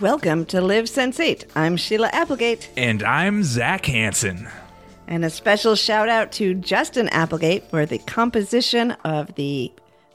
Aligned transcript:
Welcome 0.00 0.46
to 0.46 0.62
Live 0.62 0.86
Sense8. 0.86 1.44
I'm 1.54 1.76
Sheila 1.76 2.08
Applegate. 2.14 2.70
And 2.74 3.02
I'm 3.02 3.44
Zac 3.44 3.84
Hansen. 3.84 4.48
And 5.10 5.24
a 5.24 5.30
special 5.30 5.74
shout 5.74 6.08
out 6.08 6.30
to 6.34 6.54
Justin 6.54 7.08
Applegate 7.08 7.68
for 7.68 7.84
the 7.84 7.98
composition 7.98 8.92
of 9.04 9.34
the 9.34 9.72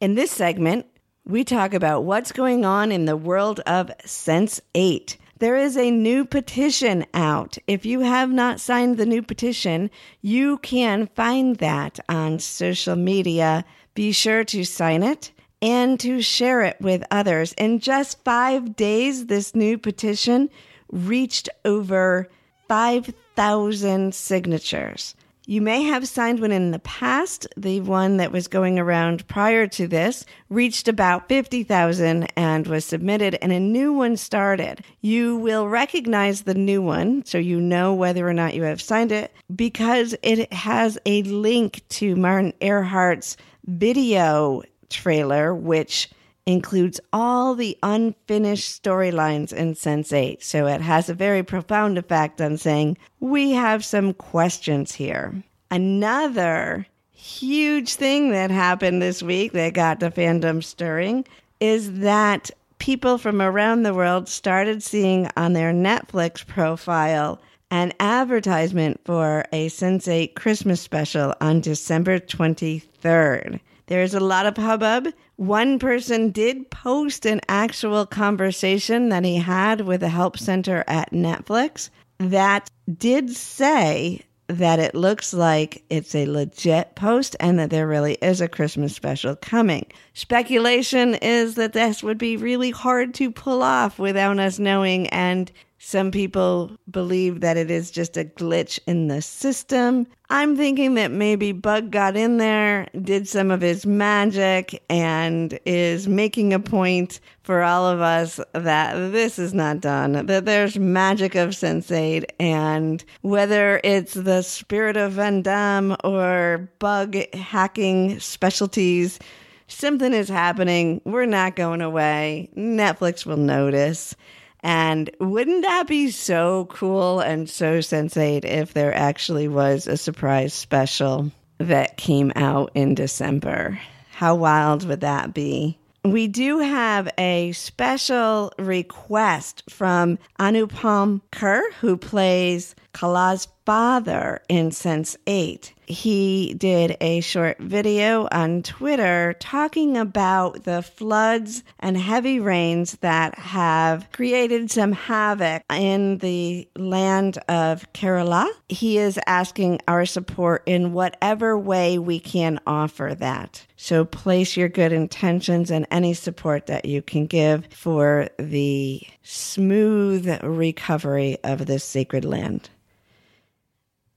In 0.04 0.16
this 0.16 0.32
segment, 0.32 0.86
we 1.26 1.46
talk 1.46 1.74
about 1.74 2.04
what's 2.04 2.34
going 2.34 2.66
on 2.66 2.92
in 2.92 3.06
the 3.06 3.16
world 3.16 3.62
of 3.62 3.90
Sense 4.04 4.60
8. 4.76 5.16
There 5.40 5.56
is 5.56 5.78
a 5.78 5.92
new 5.92 6.26
petition 6.26 7.06
out. 7.14 7.58
If 7.68 7.86
you 7.86 8.02
have 8.02 8.30
not 8.30 8.60
signed 8.60 8.98
the 8.98 9.06
new 9.06 9.22
petition, 9.22 9.90
you 10.20 10.58
can 10.58 11.08
find 11.16 11.56
that 11.60 12.02
on 12.10 12.40
social 12.40 12.98
media. 12.98 13.64
Be 13.94 14.12
sure 14.12 14.44
to 14.44 14.66
sign 14.66 15.04
it 15.04 15.32
and 15.62 15.98
to 16.02 16.22
share 16.22 16.64
it 16.64 16.76
with 16.82 17.06
others. 17.10 17.54
In 17.54 17.80
just 17.80 18.22
five 18.26 18.76
days, 18.76 19.28
this 19.28 19.56
new 19.56 19.78
petition 19.78 20.50
reached 20.92 21.48
over 21.64 22.28
5,000 22.68 24.14
signatures. 24.14 25.16
You 25.46 25.62
may 25.62 25.84
have 25.84 26.08
signed 26.08 26.40
one 26.40 26.54
in 26.54 26.72
the 26.72 26.80
past. 26.80 27.48
The 27.58 27.82
one 27.82 28.16
that 28.16 28.32
was 28.32 28.48
going 28.48 28.80
around 28.80 29.28
prior 29.28 29.68
to 29.68 29.88
this 29.88 30.26
reached 30.48 30.88
about 30.88 31.28
50,000 31.28 32.32
and 32.38 32.66
was 32.66 32.86
submitted, 32.86 33.36
and 33.42 33.52
a 33.52 33.60
new 33.60 33.92
one 33.92 34.16
started. 34.16 34.86
You 35.02 35.36
will 35.36 35.68
recognize 35.68 36.44
the 36.44 36.54
new 36.54 36.82
one, 36.82 37.26
so 37.26 37.38
you 37.38 37.60
know 37.60 37.94
whether 37.94 38.26
or 38.26 38.34
not 38.34 38.54
you 38.54 38.64
have 38.64 38.82
signed 38.82 39.12
it, 39.12 39.34
because 39.54 40.16
it 40.24 40.52
has 40.54 40.98
a 41.06 41.24
link 41.24 41.82
to 41.90 42.16
Martin 42.16 42.54
Earhart's 42.62 43.36
video 43.66 44.62
trailer, 44.90 45.54
which 45.54 46.10
includes 46.46 47.00
all 47.12 47.56
the 47.56 47.78
unfinished 47.84 48.84
storylines 48.84 49.54
in 49.54 49.74
Sense8. 49.74 50.44
So 50.44 50.68
it 50.68 50.82
has 50.82 51.10
a 51.10 51.14
very 51.14 51.44
profound 51.44 51.98
effect 51.98 52.42
on 52.42 52.58
saying, 52.58 52.98
we 53.20 53.52
have 53.52 53.86
some 53.86 54.14
questions 54.14 54.94
here. 54.94 55.34
Another 55.72 56.86
huge 57.12 57.96
thing 57.96 58.32
that 58.32 58.52
happened 58.52 59.02
this 59.02 59.24
week 59.24 59.54
that 59.54 59.74
got 59.74 60.00
the 60.00 60.12
fandom 60.12 60.64
stirring 60.64 61.26
is 61.60 62.00
that 62.00 62.52
people 62.78 63.18
from 63.18 63.42
around 63.42 63.84
the 63.84 63.94
world 63.94 64.28
started 64.28 64.84
seeing 64.84 65.30
on 65.38 65.54
their 65.54 65.72
Netflix 65.72 66.46
profile 66.46 67.40
an 67.72 67.94
advertisement 68.02 69.00
for 69.06 69.46
a 69.54 69.70
Sense8 69.70 70.36
Christmas 70.36 70.82
special 70.82 71.34
on 71.40 71.62
December 71.62 72.20
23rd. 72.20 73.62
There's 73.88 74.14
a 74.14 74.20
lot 74.20 74.46
of 74.46 74.58
hubbub. 74.58 75.14
One 75.36 75.80
person 75.80 76.30
did 76.30 76.70
post 76.70 77.26
an 77.26 77.42
actual 77.50 78.06
conversation 78.06 79.10
that 79.10 79.26
he 79.26 79.38
had 79.38 79.82
with 79.82 80.02
the 80.02 80.10
help 80.10 80.38
center 80.38 80.84
at 80.88 81.12
Netflix 81.12 81.90
that 82.20 82.70
did 82.98 83.32
say 83.32 84.22
that 84.48 84.80
it 84.80 84.94
looks 84.94 85.34
like 85.34 85.84
it's 85.90 86.14
a 86.14 86.26
legit 86.26 86.96
post 86.96 87.36
and 87.40 87.58
that 87.58 87.70
there 87.70 87.88
really 87.88 88.14
is 88.16 88.42
a 88.42 88.48
Christmas 88.48 88.94
special 88.94 89.36
coming. 89.36 89.86
Speculation 90.14 91.16
is 91.16 91.56
that 91.56 91.74
this 91.74 92.04
would 92.04 92.18
be 92.18 92.38
really 92.38 92.72
hard 92.72 93.14
to 93.16 93.32
pull 93.32 93.64
off 93.64 93.98
without 93.98 94.40
us 94.40 94.60
knowing 94.60 95.08
and 95.08 95.52
some 95.86 96.12
people 96.12 96.72
believe 96.90 97.42
that 97.42 97.58
it 97.58 97.70
is 97.70 97.92
just 97.92 98.16
a 98.16 98.24
glitch 98.24 98.80
in 98.88 99.10
the 99.10 99.22
system. 99.22 100.08
I'm 100.30 100.56
thinking 100.56 100.94
that 100.94 101.12
maybe 101.12 101.52
Bug 101.52 101.92
got 101.92 102.16
in 102.16 102.38
there, 102.38 102.88
did 103.02 103.28
some 103.28 103.52
of 103.52 103.60
his 103.60 103.86
magic, 103.86 104.82
and 104.90 105.60
is 105.66 106.08
making 106.08 106.54
a 106.54 106.60
point 106.60 107.20
for 107.44 107.64
all 107.64 107.86
of 107.86 108.00
us 108.00 108.40
that 108.54 109.12
this 109.12 109.38
is 109.38 109.54
not 109.54 109.82
done, 109.82 110.26
that 110.26 110.46
there's 110.46 110.80
magic 110.80 111.36
of 111.36 111.50
Sense8, 111.50 112.24
and 112.40 113.04
whether 113.22 113.82
it's 113.84 114.14
the 114.14 114.42
spirit 114.42 114.96
of 114.96 115.12
Van 115.12 115.42
Damme 115.42 115.98
or 116.06 116.70
bug 116.80 117.18
hacking 117.34 118.22
specialties, 118.22 119.20
something 119.68 120.14
is 120.14 120.30
happening. 120.30 121.02
We're 121.04 121.26
not 121.26 121.58
going 121.58 121.82
away. 121.82 122.50
Netflix 122.56 123.26
will 123.26 123.36
notice. 123.36 124.16
And 124.64 125.12
wouldn't 125.20 125.64
that 125.64 125.88
be 125.88 126.10
so 126.10 126.66
cool 126.72 127.20
and 127.20 127.50
so 127.50 127.80
Sense8 127.80 128.46
if 128.46 128.74
there 128.74 128.96
actually 128.96 129.50
was 129.50 129.88
a 129.88 129.98
surprise 129.98 130.54
special 130.54 131.32
that 131.58 131.98
came 131.98 132.32
out 132.36 132.72
in 132.74 132.96
December? 132.96 133.78
How 134.12 134.36
wild 134.36 134.88
would 134.88 135.02
that 135.02 135.34
be? 135.34 135.78
We 136.06 136.28
do 136.28 136.60
have 136.60 137.10
a 137.18 137.52
special 137.54 138.54
request 138.58 139.64
from 139.70 140.18
Anupam 140.40 141.22
Kher, 141.32 141.62
who 141.80 141.98
plays 141.98 142.76
Kala's 142.94 143.48
father 143.66 144.42
in 144.50 144.70
Sense8 144.70 145.73
he 145.88 146.54
did 146.56 146.98
a 147.02 147.22
short 147.22 147.60
video 147.60 148.28
on 148.32 148.64
Twitter 148.64 149.36
talking 149.40 149.98
about 149.98 150.64
the 150.64 150.82
floods 150.82 151.64
and 151.80 151.98
heavy 151.98 152.40
rains 152.40 152.94
that 153.02 153.38
have 153.38 154.12
created 154.12 154.72
some 154.72 154.92
havoc 154.92 155.64
in 155.72 156.18
the 156.20 156.68
land 156.76 157.38
of 157.50 157.92
Kerala. 157.94 158.48
He 158.70 158.98
is 158.98 159.20
asking 159.28 159.80
our 159.88 160.06
support 160.06 160.64
in 160.66 160.94
whatever 160.94 161.58
way 161.58 161.98
we 162.00 162.20
can 162.20 162.60
offer 162.66 163.16
that. 163.20 163.66
So 163.76 164.06
place 164.06 164.56
your 164.56 164.70
good 164.70 164.94
intentions 164.94 165.70
and 165.70 165.86
any 165.92 166.14
support 166.14 166.68
that 166.68 166.86
you 166.86 167.02
can 167.02 167.26
give 167.26 167.68
for 167.68 168.30
the 168.38 169.02
smooth 169.24 170.42
recovery 170.42 171.38
of 171.44 171.66
this 171.66 171.84
sacred 171.84 172.24
land. 172.24 172.70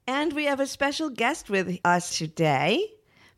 And 0.09 0.33
we 0.35 0.45
have 0.45 0.61
a 0.61 0.69
special 0.69 1.11
guest 1.11 1.51
with 1.51 1.81
us 1.85 2.17
today. 2.17 2.93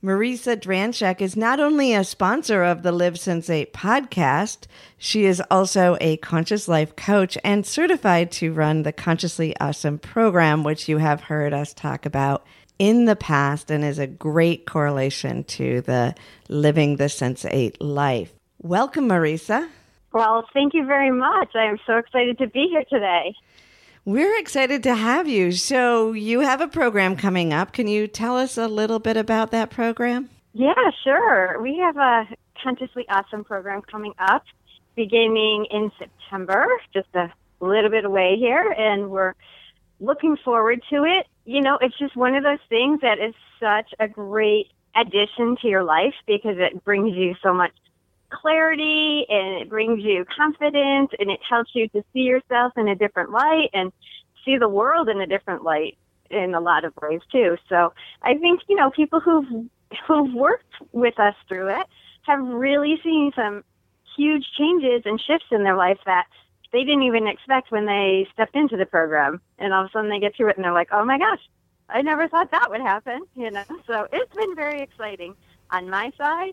Marisa 0.05 0.55
Dranchek 0.55 1.23
is 1.23 1.35
not 1.35 1.61
only 1.61 1.95
a 1.95 2.05
sponsor 2.05 2.63
of 2.63 2.83
the 2.83 2.93
Live 2.93 3.15
Sense8 3.15 3.73
podcast, 3.73 4.67
she 4.99 5.25
is 5.25 5.43
also 5.51 5.97
a 6.01 6.19
conscious 6.19 6.69
life 6.69 6.95
coach 6.95 7.39
and 7.43 7.67
certified 7.67 8.31
to 8.33 8.53
run 8.53 8.83
the 8.83 8.93
Consciously 8.93 9.59
Awesome 9.59 9.99
program, 9.99 10.63
which 10.63 10.91
you 10.91 10.99
have 10.99 11.23
heard 11.23 11.55
us 11.55 11.73
talk 11.73 12.05
about 12.05 12.47
in 12.79 13.07
the 13.07 13.17
past 13.17 13.71
and 13.71 13.83
is 13.83 13.99
a 13.99 14.07
great 14.07 14.67
correlation 14.67 15.45
to 15.45 15.81
the 15.81 16.15
living 16.51 16.97
the 16.97 17.05
Sense8 17.05 17.77
life. 17.81 18.33
Welcome, 18.61 19.09
Marisa. 19.09 19.69
Well, 20.13 20.47
thank 20.53 20.75
you 20.75 20.85
very 20.85 21.11
much. 21.11 21.49
I 21.55 21.65
am 21.65 21.79
so 21.87 21.97
excited 21.97 22.37
to 22.39 22.47
be 22.47 22.69
here 22.71 22.85
today. 22.91 23.35
We're 24.09 24.39
excited 24.39 24.83
to 24.85 24.95
have 24.95 25.29
you. 25.29 25.53
So, 25.53 26.13
you 26.13 26.41
have 26.41 26.63
a 26.63 26.67
program 26.67 27.15
coming 27.15 27.53
up. 27.53 27.75
Can 27.75 27.87
you 27.87 28.07
tell 28.07 28.39
us 28.39 28.57
a 28.57 28.67
little 28.67 28.99
bit 28.99 29.19
about 29.19 29.51
that 29.51 29.69
program? 29.69 30.31
Yeah, 30.55 30.73
sure. 31.05 31.61
We 31.61 31.77
have 31.77 31.99
a 31.99 32.27
Consciously 32.63 33.05
Awesome 33.11 33.45
program 33.45 33.83
coming 33.83 34.15
up 34.19 34.45
beginning 34.97 35.67
in 35.71 35.93
September, 35.99 36.69
just 36.95 37.09
a 37.15 37.31
little 37.61 37.91
bit 37.91 38.07
away 38.07 38.37
here, 38.39 38.75
and 38.79 39.11
we're 39.11 39.35
looking 40.01 40.39
forward 40.43 40.81
to 40.89 41.05
it. 41.05 41.27
You 41.45 41.61
know, 41.61 41.77
it's 41.83 41.99
just 41.99 42.17
one 42.17 42.35
of 42.35 42.43
those 42.43 42.65
things 42.71 43.03
that 43.03 43.19
is 43.19 43.35
such 43.61 43.93
a 44.01 44.09
great 44.09 44.69
addition 44.97 45.59
to 45.61 45.69
your 45.69 45.85
life 45.85 46.15
because 46.27 46.57
it 46.57 46.83
brings 46.83 47.15
you 47.15 47.35
so 47.43 47.53
much 47.53 47.73
clarity 48.31 49.27
and 49.29 49.63
it 49.63 49.69
brings 49.69 50.03
you 50.03 50.25
confidence 50.37 51.11
and 51.19 51.31
it 51.31 51.41
helps 51.49 51.71
you 51.75 51.89
to 51.89 52.03
see 52.13 52.21
yourself 52.21 52.73
in 52.77 52.89
a 52.89 52.95
different 52.95 53.31
light 53.31 53.71
and 53.73 53.93
see 54.45 54.57
the 54.57 54.69
world 54.69 55.09
in 55.09 55.21
a 55.21 55.27
different 55.27 55.65
light 55.65 55.97
in 56.31 56.55
a 56.55 56.61
lot 56.61 56.85
of 56.85 56.93
ways 57.01 57.21
too. 57.33 57.57
So 57.69 57.93
I 58.23 58.35
think, 58.35 58.61
you 58.69 58.77
know, 58.77 58.91
people 58.91 59.21
who've 59.21 59.67
who've 60.07 60.35
worked 60.35 60.75
with 60.93 61.19
us 61.19 61.35
through 61.49 61.69
it 61.69 61.87
have 62.23 62.41
really 62.41 63.01
seen 63.03 63.33
some 63.35 63.65
huge 64.17 64.45
changes 64.59 65.03
and 65.07 65.21
shifts 65.21 65.47
in 65.51 65.65
their 65.65 65.77
life 65.77 65.99
that 66.05 66.27
they 66.73 66.81
didn't 66.81 67.05
even 67.05 67.27
expect 67.27 67.71
when 67.71 67.87
they 67.87 68.27
stepped 68.35 68.55
into 68.55 68.77
the 68.77 68.85
program. 68.85 69.41
And 69.59 69.73
all 69.73 69.85
of 69.85 69.89
a 69.89 69.93
sudden 69.93 70.11
they 70.11 70.21
get 70.21 70.37
through 70.37 70.51
it 70.51 70.57
and 70.57 70.65
they're 70.65 70.73
like, 70.73 70.89
Oh 70.93 71.05
my 71.05 71.19
gosh, 71.19 71.41
I 71.89 72.03
never 72.03 72.29
thought 72.29 72.51
that 72.51 72.71
would 72.71 72.83
happen, 72.83 73.23
you 73.35 73.51
know. 73.51 73.65
So 73.87 74.07
it's 74.13 74.35
been 74.35 74.55
very 74.55 74.83
exciting 74.83 75.35
on 75.71 75.89
my 75.89 76.13
side 76.19 76.53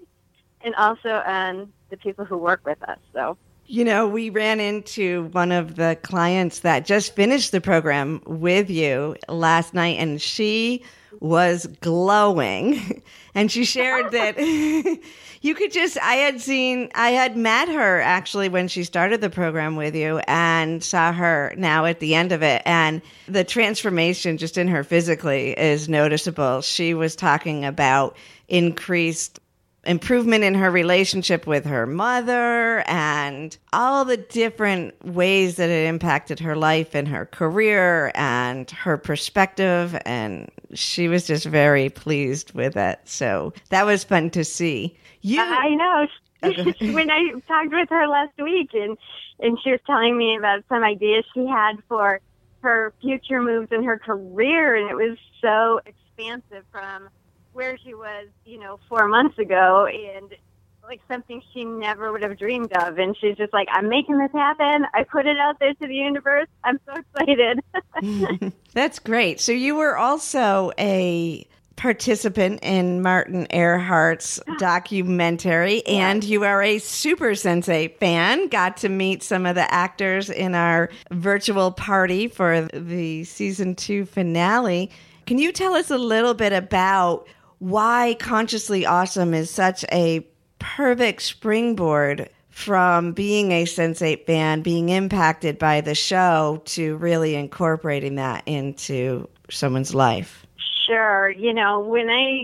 and 0.65 0.75
also 0.75 1.09
on 1.25 1.71
the 1.89 1.97
people 1.97 2.25
who 2.25 2.37
work 2.37 2.61
with 2.65 2.81
us. 2.83 2.99
So 3.13 3.37
you 3.67 3.83
know, 3.83 4.07
we 4.07 4.29
ran 4.29 4.59
into 4.59 5.29
one 5.31 5.51
of 5.51 5.75
the 5.75 5.97
clients 6.03 6.59
that 6.59 6.85
just 6.85 7.15
finished 7.15 7.51
the 7.51 7.61
program 7.61 8.21
with 8.25 8.69
you 8.69 9.15
last 9.27 9.73
night, 9.73 9.97
and 9.97 10.21
she 10.21 10.83
was 11.19 11.67
glowing. 11.81 13.01
And 13.37 13.51
she 13.51 13.65
shared 13.65 14.13
that 14.13 14.37
you 15.41 15.55
could 15.55 15.73
just, 15.73 15.97
I 15.97 16.13
had 16.13 16.39
seen, 16.39 16.89
I 16.95 17.09
had 17.09 17.35
met 17.35 17.67
her 17.67 17.99
actually 17.99 18.47
when 18.47 18.69
she 18.69 18.85
started 18.85 19.19
the 19.19 19.29
program 19.29 19.75
with 19.75 19.93
you 19.93 20.19
and 20.19 20.81
saw 20.81 21.11
her 21.11 21.53
now 21.57 21.83
at 21.83 21.99
the 21.99 22.15
end 22.15 22.31
of 22.31 22.43
it. 22.43 22.61
And 22.65 23.01
the 23.27 23.43
transformation 23.43 24.37
just 24.37 24.57
in 24.57 24.69
her 24.69 24.85
physically 24.85 25.51
is 25.51 25.89
noticeable. 25.89 26.61
She 26.61 26.93
was 26.93 27.13
talking 27.13 27.65
about 27.65 28.15
increased 28.47 29.41
improvement 29.85 30.43
in 30.43 30.55
her 30.55 30.71
relationship 30.71 31.47
with 31.47 31.65
her 31.65 31.85
mother 31.85 32.83
and 32.87 33.57
all 33.73 34.05
the 34.05 34.17
different 34.17 34.93
ways 35.05 35.55
that 35.55 35.69
it 35.69 35.87
impacted 35.87 36.39
her 36.39 36.55
life 36.55 36.95
and 36.95 37.07
her 37.07 37.25
career 37.25 38.11
and 38.15 38.69
her 38.71 38.97
perspective. 38.97 39.97
And 40.05 40.49
she 40.73 41.07
was 41.07 41.27
just 41.27 41.45
very 41.45 41.89
pleased 41.89 42.53
with 42.53 42.75
it. 42.75 42.99
So 43.05 43.53
that 43.69 43.85
was 43.85 44.03
fun 44.03 44.29
to 44.31 44.43
see. 44.43 44.97
You, 45.21 45.41
I 45.41 45.69
know. 45.75 46.07
Oh, 46.43 46.51
when 46.93 47.09
I 47.09 47.31
talked 47.47 47.71
with 47.71 47.89
her 47.89 48.07
last 48.07 48.37
week 48.37 48.69
and, 48.73 48.95
and 49.39 49.57
she 49.63 49.71
was 49.71 49.79
telling 49.87 50.15
me 50.15 50.37
about 50.37 50.63
some 50.69 50.83
ideas 50.83 51.25
she 51.33 51.47
had 51.47 51.77
for 51.87 52.19
her 52.61 52.93
future 53.01 53.41
moves 53.41 53.71
in 53.71 53.83
her 53.83 53.97
career, 53.97 54.75
and 54.75 54.89
it 54.89 54.95
was 54.95 55.17
so 55.41 55.79
expansive 55.85 56.63
from 56.71 57.09
where 57.55 57.77
she 57.77 57.93
was, 57.93 58.27
you 58.45 58.59
know, 58.59 58.79
four 58.89 59.07
months 59.07 59.39
ago 59.39 59.87
and 59.87 60.35
like 60.83 61.01
something 61.07 61.41
she 61.53 61.63
never 61.63 62.11
would 62.11 62.21
have 62.21 62.37
dreamed 62.37 62.71
of. 62.73 62.99
And 62.99 63.15
she's 63.17 63.37
just 63.37 63.53
like, 63.53 63.67
I'm 63.71 63.89
making 63.89 64.17
this 64.17 64.31
happen. 64.33 64.85
I 64.93 65.03
put 65.03 65.25
it 65.25 65.37
out 65.37 65.57
there 65.59 65.73
to 65.73 65.87
the 65.87 65.95
universe. 65.95 66.47
I'm 66.63 66.79
so 66.85 67.01
excited. 67.01 68.53
That's 68.73 68.99
great. 68.99 69.39
So 69.39 69.51
you 69.51 69.75
were 69.75 69.97
also 69.97 70.71
a 70.77 71.47
participant 71.75 72.59
in 72.61 73.01
Martin 73.01 73.47
Earhart's 73.49 74.39
documentary, 74.59 75.85
and 75.87 76.23
you 76.23 76.43
are 76.43 76.61
a 76.61 76.79
Super 76.79 77.31
Sense8 77.31 77.97
fan. 77.97 78.47
Got 78.47 78.77
to 78.77 78.89
meet 78.89 79.23
some 79.23 79.45
of 79.45 79.55
the 79.55 79.73
actors 79.73 80.29
in 80.29 80.55
our 80.55 80.89
virtual 81.11 81.71
party 81.71 82.27
for 82.27 82.67
the 82.73 83.23
season 83.25 83.75
two 83.75 84.05
finale. 84.05 84.89
Can 85.25 85.37
you 85.37 85.51
tell 85.51 85.73
us 85.73 85.89
a 85.89 85.97
little 85.97 86.33
bit 86.33 86.53
about 86.53 87.27
why 87.69 88.15
Consciously 88.19 88.85
Awesome 88.85 89.33
is 89.33 89.49
such 89.49 89.83
a 89.91 90.25
perfect 90.59 91.23
springboard 91.23 92.29
from 92.49 93.11
being 93.11 93.51
a 93.51 93.65
Sense8 93.65 94.25
fan, 94.27 94.61
being 94.61 94.89
impacted 94.89 95.57
by 95.57 95.81
the 95.81 95.95
show, 95.95 96.61
to 96.65 96.95
really 96.97 97.35
incorporating 97.35 98.15
that 98.15 98.43
into 98.45 99.27
someone's 99.49 99.95
life? 99.95 100.45
Sure. 100.85 101.31
You 101.31 101.53
know, 101.53 101.79
when 101.79 102.07
I 102.07 102.43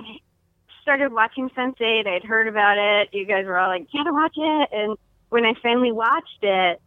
started 0.82 1.14
watching 1.14 1.52
Sense8, 1.52 2.08
I'd 2.08 2.24
heard 2.24 2.48
about 2.48 2.80
it. 2.80 3.10
You 3.14 3.26
guys 3.26 3.46
were 3.46 3.60
all 3.60 3.70
like, 3.70 3.92
can't 3.92 4.12
watch 4.12 4.34
it? 4.36 4.70
And 4.74 4.98
when 5.30 5.46
I 5.46 5.54
finally 5.62 5.92
watched 5.92 6.40
it, 6.42 6.82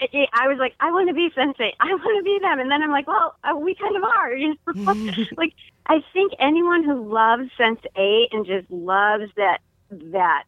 I 0.00 0.48
was 0.48 0.58
like, 0.58 0.74
I 0.78 0.90
want 0.92 1.08
to 1.08 1.14
be 1.14 1.30
Sense8. 1.30 1.72
I 1.80 1.94
want 1.94 2.18
to 2.18 2.22
be 2.22 2.38
them. 2.40 2.60
And 2.60 2.70
then 2.70 2.82
I'm 2.82 2.90
like, 2.90 3.08
well, 3.08 3.34
uh, 3.42 3.56
we 3.56 3.74
kind 3.74 3.96
of 3.96 4.04
are. 4.04 5.26
Like, 5.36 5.54
I 5.86 6.02
think 6.12 6.32
anyone 6.38 6.84
who 6.84 7.12
loves 7.12 7.50
Sense 7.58 7.80
Eight 7.96 8.28
and 8.32 8.46
just 8.46 8.70
loves 8.70 9.30
that 9.36 9.58
that 9.90 10.44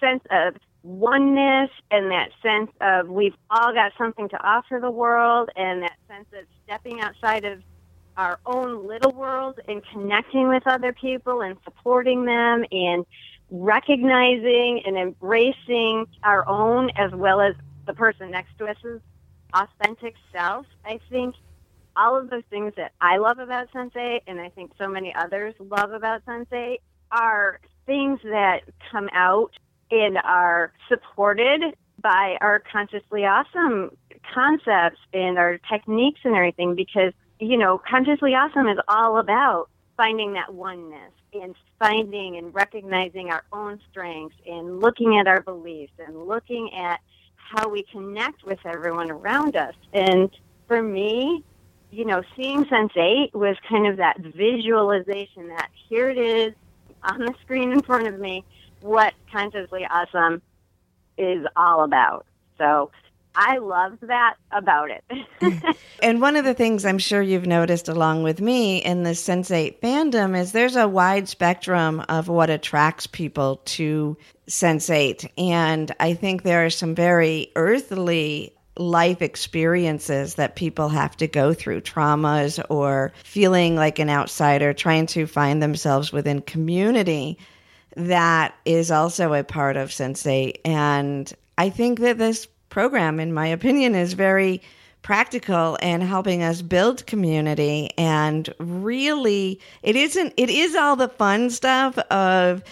sense 0.00 0.22
of 0.30 0.54
oneness 0.82 1.70
and 1.90 2.10
that 2.10 2.30
sense 2.42 2.70
of 2.80 3.08
we've 3.08 3.34
all 3.50 3.72
got 3.74 3.92
something 3.98 4.28
to 4.30 4.42
offer 4.42 4.78
the 4.80 4.90
world 4.90 5.50
and 5.54 5.82
that 5.82 5.96
sense 6.08 6.26
of 6.32 6.46
stepping 6.64 7.00
outside 7.00 7.44
of 7.44 7.62
our 8.16 8.40
own 8.46 8.86
little 8.86 9.12
world 9.12 9.60
and 9.68 9.82
connecting 9.92 10.48
with 10.48 10.66
other 10.66 10.92
people 10.92 11.42
and 11.42 11.56
supporting 11.64 12.24
them 12.24 12.64
and 12.72 13.04
recognizing 13.50 14.82
and 14.86 14.96
embracing 14.96 16.06
our 16.22 16.48
own 16.48 16.90
as 16.96 17.12
well 17.12 17.40
as 17.40 17.54
the 17.86 17.94
person 17.94 18.30
next 18.30 18.56
to 18.58 18.66
us's 18.66 19.00
authentic 19.52 20.14
self. 20.32 20.66
I 20.84 21.00
think 21.10 21.34
all 21.96 22.18
of 22.18 22.30
those 22.30 22.44
things 22.50 22.72
that 22.76 22.92
I 23.00 23.18
love 23.18 23.38
about 23.38 23.70
Sense8 23.72 24.20
and 24.26 24.40
I 24.40 24.48
think 24.50 24.72
so 24.78 24.88
many 24.88 25.14
others 25.14 25.54
love 25.58 25.92
about 25.92 26.24
Sense8 26.24 26.78
are 27.12 27.60
things 27.86 28.20
that 28.24 28.60
come 28.90 29.08
out 29.12 29.52
and 29.90 30.18
are 30.18 30.72
supported 30.88 31.74
by 32.00 32.36
our 32.40 32.62
consciously 32.72 33.24
awesome 33.24 33.90
concepts 34.32 35.00
and 35.12 35.38
our 35.38 35.58
techniques 35.70 36.20
and 36.24 36.34
everything 36.34 36.74
because, 36.74 37.12
you 37.38 37.56
know, 37.56 37.80
consciously 37.88 38.34
awesome 38.34 38.68
is 38.68 38.78
all 38.88 39.18
about 39.18 39.68
finding 39.96 40.32
that 40.34 40.54
oneness 40.54 41.12
and 41.34 41.54
finding 41.78 42.36
and 42.36 42.54
recognizing 42.54 43.30
our 43.30 43.44
own 43.52 43.78
strengths 43.90 44.36
and 44.46 44.80
looking 44.80 45.18
at 45.18 45.26
our 45.26 45.42
beliefs 45.42 45.92
and 45.98 46.26
looking 46.26 46.72
at 46.74 47.00
how 47.36 47.68
we 47.68 47.82
connect 47.90 48.44
with 48.44 48.58
everyone 48.64 49.10
around 49.10 49.56
us. 49.56 49.74
And 49.92 50.30
for 50.68 50.82
me, 50.82 51.44
you 51.90 52.04
know, 52.04 52.22
seeing 52.36 52.64
Sense8 52.64 53.34
was 53.34 53.56
kind 53.68 53.86
of 53.86 53.96
that 53.96 54.18
visualization 54.20 55.48
that 55.48 55.70
here 55.88 56.08
it 56.08 56.18
is 56.18 56.54
on 57.02 57.20
the 57.20 57.34
screen 57.42 57.72
in 57.72 57.82
front 57.82 58.06
of 58.06 58.18
me, 58.18 58.44
what 58.80 59.14
Consciously 59.32 59.86
Awesome 59.90 60.42
is 61.18 61.44
all 61.56 61.84
about. 61.84 62.26
So 62.58 62.90
I 63.34 63.58
loved 63.58 64.06
that 64.08 64.34
about 64.50 64.90
it. 64.90 65.76
and 66.02 66.20
one 66.20 66.36
of 66.36 66.44
the 66.44 66.54
things 66.54 66.84
I'm 66.84 66.98
sure 66.98 67.22
you've 67.22 67.46
noticed 67.46 67.88
along 67.88 68.22
with 68.22 68.40
me 68.40 68.78
in 68.78 69.02
the 69.02 69.10
Sense8 69.10 69.80
fandom 69.80 70.38
is 70.38 70.52
there's 70.52 70.76
a 70.76 70.88
wide 70.88 71.28
spectrum 71.28 72.04
of 72.08 72.28
what 72.28 72.50
attracts 72.50 73.06
people 73.06 73.60
to 73.66 74.16
Sense8. 74.48 75.30
And 75.38 75.92
I 76.00 76.14
think 76.14 76.42
there 76.42 76.64
are 76.64 76.70
some 76.70 76.94
very 76.94 77.50
earthly 77.56 78.54
life 78.76 79.20
experiences 79.22 80.36
that 80.36 80.56
people 80.56 80.88
have 80.88 81.16
to 81.18 81.26
go 81.26 81.52
through, 81.52 81.80
traumas 81.80 82.62
or 82.70 83.12
feeling 83.24 83.76
like 83.76 83.98
an 83.98 84.08
outsider, 84.08 84.72
trying 84.72 85.06
to 85.06 85.26
find 85.26 85.62
themselves 85.62 86.12
within 86.12 86.40
community. 86.40 87.38
That 87.96 88.54
is 88.64 88.90
also 88.90 89.34
a 89.34 89.44
part 89.44 89.76
of 89.76 89.90
Sense8. 89.90 90.60
And 90.64 91.32
I 91.58 91.70
think 91.70 92.00
that 92.00 92.18
this 92.18 92.46
program, 92.68 93.20
in 93.20 93.34
my 93.34 93.48
opinion, 93.48 93.94
is 93.94 94.12
very 94.12 94.62
practical 95.02 95.76
in 95.76 96.00
helping 96.00 96.42
us 96.42 96.60
build 96.60 97.06
community 97.06 97.90
and 97.96 98.52
really 98.58 99.58
it 99.82 99.96
isn't 99.96 100.34
it 100.36 100.50
is 100.50 100.74
all 100.74 100.94
the 100.94 101.08
fun 101.08 101.48
stuff 101.48 101.96
of 102.10 102.62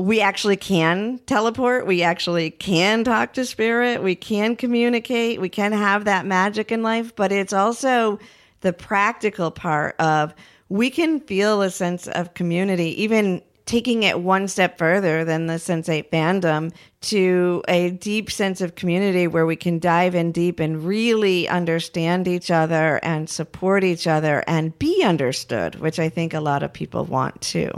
we 0.00 0.20
actually 0.20 0.56
can 0.56 1.20
teleport. 1.26 1.86
We 1.86 2.02
actually 2.02 2.50
can 2.50 3.04
talk 3.04 3.34
to 3.34 3.44
spirit. 3.44 4.02
We 4.02 4.14
can 4.14 4.56
communicate. 4.56 5.40
We 5.40 5.48
can 5.48 5.72
have 5.72 6.06
that 6.06 6.26
magic 6.26 6.72
in 6.72 6.82
life, 6.82 7.14
but 7.14 7.32
it's 7.32 7.52
also 7.52 8.18
the 8.60 8.72
practical 8.72 9.50
part 9.50 9.96
of 9.98 10.34
we 10.68 10.90
can 10.90 11.20
feel 11.20 11.62
a 11.62 11.70
sense 11.70 12.06
of 12.06 12.34
community, 12.34 13.02
even 13.02 13.42
taking 13.66 14.02
it 14.02 14.20
one 14.20 14.48
step 14.48 14.78
further 14.78 15.24
than 15.24 15.46
the 15.46 15.54
Sense8 15.54 16.10
fandom 16.10 16.72
to 17.02 17.62
a 17.68 17.90
deep 17.90 18.30
sense 18.30 18.60
of 18.60 18.74
community 18.74 19.26
where 19.26 19.46
we 19.46 19.56
can 19.56 19.78
dive 19.78 20.14
in 20.14 20.32
deep 20.32 20.58
and 20.58 20.84
really 20.84 21.48
understand 21.48 22.26
each 22.26 22.50
other 22.50 22.98
and 23.02 23.30
support 23.30 23.84
each 23.84 24.06
other 24.06 24.42
and 24.46 24.76
be 24.78 25.02
understood, 25.04 25.76
which 25.76 25.98
I 25.98 26.08
think 26.08 26.34
a 26.34 26.40
lot 26.40 26.62
of 26.62 26.72
people 26.72 27.04
want 27.04 27.40
too. 27.40 27.70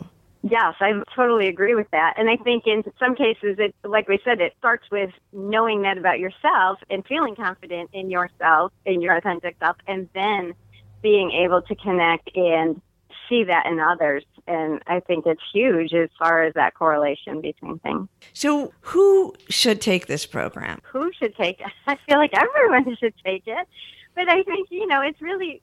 Yes, 0.42 0.74
I 0.80 0.92
totally 1.14 1.46
agree 1.46 1.74
with 1.74 1.86
that. 1.92 2.14
And 2.16 2.28
I 2.28 2.36
think 2.36 2.66
in 2.66 2.82
some 2.98 3.14
cases, 3.14 3.56
it, 3.58 3.74
like 3.84 4.08
we 4.08 4.18
said, 4.24 4.40
it 4.40 4.54
starts 4.58 4.84
with 4.90 5.10
knowing 5.32 5.82
that 5.82 5.98
about 5.98 6.18
yourself 6.18 6.80
and 6.90 7.06
feeling 7.06 7.36
confident 7.36 7.90
in 7.92 8.10
yourself, 8.10 8.72
in 8.84 9.00
your 9.00 9.16
authentic 9.16 9.56
self, 9.60 9.76
and 9.86 10.08
then 10.14 10.54
being 11.00 11.30
able 11.30 11.62
to 11.62 11.74
connect 11.76 12.36
and 12.36 12.80
see 13.28 13.44
that 13.44 13.66
in 13.66 13.78
others. 13.78 14.24
And 14.48 14.82
I 14.88 14.98
think 14.98 15.26
it's 15.26 15.42
huge 15.52 15.94
as 15.94 16.10
far 16.18 16.42
as 16.42 16.54
that 16.54 16.74
correlation 16.74 17.40
between 17.40 17.78
things. 17.78 18.08
So, 18.32 18.72
who 18.80 19.34
should 19.48 19.80
take 19.80 20.08
this 20.08 20.26
program? 20.26 20.80
Who 20.84 21.12
should 21.12 21.36
take 21.36 21.60
it? 21.60 21.68
I 21.86 21.96
feel 22.08 22.18
like 22.18 22.32
everyone 22.34 22.96
should 23.00 23.14
take 23.24 23.44
it. 23.46 23.68
But 24.14 24.28
I 24.28 24.42
think, 24.42 24.68
you 24.70 24.86
know, 24.88 25.00
it's 25.00 25.22
really 25.22 25.62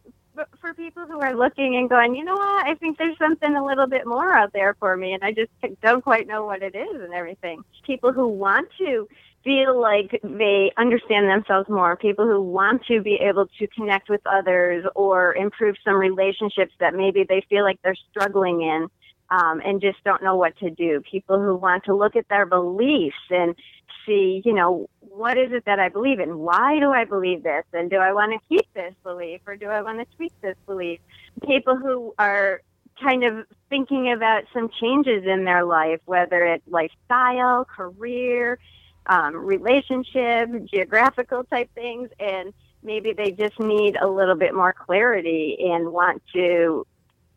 for 0.59 0.73
people 0.73 1.05
who 1.05 1.19
are 1.19 1.35
looking 1.35 1.75
and 1.75 1.89
going, 1.89 2.15
you 2.15 2.23
know 2.23 2.35
what, 2.35 2.67
I 2.67 2.75
think 2.75 2.97
there's 2.97 3.17
something 3.17 3.55
a 3.55 3.65
little 3.65 3.87
bit 3.87 4.05
more 4.05 4.33
out 4.33 4.53
there 4.53 4.75
for 4.79 4.95
me, 4.95 5.13
and 5.13 5.23
I 5.23 5.31
just 5.31 5.51
don't 5.81 6.03
quite 6.03 6.27
know 6.27 6.45
what 6.45 6.61
it 6.61 6.75
is 6.75 7.01
and 7.01 7.13
everything. 7.13 7.63
People 7.85 8.13
who 8.13 8.27
want 8.27 8.67
to 8.79 9.07
feel 9.43 9.79
like 9.79 10.19
they 10.23 10.71
understand 10.77 11.29
themselves 11.29 11.69
more, 11.69 11.95
people 11.95 12.25
who 12.25 12.41
want 12.41 12.85
to 12.87 13.01
be 13.01 13.15
able 13.15 13.47
to 13.57 13.67
connect 13.67 14.09
with 14.09 14.21
others 14.25 14.85
or 14.95 15.33
improve 15.35 15.75
some 15.83 15.95
relationships 15.95 16.73
that 16.79 16.93
maybe 16.93 17.25
they 17.27 17.43
feel 17.49 17.63
like 17.63 17.79
they're 17.83 17.95
struggling 18.11 18.61
in 18.61 18.87
um, 19.31 19.61
and 19.63 19.81
just 19.81 20.03
don't 20.03 20.23
know 20.23 20.35
what 20.35 20.57
to 20.57 20.69
do, 20.69 21.01
people 21.09 21.39
who 21.39 21.55
want 21.55 21.83
to 21.85 21.95
look 21.95 22.15
at 22.15 22.27
their 22.29 22.45
beliefs 22.45 23.15
and 23.29 23.55
see, 24.05 24.41
you 24.43 24.53
know, 24.53 24.89
what 24.99 25.37
is 25.37 25.51
it 25.51 25.65
that 25.65 25.79
I 25.79 25.89
believe 25.89 26.19
in? 26.19 26.39
Why 26.39 26.79
do 26.79 26.91
I 26.91 27.05
believe 27.05 27.43
this? 27.43 27.65
And 27.73 27.89
do 27.89 27.97
I 27.97 28.13
want 28.13 28.31
to 28.33 28.39
keep 28.47 28.71
this 28.73 28.93
belief 29.03 29.41
or 29.45 29.55
do 29.55 29.67
I 29.67 29.81
want 29.81 29.99
to 29.99 30.15
tweak 30.15 30.33
this 30.41 30.55
belief? 30.65 30.99
People 31.45 31.77
who 31.77 32.13
are 32.17 32.61
kind 33.01 33.23
of 33.23 33.45
thinking 33.69 34.11
about 34.11 34.43
some 34.53 34.69
changes 34.81 35.23
in 35.25 35.45
their 35.45 35.63
life, 35.63 36.01
whether 36.05 36.45
it's 36.45 36.67
lifestyle, 36.67 37.65
career, 37.65 38.59
um, 39.05 39.35
relationship, 39.35 40.49
geographical 40.65 41.43
type 41.45 41.69
things, 41.75 42.09
and 42.19 42.53
maybe 42.83 43.13
they 43.13 43.31
just 43.31 43.59
need 43.59 43.95
a 43.95 44.07
little 44.07 44.35
bit 44.35 44.53
more 44.53 44.73
clarity 44.73 45.57
and 45.71 45.91
want 45.91 46.21
to 46.33 46.85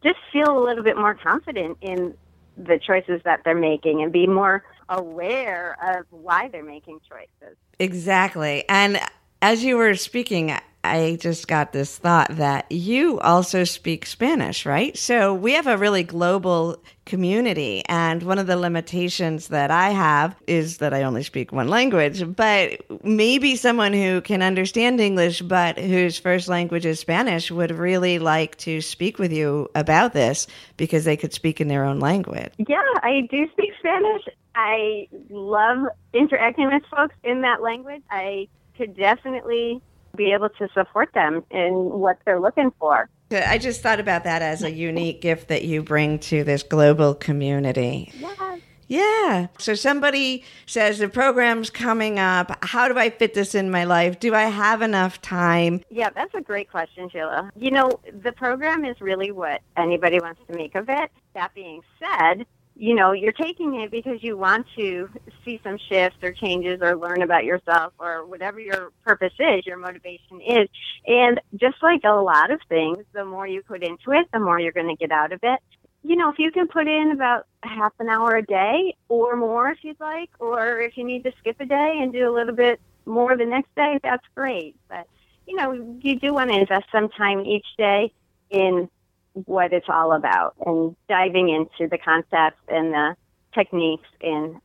just 0.02 0.18
feel 0.32 0.58
a 0.58 0.62
little 0.62 0.84
bit 0.84 0.96
more 0.96 1.14
confident 1.14 1.78
in 1.80 2.14
the 2.56 2.78
choices 2.78 3.20
that 3.24 3.40
they're 3.44 3.54
making 3.54 4.02
and 4.02 4.12
be 4.12 4.26
more 4.26 4.62
aware 4.88 5.76
of 5.82 6.06
why 6.10 6.48
they're 6.48 6.64
making 6.64 7.00
choices. 7.08 7.56
Exactly. 7.78 8.64
And 8.68 9.00
as 9.40 9.64
you 9.64 9.76
were 9.76 9.94
speaking, 9.94 10.56
I 10.84 11.16
just 11.20 11.46
got 11.46 11.72
this 11.72 11.96
thought 11.96 12.36
that 12.36 12.70
you 12.70 13.20
also 13.20 13.64
speak 13.64 14.04
Spanish, 14.04 14.66
right? 14.66 14.96
So 14.96 15.32
we 15.32 15.52
have 15.52 15.66
a 15.66 15.76
really 15.76 16.02
global 16.02 16.82
community. 17.04 17.82
And 17.86 18.22
one 18.22 18.38
of 18.38 18.46
the 18.46 18.56
limitations 18.56 19.48
that 19.48 19.70
I 19.70 19.90
have 19.90 20.34
is 20.46 20.78
that 20.78 20.92
I 20.92 21.02
only 21.02 21.22
speak 21.22 21.52
one 21.52 21.68
language. 21.68 22.24
But 22.34 22.80
maybe 23.04 23.56
someone 23.56 23.92
who 23.92 24.20
can 24.20 24.42
understand 24.42 25.00
English, 25.00 25.42
but 25.42 25.78
whose 25.78 26.18
first 26.18 26.48
language 26.48 26.86
is 26.86 27.00
Spanish, 27.00 27.50
would 27.50 27.70
really 27.70 28.18
like 28.18 28.56
to 28.58 28.80
speak 28.80 29.18
with 29.18 29.32
you 29.32 29.68
about 29.74 30.12
this 30.12 30.46
because 30.76 31.04
they 31.04 31.16
could 31.16 31.32
speak 31.32 31.60
in 31.60 31.68
their 31.68 31.84
own 31.84 32.00
language. 32.00 32.52
Yeah, 32.58 32.82
I 33.02 33.28
do 33.30 33.48
speak 33.52 33.70
Spanish. 33.78 34.22
I 34.54 35.08
love 35.30 35.86
interacting 36.12 36.66
with 36.66 36.82
folks 36.90 37.14
in 37.22 37.42
that 37.42 37.62
language. 37.62 38.02
I 38.10 38.48
could 38.76 38.96
definitely 38.96 39.80
be 40.16 40.32
able 40.32 40.48
to 40.50 40.68
support 40.74 41.12
them 41.14 41.44
in 41.50 41.72
what 41.72 42.18
they're 42.24 42.40
looking 42.40 42.72
for. 42.78 43.08
I 43.30 43.58
just 43.58 43.80
thought 43.80 44.00
about 44.00 44.24
that 44.24 44.42
as 44.42 44.62
a 44.62 44.70
unique 44.70 45.20
gift 45.22 45.48
that 45.48 45.64
you 45.64 45.82
bring 45.82 46.18
to 46.20 46.44
this 46.44 46.62
global 46.62 47.14
community. 47.14 48.12
Yeah. 48.18 48.58
Yeah. 48.88 49.46
So 49.58 49.74
somebody 49.74 50.44
says 50.66 50.98
the 50.98 51.08
program's 51.08 51.70
coming 51.70 52.18
up. 52.18 52.62
How 52.62 52.88
do 52.88 52.98
I 52.98 53.08
fit 53.08 53.32
this 53.32 53.54
in 53.54 53.70
my 53.70 53.84
life? 53.84 54.20
Do 54.20 54.34
I 54.34 54.42
have 54.42 54.82
enough 54.82 55.22
time? 55.22 55.82
Yeah, 55.88 56.10
that's 56.10 56.34
a 56.34 56.42
great 56.42 56.70
question, 56.70 57.08
Sheila. 57.08 57.50
You 57.56 57.70
know, 57.70 58.00
the 58.22 58.32
program 58.32 58.84
is 58.84 59.00
really 59.00 59.30
what 59.30 59.62
anybody 59.78 60.20
wants 60.20 60.42
to 60.46 60.54
make 60.54 60.74
of 60.74 60.90
it. 60.90 61.10
That 61.32 61.54
being 61.54 61.80
said, 61.98 62.44
you 62.74 62.94
know, 62.94 63.12
you're 63.12 63.32
taking 63.32 63.80
it 63.80 63.90
because 63.90 64.22
you 64.22 64.36
want 64.36 64.66
to 64.76 65.08
see 65.44 65.60
some 65.62 65.78
shifts 65.88 66.18
or 66.22 66.32
changes 66.32 66.80
or 66.80 66.96
learn 66.96 67.22
about 67.22 67.44
yourself 67.44 67.92
or 67.98 68.24
whatever 68.26 68.60
your 68.60 68.92
purpose 69.04 69.32
is, 69.38 69.66
your 69.66 69.76
motivation 69.76 70.40
is. 70.40 70.68
And 71.06 71.40
just 71.56 71.76
like 71.82 72.00
a 72.04 72.12
lot 72.12 72.50
of 72.50 72.60
things, 72.68 73.04
the 73.12 73.24
more 73.24 73.46
you 73.46 73.62
put 73.62 73.82
into 73.82 74.12
it, 74.12 74.26
the 74.32 74.40
more 74.40 74.58
you're 74.58 74.72
going 74.72 74.88
to 74.88 74.96
get 74.96 75.12
out 75.12 75.32
of 75.32 75.40
it. 75.42 75.60
You 76.02 76.16
know, 76.16 76.30
if 76.30 76.38
you 76.38 76.50
can 76.50 76.66
put 76.66 76.88
in 76.88 77.12
about 77.12 77.46
half 77.62 77.92
an 78.00 78.08
hour 78.08 78.36
a 78.36 78.44
day 78.44 78.96
or 79.08 79.36
more 79.36 79.70
if 79.70 79.78
you'd 79.82 80.00
like, 80.00 80.30
or 80.40 80.80
if 80.80 80.96
you 80.96 81.04
need 81.04 81.24
to 81.24 81.32
skip 81.38 81.60
a 81.60 81.66
day 81.66 81.98
and 82.02 82.12
do 82.12 82.28
a 82.28 82.34
little 82.34 82.54
bit 82.54 82.80
more 83.06 83.36
the 83.36 83.44
next 83.44 83.72
day, 83.76 84.00
that's 84.02 84.26
great. 84.34 84.74
But, 84.88 85.06
you 85.46 85.56
know, 85.56 85.72
you 86.00 86.18
do 86.18 86.32
want 86.34 86.50
to 86.50 86.58
invest 86.58 86.86
some 86.90 87.08
time 87.10 87.44
each 87.44 87.66
day 87.76 88.12
in 88.50 88.88
what 89.34 89.72
it's 89.72 89.88
all 89.88 90.12
about 90.12 90.54
and 90.66 90.94
diving 91.08 91.48
into 91.48 91.88
the 91.88 91.98
concepts 91.98 92.60
and 92.68 92.92
the 92.92 93.16
techniques 93.54 94.08
and 94.20 94.56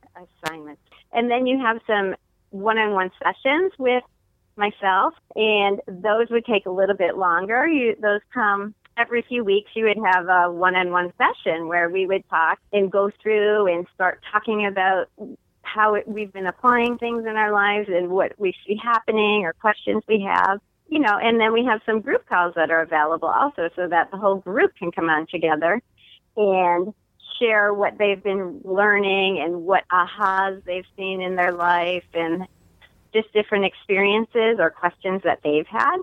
assignments. 0.44 0.82
And 1.12 1.30
then 1.30 1.46
you 1.46 1.58
have 1.58 1.78
some 1.86 2.14
one-on-one 2.50 3.10
sessions 3.22 3.72
with 3.78 4.02
myself, 4.56 5.14
and 5.36 5.80
those 5.86 6.28
would 6.30 6.44
take 6.44 6.66
a 6.66 6.70
little 6.70 6.96
bit 6.96 7.16
longer. 7.16 7.66
You, 7.66 7.96
those 8.00 8.20
come 8.32 8.74
every 8.96 9.22
few 9.22 9.44
weeks. 9.44 9.70
You 9.74 9.84
would 9.84 9.98
have 10.12 10.26
a 10.28 10.50
one-on-one 10.50 11.12
session 11.16 11.68
where 11.68 11.88
we 11.88 12.06
would 12.06 12.28
talk 12.28 12.58
and 12.72 12.90
go 12.90 13.10
through 13.22 13.72
and 13.72 13.86
start 13.94 14.20
talking 14.32 14.66
about 14.66 15.08
how 15.62 15.94
it, 15.94 16.08
we've 16.08 16.32
been 16.32 16.46
applying 16.46 16.98
things 16.98 17.24
in 17.26 17.36
our 17.36 17.52
lives 17.52 17.88
and 17.88 18.08
what 18.08 18.32
we 18.38 18.54
see 18.66 18.76
happening 18.82 19.44
or 19.44 19.52
questions 19.52 20.02
we 20.08 20.20
have 20.20 20.60
you 20.88 20.98
know, 20.98 21.18
and 21.20 21.40
then 21.40 21.52
we 21.52 21.64
have 21.64 21.80
some 21.84 22.00
group 22.00 22.26
calls 22.28 22.54
that 22.56 22.70
are 22.70 22.80
available 22.80 23.28
also 23.28 23.68
so 23.76 23.88
that 23.88 24.10
the 24.10 24.16
whole 24.16 24.36
group 24.36 24.74
can 24.76 24.90
come 24.90 25.08
on 25.08 25.26
together 25.26 25.82
and 26.36 26.94
share 27.38 27.72
what 27.74 27.98
they've 27.98 28.22
been 28.22 28.60
learning 28.64 29.40
and 29.40 29.62
what 29.62 29.84
ahas 29.92 30.64
they've 30.64 30.86
seen 30.96 31.20
in 31.20 31.36
their 31.36 31.52
life 31.52 32.04
and 32.14 32.46
just 33.12 33.32
different 33.32 33.64
experiences 33.64 34.56
or 34.58 34.70
questions 34.70 35.22
that 35.24 35.40
they've 35.44 35.66
had. 35.66 35.98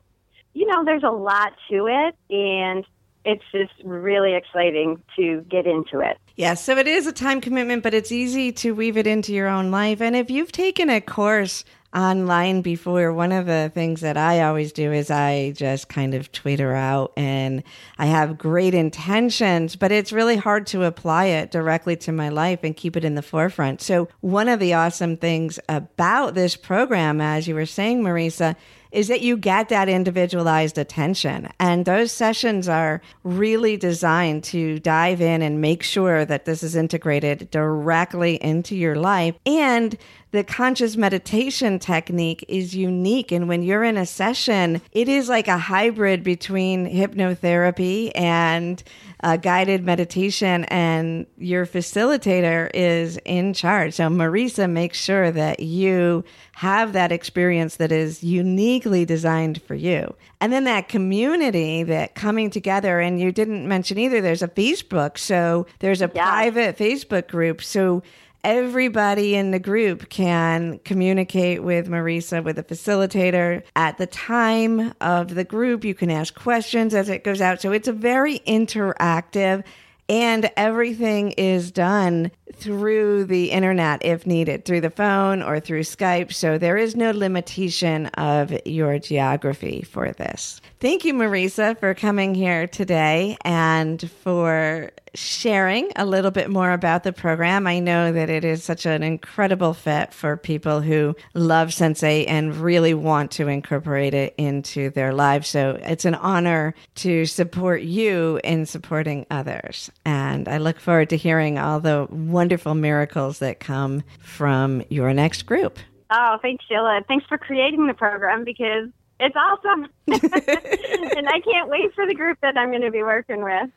You 0.54 0.68
know, 0.68 0.86
there's 0.86 1.04
a 1.04 1.12
lot 1.12 1.54
to 1.70 1.88
it 1.88 2.16
and 2.30 2.86
it's 3.26 3.44
just 3.52 3.74
really 3.84 4.36
exciting 4.36 5.02
to 5.16 5.42
get 5.50 5.66
into 5.66 6.00
it. 6.00 6.18
Yeah, 6.36 6.54
so 6.54 6.78
it 6.78 6.88
is 6.88 7.08
a 7.08 7.12
time 7.12 7.42
commitment, 7.42 7.82
but 7.82 7.94
it's 7.94 8.12
easy 8.12 8.52
to 8.54 8.72
weave 8.72 8.98
it 8.98 9.08
into 9.08 9.34
your 9.34 9.48
own 9.48 9.72
life. 9.72 10.02
And 10.02 10.16
if 10.16 10.30
you've 10.30 10.52
taken 10.52 10.90
a 10.90 11.02
course 11.02 11.66
online 11.96 12.62
before, 12.62 13.14
one 13.14 13.32
of 13.32 13.46
the 13.46 13.72
things 13.74 14.02
that 14.02 14.18
I 14.18 14.42
always 14.44 14.74
do 14.74 14.92
is 14.92 15.10
I 15.10 15.52
just 15.52 15.88
kind 15.88 16.14
of 16.14 16.32
Twitter 16.32 16.74
out 16.74 17.14
and 17.16 17.64
I 17.98 18.08
have 18.08 18.38
great 18.38 18.74
intentions, 18.74 19.76
but 19.76 19.92
it's 19.92 20.12
really 20.12 20.36
hard 20.36 20.68
to 20.68 20.84
apply 20.84 21.26
it 21.26 21.52
directly 21.52 21.96
to 21.98 22.12
my 22.12 22.30
life 22.30 22.60
and 22.64 22.76
keep 22.76 22.98
it 22.98 23.06
in 23.06 23.16
the 23.16 23.22
forefront. 23.22 23.82
So 23.82 24.10
one 24.20 24.50
of 24.50 24.60
the 24.60 24.74
awesome 24.74 25.18
things 25.18 25.60
about 25.70 26.36
this 26.36 26.56
program, 26.56 27.22
as 27.22 27.48
you 27.48 27.56
were 27.56 27.66
saying, 27.66 28.04
Marisa, 28.04 28.56
is 28.96 29.10
that 29.10 29.22
you 29.22 29.36
get 29.36 29.68
that 29.70 29.90
individualized 29.90 30.78
attention. 30.78 31.50
And 31.60 31.84
those 31.84 32.14
sessions 32.14 32.70
are 32.70 33.02
really 33.24 33.76
designed 33.76 34.46
to 34.46 34.80
dive 34.80 35.20
in 35.20 35.42
and 35.42 35.60
make 35.60 35.84
sure 35.84 36.24
that 36.24 36.46
this 36.46 36.64
is 36.64 36.78
integrated 36.78 37.52
directly 37.52 38.36
into 38.36 38.74
your 38.74 38.96
life. 38.96 39.36
And 39.46 39.98
the 40.36 40.44
conscious 40.44 40.98
meditation 40.98 41.80
technique 41.80 42.44
is 42.50 42.76
unique. 42.76 43.32
And 43.32 43.48
when 43.48 43.64
you're 43.64 43.86
in 43.86 43.96
a 43.96 44.06
session, 44.06 44.82
it 44.92 45.08
is 45.08 45.30
like 45.30 45.48
a 45.48 45.58
hybrid 45.58 46.24
between 46.24 46.86
hypnotherapy 46.86 48.12
and 48.14 48.84
uh, 49.24 49.38
guided 49.38 49.84
meditation, 49.84 50.66
and 50.66 51.26
your 51.38 51.66
facilitator 51.66 52.70
is 52.74 53.18
in 53.26 53.54
charge. 53.54 53.94
So, 53.96 54.10
Marisa 54.10 54.70
makes 54.70 55.00
sure 55.00 55.32
that 55.32 55.62
you 55.62 56.24
have 56.52 56.94
that 56.94 57.12
experience 57.12 57.78
that 57.78 57.92
is 57.92 58.24
uniquely 58.24 59.06
designed 59.06 59.62
for 59.64 59.74
you. 59.74 60.14
And 60.42 60.54
then 60.54 60.66
that 60.66 60.90
community 60.90 61.84
that 61.84 62.14
coming 62.14 62.50
together, 62.50 63.00
and 63.00 63.20
you 63.20 63.32
didn't 63.32 63.68
mention 63.68 63.98
either, 63.98 64.22
there's 64.22 64.44
a 64.44 64.48
Facebook. 64.48 65.18
So 65.18 65.66
there's 65.80 66.02
a 66.02 66.12
Yeah. 66.14 66.24
private 66.24 66.78
Facebook 66.78 67.28
group. 67.28 67.64
So 67.64 68.04
everybody 68.46 69.34
in 69.34 69.50
the 69.50 69.60
group 69.60 70.08
can 70.10 70.80
communicate 70.86 71.64
with 71.64 71.90
Marisa, 71.90 72.44
with 72.44 72.60
a 72.60 72.64
facilitator. 72.64 73.64
At 73.76 73.98
the 73.98 74.06
time 74.06 74.94
of 75.02 75.34
the 75.34 75.44
group, 75.44 75.84
you 75.84 75.96
can 75.96 76.12
ask 76.12 76.36
questions 76.36 76.94
as 76.94 77.10
it 77.10 77.24
goes 77.24 77.42
out. 77.42 77.60
So 77.60 77.72
it's 77.72 77.88
a 77.88 77.94
very 77.94 78.40
interactive 78.48 79.64
and 80.08 80.50
everything 80.56 81.32
is 81.32 81.72
done 81.72 82.32
through 82.54 83.26
the 83.26 83.52
internet 83.52 84.06
if 84.06 84.26
needed, 84.26 84.66
through 84.66 84.82
the 84.82 84.90
phone 84.90 85.42
or 85.42 85.60
through 85.60 85.82
Skype. 85.82 86.32
So 86.32 86.58
there 86.58 86.78
is 86.78 86.96
no 86.96 87.12
limitation 87.12 88.08
of 88.08 88.54
your 88.66 89.00
geography 89.00 89.82
for 89.82 90.12
this. 90.12 90.62
Thank 90.80 91.06
you, 91.06 91.14
Marisa, 91.14 91.78
for 91.80 91.94
coming 91.94 92.36
here 92.36 92.68
today 92.68 93.38
and 93.44 94.10
for 94.24 94.92
sharing 95.16 95.92
a 95.96 96.06
little 96.06 96.32
bit 96.32 96.50
more 96.50 96.72
about 96.72 97.04
the 97.04 97.14
program. 97.14 97.68
I 97.68 97.80
know 97.80 98.12
that 98.12 98.30
it 98.30 98.44
is 98.44 98.64
such 98.64 98.86
an 98.86 99.02
incredible 99.02 99.74
fit 99.74 100.14
for 100.14 100.38
people 100.38 100.82
who 100.82 101.16
love 101.34 101.70
Sense8 101.70 102.26
and 102.28 102.56
really 102.56 102.94
want 102.94 103.32
to 103.32 103.48
incorporate 103.48 104.14
it 104.14 104.36
into 104.38 104.90
their 104.90 105.14
lives. 105.14 105.48
So 105.48 105.80
it's 105.82 106.06
an 106.06 106.16
honor 106.16 106.76
to 106.96 107.26
support 107.26 107.82
you 107.82 108.40
in 108.44 108.66
supporting 108.66 109.26
others. 109.32 109.90
And 110.06 110.48
I 110.48 110.60
look 110.60 110.80
forward 110.80 111.10
to 111.10 111.18
hearing 111.18 111.58
all 111.58 111.80
the 111.80 112.08
wonderful 112.12 112.76
miracles 112.76 113.40
that 113.40 113.60
come 113.60 114.04
from 114.20 114.84
your 114.90 115.14
next 115.14 115.44
group. 115.44 115.80
Oh, 116.12 116.38
thanks, 116.42 116.64
Sheila. 116.68 117.02
Thanks 117.08 117.26
for 117.28 117.38
creating 117.38 117.88
the 117.88 117.94
program 117.96 118.44
because 118.44 118.90
it's 119.20 119.36
awesome. 119.36 119.88
and 120.08 121.28
I 121.28 121.40
can't 121.40 121.70
wait 121.70 121.94
for 121.96 122.06
the 122.06 122.14
group 122.14 122.38
that 122.42 122.58
I'm 122.58 122.70
going 122.70 122.84
to 122.84 122.92
be 122.92 123.02
working 123.02 123.44
with. 123.44 123.70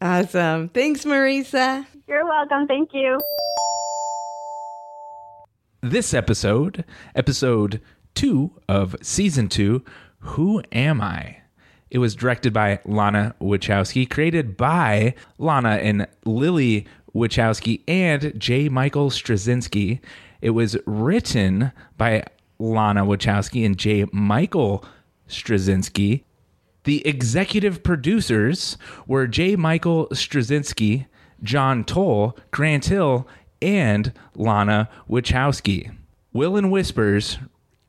Awesome. 0.00 0.68
Thanks, 0.70 1.04
Marisa. 1.04 1.86
You're 2.06 2.24
welcome. 2.24 2.66
Thank 2.66 2.90
you. 2.94 3.18
This 5.82 6.14
episode, 6.14 6.84
episode 7.14 7.80
two 8.14 8.52
of 8.68 8.96
season 9.02 9.48
two, 9.48 9.84
Who 10.20 10.62
Am 10.72 11.00
I? 11.00 11.42
It 11.90 11.98
was 11.98 12.14
directed 12.14 12.52
by 12.52 12.80
Lana 12.84 13.34
Wachowski, 13.40 14.08
created 14.08 14.56
by 14.56 15.14
Lana 15.38 15.76
and 15.76 16.06
Lily 16.24 16.86
Wachowski 17.14 17.82
and 17.88 18.32
J. 18.38 18.68
Michael 18.68 19.10
Straczynski. 19.10 20.00
It 20.40 20.50
was 20.50 20.76
written 20.86 21.72
by 21.96 22.24
Lana 22.58 23.04
Wachowski 23.04 23.64
and 23.64 23.76
J. 23.76 24.06
Michael 24.12 24.84
Straczynski. 25.28 26.24
The 26.84 27.06
executive 27.06 27.82
producers 27.82 28.76
were 29.06 29.26
J. 29.26 29.56
Michael 29.56 30.08
Straczynski, 30.08 31.06
John 31.42 31.84
Toll, 31.84 32.36
Grant 32.50 32.86
Hill, 32.86 33.26
and 33.60 34.12
Lana 34.34 34.88
Wachowski. 35.08 35.94
Will 36.32 36.56
and 36.56 36.70
Whispers 36.70 37.38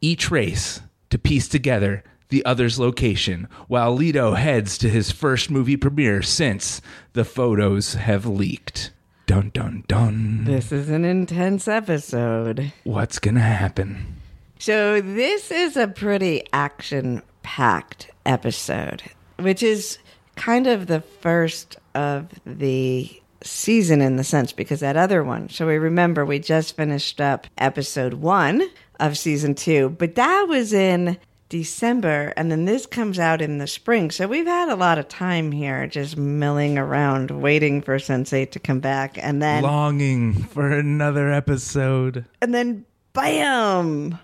each 0.01 0.31
race 0.31 0.81
to 1.09 1.17
piece 1.17 1.47
together 1.47 2.03
the 2.29 2.45
other's 2.45 2.79
location 2.79 3.47
while 3.67 3.97
Lito 3.97 4.37
heads 4.37 4.77
to 4.77 4.89
his 4.89 5.11
first 5.11 5.49
movie 5.49 5.77
premiere 5.77 6.21
since 6.21 6.81
the 7.13 7.25
photos 7.25 7.95
have 7.95 8.25
leaked. 8.25 8.91
Dun 9.25 9.51
dun 9.53 9.83
dun. 9.87 10.45
This 10.45 10.71
is 10.71 10.89
an 10.89 11.05
intense 11.05 11.67
episode. 11.67 12.71
What's 12.83 13.19
gonna 13.19 13.41
happen? 13.41 14.15
So, 14.57 15.01
this 15.01 15.51
is 15.51 15.77
a 15.77 15.87
pretty 15.87 16.43
action 16.51 17.21
packed 17.43 18.11
episode, 18.25 19.03
which 19.37 19.63
is 19.63 19.97
kind 20.35 20.67
of 20.67 20.87
the 20.87 21.01
first 21.01 21.77
of 21.95 22.27
the 22.45 23.21
season 23.41 24.01
in 24.01 24.17
the 24.17 24.23
sense 24.23 24.51
because 24.51 24.81
that 24.81 24.97
other 24.97 25.23
one. 25.23 25.47
So, 25.49 25.67
we 25.67 25.77
remember 25.77 26.25
we 26.25 26.39
just 26.39 26.75
finished 26.75 27.21
up 27.21 27.47
episode 27.57 28.15
one 28.15 28.67
of 28.99 29.17
season 29.17 29.55
two, 29.55 29.89
but 29.97 30.15
that 30.15 30.47
was 30.49 30.73
in 30.73 31.17
December, 31.49 32.31
and 32.37 32.51
then 32.51 32.65
this 32.65 32.85
comes 32.85 33.17
out 33.19 33.41
in 33.41 33.57
the 33.57 33.67
spring. 33.67 34.11
So, 34.11 34.27
we've 34.27 34.45
had 34.45 34.69
a 34.69 34.75
lot 34.75 34.97
of 34.99 35.07
time 35.07 35.51
here 35.51 35.87
just 35.87 36.15
milling 36.15 36.77
around 36.77 37.31
waiting 37.31 37.81
for 37.81 37.97
Sense8 37.97 38.51
to 38.51 38.59
come 38.59 38.79
back, 38.79 39.17
and 39.21 39.41
then 39.41 39.63
Longing 39.63 40.33
for 40.33 40.69
another 40.71 41.31
episode. 41.31 42.25
and 42.41 42.53
then 42.53 42.85
bam, 43.13 44.17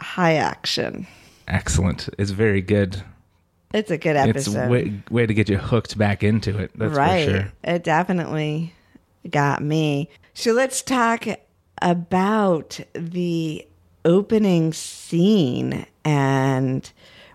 high 0.00 0.34
action. 0.34 1.06
Excellent. 1.48 2.08
It's 2.18 2.30
very 2.32 2.60
good. 2.60 3.02
It's 3.72 3.90
a 3.90 3.96
good 3.98 4.16
It's 4.16 4.28
episode. 4.48 4.70
way, 4.70 5.00
way 5.10 5.24
to 5.26 5.32
get 5.32 5.48
you 5.48 5.56
hooked 5.58 5.96
back 5.96 6.22
into 6.22 6.58
it. 6.58 6.72
That's 6.74 6.94
right. 6.94 7.24
for 7.24 7.30
sure. 7.32 7.52
It 7.64 7.84
definitely 7.84 8.74
got 9.30 9.62
me. 9.62 10.10
So 10.34 10.52
let's 10.52 10.82
talk 10.82 11.26
about 11.80 12.80
the 12.94 13.66
opening 14.04 14.72
scene 14.72 15.86
and 16.04 16.90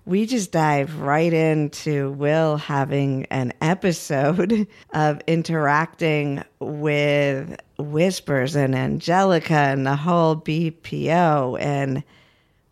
we 0.08 0.26
just 0.26 0.54
dive 0.54 1.00
right 1.00 1.34
into 1.34 2.12
Will 2.12 2.56
having 2.56 3.26
an 3.26 3.52
episode 3.60 4.66
of 4.94 5.22
interacting 5.28 6.44
with 6.60 7.60
Whispers 7.78 8.56
and 8.56 8.74
Angelica 8.74 9.54
and 9.54 9.86
the 9.86 9.98
whole 9.98 10.38
BPO 10.38 11.60
and 11.60 12.04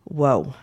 whoa. 0.04 0.54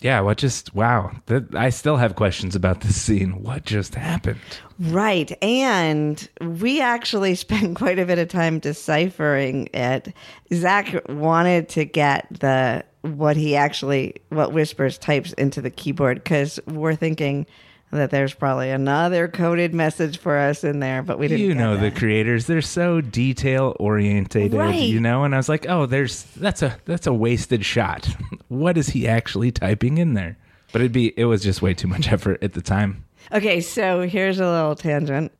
Yeah, 0.00 0.20
what 0.20 0.36
just 0.36 0.74
wow. 0.74 1.12
That, 1.26 1.54
I 1.54 1.70
still 1.70 1.96
have 1.96 2.16
questions 2.16 2.54
about 2.54 2.80
this 2.82 3.00
scene. 3.00 3.42
What 3.42 3.64
just 3.64 3.94
happened? 3.94 4.40
Right. 4.78 5.32
And 5.42 6.28
we 6.40 6.80
actually 6.80 7.34
spent 7.36 7.76
quite 7.76 7.98
a 7.98 8.04
bit 8.04 8.18
of 8.18 8.28
time 8.28 8.58
deciphering 8.58 9.68
it. 9.72 10.12
Zac 10.52 11.08
wanted 11.08 11.68
to 11.70 11.84
get 11.84 12.26
the 12.30 12.84
what 13.06 13.36
he 13.36 13.56
actually 13.56 14.14
what 14.30 14.52
whispers 14.52 14.98
types 14.98 15.32
into 15.34 15.60
the 15.62 15.70
keyboard 15.70 16.22
because 16.22 16.58
we're 16.66 16.94
thinking 16.94 17.46
that 17.92 18.10
there's 18.10 18.34
probably 18.34 18.70
another 18.70 19.28
coded 19.28 19.72
message 19.72 20.18
for 20.18 20.36
us 20.36 20.64
in 20.64 20.80
there, 20.80 21.02
but 21.02 21.18
we 21.20 21.28
didn't. 21.28 21.46
You 21.46 21.54
know 21.54 21.76
the 21.76 21.90
creators, 21.92 22.46
they're 22.46 22.60
so 22.60 23.00
detail 23.00 23.76
orientated, 23.78 24.54
Right. 24.54 24.74
you 24.74 24.98
know, 25.00 25.22
and 25.24 25.32
I 25.34 25.38
was 25.38 25.48
like, 25.48 25.66
"Oh, 25.68 25.86
there's 25.86 26.24
that's 26.36 26.62
a 26.62 26.76
that's 26.84 27.06
a 27.06 27.12
wasted 27.12 27.64
shot. 27.64 28.08
what 28.48 28.76
is 28.76 28.88
he 28.88 29.06
actually 29.06 29.52
typing 29.52 29.98
in 29.98 30.14
there?" 30.14 30.36
But 30.72 30.80
it'd 30.80 30.92
be 30.92 31.14
it 31.16 31.26
was 31.26 31.42
just 31.42 31.62
way 31.62 31.74
too 31.74 31.86
much 31.88 32.08
effort 32.12 32.42
at 32.42 32.54
the 32.54 32.60
time. 32.60 33.04
Okay, 33.32 33.60
so 33.60 34.02
here's 34.02 34.40
a 34.40 34.46
little 34.50 34.74
tangent. 34.74 35.32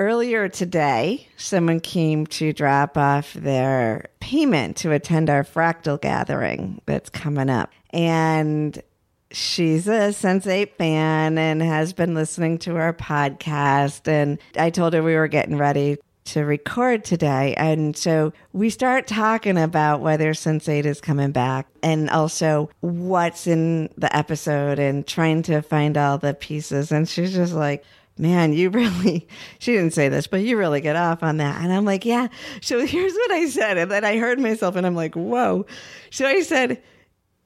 Earlier 0.00 0.48
today, 0.48 1.28
someone 1.36 1.78
came 1.78 2.26
to 2.28 2.54
drop 2.54 2.96
off 2.96 3.34
their 3.34 4.06
payment 4.18 4.78
to 4.78 4.92
attend 4.92 5.28
our 5.28 5.44
fractal 5.44 6.00
gathering 6.00 6.80
that's 6.86 7.10
coming 7.10 7.50
up. 7.50 7.70
And 7.90 8.82
she's 9.30 9.86
a 9.86 10.08
Sense8 10.08 10.72
fan 10.78 11.36
and 11.36 11.60
has 11.60 11.92
been 11.92 12.14
listening 12.14 12.56
to 12.60 12.76
our 12.76 12.94
podcast. 12.94 14.08
And 14.08 14.38
I 14.56 14.70
told 14.70 14.94
her 14.94 15.02
we 15.02 15.16
were 15.16 15.28
getting 15.28 15.58
ready 15.58 15.98
to 16.24 16.46
record 16.46 17.04
today. 17.04 17.52
And 17.58 17.94
so 17.94 18.32
we 18.54 18.70
start 18.70 19.06
talking 19.06 19.58
about 19.58 20.00
whether 20.00 20.32
Sense8 20.32 20.86
is 20.86 21.02
coming 21.02 21.32
back 21.32 21.66
and 21.82 22.08
also 22.08 22.70
what's 22.80 23.46
in 23.46 23.90
the 23.98 24.16
episode 24.16 24.78
and 24.78 25.06
trying 25.06 25.42
to 25.42 25.60
find 25.60 25.98
all 25.98 26.16
the 26.16 26.32
pieces. 26.32 26.90
And 26.90 27.06
she's 27.06 27.34
just 27.34 27.52
like, 27.52 27.84
Man, 28.20 28.52
you 28.52 28.68
really, 28.68 29.26
she 29.58 29.72
didn't 29.72 29.94
say 29.94 30.08
this, 30.10 30.26
but 30.26 30.42
you 30.42 30.58
really 30.58 30.80
get 30.80 30.94
off 30.94 31.22
on 31.22 31.38
that. 31.38 31.62
And 31.62 31.72
I'm 31.72 31.84
like, 31.84 32.04
yeah. 32.04 32.28
So 32.60 32.84
here's 32.86 33.14
what 33.14 33.30
I 33.30 33.46
said. 33.48 33.78
And 33.78 33.90
then 33.90 34.04
I 34.04 34.18
heard 34.18 34.38
myself 34.38 34.76
and 34.76 34.86
I'm 34.86 34.94
like, 34.94 35.14
whoa. 35.14 35.66
So 36.10 36.26
I 36.26 36.42
said, 36.42 36.82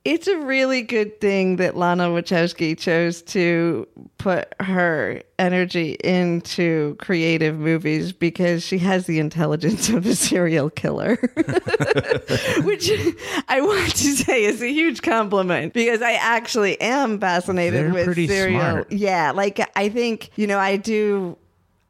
it's 0.05 0.27
a 0.27 0.37
really 0.38 0.83
good 0.83 1.21
thing 1.21 1.57
that 1.57 1.77
Lana 1.77 2.09
Wachowski 2.09 2.79
chose 2.79 3.23
to 3.23 3.88
put 4.19 4.53
her 4.61 5.23
energy 5.38 5.93
into 6.05 6.95
creative 6.99 7.59
movies 7.59 8.12
because 8.12 8.62
she 8.62 8.79
has 8.79 9.07
the 9.07 9.19
intelligence 9.19 9.88
of 9.88 10.05
a 10.07 10.14
serial 10.14 10.69
killer. 10.69 11.17
Which 12.64 12.90
I 13.49 13.61
want 13.61 13.90
to 13.93 14.12
say 14.12 14.45
is 14.45 14.62
a 14.62 14.69
huge 14.71 15.01
compliment 15.03 15.73
because 15.73 16.03
I 16.03 16.12
actually 16.12 16.81
am 16.81 17.19
fascinated 17.19 17.87
They're 17.87 18.07
with 18.07 18.14
serial. 18.29 18.61
smart. 18.61 18.93
Yeah, 18.93 19.31
like 19.33 19.59
I 19.77 19.88
think, 19.88 20.31
you 20.37 20.47
know, 20.47 20.59
I 20.59 20.77
do 20.77 21.38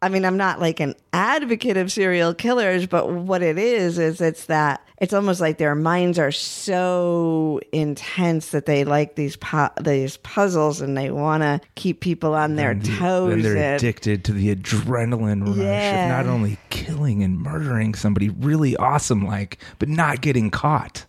I 0.04 0.08
mean, 0.10 0.24
I'm 0.26 0.36
not 0.36 0.60
like 0.60 0.80
an 0.80 0.94
advocate 1.14 1.76
of 1.78 1.90
serial 1.90 2.34
killers, 2.34 2.86
but 2.86 3.10
what 3.10 3.42
it 3.42 3.56
is 3.58 3.98
is 3.98 4.20
it's 4.20 4.44
that 4.46 4.86
it's 4.98 5.12
almost 5.14 5.40
like 5.40 5.56
their 5.58 5.74
minds 5.74 6.18
are 6.18 6.30
so 6.30 7.58
intense 7.72 8.48
that 8.50 8.66
they 8.66 8.84
like 8.84 9.14
these 9.14 9.36
pu- 9.36 9.70
these 9.80 10.18
puzzles 10.18 10.80
and 10.80 10.96
they 10.96 11.10
want 11.10 11.42
to 11.42 11.60
keep 11.74 12.00
people 12.00 12.34
on 12.34 12.56
their 12.56 12.74
toes. 12.74 13.32
And 13.32 13.44
they're 13.44 13.56
and- 13.56 13.76
addicted 13.76 14.24
to 14.26 14.32
the 14.32 14.54
adrenaline 14.54 15.46
rush 15.46 15.56
Yeah. 15.56 16.04
of 16.20 16.26
not 16.26 16.32
only 16.32 16.58
killing 16.70 17.22
and 17.22 17.38
murdering 17.40 17.94
somebody 17.94 18.28
really 18.28 18.76
awesome 18.76 19.24
like, 19.26 19.58
but 19.78 19.88
not 19.88 20.20
getting 20.20 20.50
caught. 20.50 21.06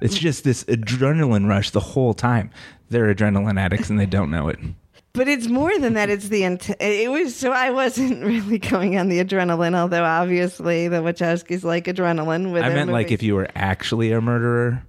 It's 0.00 0.18
just 0.18 0.42
this 0.42 0.64
adrenaline 0.64 1.48
rush 1.48 1.70
the 1.70 1.80
whole 1.80 2.14
time. 2.14 2.50
they're 2.90 3.14
adrenaline 3.14 3.58
addicts 3.58 3.88
and 3.88 3.98
they 4.00 4.04
don't 4.06 4.30
know 4.30 4.48
it. 4.48 4.58
But 5.14 5.28
it's 5.28 5.46
more 5.48 5.78
than 5.78 5.92
that. 5.94 6.08
It's 6.08 6.28
the 6.28 6.44
int- 6.44 6.70
it 6.80 7.10
was 7.10 7.36
so 7.36 7.52
I 7.52 7.70
wasn't 7.70 8.24
really 8.24 8.58
going 8.58 8.98
on 8.98 9.08
the 9.08 9.22
adrenaline, 9.22 9.74
although 9.74 10.04
obviously 10.04 10.88
the 10.88 11.02
Wachowskis 11.02 11.64
like 11.64 11.84
adrenaline. 11.84 12.52
With 12.52 12.62
I 12.62 12.70
meant 12.70 12.90
like 12.90 13.10
if 13.12 13.22
you 13.22 13.34
were 13.34 13.48
actually 13.54 14.10
a 14.12 14.20
murderer. 14.20 14.82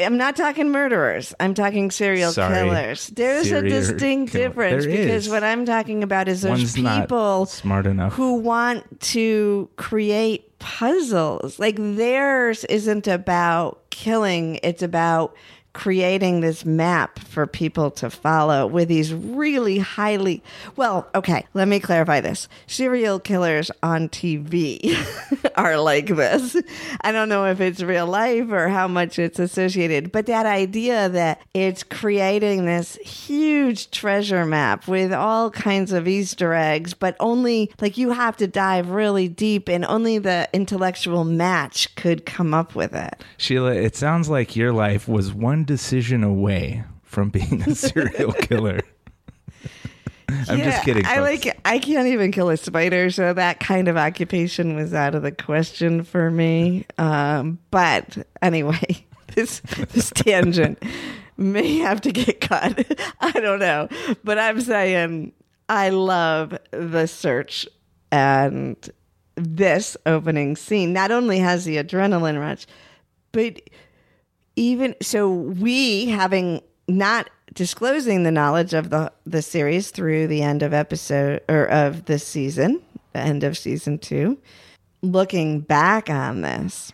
I'm 0.00 0.16
not 0.16 0.34
talking 0.36 0.70
murderers. 0.70 1.32
I'm 1.38 1.54
talking 1.54 1.90
serial 1.92 2.32
Sorry. 2.32 2.54
killers. 2.54 3.06
There's 3.08 3.50
a 3.52 3.62
distinct 3.62 4.32
killer. 4.32 4.48
difference 4.48 4.84
There 4.84 4.96
because 4.96 5.26
is. 5.26 5.32
what 5.32 5.44
I'm 5.44 5.64
talking 5.64 6.02
about 6.02 6.26
is 6.28 6.42
those 6.42 6.50
One's 6.50 6.74
people 6.74 7.46
smart 7.46 7.86
enough. 7.86 8.12
who 8.14 8.36
want 8.40 9.00
to 9.12 9.68
create 9.76 10.58
puzzles. 10.58 11.58
Like 11.60 11.76
theirs 11.76 12.64
isn't 12.64 13.06
about 13.06 13.88
killing, 13.90 14.58
it's 14.64 14.82
about 14.82 15.36
creating 15.72 16.40
this 16.40 16.64
map 16.64 17.18
for 17.18 17.46
people 17.46 17.90
to 17.90 18.10
follow 18.10 18.66
with 18.66 18.88
these 18.88 19.12
really 19.12 19.78
highly 19.78 20.42
well 20.76 21.08
okay 21.14 21.46
let 21.54 21.68
me 21.68 21.80
clarify 21.80 22.20
this. 22.20 22.48
Serial 22.66 23.18
killers 23.18 23.70
on 23.82 24.08
tv 24.08 24.96
are 25.56 25.78
like 25.78 26.06
this. 26.06 26.56
I 27.02 27.12
don't 27.12 27.28
know 27.28 27.46
if 27.46 27.60
it's 27.60 27.82
real 27.82 28.06
life 28.06 28.50
or 28.50 28.68
how 28.68 28.88
much 28.88 29.18
it's 29.18 29.38
associated 29.38 30.12
but 30.12 30.26
that 30.26 30.46
idea 30.46 31.08
that 31.08 31.40
it's 31.54 31.82
creating 31.82 32.66
this 32.66 32.96
huge 32.96 33.90
treasure 33.90 34.44
map 34.44 34.88
with 34.88 35.12
all 35.12 35.50
kinds 35.50 35.92
of 35.92 36.08
easter 36.08 36.54
eggs 36.54 36.94
but 36.94 37.16
only 37.20 37.72
like 37.80 37.96
you 37.96 38.10
have 38.10 38.36
to 38.36 38.46
dive 38.46 38.90
really 38.90 39.28
deep 39.28 39.68
and 39.68 39.84
only 39.84 40.18
the 40.18 40.48
intellectual 40.52 41.24
match 41.24 41.94
could 41.96 42.26
come 42.26 42.54
up 42.54 42.74
with 42.74 42.94
it. 42.94 43.22
Sheila, 43.36 43.74
it 43.74 43.96
sounds 43.96 44.28
like 44.28 44.56
your 44.56 44.72
life 44.72 45.08
was 45.08 45.32
one 45.32 45.61
decision 45.64 46.22
away 46.24 46.84
from 47.02 47.30
being 47.30 47.62
a 47.62 47.74
serial 47.74 48.32
killer. 48.32 48.80
I'm 50.48 50.58
Yeah, 50.58 50.70
just 50.70 50.84
kidding. 50.84 51.04
I 51.04 51.20
like. 51.20 51.60
I 51.64 51.78
can't 51.78 52.06
even 52.08 52.32
kill 52.32 52.48
a 52.48 52.56
spider, 52.56 53.10
so 53.10 53.34
that 53.34 53.60
kind 53.60 53.86
of 53.88 53.96
occupation 53.98 54.74
was 54.76 54.94
out 54.94 55.14
of 55.14 55.22
the 55.22 55.32
question 55.32 56.04
for 56.04 56.30
me. 56.30 56.86
Um, 56.96 57.58
but 57.70 58.16
anyway, 58.40 59.04
this 59.34 59.60
this 59.90 60.10
tangent 60.10 60.82
may 61.36 61.78
have 61.78 62.00
to 62.02 62.12
get 62.12 62.40
cut. 62.40 62.86
I 63.20 63.32
don't 63.32 63.58
know, 63.58 63.88
but 64.24 64.38
I'm 64.38 64.60
saying 64.60 65.32
I 65.68 65.90
love 65.90 66.56
the 66.70 67.06
search 67.06 67.68
and 68.10 68.76
this 69.36 69.96
opening 70.06 70.56
scene. 70.56 70.94
Not 70.94 71.10
only 71.10 71.40
has 71.40 71.66
the 71.66 71.76
adrenaline 71.76 72.40
rush, 72.40 72.66
but 73.32 73.60
even 74.56 74.94
so 75.00 75.30
we 75.30 76.06
having 76.06 76.60
not 76.88 77.30
disclosing 77.54 78.22
the 78.22 78.30
knowledge 78.30 78.74
of 78.74 78.90
the 78.90 79.12
the 79.26 79.42
series 79.42 79.90
through 79.90 80.26
the 80.26 80.42
end 80.42 80.62
of 80.62 80.72
episode 80.72 81.40
or 81.48 81.66
of 81.66 82.06
this 82.06 82.26
season 82.26 82.80
the 83.12 83.20
end 83.20 83.44
of 83.44 83.56
season 83.56 83.98
2 83.98 84.38
looking 85.02 85.60
back 85.60 86.08
on 86.08 86.40
this 86.40 86.92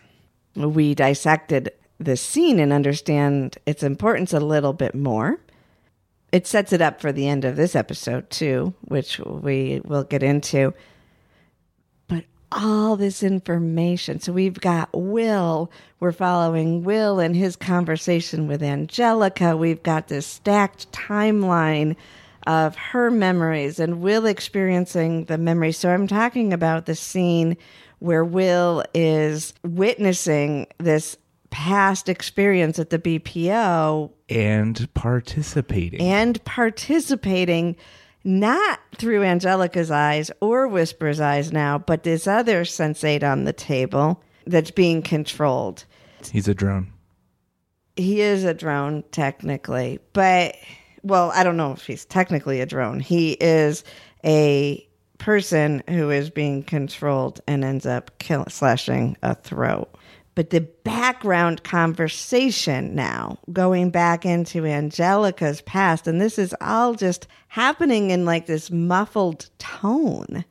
we 0.55 0.93
dissected 0.93 1.71
the 1.99 2.17
scene 2.17 2.59
and 2.59 2.71
understand 2.73 3.57
its 3.65 3.83
importance 3.83 4.33
a 4.33 4.39
little 4.39 4.73
bit 4.73 4.95
more. 4.95 5.39
It 6.31 6.47
sets 6.47 6.71
it 6.71 6.81
up 6.81 7.01
for 7.01 7.11
the 7.11 7.27
end 7.27 7.43
of 7.43 7.55
this 7.55 7.75
episode 7.75 8.29
too 8.29 8.73
which 8.81 9.19
we 9.19 9.81
will 9.83 10.03
get 10.03 10.23
into 10.23 10.73
all 12.51 12.95
this 12.95 13.23
information. 13.23 14.19
So 14.19 14.33
we've 14.33 14.59
got 14.59 14.89
Will. 14.93 15.71
We're 15.99 16.11
following 16.11 16.83
Will 16.83 17.19
and 17.19 17.35
his 17.35 17.55
conversation 17.55 18.47
with 18.47 18.63
Angelica. 18.63 19.55
We've 19.55 19.83
got 19.83 20.07
this 20.07 20.25
stacked 20.25 20.91
timeline 20.91 21.95
of 22.47 22.75
her 22.75 23.11
memories 23.11 23.79
and 23.79 24.01
Will 24.01 24.25
experiencing 24.25 25.25
the 25.25 25.37
memories. 25.37 25.77
So 25.77 25.89
I'm 25.89 26.07
talking 26.07 26.53
about 26.53 26.85
the 26.85 26.95
scene 26.95 27.57
where 27.99 28.23
Will 28.23 28.83
is 28.93 29.53
witnessing 29.63 30.67
this 30.77 31.17
past 31.49 32.09
experience 32.09 32.79
at 32.79 32.89
the 32.91 32.99
BPO 32.99 34.11
and 34.29 34.93
participating. 34.93 35.99
and 35.99 36.43
participating 36.45 37.75
not 38.23 38.79
through 38.97 39.23
Angelica's 39.23 39.91
eyes 39.91 40.31
or 40.41 40.67
Whisper's 40.67 41.19
eyes 41.19 41.51
now, 41.51 41.77
but 41.77 42.03
this 42.03 42.27
other 42.27 42.63
sensate 42.63 43.23
on 43.23 43.43
the 43.43 43.53
table 43.53 44.21
that's 44.45 44.71
being 44.71 45.01
controlled. 45.01 45.85
He's 46.31 46.47
a 46.47 46.53
drone. 46.53 46.91
He 47.95 48.21
is 48.21 48.43
a 48.43 48.53
drone, 48.53 49.03
technically, 49.11 49.99
but 50.13 50.55
well, 51.03 51.31
I 51.33 51.43
don't 51.43 51.57
know 51.57 51.71
if 51.71 51.85
he's 51.85 52.05
technically 52.05 52.61
a 52.61 52.65
drone. 52.65 52.99
He 52.99 53.33
is 53.33 53.83
a 54.25 54.85
person 55.17 55.83
who 55.89 56.09
is 56.09 56.29
being 56.29 56.63
controlled 56.63 57.41
and 57.47 57.63
ends 57.63 57.85
up 57.85 58.17
kill- 58.19 58.47
slashing 58.49 59.17
a 59.21 59.35
throat. 59.35 59.89
But 60.39 60.51
the 60.51 60.61
background 60.61 61.63
conversation 61.63 62.95
now, 62.95 63.39
going 63.51 63.89
back 63.89 64.25
into 64.25 64.65
Angelica's 64.65 65.59
past, 65.59 66.07
and 66.07 66.21
this 66.21 66.39
is 66.39 66.55
all 66.61 66.93
just 66.93 67.27
happening 67.49 68.11
in 68.11 68.23
like 68.23 68.45
this 68.45 68.71
muffled 68.71 69.49
tone. 69.57 70.45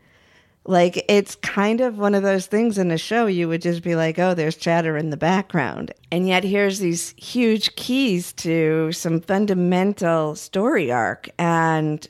Like 0.66 1.02
it's 1.08 1.36
kind 1.36 1.80
of 1.80 1.96
one 1.96 2.14
of 2.14 2.22
those 2.22 2.44
things 2.44 2.76
in 2.76 2.90
a 2.90 2.98
show 2.98 3.24
you 3.24 3.48
would 3.48 3.62
just 3.62 3.82
be 3.82 3.96
like, 3.96 4.18
oh, 4.18 4.34
there's 4.34 4.56
chatter 4.56 4.98
in 4.98 5.08
the 5.08 5.16
background. 5.16 5.94
And 6.12 6.28
yet 6.28 6.44
here's 6.44 6.80
these 6.80 7.14
huge 7.16 7.74
keys 7.74 8.34
to 8.34 8.92
some 8.92 9.22
fundamental 9.22 10.34
story 10.34 10.92
arc. 10.92 11.30
And 11.38 12.06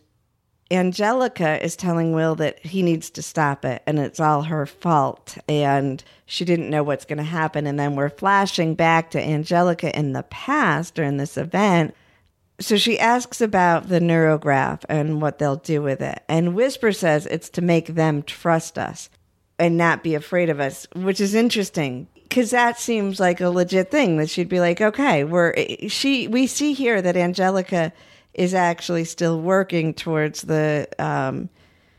Angelica 0.70 1.62
is 1.64 1.76
telling 1.76 2.12
Will 2.12 2.34
that 2.36 2.58
he 2.64 2.82
needs 2.82 3.08
to 3.10 3.22
stop 3.22 3.64
it 3.64 3.82
and 3.86 3.98
it's 3.98 4.20
all 4.20 4.42
her 4.42 4.66
fault 4.66 5.38
and 5.48 6.04
she 6.26 6.44
didn't 6.44 6.68
know 6.68 6.82
what's 6.82 7.06
going 7.06 7.18
to 7.18 7.24
happen. 7.24 7.66
And 7.66 7.78
then 7.78 7.96
we're 7.96 8.10
flashing 8.10 8.74
back 8.74 9.10
to 9.12 9.22
Angelica 9.22 9.96
in 9.96 10.12
the 10.12 10.24
past 10.24 10.94
during 10.94 11.16
this 11.16 11.38
event. 11.38 11.94
So 12.60 12.76
she 12.76 12.98
asks 12.98 13.40
about 13.40 13.88
the 13.88 14.00
neurograph 14.00 14.84
and 14.88 15.22
what 15.22 15.38
they'll 15.38 15.56
do 15.56 15.80
with 15.80 16.02
it. 16.02 16.22
And 16.28 16.54
Whisper 16.54 16.92
says 16.92 17.24
it's 17.24 17.48
to 17.50 17.62
make 17.62 17.86
them 17.86 18.22
trust 18.22 18.78
us 18.78 19.08
and 19.58 19.78
not 19.78 20.02
be 20.02 20.14
afraid 20.14 20.50
of 20.50 20.60
us, 20.60 20.86
which 20.94 21.20
is 21.20 21.34
interesting 21.34 22.08
because 22.14 22.50
that 22.50 22.78
seems 22.78 23.18
like 23.18 23.40
a 23.40 23.48
legit 23.48 23.90
thing 23.90 24.18
that 24.18 24.28
she'd 24.28 24.48
be 24.48 24.60
like, 24.60 24.80
okay, 24.80 25.24
we're 25.24 25.54
she. 25.88 26.28
We 26.28 26.46
see 26.46 26.74
here 26.74 27.00
that 27.00 27.16
Angelica 27.16 27.92
is 28.38 28.54
actually 28.54 29.04
still 29.04 29.40
working 29.40 29.92
towards 29.92 30.42
the 30.42 30.88
um, 31.00 31.48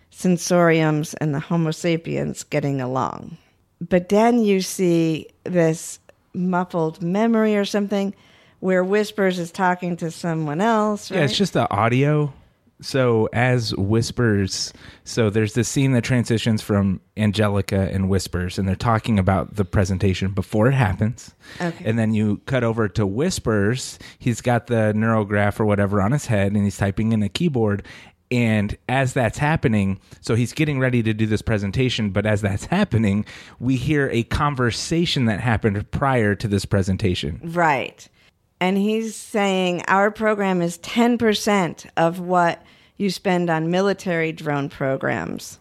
sensoriums 0.10 1.14
and 1.20 1.36
the 1.36 1.40
Homo 1.40 1.72
sapiens 1.72 2.44
getting 2.46 2.80
along. 2.80 3.38
But 3.82 4.08
then 4.08 4.42
you 4.42 4.62
see 4.62 5.28
this 5.44 6.00
muffled 6.34 7.02
memory 7.02 7.58
or 7.58 7.66
something 7.66 8.16
where 8.62 8.86
Whispers 8.86 9.38
is 9.38 9.52
talking 9.52 9.98
to 9.98 10.12
someone 10.12 10.62
else. 10.62 11.12
Yeah, 11.12 11.26
it's 11.26 11.38
just 11.38 11.54
the 11.54 11.70
audio. 11.70 12.34
So 12.82 13.28
as 13.34 13.76
whispers, 13.76 14.72
so 15.04 15.30
there's 15.30 15.54
this 15.54 15.68
scene 15.68 15.92
that 15.92 16.04
transitions 16.04 16.62
from 16.62 17.02
Angelica 17.18 17.90
and 17.92 18.10
whispers, 18.10 18.58
and 18.58 18.68
they're 18.68 18.76
talking 18.76 19.20
about 19.20 19.56
the 19.56 19.66
presentation 19.66 20.32
before 20.32 20.68
it 20.68 20.74
happens. 20.74 21.36
Okay. 21.60 21.84
And 21.84 22.00
then 22.00 22.14
you 22.14 22.38
cut 22.46 22.64
over 22.64 22.88
to 22.88 23.06
whispers. 23.06 24.00
He's 24.18 24.40
got 24.40 24.68
the 24.68 24.94
neurograph 24.96 25.60
or 25.60 25.66
whatever 25.66 26.02
on 26.02 26.14
his 26.14 26.28
head, 26.28 26.54
and 26.54 26.64
he's 26.64 26.78
typing 26.78 27.12
in 27.12 27.22
a 27.22 27.30
keyboard. 27.30 27.86
And 28.32 28.78
as 28.88 29.14
that's 29.14 29.40
happening, 29.40 30.00
so 30.22 30.36
he's 30.36 30.54
getting 30.54 30.80
ready 30.80 31.02
to 31.04 31.14
do 31.14 31.26
this 31.26 31.42
presentation, 31.42 32.12
but 32.12 32.26
as 32.26 32.42
that's 32.42 32.66
happening, 32.66 33.26
we 33.60 33.76
hear 33.76 34.08
a 34.12 34.24
conversation 34.24 35.26
that 35.26 35.40
happened 35.40 35.90
prior 35.92 36.36
to 36.36 36.48
this 36.48 36.64
presentation. 36.64 37.42
Right. 37.44 38.08
And 38.60 38.78
he's 38.78 39.16
saying 39.16 39.84
our 39.88 40.12
program 40.12 40.62
is 40.62 40.78
10% 40.80 41.90
of 41.96 42.20
what 42.20 42.62
you 42.98 43.10
spend 43.10 43.50
on 43.50 43.72
military 43.72 44.32
drone 44.32 44.70
programs. 44.70 45.60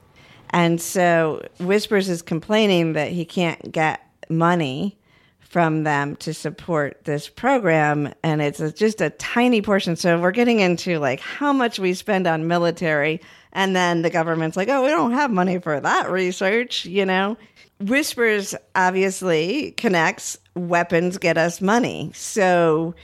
And 0.50 0.80
so 0.80 1.46
Whispers 1.60 2.08
is 2.08 2.22
complaining 2.22 2.94
that 2.94 3.12
he 3.12 3.24
can't 3.24 3.70
get 3.70 4.00
money 4.28 4.98
from 5.38 5.84
them 5.84 6.14
to 6.16 6.34
support 6.34 7.04
this 7.04 7.28
program. 7.28 8.12
And 8.22 8.42
it's 8.42 8.60
a, 8.60 8.70
just 8.70 9.00
a 9.00 9.10
tiny 9.10 9.62
portion. 9.62 9.96
So 9.96 10.20
we're 10.20 10.30
getting 10.30 10.60
into 10.60 10.98
like 10.98 11.20
how 11.20 11.52
much 11.52 11.78
we 11.78 11.94
spend 11.94 12.26
on 12.26 12.46
military. 12.46 13.20
And 13.52 13.74
then 13.74 14.02
the 14.02 14.10
government's 14.10 14.56
like, 14.56 14.68
oh, 14.68 14.82
we 14.82 14.90
don't 14.90 15.12
have 15.12 15.30
money 15.30 15.58
for 15.58 15.80
that 15.80 16.10
research, 16.10 16.84
you 16.84 17.06
know? 17.06 17.38
Whispers 17.80 18.54
obviously 18.74 19.70
connects 19.72 20.36
weapons 20.58 21.18
get 21.18 21.38
us 21.38 21.60
money. 21.60 22.10
So 22.14 22.94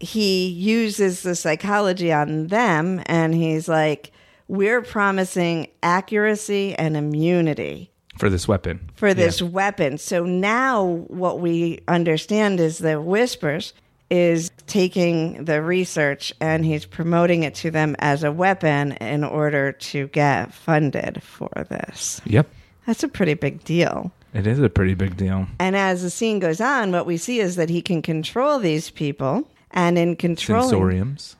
he 0.00 0.48
uses 0.48 1.22
the 1.22 1.34
psychology 1.34 2.12
on 2.12 2.48
them 2.48 3.02
and 3.06 3.34
he's 3.34 3.68
like, 3.68 4.12
we're 4.48 4.82
promising 4.82 5.68
accuracy 5.82 6.74
and 6.74 6.96
immunity 6.96 7.90
For 8.18 8.28
this 8.30 8.46
weapon. 8.46 8.90
for 8.94 9.14
this 9.14 9.40
weapon. 9.42 9.98
So 9.98 10.24
now 10.24 10.84
what 11.08 11.40
we 11.40 11.80
understand 11.88 12.60
is 12.60 12.78
that 12.78 13.02
Whispers 13.04 13.72
is 14.08 14.52
taking 14.68 15.44
the 15.46 15.60
research 15.60 16.32
and 16.40 16.64
he's 16.64 16.84
promoting 16.84 17.42
it 17.42 17.56
to 17.56 17.72
them 17.72 17.96
as 17.98 18.22
a 18.22 18.30
weapon 18.30 18.92
in 18.92 19.24
order 19.24 19.72
to 19.72 20.06
get 20.08 20.54
funded 20.54 21.22
for 21.22 21.50
this. 21.68 22.20
Yep. 22.24 22.48
That's 22.86 23.02
a 23.02 23.08
pretty 23.08 23.34
big 23.34 23.64
deal. 23.64 24.12
It 24.36 24.46
is 24.46 24.58
a 24.60 24.68
pretty 24.68 24.94
big 24.94 25.16
deal. 25.16 25.46
And 25.58 25.74
as 25.76 26.02
the 26.02 26.10
scene 26.10 26.38
goes 26.40 26.60
on, 26.60 26.92
what 26.92 27.06
we 27.06 27.16
see 27.16 27.40
is 27.40 27.56
that 27.56 27.70
he 27.70 27.80
can 27.80 28.02
control 28.02 28.58
these 28.58 28.90
people. 28.90 29.48
And 29.70 29.98
in 29.98 30.16
controlling, 30.16 30.70
Sensoriums. 30.78 31.34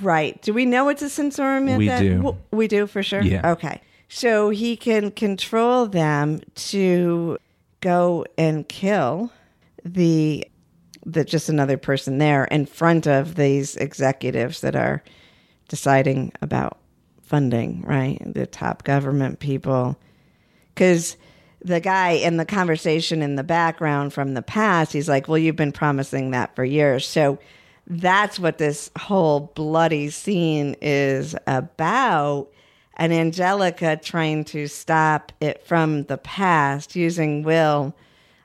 right? 0.00 0.40
Do 0.42 0.52
we 0.54 0.64
know 0.64 0.88
it's 0.88 1.02
a 1.02 1.10
sensorium? 1.10 1.76
We 1.76 1.88
that- 1.88 2.00
do. 2.00 2.36
We 2.52 2.68
do 2.68 2.86
for 2.86 3.02
sure. 3.02 3.20
Yeah. 3.22 3.52
Okay. 3.52 3.80
So 4.08 4.50
he 4.50 4.76
can 4.76 5.10
control 5.10 5.86
them 5.86 6.40
to 6.70 7.38
go 7.80 8.24
and 8.38 8.66
kill 8.68 9.30
the 9.84 10.46
the 11.04 11.24
just 11.24 11.48
another 11.48 11.76
person 11.76 12.18
there 12.18 12.44
in 12.46 12.66
front 12.66 13.06
of 13.06 13.36
these 13.36 13.76
executives 13.76 14.60
that 14.60 14.74
are 14.74 15.02
deciding 15.68 16.32
about 16.42 16.78
funding, 17.22 17.82
right? 17.82 18.20
The 18.34 18.46
top 18.46 18.82
government 18.82 19.38
people. 19.38 19.96
Because 20.74 21.16
the 21.66 21.80
guy 21.80 22.10
in 22.10 22.36
the 22.36 22.46
conversation 22.46 23.22
in 23.22 23.34
the 23.34 23.42
background 23.42 24.12
from 24.12 24.34
the 24.34 24.42
past, 24.42 24.92
he's 24.92 25.08
like, 25.08 25.26
Well, 25.26 25.38
you've 25.38 25.56
been 25.56 25.72
promising 25.72 26.30
that 26.30 26.54
for 26.54 26.64
years. 26.64 27.06
So 27.06 27.38
that's 27.88 28.38
what 28.38 28.58
this 28.58 28.90
whole 28.98 29.52
bloody 29.54 30.10
scene 30.10 30.76
is 30.80 31.34
about. 31.46 32.48
And 32.96 33.12
Angelica 33.12 33.98
trying 34.02 34.44
to 34.46 34.68
stop 34.68 35.32
it 35.40 35.66
from 35.66 36.04
the 36.04 36.18
past 36.18 36.94
using 36.94 37.42
Will. 37.42 37.94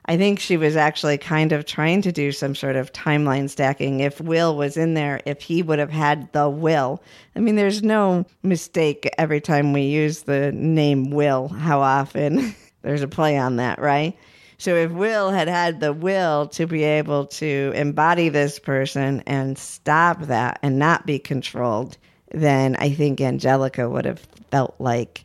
I 0.06 0.16
think 0.16 0.40
she 0.40 0.56
was 0.56 0.74
actually 0.74 1.16
kind 1.18 1.52
of 1.52 1.64
trying 1.64 2.02
to 2.02 2.10
do 2.10 2.32
some 2.32 2.56
sort 2.56 2.74
of 2.74 2.92
timeline 2.92 3.48
stacking. 3.48 4.00
If 4.00 4.20
Will 4.20 4.56
was 4.56 4.76
in 4.76 4.94
there, 4.94 5.20
if 5.26 5.42
he 5.42 5.62
would 5.62 5.78
have 5.78 5.92
had 5.92 6.30
the 6.32 6.48
will. 6.48 7.00
I 7.36 7.40
mean, 7.40 7.54
there's 7.54 7.84
no 7.84 8.26
mistake 8.42 9.08
every 9.16 9.40
time 9.40 9.72
we 9.72 9.82
use 9.82 10.22
the 10.22 10.50
name 10.50 11.12
Will, 11.12 11.48
how 11.48 11.80
often 11.80 12.56
there's 12.82 13.02
a 13.02 13.08
play 13.08 13.38
on 13.38 13.56
that, 13.56 13.78
right? 13.80 14.16
So 14.58 14.76
if 14.76 14.92
Will 14.92 15.30
had 15.30 15.48
had 15.48 15.80
the 15.80 15.92
will 15.92 16.46
to 16.48 16.66
be 16.66 16.84
able 16.84 17.26
to 17.26 17.72
embody 17.74 18.28
this 18.28 18.60
person 18.60 19.22
and 19.26 19.58
stop 19.58 20.20
that 20.22 20.60
and 20.62 20.78
not 20.78 21.04
be 21.04 21.18
controlled, 21.18 21.98
then 22.30 22.76
I 22.76 22.90
think 22.90 23.20
Angelica 23.20 23.88
would 23.88 24.04
have 24.04 24.20
felt 24.50 24.76
like 24.78 25.24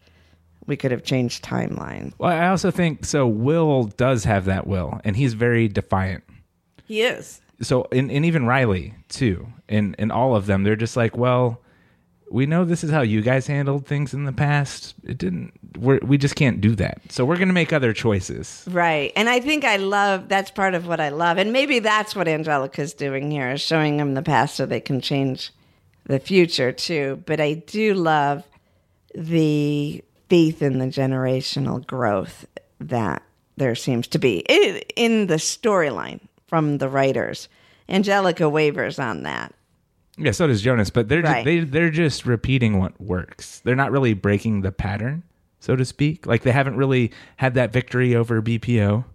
we 0.65 0.75
could 0.75 0.91
have 0.91 1.03
changed 1.03 1.43
timeline. 1.43 2.13
Well, 2.17 2.31
I 2.31 2.47
also 2.47 2.71
think 2.71 3.05
so. 3.05 3.27
Will 3.27 3.85
does 3.85 4.23
have 4.23 4.45
that 4.45 4.67
will, 4.67 4.99
and 5.03 5.15
he's 5.15 5.33
very 5.33 5.67
defiant. 5.67 6.23
He 6.85 7.01
is. 7.03 7.41
So, 7.61 7.87
and, 7.91 8.11
and 8.11 8.25
even 8.25 8.45
Riley 8.45 8.95
too, 9.09 9.47
and 9.69 9.95
and 9.97 10.11
all 10.11 10.35
of 10.35 10.45
them, 10.45 10.63
they're 10.63 10.75
just 10.75 10.97
like, 10.97 11.15
well, 11.15 11.61
we 12.29 12.45
know 12.45 12.65
this 12.65 12.83
is 12.83 12.91
how 12.91 13.01
you 13.01 13.21
guys 13.21 13.47
handled 13.47 13.85
things 13.85 14.13
in 14.13 14.25
the 14.25 14.33
past. 14.33 14.95
It 15.03 15.17
didn't. 15.17 15.53
We're, 15.77 15.99
we 15.99 16.17
just 16.17 16.35
can't 16.35 16.59
do 16.61 16.75
that. 16.75 17.01
So 17.09 17.25
we're 17.25 17.37
gonna 17.37 17.53
make 17.53 17.73
other 17.73 17.93
choices. 17.93 18.65
Right. 18.69 19.11
And 19.15 19.29
I 19.29 19.39
think 19.39 19.63
I 19.63 19.77
love 19.77 20.27
that's 20.27 20.51
part 20.51 20.73
of 20.73 20.87
what 20.87 20.99
I 20.99 21.09
love. 21.09 21.37
And 21.37 21.53
maybe 21.53 21.79
that's 21.79 22.15
what 22.15 22.27
Angelica's 22.27 22.93
doing 22.93 23.31
here 23.31 23.51
is 23.51 23.61
showing 23.61 23.97
them 23.97 24.13
the 24.13 24.21
past 24.21 24.55
so 24.55 24.65
they 24.65 24.79
can 24.79 25.01
change 25.01 25.51
the 26.05 26.19
future 26.19 26.71
too. 26.71 27.23
But 27.25 27.39
I 27.39 27.53
do 27.53 27.93
love 27.93 28.43
the 29.15 30.03
faith 30.29 30.61
in 30.61 30.79
the 30.79 30.85
generational 30.85 31.85
growth 31.85 32.45
that 32.79 33.23
there 33.55 33.75
seems 33.75 34.07
to 34.07 34.19
be 34.19 34.39
in 34.95 35.27
the 35.27 35.35
storyline 35.35 36.19
from 36.47 36.77
the 36.77 36.89
writers. 36.89 37.49
Angelica 37.89 38.47
wavers 38.49 38.99
on 38.99 39.23
that. 39.23 39.53
Yeah, 40.17 40.31
so 40.31 40.47
does 40.47 40.61
Jonas, 40.61 40.89
but 40.89 41.09
they're 41.09 41.21
Right. 41.21 41.35
just, 41.35 41.45
they 41.45 41.59
they're 41.59 41.89
just 41.91 42.25
repeating 42.25 42.79
what 42.79 42.99
works. 42.99 43.59
They're 43.63 43.75
not 43.75 43.91
really 43.91 44.13
breaking 44.13 44.61
the 44.61 44.71
pattern, 44.71 45.23
so 45.59 45.75
to 45.75 45.85
speak. 45.85 46.25
Like 46.25 46.41
they 46.43 46.51
haven't 46.51 46.75
really 46.77 47.11
had 47.37 47.53
that 47.53 47.71
victory 47.71 48.15
over 48.15 48.41
BPO, 48.41 49.05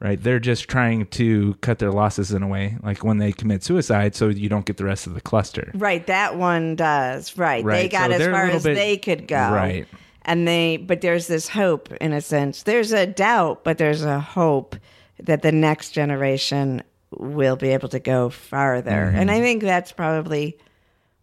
right? 0.00 0.22
They're 0.22 0.38
just 0.40 0.68
trying 0.68 1.06
to 1.08 1.54
cut 1.60 1.78
their 1.78 1.90
losses 1.90 2.32
in 2.32 2.42
a 2.42 2.48
way, 2.48 2.76
like 2.82 3.04
when 3.04 3.18
they 3.18 3.32
commit 3.32 3.62
suicide, 3.64 4.14
so 4.14 4.28
you 4.28 4.48
don't 4.48 4.64
get 4.64 4.78
the 4.78 4.84
rest 4.84 5.06
of 5.06 5.12
the 5.14 5.20
cluster. 5.20 5.70
Right, 5.74 6.06
that 6.06 6.36
one 6.36 6.74
does. 6.76 7.36
Right. 7.36 7.64
They 7.64 7.88
got 7.88 8.10
so 8.10 8.16
as 8.16 8.22
far 8.26 8.44
as 8.46 8.62
bit- 8.64 8.74
they 8.76 8.96
could 8.96 9.28
go. 9.28 9.36
Right. 9.52 9.86
And 10.28 10.48
they 10.48 10.78
but 10.78 11.02
there's 11.02 11.26
this 11.28 11.48
hope 11.48 11.92
in 12.00 12.12
a 12.12 12.20
sense. 12.20 12.62
There's 12.64 12.92
a 12.92 13.06
doubt, 13.06 13.62
but 13.62 13.78
there's 13.78 14.02
a 14.02 14.18
hope 14.20 14.74
that 15.22 15.42
the 15.42 15.52
next 15.52 15.90
generation 15.90 16.82
will 17.10 17.56
be 17.56 17.70
able 17.70 17.88
to 17.90 18.00
go 18.00 18.28
farther. 18.28 18.90
Mm-hmm. 18.90 19.16
And 19.16 19.30
I 19.30 19.40
think 19.40 19.62
that's 19.62 19.92
probably 19.92 20.58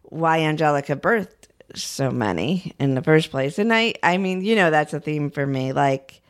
why 0.02 0.40
Angelica 0.40 0.96
birthed 0.96 1.48
so 1.74 2.10
many 2.10 2.74
in 2.78 2.94
the 2.94 3.02
first 3.02 3.30
place. 3.30 3.58
And 3.58 3.72
I 3.72 3.94
I 4.02 4.18
mean, 4.18 4.42
you 4.42 4.54
know 4.54 4.70
that's 4.70 4.94
a 4.94 5.00
theme 5.00 5.30
for 5.30 5.46
me. 5.46 5.72
Like 5.72 6.20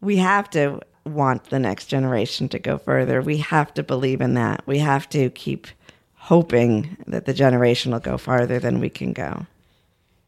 we 0.00 0.16
have 0.16 0.50
to 0.50 0.80
want 1.04 1.44
the 1.50 1.58
next 1.58 1.86
generation 1.86 2.48
to 2.50 2.58
go 2.58 2.78
further. 2.78 3.22
We 3.22 3.38
have 3.38 3.72
to 3.74 3.82
believe 3.82 4.20
in 4.20 4.34
that. 4.34 4.66
We 4.66 4.78
have 4.78 5.08
to 5.10 5.30
keep 5.30 5.68
hoping 6.14 6.96
that 7.06 7.24
the 7.24 7.34
generation 7.34 7.92
will 7.92 8.00
go 8.00 8.18
farther 8.18 8.58
than 8.58 8.80
we 8.80 8.90
can 8.90 9.12
go. 9.12 9.46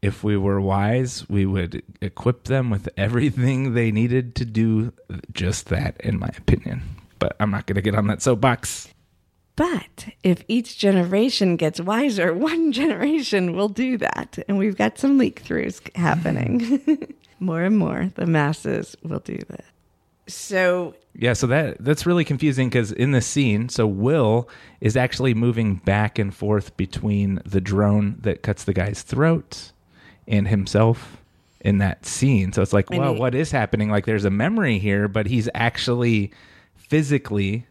If 0.01 0.23
we 0.23 0.37
were 0.37 0.61
wise, 0.61 1.27
we 1.27 1.45
would 1.45 1.83
equip 1.99 2.45
them 2.45 2.69
with 2.69 2.87
everything 2.95 3.73
they 3.73 3.91
needed 3.91 4.33
to 4.35 4.45
do 4.45 4.93
just 5.33 5.67
that, 5.67 5.99
in 5.99 6.17
my 6.17 6.29
opinion. 6.37 6.83
But 7.19 7.35
I'm 7.39 7.51
not 7.51 7.65
going 7.65 7.75
to 7.75 7.81
get 7.81 7.95
on 7.95 8.07
that 8.07 8.21
soapbox. 8.21 8.89
But 9.55 10.07
if 10.23 10.45
each 10.47 10.77
generation 10.77 11.57
gets 11.57 11.81
wiser, 11.81 12.33
one 12.33 12.71
generation 12.71 13.53
will 13.55 13.67
do 13.67 13.97
that. 13.97 14.39
And 14.47 14.57
we've 14.57 14.77
got 14.77 14.97
some 14.97 15.17
leak 15.17 15.43
throughs 15.43 15.81
happening. 15.97 17.13
more 17.39 17.63
and 17.63 17.77
more, 17.77 18.09
the 18.15 18.25
masses 18.25 18.95
will 19.03 19.19
do 19.19 19.37
that. 19.49 19.65
So, 20.27 20.95
Yeah, 21.13 21.33
so 21.33 21.47
that 21.47 21.83
that's 21.83 22.05
really 22.05 22.23
confusing 22.23 22.69
because 22.69 22.91
in 22.91 23.11
the 23.11 23.21
scene, 23.21 23.67
so 23.67 23.85
Will 23.85 24.47
is 24.79 24.95
actually 24.95 25.33
moving 25.33 25.75
back 25.75 26.19
and 26.19 26.33
forth 26.33 26.77
between 26.77 27.41
the 27.45 27.59
drone 27.59 28.17
that 28.21 28.43
cuts 28.43 28.63
the 28.63 28.73
guy's 28.73 29.01
throat 29.01 29.71
and 30.27 30.47
himself 30.47 31.17
in 31.61 31.79
that 31.79 32.05
scene. 32.05 32.53
So 32.53 32.61
it's 32.61 32.73
like, 32.73 32.89
well, 32.89 33.15
what 33.15 33.35
is 33.35 33.51
happening? 33.51 33.89
Like 33.89 34.05
there's 34.05 34.23
a 34.23 34.29
memory 34.29 34.79
here, 34.79 35.07
but 35.07 35.25
he's 35.25 35.49
actually 35.53 36.31
physically 36.89 37.65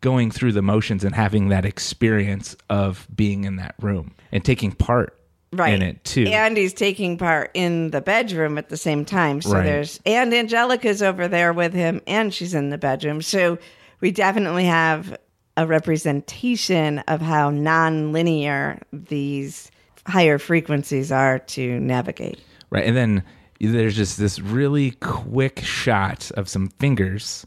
going 0.00 0.30
through 0.30 0.52
the 0.52 0.62
motions 0.62 1.02
and 1.02 1.14
having 1.14 1.48
that 1.48 1.64
experience 1.64 2.56
of 2.70 3.08
being 3.14 3.44
in 3.44 3.56
that 3.56 3.74
room 3.80 4.14
and 4.30 4.44
taking 4.44 4.70
part 4.70 5.18
right. 5.52 5.74
in 5.74 5.82
it 5.82 6.04
too. 6.04 6.24
And 6.26 6.56
he's 6.56 6.72
taking 6.74 7.18
part 7.18 7.50
in 7.54 7.90
the 7.90 8.00
bedroom 8.00 8.58
at 8.58 8.68
the 8.68 8.76
same 8.76 9.04
time. 9.04 9.42
So 9.42 9.54
Right. 9.54 9.64
there's, 9.64 9.98
and 10.06 10.32
Angelica's 10.32 11.02
over 11.02 11.26
there 11.26 11.52
with 11.52 11.72
him 11.72 12.00
and 12.06 12.32
she's 12.32 12.54
in 12.54 12.70
the 12.70 12.78
bedroom. 12.78 13.22
So 13.22 13.58
we 14.00 14.12
definitely 14.12 14.66
have 14.66 15.16
a 15.56 15.66
representation 15.66 17.00
of 17.08 17.20
how 17.20 17.50
non-linear 17.50 18.80
these 18.92 19.70
higher 20.06 20.38
frequencies 20.38 21.10
are 21.10 21.40
to 21.40 21.80
navigate. 21.80 22.38
Right. 22.70 22.84
And 22.84 22.96
then 22.96 23.22
there's 23.60 23.96
just 23.96 24.18
this 24.18 24.38
really 24.38 24.92
quick 24.92 25.58
shot 25.60 26.30
of 26.32 26.48
some 26.48 26.68
fingers 26.78 27.44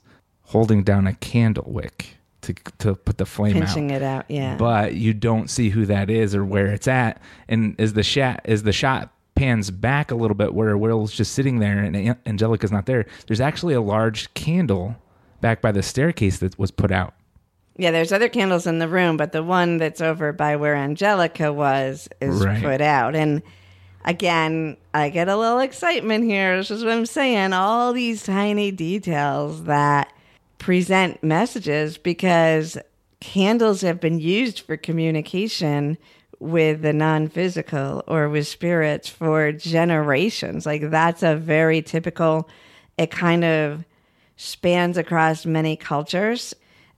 holding 0.52 0.84
down 0.84 1.08
a 1.08 1.14
candle 1.16 1.66
wick 1.68 2.18
to, 2.42 2.54
to 2.80 2.96
put 2.96 3.18
the 3.18 3.26
flame 3.26 3.54
Pinching 3.54 3.92
out. 3.92 3.96
it 3.98 4.04
out, 4.04 4.26
yeah. 4.30 4.56
But 4.58 4.96
you 4.96 5.14
don't 5.14 5.50
see 5.50 5.70
who 5.70 5.86
that 5.86 6.10
is 6.10 6.36
or 6.36 6.44
where 6.44 6.68
it's 6.68 6.88
at. 6.88 7.22
And 7.48 7.80
as 7.80 7.94
the 7.94 8.04
shot 8.04 8.42
as 8.46 8.64
the 8.64 8.74
shot 8.74 9.14
pans 9.36 9.72
back 9.72 10.12
a 10.12 10.16
little 10.16 10.36
bit 10.36 10.54
where 10.54 10.78
Will's 10.78 11.14
just 11.14 11.34
sitting 11.34 11.60
there 11.60 11.80
and 11.80 12.16
Angelica's 12.26 12.72
not 12.72 12.86
there, 12.86 13.06
there's 13.28 13.42
actually 13.42 13.74
a 13.74 13.82
large 13.82 14.34
candle 14.34 14.96
back 15.40 15.62
by 15.62 15.72
the 15.72 15.82
staircase 15.84 16.40
that 16.40 16.58
was 16.60 16.70
put 16.72 16.92
out. 16.92 17.14
Yeah, 17.78 17.92
there's 17.92 18.12
other 18.12 18.28
candles 18.30 18.68
in 18.68 18.80
the 18.80 18.88
room, 18.90 19.18
but 19.18 19.32
the 19.32 19.42
one 19.44 19.78
that's 19.78 20.02
over 20.02 20.34
by 20.34 20.58
where 20.58 20.76
Angelica 20.76 21.54
was 21.54 22.10
is 22.20 22.44
Right. 22.44 22.62
put 22.62 22.82
out. 22.82 23.16
And 23.16 23.42
again, 24.04 24.78
I 24.94 25.10
get 25.10 25.30
a 25.30 25.38
little 25.38 25.60
excitement 25.60 26.26
here. 26.26 26.58
This 26.58 26.70
is 26.70 26.84
what 26.84 26.94
I'm 26.94 27.06
saying. 27.06 27.54
All 27.54 27.94
these 27.94 28.24
tiny 28.24 28.72
details 28.72 29.64
that 29.64 30.12
present 30.62 31.24
messages 31.24 31.97
because 31.97 32.78
candles 33.19 33.82
have 33.82 34.00
been 34.00 34.19
used 34.19 34.60
for 34.60 34.78
communication 34.78 35.97
with 36.39 36.84
the 36.84 36.93
non 36.93 37.28
physical 37.28 38.04
or 38.08 38.30
with 38.30 38.45
spirits 38.45 39.10
for 39.10 39.52
generations. 39.52 40.67
Like, 40.67 40.91
that's 40.91 41.24
a 41.24 41.36
very 41.36 41.82
typical, 41.82 42.47
it 43.00 43.10
kind 43.10 43.43
of 43.43 43.84
spans 44.38 44.97
across 44.97 45.47
many 45.47 45.76
cultures. 45.76 46.54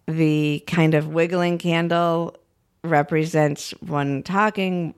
The 0.08 0.62
kind 0.68 0.94
of 0.94 1.08
wiggling 1.08 1.58
candle 1.58 2.36
represents 2.84 3.72
one 3.80 4.24
talking, 4.24 4.94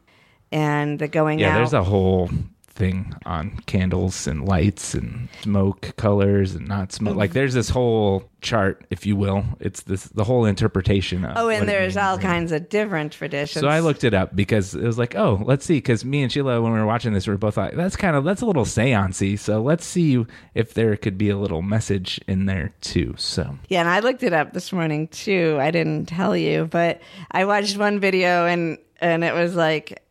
and 0.51 0.97
the 0.97 1.07
going 1.07 1.37
Yeah, 1.37 1.49
out. 1.49 1.51
Yeah, 1.51 1.57
there's 1.57 1.73
a 1.73 1.83
whole 1.83 2.31
thing 2.75 3.13
on 3.25 3.57
candles 3.65 4.27
and 4.27 4.45
lights 4.45 4.93
and 4.93 5.29
smoke 5.41 5.95
colors 5.95 6.55
and 6.55 6.67
not 6.67 6.91
smoke. 6.91 7.15
Like 7.15 7.29
mm-hmm. 7.29 7.39
there's 7.39 7.53
this 7.53 7.69
whole 7.69 8.29
chart, 8.41 8.85
if 8.89 9.05
you 9.05 9.15
will. 9.15 9.45
It's 9.59 9.83
this 9.83 10.03
the 10.05 10.25
whole 10.25 10.45
interpretation 10.45 11.23
of. 11.23 11.37
Oh, 11.37 11.49
and 11.49 11.67
there's 11.67 11.97
all 11.97 12.17
kinds 12.17 12.51
of 12.51 12.69
different 12.69 13.13
traditions. 13.13 13.61
So 13.61 13.69
I 13.69 13.79
looked 13.79 14.03
it 14.03 14.13
up 14.13 14.35
because 14.35 14.75
it 14.75 14.83
was 14.83 14.97
like, 14.97 15.15
oh, 15.15 15.41
let's 15.45 15.65
see. 15.65 15.77
Because 15.77 16.03
me 16.03 16.21
and 16.21 16.31
Sheila, 16.31 16.61
when 16.61 16.73
we 16.73 16.79
were 16.79 16.85
watching 16.85 17.13
this, 17.13 17.27
we 17.27 17.33
were 17.33 17.37
both 17.37 17.57
like, 17.57 17.75
that's 17.75 17.95
kind 17.95 18.15
of 18.15 18.25
that's 18.25 18.41
a 18.41 18.45
little 18.45 18.65
seancey. 18.65 19.39
So 19.39 19.61
let's 19.61 19.85
see 19.85 20.25
if 20.53 20.73
there 20.73 20.95
could 20.97 21.17
be 21.17 21.29
a 21.29 21.37
little 21.37 21.61
message 21.61 22.19
in 22.27 22.45
there 22.45 22.73
too. 22.81 23.15
So 23.17 23.57
Yeah, 23.69 23.79
and 23.79 23.89
I 23.89 23.99
looked 23.99 24.23
it 24.23 24.33
up 24.33 24.53
this 24.53 24.73
morning 24.73 25.07
too. 25.07 25.57
I 25.59 25.71
didn't 25.71 26.07
tell 26.07 26.35
you, 26.35 26.65
but 26.65 27.01
I 27.31 27.45
watched 27.45 27.77
one 27.77 27.99
video 27.99 28.45
and 28.45 28.77
and 29.01 29.23
it 29.23 29.33
was 29.33 29.55
like 29.55 30.04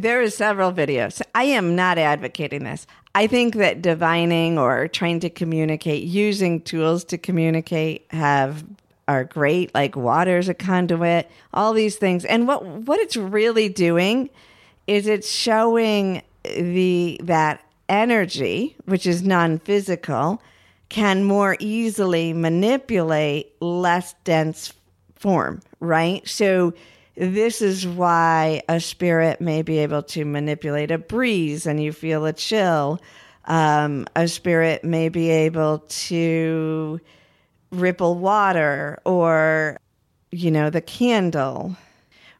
there 0.00 0.22
is 0.22 0.34
several 0.36 0.72
videos. 0.72 1.22
I 1.34 1.44
am 1.44 1.76
not 1.76 1.98
advocating 1.98 2.64
this. 2.64 2.86
I 3.14 3.26
think 3.26 3.56
that 3.56 3.82
divining 3.82 4.58
or 4.58 4.88
trying 4.88 5.20
to 5.20 5.30
communicate 5.30 6.04
using 6.04 6.62
tools 6.62 7.04
to 7.04 7.18
communicate 7.18 8.06
have 8.10 8.64
are 9.08 9.24
great 9.24 9.74
like 9.74 9.96
water's 9.96 10.48
a 10.48 10.54
conduit, 10.54 11.30
all 11.52 11.72
these 11.72 11.96
things. 11.96 12.24
And 12.24 12.46
what 12.46 12.64
what 12.64 13.00
it's 13.00 13.16
really 13.16 13.68
doing 13.68 14.30
is 14.86 15.06
it's 15.06 15.30
showing 15.30 16.22
the 16.44 17.20
that 17.22 17.64
energy, 17.88 18.76
which 18.86 19.06
is 19.06 19.22
non-physical, 19.22 20.40
can 20.88 21.24
more 21.24 21.56
easily 21.58 22.32
manipulate 22.32 23.52
less 23.60 24.14
dense 24.24 24.72
form, 25.14 25.60
right? 25.80 26.26
So 26.26 26.72
this 27.16 27.60
is 27.60 27.86
why 27.86 28.62
a 28.68 28.80
spirit 28.80 29.40
may 29.40 29.62
be 29.62 29.78
able 29.78 30.02
to 30.02 30.24
manipulate 30.24 30.90
a 30.90 30.98
breeze 30.98 31.66
and 31.66 31.82
you 31.82 31.92
feel 31.92 32.24
a 32.24 32.32
chill. 32.32 33.00
Um, 33.44 34.06
a 34.16 34.28
spirit 34.28 34.84
may 34.84 35.08
be 35.08 35.28
able 35.30 35.80
to 35.80 37.00
ripple 37.70 38.16
water 38.16 38.98
or, 39.04 39.78
you 40.30 40.50
know, 40.50 40.70
the 40.70 40.80
candle. 40.80 41.76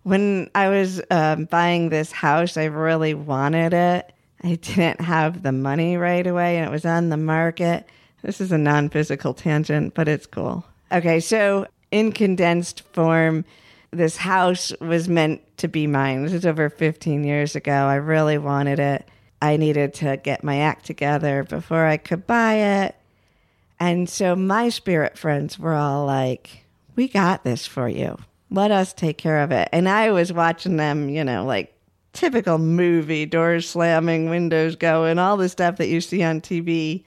When 0.05 0.51
I 0.55 0.69
was 0.69 1.03
um, 1.11 1.45
buying 1.45 1.89
this 1.89 2.11
house, 2.13 2.57
I 2.57 2.65
really 2.65 3.15
wanted 3.15 3.75
it. 3.75 4.13
I 4.43 4.55
didn't 4.57 5.01
have 5.01 5.43
the 5.43 5.53
money 5.53 5.97
right 5.97 6.27
away 6.27 6.57
and 6.57 6.67
it 6.67 6.73
was 6.73 6.85
on 6.85 7.11
the 7.11 7.17
market. 7.17 7.87
This 8.23 8.41
is 8.41 8.53
a 8.53 8.59
non 8.59 8.89
physical 8.89 9.35
tangent, 9.35 9.95
but 9.95 10.09
it's 10.09 10.27
cool. 10.27 10.65
Okay, 10.91 11.21
so 11.21 11.67
in 11.91 12.13
condensed 12.13 12.83
form, 12.93 13.45
this 13.93 14.17
house 14.17 14.73
was 14.81 15.09
meant 15.09 15.43
to 15.59 15.69
be 15.69 15.87
mine. 15.87 16.23
This 16.23 16.33
is 16.33 16.47
over 16.47 16.71
15 16.71 17.25
years 17.25 17.55
ago. 17.55 17.73
I 17.73 17.97
really 17.97 18.39
wanted 18.39 18.79
it. 18.79 19.07
I 19.41 19.57
needed 19.57 19.95
to 19.95 20.17
get 20.17 20.43
my 20.43 20.61
act 20.61 20.87
together 20.87 21.45
before 21.45 21.87
I 21.87 21.99
could 21.99 22.27
buy 22.27 22.55
it. 22.55 22.97
And 23.79 24.09
so 24.09 24.35
my 24.35 24.71
spirit 24.71 25.19
friends 25.19 25.59
were 25.59 25.75
all 25.75 26.07
like, 26.07 26.65
We 26.97 27.09
got 27.09 27.45
this 27.45 27.67
for 27.67 27.89
you. 27.89 28.17
Let 28.51 28.71
us 28.71 28.93
take 28.93 29.19
care 29.19 29.43
of 29.43 29.51
it. 29.51 29.69
And 29.73 29.89
I 29.89 30.11
was 30.11 30.33
watching 30.33 30.77
them, 30.77 31.09
you 31.09 31.25
know, 31.25 31.45
like 31.45 31.75
typical 32.13 32.59
movie 32.59 33.27
doors 33.27 33.69
slamming, 33.69 34.31
windows 34.31 34.77
going, 34.77 35.19
all 35.19 35.37
the 35.37 35.49
stuff 35.49 35.77
that 35.79 35.89
you 35.89 36.01
see 36.01 36.23
on 36.23 36.41
TV 36.41 37.05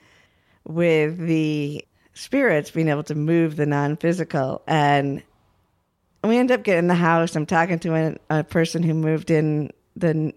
with 0.64 1.18
the 1.18 1.84
spirits 2.14 2.70
being 2.70 2.88
able 2.88 3.04
to 3.04 3.14
move 3.14 3.56
the 3.56 3.66
non 3.66 3.96
physical. 3.96 4.62
And 4.66 5.22
we 6.24 6.38
end 6.38 6.50
up 6.50 6.62
getting 6.62 6.88
the 6.88 6.94
house. 6.94 7.36
I'm 7.36 7.46
talking 7.46 7.78
to 7.80 7.94
a, 7.94 8.38
a 8.38 8.44
person 8.44 8.82
who 8.82 8.94
moved 8.94 9.30
in 9.30 9.70
the 9.94 10.32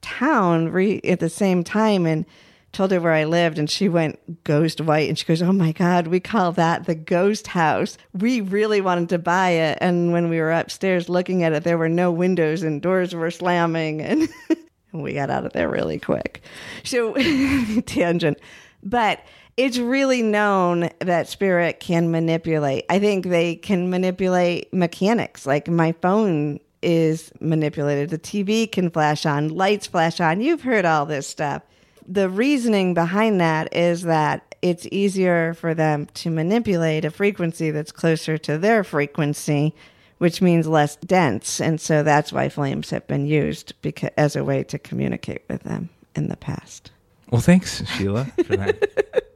town 0.00 0.68
re- 0.68 1.00
at 1.04 1.20
the 1.20 1.30
same 1.30 1.64
time 1.64 2.06
and 2.06 2.26
told 2.72 2.90
her 2.90 3.00
where 3.00 3.12
I 3.12 3.24
lived, 3.24 3.58
and 3.58 3.70
she 3.70 3.88
went 3.88 4.44
ghost 4.44 4.80
white. 4.80 5.08
And 5.08 5.18
she 5.18 5.24
goes, 5.24 5.40
Oh 5.40 5.52
my 5.52 5.72
God, 5.72 6.08
we 6.08 6.20
call 6.20 6.52
that 6.52 6.84
the 6.84 6.94
ghost 6.94 7.46
house. 7.46 7.96
We 8.12 8.40
really 8.40 8.80
wanted 8.80 9.08
to 9.10 9.18
buy 9.18 9.50
it. 9.50 9.78
And 9.80 10.12
when 10.12 10.28
we 10.28 10.40
were 10.40 10.52
upstairs 10.52 11.08
looking 11.08 11.42
at 11.42 11.52
it, 11.52 11.64
there 11.64 11.78
were 11.78 11.88
no 11.88 12.10
windows 12.10 12.62
and 12.62 12.82
doors 12.82 13.14
were 13.14 13.30
slamming. 13.30 14.02
And 14.02 14.28
we 14.92 15.14
got 15.14 15.30
out 15.30 15.46
of 15.46 15.52
there 15.52 15.68
really 15.68 15.98
quick. 15.98 16.42
So, 16.82 17.14
tangent. 17.86 18.38
But 18.82 19.20
it's 19.56 19.78
really 19.78 20.22
known 20.22 20.90
that 21.00 21.28
spirit 21.28 21.80
can 21.80 22.10
manipulate. 22.10 22.84
I 22.90 22.98
think 22.98 23.26
they 23.26 23.56
can 23.56 23.88
manipulate 23.88 24.72
mechanics. 24.72 25.46
Like 25.46 25.68
my 25.68 25.92
phone 25.92 26.60
is 26.82 27.32
manipulated, 27.40 28.10
the 28.10 28.18
TV 28.18 28.70
can 28.70 28.90
flash 28.90 29.24
on, 29.24 29.48
lights 29.48 29.86
flash 29.86 30.20
on. 30.20 30.40
You've 30.40 30.62
heard 30.62 30.84
all 30.84 31.06
this 31.06 31.26
stuff. 31.26 31.62
The 32.06 32.28
reasoning 32.28 32.92
behind 32.92 33.40
that 33.40 33.74
is 33.74 34.02
that 34.02 34.54
it's 34.60 34.86
easier 34.90 35.54
for 35.54 35.72
them 35.72 36.06
to 36.14 36.30
manipulate 36.30 37.04
a 37.04 37.10
frequency 37.10 37.70
that's 37.70 37.92
closer 37.92 38.36
to 38.38 38.58
their 38.58 38.84
frequency, 38.84 39.74
which 40.18 40.42
means 40.42 40.66
less 40.66 40.96
dense. 40.96 41.60
And 41.60 41.80
so 41.80 42.02
that's 42.02 42.32
why 42.32 42.48
flames 42.50 42.90
have 42.90 43.06
been 43.06 43.26
used 43.26 43.74
because, 43.80 44.10
as 44.16 44.36
a 44.36 44.44
way 44.44 44.64
to 44.64 44.78
communicate 44.78 45.42
with 45.48 45.62
them 45.62 45.88
in 46.14 46.28
the 46.28 46.36
past. 46.36 46.90
well, 47.30 47.40
thanks 47.40 47.82
Sheila 47.96 48.26
for 48.44 48.56
that. 48.56 49.30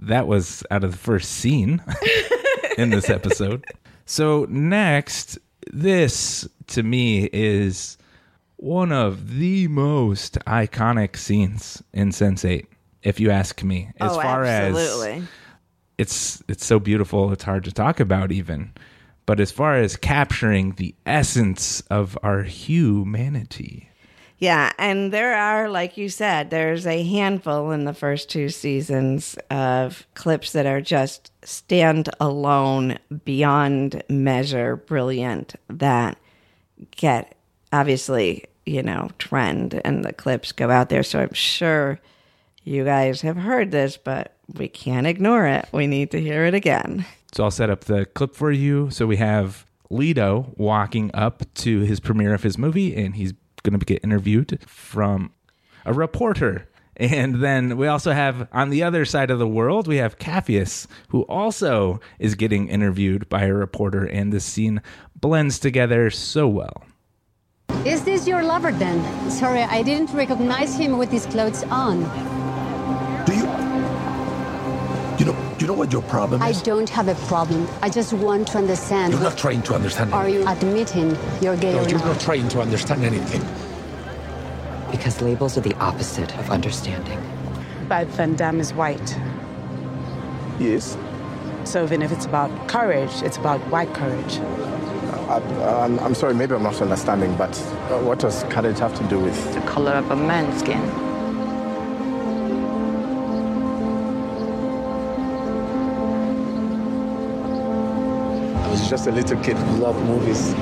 that 0.00 0.26
was 0.26 0.62
out 0.70 0.84
of 0.84 0.92
the 0.92 0.98
first 0.98 1.32
scene 1.32 1.82
in 2.78 2.90
this 2.90 3.10
episode. 3.10 3.64
So 4.06 4.46
next, 4.48 5.38
this 5.70 6.48
to 6.68 6.82
me 6.82 7.28
is 7.32 7.98
one 8.56 8.92
of 8.92 9.36
the 9.36 9.68
most 9.68 10.38
iconic 10.46 11.16
scenes 11.16 11.82
in 11.92 12.10
Sense8, 12.10 12.66
if 13.02 13.20
you 13.20 13.30
ask 13.30 13.62
me. 13.62 13.90
As 14.00 14.12
oh, 14.12 14.20
far 14.20 14.44
absolutely. 14.44 15.12
as 15.12 15.22
it's 15.98 16.42
it's 16.48 16.64
so 16.64 16.78
beautiful, 16.78 17.32
it's 17.32 17.44
hard 17.44 17.64
to 17.64 17.72
talk 17.72 18.00
about 18.00 18.32
even. 18.32 18.72
But 19.26 19.40
as 19.40 19.50
far 19.50 19.74
as 19.74 19.96
capturing 19.96 20.72
the 20.72 20.94
essence 21.04 21.82
of 21.90 22.16
our 22.22 22.44
humanity, 22.44 23.87
Yeah, 24.40 24.70
and 24.78 25.12
there 25.12 25.34
are, 25.34 25.68
like 25.68 25.96
you 25.96 26.08
said, 26.08 26.50
there's 26.50 26.86
a 26.86 27.02
handful 27.02 27.72
in 27.72 27.84
the 27.84 27.92
first 27.92 28.30
two 28.30 28.50
seasons 28.50 29.36
of 29.50 30.06
clips 30.14 30.52
that 30.52 30.64
are 30.64 30.80
just 30.80 31.32
stand 31.42 32.08
alone, 32.20 32.98
beyond 33.24 34.04
measure 34.08 34.76
brilliant 34.76 35.56
that 35.68 36.18
get 36.92 37.36
obviously, 37.72 38.44
you 38.64 38.80
know, 38.82 39.10
trend 39.18 39.80
and 39.84 40.04
the 40.04 40.12
clips 40.12 40.52
go 40.52 40.70
out 40.70 40.88
there. 40.88 41.02
So 41.02 41.18
I'm 41.18 41.32
sure 41.32 41.98
you 42.62 42.84
guys 42.84 43.22
have 43.22 43.38
heard 43.38 43.72
this, 43.72 43.96
but 43.96 44.36
we 44.54 44.68
can't 44.68 45.06
ignore 45.06 45.46
it. 45.46 45.66
We 45.72 45.88
need 45.88 46.12
to 46.12 46.20
hear 46.20 46.44
it 46.44 46.54
again. 46.54 47.04
So 47.32 47.42
I'll 47.42 47.50
set 47.50 47.70
up 47.70 47.86
the 47.86 48.06
clip 48.06 48.36
for 48.36 48.52
you. 48.52 48.90
So 48.90 49.04
we 49.06 49.16
have 49.16 49.66
Lito 49.90 50.56
walking 50.56 51.10
up 51.12 51.42
to 51.54 51.80
his 51.80 51.98
premiere 51.98 52.34
of 52.34 52.44
his 52.44 52.56
movie, 52.56 52.94
and 52.94 53.16
he's 53.16 53.34
going 53.70 53.80
to 53.80 53.86
get 53.86 54.04
interviewed 54.04 54.58
from 54.66 55.32
a 55.84 55.92
reporter. 55.92 56.68
And 56.96 57.36
then 57.36 57.76
we 57.76 57.86
also 57.86 58.12
have 58.12 58.48
on 58.52 58.70
the 58.70 58.82
other 58.82 59.04
side 59.04 59.30
of 59.30 59.38
the 59.38 59.46
world, 59.46 59.86
we 59.86 59.98
have 59.98 60.18
Capheus, 60.18 60.88
who 61.08 61.22
also 61.22 62.00
is 62.18 62.34
getting 62.34 62.68
interviewed 62.68 63.28
by 63.28 63.44
a 63.44 63.54
reporter. 63.54 64.04
And 64.04 64.32
this 64.32 64.44
scene 64.44 64.82
blends 65.14 65.58
together 65.60 66.10
so 66.10 66.48
well. 66.48 66.84
Is 67.84 68.02
this 68.02 68.26
your 68.26 68.42
lover 68.42 68.72
then? 68.72 69.30
Sorry, 69.30 69.62
I 69.62 69.82
didn't 69.82 70.12
recognize 70.12 70.76
him 70.76 70.98
with 70.98 71.10
his 71.10 71.26
clothes 71.26 71.62
on. 71.64 72.00
Do 73.24 73.32
you? 73.34 73.46
You 75.18 75.32
know, 75.32 75.38
you 75.42 75.47
know 75.68 75.74
what 75.74 75.92
your 75.92 76.02
problem 76.02 76.42
I 76.42 76.52
don't 76.52 76.88
have 76.90 77.08
a 77.08 77.14
problem. 77.26 77.68
I 77.82 77.90
just 77.90 78.12
want 78.12 78.48
to 78.48 78.58
understand. 78.58 79.12
You're 79.12 79.22
not 79.22 79.38
trying 79.38 79.62
to 79.62 79.74
understand. 79.74 80.12
Are 80.12 80.28
you 80.28 80.46
admitting 80.48 81.16
you're 81.42 81.56
gay 81.56 81.74
No, 81.74 81.84
or 81.84 81.88
you're 81.88 81.98
not? 81.98 82.06
not 82.08 82.20
trying 82.20 82.48
to 82.48 82.60
understand 82.60 83.04
anything. 83.04 83.42
Because 84.90 85.20
labels 85.20 85.58
are 85.58 85.60
the 85.60 85.74
opposite 85.74 86.36
of 86.38 86.50
understanding. 86.50 87.20
But 87.88 88.06
Van 88.08 88.34
Damme 88.34 88.60
is 88.60 88.72
white. 88.72 89.16
Yes. 90.58 90.96
So 91.64 91.84
even 91.84 92.00
if 92.02 92.10
it's 92.12 92.24
about 92.24 92.50
courage, 92.68 93.22
it's 93.22 93.36
about 93.36 93.60
white 93.70 93.92
courage. 93.92 94.38
I, 95.28 95.36
I'm, 95.84 95.98
I'm 96.00 96.14
sorry, 96.14 96.32
maybe 96.34 96.54
I'm 96.54 96.62
not 96.62 96.80
understanding, 96.80 97.34
but 97.36 97.54
uh, 97.90 97.98
what 98.00 98.18
does 98.18 98.44
courage 98.44 98.78
have 98.78 98.96
to 98.96 99.04
do 99.04 99.20
with. 99.20 99.54
the 99.54 99.60
color 99.60 99.92
of 99.92 100.10
a 100.10 100.16
man's 100.16 100.60
skin. 100.60 101.07
Was 108.90 109.00
just 109.00 109.08
a 109.08 109.12
little 109.12 109.38
kid 109.42 109.56
who 109.56 109.76
loved 109.76 110.02
movies. 110.06 110.52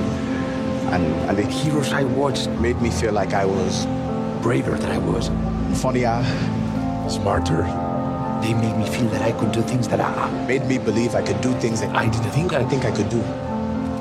And, 0.92 1.04
and 1.28 1.38
the 1.38 1.44
heroes 1.44 1.92
I 1.92 2.02
watched 2.02 2.48
made 2.60 2.80
me 2.80 2.90
feel 2.90 3.12
like 3.12 3.32
I 3.32 3.44
was 3.44 3.86
Braver 4.42 4.76
than 4.78 4.90
I 4.90 4.98
was, 4.98 5.28
funnier, 5.80 6.22
ah. 6.22 7.08
smarter. 7.08 7.62
They 8.42 8.54
made 8.54 8.76
me 8.76 8.88
feel 8.90 9.08
that 9.10 9.22
I 9.22 9.32
could 9.32 9.52
do 9.52 9.62
things 9.62 9.88
that 9.88 10.00
I, 10.00 10.46
made 10.46 10.66
me 10.66 10.78
believe 10.78 11.14
I 11.14 11.22
could 11.22 11.40
do 11.40 11.52
things 11.60 11.80
that 11.80 11.94
I 11.94 12.08
didn't 12.08 12.30
think 12.30 12.52
I 12.52 12.60
I 12.60 12.64
think 12.64 12.84
I 12.84 12.90
could 12.90 13.08
do. 13.08 13.20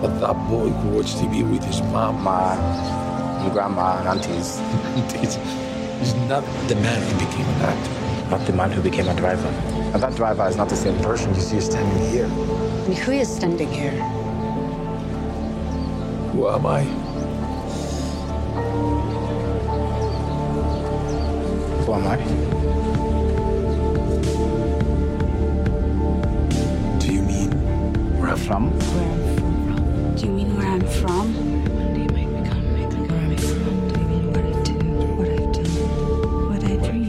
But 0.01 0.19
that 0.19 0.37
boy 0.49 0.69
who 0.69 0.89
watched 0.97 1.17
TV 1.17 1.49
with 1.49 1.63
his 1.63 1.81
mom, 1.93 2.21
My 2.23 2.55
and 2.55 3.53
grandma 3.53 3.99
and 3.99 4.07
aunties. 4.13 4.59
He's 5.99 6.13
not 6.29 6.43
the 6.67 6.75
man 6.75 6.99
who 7.07 7.25
became 7.25 7.45
an 7.45 7.61
actor. 7.61 8.29
Not 8.29 8.45
the 8.47 8.53
man 8.53 8.71
who 8.71 8.81
became 8.81 9.07
a 9.07 9.15
driver. 9.15 9.47
And 9.93 10.01
that 10.01 10.15
driver 10.15 10.47
is 10.47 10.57
not 10.57 10.69
the 10.69 10.75
same 10.75 10.97
person 11.03 11.33
you 11.35 11.41
see 11.41 11.61
standing 11.61 12.09
here. 12.09 12.25
And 12.25 12.93
who 12.93 13.13
is 13.13 13.33
standing 13.33 13.71
here? 13.71 13.93
Who 16.35 16.49
am 16.49 16.65
I? 16.65 16.83
Who 21.83 21.93
am 21.93 22.07
I? 22.07 22.17
Do 26.99 27.13
you 27.13 27.21
mean 27.21 27.51
where 28.19 28.31
I'm 28.31 28.37
From? 28.37 28.71
Where 28.71 29.11
I'm 29.13 29.37
from. 29.37 30.15
Do 30.15 30.25
you 30.25 30.31
mean 30.33 30.57
where 30.57 30.67
I'm 30.67 30.81
from? 30.81 31.33
One 31.73 31.93
day 31.93 32.07
might 32.13 32.43
become 32.43 32.63
where 32.73 32.83
I'm 32.83 33.37
from. 33.37 33.87
Do 33.87 33.93
you 34.01 34.05
mean 34.05 34.25
what 34.33 34.43
I 34.43 34.51
do, 34.63 34.75
what 35.15 35.29
I've 35.29 35.53
done, 35.53 35.71
what 36.49 36.63
I 36.65 36.75
dream, 36.85 37.07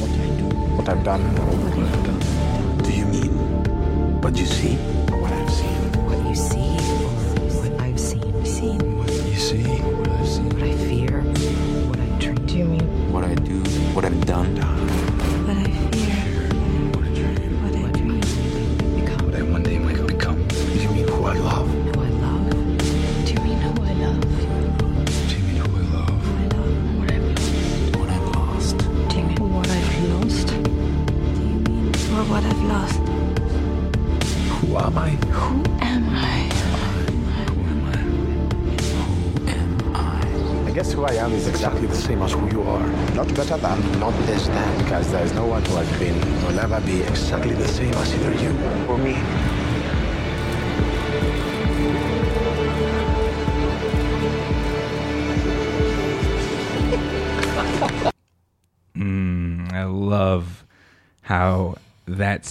What 0.00 0.10
I 0.10 0.26
do, 0.38 0.44
what 0.74 0.88
I've 0.88 1.04
done, 1.04 1.22
what 1.36 1.88
I've 1.88 2.04
done, 2.04 2.82
Do 2.82 2.92
you 2.92 3.06
mean 3.06 3.30
what 4.20 4.36
you 4.36 4.46
see? 4.46 4.93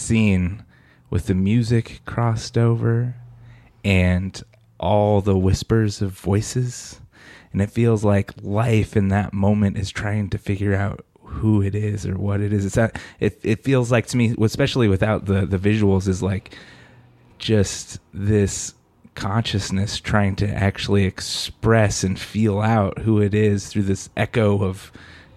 Scene 0.04 0.64
with 1.10 1.28
the 1.28 1.36
music 1.36 2.02
crossed 2.06 2.58
over 2.58 3.16
and 3.84 4.42
all 4.80 5.22
the 5.22 5.38
whispers 5.38 6.02
of 6.02 6.12
voices. 6.12 7.00
And 7.52 7.62
it 7.62 7.72
feels 7.72 8.04
like 8.04 8.32
life 8.42 8.98
in 8.98 9.10
that 9.10 9.34
moment 9.34 9.78
is 9.78 9.92
trying 9.92 10.30
to 10.32 10.38
figure 10.38 10.74
out 10.74 11.06
who 11.22 11.62
it 11.62 11.76
is 11.76 12.06
or 12.06 12.18
what 12.18 12.42
it 12.42 12.52
is. 12.52 12.66
It's 12.66 12.76
that 12.76 13.00
it, 13.20 13.40
it 13.44 13.64
feels 13.64 13.92
like 13.92 14.08
to 14.08 14.18
me, 14.18 14.36
especially 14.42 14.88
without 14.88 15.26
the, 15.26 15.46
the 15.46 15.58
visuals, 15.58 16.08
is 16.08 16.22
like 16.22 16.58
just 17.38 18.00
this 18.14 18.74
consciousness 19.16 20.00
trying 20.00 20.36
to 20.38 20.48
actually 20.48 21.06
express 21.06 22.04
and 22.04 22.20
feel 22.20 22.60
out 22.60 23.00
who 23.00 23.22
it 23.22 23.34
is 23.34 23.68
through 23.68 23.84
this 23.84 24.10
echo 24.18 24.64
of 24.64 24.92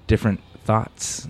different 0.07 0.41
thoughts 0.65 1.29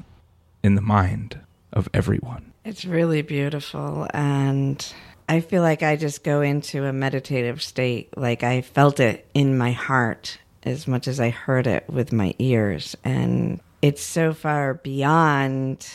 in 0.62 0.74
the 0.74 0.80
mind 0.80 1.41
of 1.72 1.89
everyone. 1.93 2.53
It's 2.66 2.84
really 2.84 3.22
beautiful. 3.22 4.08
And 4.12 4.84
I 5.28 5.38
feel 5.38 5.62
like 5.62 5.84
I 5.84 5.94
just 5.94 6.24
go 6.24 6.40
into 6.40 6.84
a 6.84 6.92
meditative 6.92 7.62
state. 7.62 8.08
Like 8.18 8.42
I 8.42 8.62
felt 8.62 8.98
it 8.98 9.24
in 9.34 9.56
my 9.56 9.70
heart 9.70 10.38
as 10.64 10.88
much 10.88 11.06
as 11.06 11.20
I 11.20 11.30
heard 11.30 11.68
it 11.68 11.88
with 11.88 12.12
my 12.12 12.34
ears. 12.40 12.96
And 13.04 13.60
it's 13.82 14.02
so 14.02 14.34
far 14.34 14.74
beyond, 14.74 15.86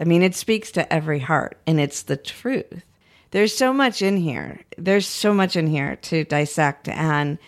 I 0.00 0.04
mean, 0.04 0.24
it 0.24 0.34
speaks 0.34 0.72
to 0.72 0.92
every 0.92 1.20
heart 1.20 1.58
and 1.64 1.78
it's 1.78 2.02
the 2.02 2.16
truth. 2.16 2.82
There's 3.30 3.56
so 3.56 3.72
much 3.72 4.02
in 4.02 4.16
here. 4.16 4.62
There's 4.76 5.06
so 5.06 5.32
much 5.32 5.54
in 5.54 5.68
here 5.68 5.94
to 5.94 6.24
dissect. 6.24 6.88
And 6.88 7.38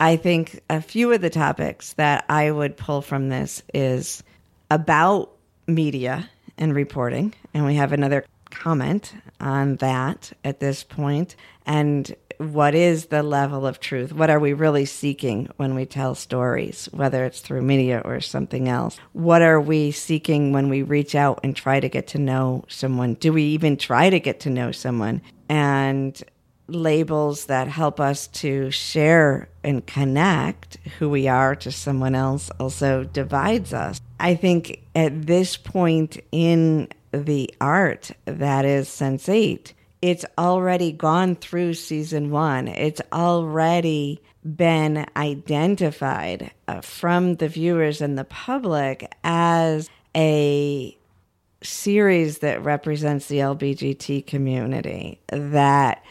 I 0.00 0.16
think 0.16 0.62
a 0.70 0.80
few 0.80 1.12
of 1.12 1.20
the 1.20 1.28
topics 1.28 1.92
that 1.92 2.24
I 2.30 2.52
would 2.52 2.78
pull 2.78 3.02
from 3.02 3.28
this 3.28 3.62
is 3.74 4.22
about 4.70 5.30
media 5.66 6.30
and 6.58 6.74
reporting. 6.74 7.34
And 7.54 7.64
we 7.64 7.76
have 7.76 7.92
another 7.92 8.24
comment 8.50 9.14
on 9.40 9.76
that 9.76 10.32
at 10.44 10.60
this 10.60 10.84
point. 10.84 11.36
And 11.66 12.14
what 12.38 12.74
is 12.74 13.06
the 13.06 13.22
level 13.22 13.66
of 13.66 13.80
truth? 13.80 14.12
What 14.12 14.30
are 14.30 14.38
we 14.38 14.52
really 14.52 14.84
seeking 14.84 15.48
when 15.56 15.74
we 15.74 15.86
tell 15.86 16.14
stories, 16.14 16.88
whether 16.92 17.24
it's 17.24 17.40
through 17.40 17.62
media 17.62 18.00
or 18.04 18.20
something 18.20 18.68
else? 18.68 18.98
What 19.12 19.42
are 19.42 19.60
we 19.60 19.90
seeking 19.90 20.52
when 20.52 20.68
we 20.68 20.82
reach 20.82 21.14
out 21.14 21.40
and 21.42 21.54
try 21.54 21.80
to 21.80 21.88
get 21.88 22.06
to 22.08 22.18
know 22.18 22.64
someone? 22.68 23.14
Do 23.14 23.32
we 23.32 23.42
even 23.42 23.76
try 23.76 24.08
to 24.08 24.20
get 24.20 24.40
to 24.40 24.50
know 24.50 24.70
someone? 24.70 25.20
And 25.48 26.22
labels 26.68 27.46
that 27.46 27.66
help 27.66 27.98
us 27.98 28.26
to 28.28 28.70
share 28.70 29.48
and 29.64 29.86
connect 29.86 30.76
who 30.98 31.08
we 31.08 31.26
are 31.26 31.56
to 31.56 31.72
someone 31.72 32.14
else 32.14 32.50
also 32.60 33.04
divides 33.04 33.72
us. 33.72 34.00
I 34.20 34.34
think 34.34 34.82
at 34.94 35.26
this 35.26 35.56
point 35.56 36.18
in 36.30 36.88
the 37.12 37.52
art 37.60 38.10
that 38.26 38.64
is 38.64 38.88
Sense8, 38.88 39.72
it's 40.02 40.24
already 40.36 40.92
gone 40.92 41.34
through 41.36 41.74
season 41.74 42.30
one. 42.30 42.68
It's 42.68 43.00
already 43.12 44.20
been 44.44 45.06
identified 45.16 46.52
uh, 46.68 46.80
from 46.80 47.36
the 47.36 47.48
viewers 47.48 48.00
and 48.00 48.16
the 48.16 48.24
public 48.24 49.12
as 49.24 49.90
a 50.16 50.96
series 51.62 52.38
that 52.38 52.62
represents 52.62 53.26
the 53.26 53.38
LBGT 53.38 54.26
community 54.26 55.20
that 55.28 56.04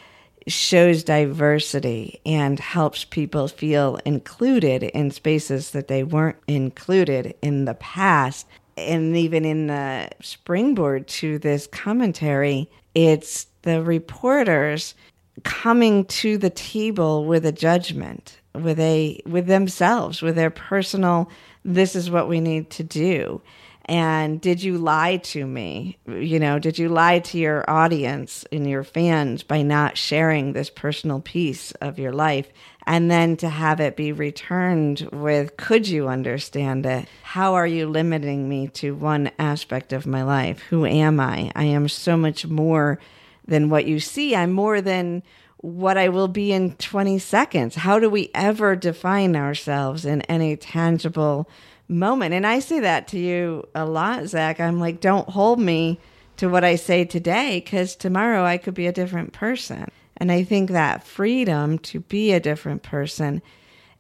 shows 0.47 1.03
diversity 1.03 2.21
and 2.25 2.59
helps 2.59 3.03
people 3.05 3.47
feel 3.47 3.99
included 4.05 4.83
in 4.83 5.11
spaces 5.11 5.71
that 5.71 5.87
they 5.87 6.03
weren't 6.03 6.37
included 6.47 7.35
in 7.41 7.65
the 7.65 7.75
past. 7.75 8.47
And 8.77 9.15
even 9.17 9.45
in 9.45 9.67
the 9.67 10.09
springboard 10.21 11.07
to 11.07 11.39
this 11.39 11.67
commentary, 11.67 12.69
it's 12.95 13.47
the 13.63 13.81
reporters 13.81 14.95
coming 15.43 16.05
to 16.05 16.37
the 16.37 16.49
table 16.49 17.25
with 17.25 17.45
a 17.45 17.51
judgment, 17.51 18.39
with 18.55 18.79
a 18.79 19.21
with 19.25 19.47
themselves, 19.47 20.21
with 20.21 20.35
their 20.35 20.49
personal 20.49 21.29
this 21.67 21.95
is 21.95 22.09
what 22.09 22.29
we 22.29 22.39
need 22.39 22.69
to 22.71 22.83
do. 22.83 23.41
And 23.87 24.41
did 24.41 24.61
you 24.61 24.77
lie 24.77 25.17
to 25.17 25.45
me? 25.45 25.97
You 26.07 26.39
know, 26.39 26.59
did 26.59 26.77
you 26.77 26.89
lie 26.89 27.19
to 27.19 27.37
your 27.37 27.69
audience 27.69 28.45
and 28.51 28.69
your 28.69 28.83
fans 28.83 29.43
by 29.43 29.61
not 29.61 29.97
sharing 29.97 30.51
this 30.51 30.69
personal 30.69 31.21
piece 31.21 31.71
of 31.73 31.97
your 31.97 32.11
life? 32.11 32.49
And 32.85 33.09
then 33.09 33.37
to 33.37 33.49
have 33.49 33.79
it 33.79 33.95
be 33.95 34.11
returned 34.11 35.07
with, 35.11 35.55
could 35.55 35.87
you 35.87 36.09
understand 36.09 36.85
it? 36.85 37.07
How 37.23 37.53
are 37.53 37.67
you 37.67 37.87
limiting 37.87 38.49
me 38.49 38.67
to 38.69 38.93
one 38.93 39.31
aspect 39.39 39.93
of 39.93 40.05
my 40.05 40.23
life? 40.23 40.61
Who 40.69 40.85
am 40.85 41.19
I? 41.19 41.51
I 41.55 41.65
am 41.65 41.87
so 41.87 42.17
much 42.17 42.45
more 42.45 42.99
than 43.45 43.69
what 43.69 43.85
you 43.85 43.99
see. 44.01 44.35
I'm 44.35 44.51
more 44.51 44.81
than 44.81 45.23
what 45.57 45.97
I 45.97 46.09
will 46.09 46.27
be 46.27 46.51
in 46.51 46.75
20 46.75 47.19
seconds. 47.19 47.75
How 47.75 47.99
do 47.99 48.09
we 48.09 48.29
ever 48.33 48.75
define 48.75 49.35
ourselves 49.35 50.05
in 50.05 50.21
any 50.23 50.55
tangible 50.55 51.49
moment. 51.87 52.33
And 52.33 52.45
I 52.45 52.59
say 52.59 52.79
that 52.81 53.07
to 53.09 53.19
you 53.19 53.67
a 53.73 53.85
lot, 53.85 54.27
Zac. 54.27 54.59
I'm 54.59 54.79
like, 54.79 54.99
don't 54.99 55.29
hold 55.29 55.59
me 55.59 55.99
to 56.37 56.47
what 56.49 56.63
I 56.63 56.75
say 56.75 57.05
today 57.05 57.61
because 57.63 57.95
tomorrow 57.95 58.43
I 58.43 58.57
could 58.57 58.73
be 58.73 58.87
a 58.87 58.91
different 58.91 59.33
person. 59.33 59.89
And 60.17 60.31
I 60.31 60.43
think 60.43 60.71
that 60.71 61.03
freedom 61.03 61.77
to 61.79 61.99
be 61.99 62.33
a 62.33 62.39
different 62.39 62.83
person. 62.83 63.41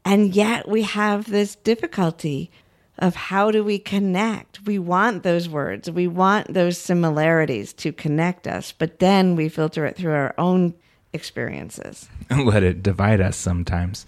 And 0.05 0.35
yet 0.35 0.67
we 0.67 0.83
have 0.83 1.29
this 1.29 1.55
difficulty 1.55 2.51
of 2.99 3.15
how 3.15 3.51
do 3.51 3.63
we 3.63 3.77
connect? 3.77 4.65
We 4.65 4.79
want 4.79 5.23
those 5.23 5.47
words, 5.47 5.89
we 5.89 6.07
want 6.07 6.53
those 6.53 6.77
similarities 6.77 7.73
to 7.73 7.91
connect 7.91 8.47
us, 8.47 8.71
but 8.71 8.99
then 8.99 9.35
we 9.35 9.49
filter 9.49 9.85
it 9.85 9.95
through 9.95 10.13
our 10.13 10.33
own 10.37 10.73
experiences. 11.13 12.09
and 12.29 12.45
let 12.45 12.63
it 12.63 12.81
divide 12.81 13.21
us 13.21 13.37
sometimes. 13.37 14.05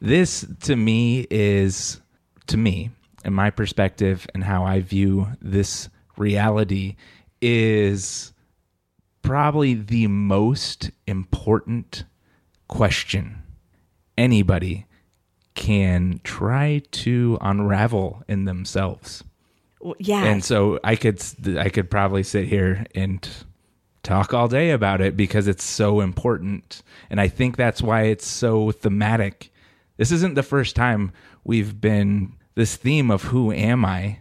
This 0.00 0.46
to 0.62 0.76
me 0.76 1.26
is 1.30 2.00
to 2.46 2.56
me 2.56 2.90
and 3.24 3.34
my 3.34 3.50
perspective 3.50 4.26
and 4.34 4.44
how 4.44 4.64
I 4.64 4.80
view 4.80 5.28
this 5.40 5.88
reality 6.16 6.96
is 7.40 8.32
probably 9.22 9.74
the 9.74 10.06
most 10.06 10.90
important 11.06 12.04
question 12.68 13.42
anybody 14.16 14.86
can 15.54 16.20
try 16.24 16.82
to 16.90 17.38
unravel 17.40 18.22
in 18.28 18.44
themselves. 18.44 19.24
Yes. 19.98 20.26
And 20.26 20.44
so 20.44 20.78
I 20.84 20.96
could 20.96 21.22
I 21.58 21.68
could 21.68 21.90
probably 21.90 22.22
sit 22.22 22.46
here 22.46 22.86
and 22.94 23.28
talk 24.02 24.32
all 24.34 24.48
day 24.48 24.70
about 24.70 25.00
it 25.00 25.16
because 25.16 25.46
it's 25.48 25.64
so 25.64 26.00
important. 26.00 26.82
And 27.08 27.20
I 27.20 27.28
think 27.28 27.56
that's 27.56 27.82
why 27.82 28.02
it's 28.02 28.26
so 28.26 28.72
thematic. 28.72 29.52
This 29.96 30.12
isn't 30.12 30.34
the 30.34 30.42
first 30.42 30.76
time 30.76 31.12
we've 31.44 31.80
been 31.80 32.34
this 32.54 32.76
theme 32.76 33.10
of 33.10 33.22
who 33.24 33.52
am 33.52 33.84
I 33.84 34.20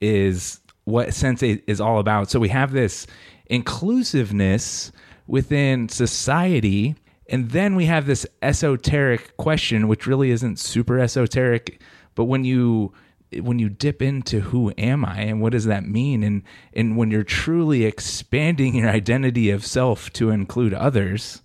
is 0.00 0.60
what 0.84 1.08
Sense8 1.08 1.62
is 1.66 1.80
all 1.80 1.98
about. 1.98 2.30
So 2.30 2.40
we 2.40 2.48
have 2.48 2.72
this 2.72 3.06
inclusiveness 3.46 4.92
within 5.26 5.88
society. 5.88 6.96
And 7.28 7.50
then 7.50 7.76
we 7.76 7.86
have 7.86 8.06
this 8.06 8.26
esoteric 8.42 9.36
question, 9.36 9.88
which 9.88 10.06
really 10.06 10.30
isn't 10.30 10.58
super 10.58 10.98
esoteric, 10.98 11.80
but 12.14 12.24
when 12.24 12.44
you 12.44 12.92
when 13.38 13.60
you 13.60 13.68
dip 13.68 14.02
into 14.02 14.40
who 14.40 14.72
am 14.76 15.04
I 15.04 15.20
and 15.20 15.40
what 15.40 15.52
does 15.52 15.66
that 15.66 15.84
mean 15.84 16.24
and 16.24 16.42
and 16.72 16.96
when 16.96 17.12
you're 17.12 17.22
truly 17.22 17.84
expanding 17.84 18.74
your 18.74 18.88
identity 18.88 19.50
of 19.50 19.64
self 19.64 20.12
to 20.14 20.30
include 20.30 20.74
others, 20.74 21.42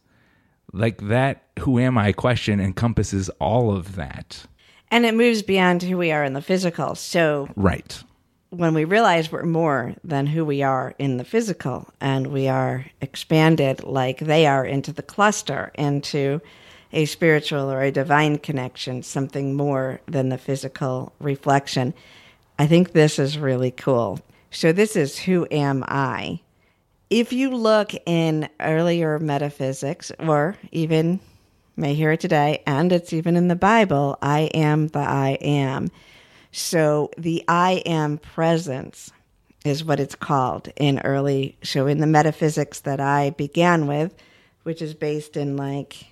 like 0.74 1.08
that 1.08 1.44
who 1.60 1.78
am 1.78 1.98
I 1.98 2.12
question 2.12 2.60
encompasses 2.60 3.30
all 3.40 3.76
of 3.76 3.96
that. 3.96 4.48
And 4.92 5.06
it 5.06 5.16
moves 5.16 5.42
beyond 5.42 5.84
who 5.84 5.98
we 5.98 6.12
are 6.12 6.24
in 6.24 6.34
the 6.34 6.42
physical. 6.42 6.96
So 6.96 7.50
Right. 7.56 8.02
when 8.50 8.74
we 8.74 8.86
realize 8.86 9.32
we're 9.32 9.44
more 9.44 9.96
than 10.04 10.28
who 10.28 10.46
we 10.46 10.64
are 10.64 10.94
in 10.98 11.18
the 11.18 11.24
physical 11.26 11.88
and 12.00 12.28
we 12.28 12.48
are 12.48 12.86
expanded 13.02 13.84
like 13.84 14.20
they 14.20 14.46
are 14.46 14.66
into 14.66 14.94
the 14.94 15.04
cluster, 15.04 15.72
into 15.76 16.42
a 16.94 17.06
spiritual 17.06 17.70
or 17.72 17.82
a 17.82 17.92
divine 17.92 18.38
connection, 18.38 19.04
something 19.04 19.54
more 19.54 20.00
than 20.08 20.30
the 20.30 20.38
physical 20.38 21.12
reflection. 21.20 21.94
I 22.58 22.68
think 22.68 22.94
this 22.94 23.20
is 23.20 23.38
really 23.38 23.72
cool. 23.72 24.20
So, 24.50 24.72
this 24.72 24.96
is 24.96 25.20
Who 25.20 25.46
Am 25.52 25.84
I? 25.88 26.40
If 27.10 27.34
you 27.34 27.50
look 27.54 27.92
in 28.06 28.48
earlier 28.62 29.20
metaphysics, 29.20 30.12
or 30.20 30.56
even 30.72 31.20
may 31.76 31.94
hear 31.94 32.12
it 32.12 32.20
today, 32.20 32.64
and 32.66 32.92
it's 32.92 33.14
even 33.14 33.36
in 33.36 33.48
the 33.48 33.56
Bible, 33.56 34.18
I 34.22 34.42
am 34.54 34.88
the 34.88 35.00
I 35.00 35.32
am. 35.42 35.90
So 36.52 37.12
the 37.18 37.44
I 37.48 37.84
am 37.86 38.18
presence 38.18 39.12
is 39.66 39.84
what 39.84 40.00
it's 40.00 40.16
called 40.16 40.70
in 40.76 41.00
early, 41.00 41.58
so 41.64 41.88
in 41.88 42.00
the 42.00 42.08
metaphysics 42.08 42.82
that 42.82 43.00
I 43.00 43.32
began 43.32 43.88
with, 43.88 44.14
which 44.64 44.82
is 44.82 44.94
based 44.94 45.36
in 45.36 45.58
like 45.58 46.06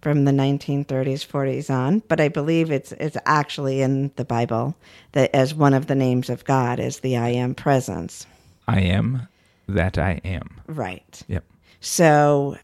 from 0.00 0.24
the 0.24 0.32
1930s, 0.32 1.26
40s 1.26 1.70
on, 1.70 2.02
but 2.08 2.20
I 2.20 2.28
believe 2.28 2.70
it's 2.70 2.92
it's 2.92 3.18
actually 3.26 3.82
in 3.82 4.10
the 4.16 4.24
Bible 4.24 4.74
that 5.12 5.34
as 5.34 5.54
one 5.54 5.74
of 5.74 5.86
the 5.86 5.94
names 5.94 6.30
of 6.30 6.44
God 6.44 6.80
is 6.80 7.00
the 7.00 7.16
I 7.16 7.28
am 7.28 7.54
presence. 7.54 8.26
I 8.66 8.80
am 8.80 9.28
that 9.68 9.98
I 9.98 10.20
am. 10.24 10.60
Right. 10.66 11.22
Yep. 11.28 11.44
So 11.80 12.56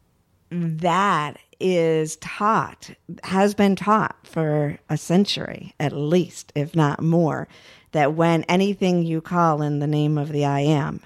that 0.50 1.38
is 1.60 2.16
taught, 2.16 2.90
has 3.24 3.54
been 3.54 3.76
taught 3.76 4.16
for 4.24 4.78
a 4.88 4.96
century 4.96 5.74
at 5.80 5.92
least, 5.92 6.52
if 6.54 6.74
not 6.74 7.02
more, 7.02 7.48
that 7.92 8.14
when 8.14 8.42
anything 8.44 9.02
you 9.02 9.20
call 9.20 9.62
in 9.62 9.78
the 9.78 9.86
name 9.86 10.18
of 10.18 10.30
the 10.32 10.44
I 10.44 10.60
am, 10.60 11.00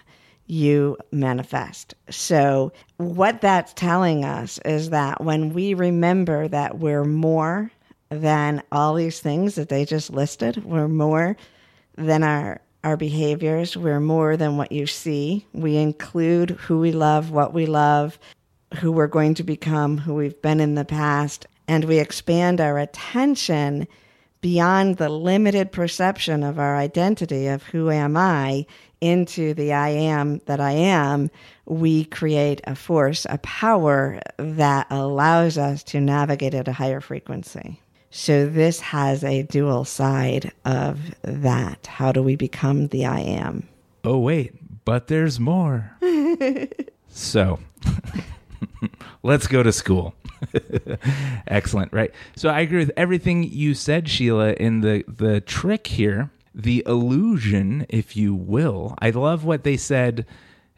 you 0.47 0.97
manifest. 1.13 1.95
So, 2.11 2.73
what 2.97 3.41
that's 3.41 3.73
telling 3.75 4.25
us 4.25 4.59
is 4.65 4.91
that 4.91 5.23
when 5.23 5.53
we 5.53 5.75
remember 5.75 6.49
that 6.49 6.79
we're 6.79 7.05
more 7.05 7.71
than 8.09 8.63
all 8.73 8.95
these 8.95 9.21
things 9.21 9.55
that 9.55 9.69
they 9.69 9.85
just 9.85 10.11
listed, 10.11 10.65
we're 10.65 10.89
more 10.89 11.37
than 11.97 12.25
our 12.25 12.61
our 12.83 12.97
behaviors. 12.97 13.77
We're 13.77 14.01
more 14.01 14.37
than 14.37 14.57
what 14.57 14.73
you 14.73 14.87
see. 14.87 15.47
We 15.53 15.77
include 15.77 16.51
who 16.53 16.79
we 16.79 16.93
love, 16.93 17.31
what 17.31 17.53
we 17.53 17.67
love, 17.67 18.19
who 18.79 18.93
we're 18.93 19.07
going 19.07 19.35
to 19.35 19.43
become, 19.43 19.99
who 19.99 20.15
we've 20.15 20.41
been 20.43 20.61
in 20.61 20.75
the 20.75 20.85
past, 20.85 21.47
and 21.67 21.85
we 21.85 21.99
expand 21.99 22.61
our 22.61 22.79
attention 22.79 23.87
beyond 24.41 24.97
the 24.97 25.09
limited 25.09 25.71
perception 25.71 26.43
of 26.43 26.59
our 26.59 26.77
identity 26.77 27.47
of 27.47 27.63
who 27.65 27.91
am 27.91 28.17
I 28.17 28.67
into 29.01 29.55
the 29.55 29.73
I 29.73 29.89
am 29.91 30.41
that 30.47 30.61
I 30.61 30.73
am, 30.73 31.31
we 31.65 32.05
create 32.05 32.61
a 32.65 32.75
force, 32.75 33.27
a 33.29 33.39
power 33.39 34.21
that 34.37 34.87
allows 34.91 35.57
us 35.57 35.83
to 35.85 36.01
navigate 36.01 36.55
at 36.55 36.69
a 36.69 36.73
higher 36.73 37.01
frequency. 37.01 37.81
So 38.11 38.47
this 38.47 38.81
has 38.81 39.23
a 39.23 39.45
dual 39.45 39.85
side 39.85 40.53
of 40.65 41.15
that. 41.23 41.87
How 41.87 42.13
do 42.13 42.23
we 42.23 42.37
become 42.37 42.89
the 42.89 43.07
I 43.07 43.21
am? 43.21 43.69
Oh 44.05 44.19
wait, 44.19 44.55
but 44.85 45.07
there's 45.07 45.39
more. 45.39 45.93
so 47.09 47.61
let's 49.23 49.47
go 49.47 49.63
to 49.63 49.73
school. 49.73 50.15
Excellent, 51.47 51.93
right? 51.93 52.13
So 52.37 52.49
I 52.49 52.61
agree 52.61 52.79
with 52.79 52.93
everything 52.97 53.45
you 53.45 53.75
said, 53.75 54.09
Sheila. 54.09 54.53
In 54.55 54.81
the 54.81 55.05
the 55.09 55.41
trick 55.41 55.87
here, 55.89 56.31
the 56.55 56.83
illusion, 56.87 57.87
if 57.89 58.17
you 58.17 58.35
will. 58.35 58.95
I 58.99 59.11
love 59.11 59.45
what 59.45 59.65
they 59.65 59.77
said 59.77 60.27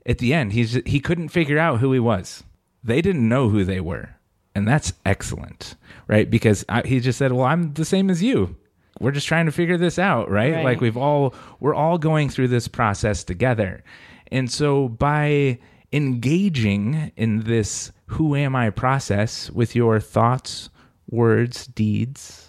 at 0.07 0.19
the 0.19 0.35
end. 0.35 0.53
He's 0.53 0.75
he 0.87 1.01
couldn't 1.01 1.29
figure 1.29 1.59
out 1.59 1.81
who 1.81 1.93
he 1.93 2.01
was. 2.01 2.45
They 2.85 3.01
didn't 3.01 3.29
know 3.29 3.49
who 3.49 3.65
they 3.65 3.81
were, 3.81 4.17
and 4.55 4.67
that's 4.67 4.93
excellent, 5.07 5.77
right? 6.09 6.29
Because 6.29 6.65
I, 6.69 6.83
he 6.83 7.01
just 7.01 7.19
said, 7.19 7.33
"Well, 7.33 7.47
I'm 7.47 7.75
the 7.75 7.85
same 7.85 8.11
as 8.11 8.23
you." 8.23 8.57
We're 9.01 9.11
just 9.11 9.27
trying 9.27 9.47
to 9.47 9.53
figure 9.53 9.79
this 9.79 9.99
out, 9.99 10.31
right? 10.31 10.55
Right. 10.55 10.65
Like 10.65 10.81
we've 10.81 10.97
all 10.97 11.35
we're 11.61 11.75
all 11.75 11.99
going 11.99 12.29
through 12.29 12.49
this 12.49 12.69
process 12.69 13.25
together. 13.25 13.83
And 14.31 14.51
so 14.51 14.89
by 14.89 15.59
engaging 15.93 17.13
in 17.17 17.41
this 17.41 17.93
who 18.07 18.35
am 18.35 18.55
I 18.57 18.71
process 18.71 19.51
with 19.51 19.75
your 19.75 20.01
thoughts, 20.01 20.71
words, 21.09 21.67
deeds, 21.67 22.49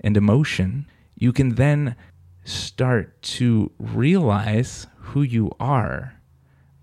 and 0.00 0.16
emotion, 0.16 0.86
you 1.16 1.32
can 1.32 1.56
then 1.56 1.96
start 2.44 3.20
to 3.20 3.70
realize 3.78 4.86
who 4.96 5.22
you 5.22 5.50
are 5.60 6.14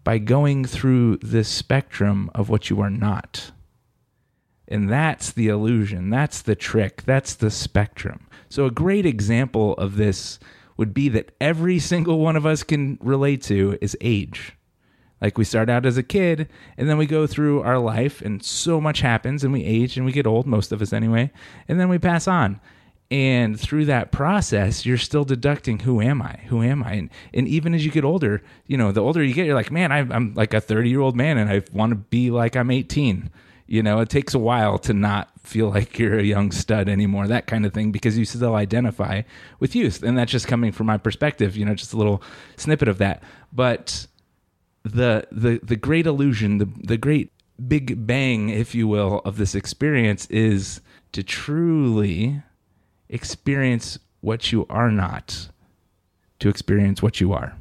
by 0.04 0.18
going 0.20 0.66
through 0.66 1.18
this 1.18 1.50
spectrum 1.50 2.30
of 2.36 2.50
what 2.50 2.70
you 2.70 2.80
are 2.82 2.90
not. 2.90 3.52
And 4.68 4.90
that's 4.90 5.32
the 5.32 5.48
illusion. 5.48 6.10
That's 6.10 6.42
the 6.42 6.56
trick. 6.56 7.04
That's 7.04 7.36
the 7.36 7.52
spectrum. 7.52 8.28
So, 8.50 8.66
a 8.66 8.72
great 8.72 9.06
example 9.06 9.74
of 9.74 9.96
this 9.96 10.40
would 10.78 10.94
be 10.94 11.10
that 11.10 11.32
every 11.40 11.80
single 11.80 12.20
one 12.20 12.36
of 12.36 12.46
us 12.46 12.64
can 12.64 12.98
relate 13.02 13.42
to 13.44 13.78
is 13.82 13.98
age. 14.02 14.54
Like 15.22 15.38
we 15.38 15.44
start 15.44 15.70
out 15.70 15.86
as 15.86 15.98
a 15.98 16.04
kid 16.04 16.50
and 16.78 16.90
then 16.90 16.98
we 16.98 17.06
go 17.06 17.26
through 17.26 17.62
our 17.62 17.80
life 17.80 18.22
and 18.22 18.44
so 18.44 18.82
much 18.82 19.02
happens 19.02 19.44
and 19.44 19.54
we 19.54 19.64
age 19.64 19.98
and 19.98 20.06
we 20.06 20.12
get 20.12 20.28
old, 20.28 20.46
most 20.46 20.72
of 20.72 20.82
us 20.82 20.94
anyway, 20.94 21.32
and 21.68 21.80
then 21.80 21.90
we 21.90 21.98
pass 21.98 22.28
on. 22.28 22.60
And 23.12 23.60
through 23.60 23.86
that 23.86 24.12
process, 24.12 24.86
you're 24.86 24.98
still 24.98 25.24
deducting 25.24 25.80
who 25.80 26.02
am 26.02 26.22
I? 26.22 26.40
Who 26.48 26.64
am 26.64 26.84
I? 26.84 26.94
And, 26.94 27.10
and 27.34 27.48
even 27.48 27.76
as 27.76 27.86
you 27.86 27.92
get 27.92 28.04
older, 28.04 28.42
you 28.66 28.78
know, 28.78 28.92
the 28.92 29.02
older 29.02 29.24
you 29.24 29.34
get, 29.34 29.46
you're 29.46 29.56
like, 29.56 29.72
man, 29.72 29.92
I, 29.92 30.00
I'm 30.00 30.34
like 30.34 30.54
a 30.54 30.62
30 30.62 30.90
year 30.90 31.02
old 31.02 31.16
man 31.16 31.38
and 31.38 31.50
I 31.50 31.62
want 31.72 31.92
to 31.92 31.96
be 31.96 32.32
like 32.32 32.56
I'm 32.56 32.72
18. 32.72 33.30
You 33.68 33.84
know, 33.84 34.00
it 34.00 34.10
takes 34.10 34.34
a 34.34 34.40
while 34.40 34.78
to 34.80 34.94
not 34.94 35.30
feel 35.40 35.70
like 35.70 35.98
you're 35.98 36.20
a 36.20 36.24
young 36.24 36.52
stud 36.52 36.90
anymore, 36.90 37.28
that 37.28 37.48
kind 37.48 37.66
of 37.66 37.74
thing, 37.74 37.92
because 37.92 38.18
you 38.18 38.26
still 38.26 38.56
identify 38.56 39.22
with 39.60 39.76
youth. 39.76 40.04
And 40.04 40.18
that's 40.18 40.32
just 40.32 40.48
coming 40.48 40.72
from 40.72 40.88
my 40.88 40.98
perspective, 40.98 41.56
you 41.56 41.66
know, 41.66 41.74
just 41.74 41.94
a 41.94 41.98
little 41.98 42.22
snippet 42.58 42.88
of 42.88 42.98
that. 43.00 43.24
But 43.54 44.08
the 44.86 45.28
the 45.32 45.60
the 45.64 45.76
great 45.76 46.06
illusion, 46.06 46.60
the 46.60 46.70
the 46.84 46.98
great 46.98 47.32
big 47.68 48.06
bang, 48.06 48.50
if 48.50 48.76
you 48.76 48.88
will, 48.88 49.22
of 49.26 49.38
this 49.38 49.56
experience 49.56 50.28
is 50.28 50.82
to 51.12 51.24
truly 51.24 52.44
experience 53.10 53.98
what 54.22 54.52
you 54.52 54.66
are 54.70 54.92
not, 54.92 55.50
to 56.40 56.50
experience 56.50 57.02
what 57.02 57.20
you 57.20 57.34
are. 57.34 57.58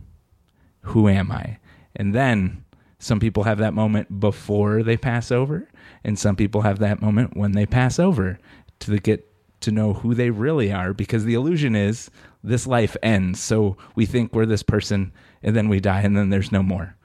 Who 0.82 1.08
am 1.08 1.32
I? 1.32 1.58
And 1.96 2.14
then 2.14 2.64
some 2.98 3.20
people 3.20 3.44
have 3.44 3.58
that 3.58 3.74
moment 3.74 4.20
before 4.20 4.82
they 4.82 4.96
pass 4.96 5.30
over, 5.30 5.68
and 6.02 6.18
some 6.18 6.36
people 6.36 6.62
have 6.62 6.78
that 6.80 7.00
moment 7.00 7.36
when 7.36 7.52
they 7.52 7.64
pass 7.64 7.98
over 7.98 8.38
to 8.80 8.98
get 8.98 9.30
to 9.60 9.70
know 9.70 9.94
who 9.94 10.14
they 10.14 10.28
really 10.28 10.70
are 10.70 10.92
because 10.92 11.24
the 11.24 11.32
illusion 11.32 11.74
is 11.74 12.10
this 12.42 12.66
life 12.66 12.96
ends. 13.02 13.40
So 13.40 13.78
we 13.94 14.04
think 14.04 14.34
we're 14.34 14.44
this 14.44 14.62
person 14.62 15.10
and 15.42 15.56
then 15.56 15.70
we 15.70 15.80
die 15.80 16.02
and 16.02 16.14
then 16.14 16.28
there's 16.28 16.52
no 16.52 16.62
more. 16.62 16.96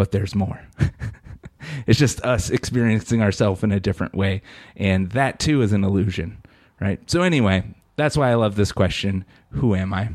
But 0.00 0.12
there's 0.12 0.34
more. 0.34 0.66
it's 1.86 1.98
just 1.98 2.22
us 2.22 2.48
experiencing 2.48 3.20
ourselves 3.20 3.62
in 3.62 3.70
a 3.70 3.78
different 3.78 4.14
way. 4.14 4.40
And 4.74 5.10
that 5.10 5.38
too 5.38 5.60
is 5.60 5.74
an 5.74 5.84
illusion, 5.84 6.38
right? 6.80 6.98
So, 7.10 7.20
anyway, 7.20 7.64
that's 7.96 8.16
why 8.16 8.30
I 8.30 8.34
love 8.36 8.54
this 8.56 8.72
question 8.72 9.26
Who 9.50 9.74
am 9.74 9.92
I? 9.92 10.08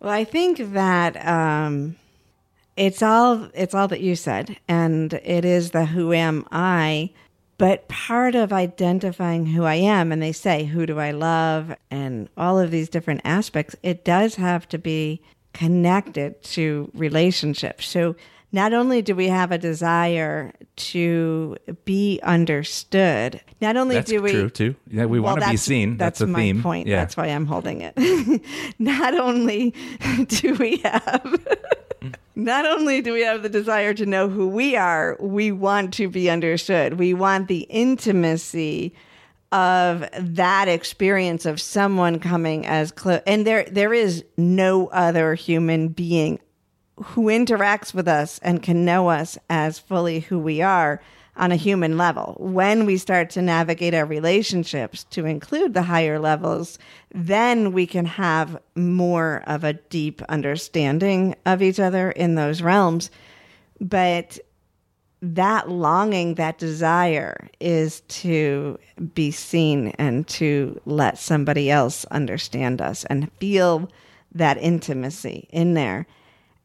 Well, 0.00 0.10
I 0.10 0.24
think 0.24 0.72
that 0.72 1.26
um, 1.26 1.96
it's 2.74 3.02
all 3.02 3.50
it's 3.52 3.74
all 3.74 3.86
that 3.88 4.00
you 4.00 4.16
said, 4.16 4.56
and 4.66 5.12
it 5.12 5.44
is 5.44 5.72
the 5.72 5.84
who 5.84 6.14
am 6.14 6.46
I 6.50 7.10
But 7.58 7.86
part 7.88 8.34
of 8.34 8.50
identifying 8.50 9.44
who 9.44 9.64
I 9.64 9.74
am, 9.74 10.10
and 10.10 10.22
they 10.22 10.32
say, 10.32 10.64
who 10.64 10.86
do 10.86 10.98
I 10.98 11.10
love, 11.10 11.76
and 11.90 12.30
all 12.38 12.58
of 12.58 12.70
these 12.70 12.88
different 12.88 13.20
aspects, 13.26 13.76
it 13.82 14.06
does 14.06 14.36
have 14.36 14.66
to 14.70 14.78
be 14.78 15.20
connected 15.52 16.42
to 16.42 16.90
relationships. 16.94 17.86
So 17.86 18.16
not 18.54 18.72
only 18.72 19.02
do 19.02 19.16
we 19.16 19.26
have 19.26 19.50
a 19.50 19.58
desire 19.58 20.52
to 20.76 21.56
be 21.84 22.20
understood, 22.22 23.40
not 23.60 23.76
only 23.76 23.96
That's 23.96 24.08
do 24.08 24.22
we 24.22 24.30
true 24.30 24.48
too. 24.48 24.76
Yeah, 24.88 25.06
we 25.06 25.18
Well, 25.18 25.32
want 25.32 25.40
to 25.40 25.46
be 25.46 25.56
that's- 25.56 25.62
seen. 25.62 25.96
That's, 25.96 26.20
a 26.20 26.26
my 26.28 26.38
theme. 26.38 26.62
point. 26.62 26.86
Yeah. 26.86 26.98
That's 26.98 27.16
why 27.16 27.26
I'm 27.26 27.46
holding 27.46 27.80
it. 27.82 27.94
not 28.78 29.18
only 29.18 29.74
do 30.28 30.54
we 30.54 30.76
have 30.78 31.36
not 32.36 32.64
only 32.64 33.02
do 33.02 33.12
we 33.12 33.22
have 33.22 33.42
the 33.42 33.48
desire 33.48 33.92
to 33.94 34.06
know 34.06 34.28
who 34.28 34.46
we 34.48 34.76
are, 34.76 35.16
we 35.20 35.50
want 35.50 35.92
to 35.94 36.08
be 36.08 36.30
understood. 36.30 36.94
We 36.94 37.12
want 37.12 37.48
the 37.48 37.62
intimacy 37.62 38.94
of 39.50 40.08
that 40.18 40.68
experience 40.68 41.44
of 41.44 41.60
someone 41.60 42.20
coming 42.20 42.66
as 42.66 42.90
close 42.92 43.20
and 43.26 43.44
there 43.46 43.64
there 43.64 43.92
is 43.94 44.24
no 44.36 44.86
other 44.88 45.34
human 45.34 45.88
being 45.88 46.38
who 46.96 47.24
interacts 47.26 47.92
with 47.92 48.08
us 48.08 48.38
and 48.42 48.62
can 48.62 48.84
know 48.84 49.08
us 49.08 49.36
as 49.50 49.78
fully 49.78 50.20
who 50.20 50.38
we 50.38 50.62
are 50.62 51.00
on 51.36 51.50
a 51.50 51.56
human 51.56 51.98
level. 51.98 52.36
When 52.38 52.86
we 52.86 52.96
start 52.96 53.30
to 53.30 53.42
navigate 53.42 53.94
our 53.94 54.04
relationships 54.04 55.04
to 55.10 55.26
include 55.26 55.74
the 55.74 55.82
higher 55.82 56.18
levels, 56.20 56.78
then 57.12 57.72
we 57.72 57.86
can 57.86 58.06
have 58.06 58.60
more 58.76 59.42
of 59.46 59.64
a 59.64 59.72
deep 59.72 60.22
understanding 60.28 61.34
of 61.44 61.62
each 61.62 61.80
other 61.80 62.12
in 62.12 62.36
those 62.36 62.62
realms. 62.62 63.10
But 63.80 64.38
that 65.22 65.70
longing, 65.70 66.34
that 66.34 66.58
desire 66.58 67.48
is 67.58 68.02
to 68.02 68.78
be 69.14 69.30
seen 69.30 69.88
and 69.98 70.28
to 70.28 70.80
let 70.84 71.18
somebody 71.18 71.70
else 71.70 72.04
understand 72.06 72.80
us 72.80 73.04
and 73.06 73.32
feel 73.40 73.90
that 74.32 74.58
intimacy 74.58 75.48
in 75.50 75.74
there. 75.74 76.06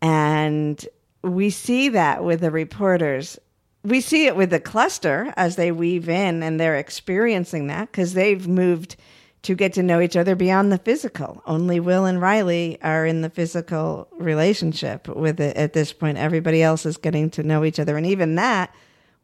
And 0.01 0.83
we 1.23 1.49
see 1.49 1.89
that 1.89 2.23
with 2.23 2.41
the 2.41 2.51
reporters. 2.51 3.39
We 3.83 4.01
see 4.01 4.25
it 4.25 4.35
with 4.35 4.49
the 4.49 4.59
cluster 4.59 5.33
as 5.37 5.55
they 5.55 5.71
weave 5.71 6.09
in 6.09 6.43
and 6.43 6.59
they're 6.59 6.77
experiencing 6.77 7.67
that 7.67 7.91
because 7.91 8.13
they've 8.13 8.47
moved 8.47 8.95
to 9.41 9.55
get 9.55 9.73
to 9.73 9.83
know 9.83 10.01
each 10.01 10.17
other 10.17 10.35
beyond 10.35 10.71
the 10.71 10.77
physical. 10.77 11.41
Only 11.45 11.79
Will 11.79 12.05
and 12.05 12.21
Riley 12.21 12.77
are 12.81 13.05
in 13.05 13.21
the 13.21 13.29
physical 13.29 14.09
relationship 14.11 15.07
with 15.07 15.39
it 15.39 15.55
at 15.55 15.73
this 15.73 15.93
point. 15.93 16.17
Everybody 16.17 16.61
else 16.61 16.85
is 16.85 16.97
getting 16.97 17.29
to 17.31 17.43
know 17.43 17.63
each 17.63 17.79
other. 17.79 17.95
And 17.95 18.05
even 18.05 18.35
that, 18.35 18.73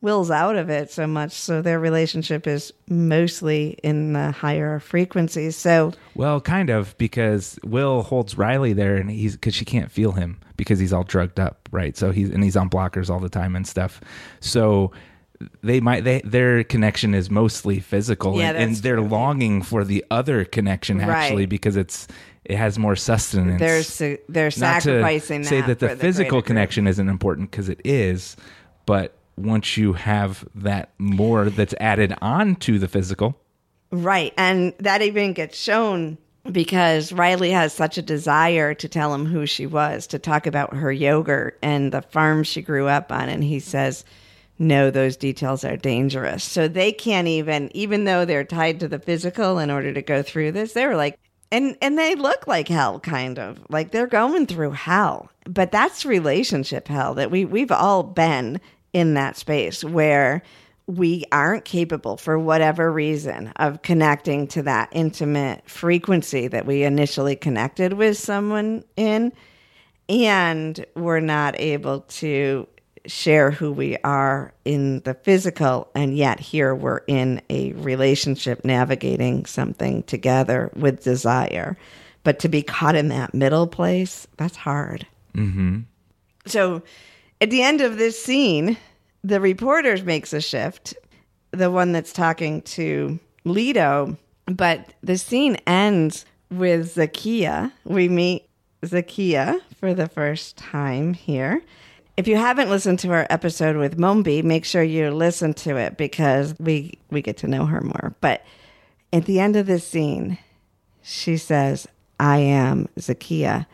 Will's 0.02 0.30
out 0.30 0.56
of 0.56 0.70
it 0.70 0.92
so 0.92 1.08
much. 1.08 1.32
So 1.32 1.62
their 1.62 1.80
relationship 1.80 2.46
is 2.48 2.72
mostly 2.90 3.78
in 3.84 4.14
the 4.14 4.32
higher 4.32 4.80
frequencies. 4.80 5.56
So 5.56 5.94
Well, 6.16 6.40
kind 6.42 6.70
of 6.70 6.96
because 6.98 7.58
Will 7.64 8.04
holds 8.04 8.38
Riley 8.38 8.74
there, 8.74 8.96
and 8.98 9.10
he's 9.10 9.34
because 9.34 9.56
she 9.56 9.66
can't 9.66 9.92
feel 9.92 10.12
him 10.12 10.40
because 10.58 10.80
he's 10.80 10.94
all 10.94 11.04
drugged 11.04 11.40
up, 11.40 11.68
right? 11.72 11.98
So 11.98 12.12
he's 12.12 12.30
and 12.30 12.44
he's 12.44 12.56
on 12.56 12.70
blockers 12.70 13.10
all 13.10 13.20
the 13.20 13.30
time 13.30 13.56
and 13.56 13.66
stuff. 13.68 14.00
So 14.42 14.92
they 15.64 15.80
might 15.82 16.04
they 16.04 16.22
their 16.24 16.64
connection 16.64 17.14
is 17.14 17.30
mostly 17.32 17.80
physical, 17.80 18.38
Yeah, 18.38 18.50
and, 18.50 18.58
and 18.58 18.76
they're 18.78 18.96
true. 18.98 19.08
longing 19.08 19.62
for 19.64 19.84
the 19.84 20.06
other 20.12 20.46
connection 20.46 21.02
actually 21.02 21.44
Right. 21.44 21.50
because 21.50 21.76
it's 21.76 22.08
it 22.46 22.58
has 22.58 22.78
more 22.78 22.96
sustenance. 22.96 23.60
they're, 23.60 23.82
sa- 23.82 24.22
they're 24.30 24.46
Not 24.46 24.52
to 24.84 25.02
sacrificing 25.02 25.44
say 25.44 25.62
that 25.62 25.80
that 25.80 25.90
the 25.90 25.96
physical 25.96 26.44
connection 26.44 26.86
isn't 26.86 27.10
important 27.10 27.50
because 27.50 27.70
it 27.70 27.82
is, 27.84 28.38
but 28.86 29.16
once 29.38 29.78
you 29.78 29.94
have 29.94 30.48
that 30.56 30.94
more 30.98 31.50
that's 31.50 31.74
added 31.80 32.16
on 32.22 32.56
to 32.58 32.80
the 32.80 32.88
physical, 32.88 33.40
Right. 33.92 34.34
And 34.38 34.74
that 34.80 35.02
even 35.02 35.34
gets 35.34 35.58
shown 35.58 36.18
because 36.52 37.12
Riley 37.12 37.52
has 37.52 37.74
such 37.74 37.98
a 37.98 38.04
desire 38.04 38.74
to 38.76 38.90
tell 38.90 39.14
him 39.14 39.26
who 39.26 39.46
she 39.46 39.66
was, 39.66 40.08
to 40.08 40.20
talk 40.20 40.46
about 40.46 40.76
her 40.76 40.92
yogurt 40.92 41.58
and 41.62 41.92
the 41.92 42.02
farm 42.02 42.44
she 42.44 42.62
grew 42.62 42.88
up 42.88 43.12
on. 43.12 43.30
And 43.30 43.44
he 43.44 43.60
says, 43.60 44.06
no, 44.60 44.92
those 44.92 45.18
details 45.18 45.64
are 45.64 45.78
dangerous. 45.78 46.44
So 46.44 46.68
they 46.68 46.92
can't 46.92 47.28
even, 47.28 47.76
even 47.76 48.06
though 48.06 48.26
they're 48.26 48.44
tied 48.44 48.80
to 48.82 48.88
the 48.88 49.00
physical 49.00 49.60
in 49.60 49.72
order 49.72 49.94
to 49.94 50.02
go 50.02 50.22
through 50.22 50.52
this, 50.52 50.74
they 50.74 50.86
were 50.86 50.96
like, 50.96 51.18
and, 51.52 51.78
and 51.82 51.98
they 51.98 52.16
look 52.16 52.48
like 52.48 52.68
hell, 52.68 53.00
kind 53.00 53.40
of 53.40 53.60
like 53.70 53.92
they're 53.92 54.08
going 54.08 54.46
through 54.46 54.72
hell. 54.72 55.30
But 55.46 55.72
that's 55.72 56.06
relationship 56.06 56.88
hell 56.88 57.14
that 57.16 57.32
we, 57.32 57.46
we've 57.46 57.72
all 57.72 58.04
been 58.04 58.60
in 58.96 59.14
that 59.16 59.36
space 59.36 59.84
where 59.84 60.42
we 60.88 61.26
aren't 61.30 61.66
capable 61.66 62.16
for 62.16 62.40
whatever 62.40 62.90
reason 62.90 63.52
of 63.58 63.82
connecting 63.82 64.48
to 64.48 64.62
that 64.62 64.88
intimate 64.94 65.70
frequency 65.70 66.48
that 66.48 66.66
we 66.66 66.84
initially 66.84 67.36
connected 67.36 67.92
with 67.92 68.18
someone 68.18 68.86
in 68.96 69.34
and 70.08 70.86
we're 70.96 71.20
not 71.20 71.60
able 71.60 72.02
to 72.02 72.66
share 73.06 73.52
who 73.52 73.70
we 73.70 73.98
are 74.06 74.54
in 74.64 75.02
the 75.02 75.14
physical 75.14 75.90
and 75.94 76.16
yet 76.16 76.40
here 76.40 76.74
we're 76.74 77.02
in 77.06 77.42
a 77.50 77.74
relationship 77.74 78.64
navigating 78.64 79.46
something 79.46 80.04
together 80.04 80.72
with 80.74 81.04
desire 81.04 81.76
but 82.24 82.40
to 82.40 82.48
be 82.48 82.64
caught 82.64 82.96
in 82.96 83.10
that 83.10 83.34
middle 83.34 83.68
place 83.68 84.26
that's 84.38 84.56
hard 84.56 85.06
mm-hmm. 85.36 85.80
so 86.46 86.82
at 87.42 87.50
the 87.50 87.62
end 87.62 87.82
of 87.82 87.98
this 87.98 88.22
scene, 88.22 88.78
the 89.24 89.40
reporter 89.40 90.02
makes 90.04 90.34
a 90.34 90.42
shift, 90.42 90.96
the 91.52 91.72
one 91.72 91.92
that's 91.92 92.14
talking 92.14 92.62
to 92.62 93.20
Lito, 93.46 94.18
but 94.46 94.94
the 95.02 95.18
scene 95.18 95.58
ends 95.68 96.26
with 96.52 96.96
Zakia. 96.96 97.72
We 97.84 98.08
meet 98.08 98.48
Zakia 98.84 99.60
for 99.80 99.94
the 99.94 100.08
first 100.08 100.58
time 100.58 101.14
here. 101.14 101.62
If 102.18 102.28
you 102.28 102.38
haven't 102.38 102.70
listened 102.70 103.00
to 103.00 103.12
our 103.12 103.28
episode 103.30 103.76
with 103.76 103.98
Mumbi, 103.98 104.44
make 104.44 104.64
sure 104.64 104.84
you 104.84 105.12
listen 105.12 105.54
to 105.56 105.76
it 105.76 105.98
because 105.98 106.56
we 106.60 106.98
we 107.10 107.22
get 107.22 107.38
to 107.38 107.48
know 107.48 107.66
her 107.66 107.82
more. 107.82 108.16
But 108.22 108.46
at 109.12 109.26
the 109.26 109.40
end 109.40 109.56
of 109.56 109.66
this 109.66 109.86
scene, 109.86 110.38
she 111.02 111.38
says, 111.38 111.88
I 112.20 112.38
am 112.38 112.88
Zakia. 112.98 113.66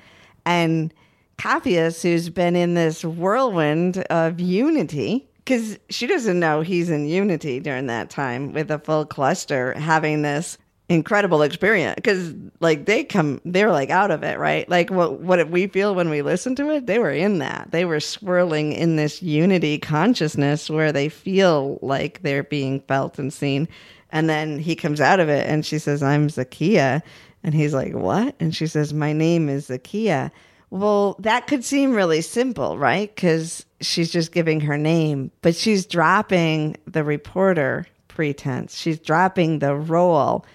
And 0.46 0.94
Capheus, 1.42 2.04
who's 2.04 2.30
been 2.30 2.56
in 2.56 2.76
this 2.76 3.04
whirlwind 3.04 3.98
of 4.12 4.40
unity, 4.40 5.28
because 5.40 5.80
she 5.90 6.06
doesn't 6.06 6.40
know 6.40 6.62
he's 6.62 6.92
in 6.92 7.08
unity 7.08 7.60
during 7.60 7.88
that 7.88 8.12
time 8.12 8.54
with 8.54 8.70
a 8.70 8.78
full 8.78 9.08
cluster 9.08 9.74
having 9.74 10.22
this 10.22 10.60
incredible 10.88 11.42
experience. 11.42 11.96
Because 11.96 12.36
like 12.60 12.86
they 12.86 13.04
come 13.04 13.42
they're 13.44 13.72
like 13.72 13.90
out 13.90 14.12
of 14.12 14.22
it 14.22 14.38
right? 14.38 14.70
Like 14.70 14.92
what 14.92 15.20
what 15.22 15.50
we 15.50 15.66
feel 15.66 15.96
when 15.96 16.12
we 16.12 16.22
listen 16.22 16.56
to 16.58 16.70
it 16.70 16.86
they 16.86 17.00
were 17.00 17.10
in 17.10 17.40
that. 17.40 17.70
They 17.72 17.86
were 17.86 18.00
swirling 18.00 18.74
in 18.74 18.98
this 18.98 19.24
unity 19.24 19.80
consciousness 19.80 20.70
where 20.70 20.92
they 20.92 21.10
feel 21.10 21.80
like 21.82 22.22
they're 22.22 22.44
being 22.44 22.82
felt 22.82 23.18
and 23.18 23.34
seen. 23.34 23.68
And 24.12 24.30
then 24.30 24.60
he 24.60 24.76
comes 24.76 25.02
out 25.02 25.20
of 25.20 25.28
it 25.28 25.48
and 25.48 25.66
she 25.66 25.80
says 25.80 26.04
i'm 26.04 26.28
zakia 26.28 27.02
and 27.44 27.56
he's 27.56 27.74
like 27.74 27.94
what? 27.94 28.36
And 28.40 28.56
she 28.56 28.68
says 28.68 28.94
my 28.94 29.12
name 29.12 29.50
is 29.50 29.70
zakia 29.70 30.30
well, 30.72 31.18
that 31.20 31.48
could 31.48 31.66
seem 31.66 31.94
really 31.94 32.22
simple, 32.22 32.78
right? 32.78 33.14
Because 33.14 33.66
she's 33.82 34.10
just 34.10 34.32
giving 34.32 34.62
her 34.62 34.78
name, 34.78 35.30
but 35.42 35.54
she's 35.54 35.86
dropping 35.86 36.78
the 36.88 37.04
reporter 37.04 37.86
pretense. 38.08 38.78
She's 38.78 38.98
dropping 38.98 39.60
the 39.60 39.76
role 39.76 40.46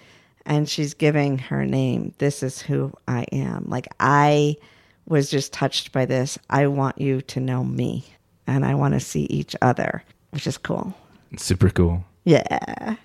and 0.47 0.69
she's 0.69 0.95
giving 0.95 1.37
her 1.39 1.67
name. 1.67 2.15
This 2.17 2.43
is 2.43 2.63
who 2.63 2.93
I 3.07 3.27
am. 3.31 3.67
Like, 3.69 3.89
I 4.01 4.57
was 5.05 5.31
just 5.31 5.53
touched 5.53 5.93
by 5.93 6.07
this. 6.07 6.39
I 6.49 6.67
want 6.69 6.99
you 6.99 7.21
to 7.23 7.41
know 7.41 7.63
me 7.63 8.07
and 8.47 8.65
I 8.65 8.75
want 8.75 8.95
to 8.95 9.01
see 9.01 9.25
each 9.25 9.55
other, 9.61 10.03
which 10.31 10.47
is 10.47 10.57
cool. 10.57 10.95
super 11.37 11.69
cool. 11.69 12.05
Yeah. 12.25 12.97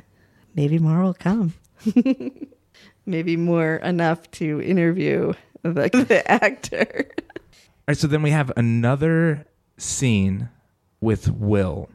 Maybe 0.55 0.79
more 0.79 1.01
will 1.01 1.13
come. 1.13 1.53
Maybe 3.05 3.35
more 3.35 3.75
enough 3.77 4.29
to 4.31 4.61
interview 4.61 5.33
the, 5.63 6.05
the 6.07 6.23
actor. 6.29 7.05
All 7.07 7.87
right, 7.87 7.97
so 7.97 8.07
then 8.07 8.21
we 8.21 8.31
have 8.31 8.51
another 8.55 9.45
scene 9.77 10.49
with 10.99 11.31
Will, 11.31 11.89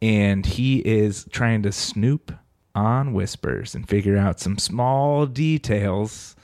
and 0.00 0.44
he 0.44 0.78
is 0.78 1.26
trying 1.30 1.62
to 1.62 1.72
snoop 1.72 2.32
on 2.74 3.12
Whispers 3.12 3.74
and 3.74 3.88
figure 3.88 4.16
out 4.16 4.40
some 4.40 4.58
small 4.58 5.26
details 5.26 6.34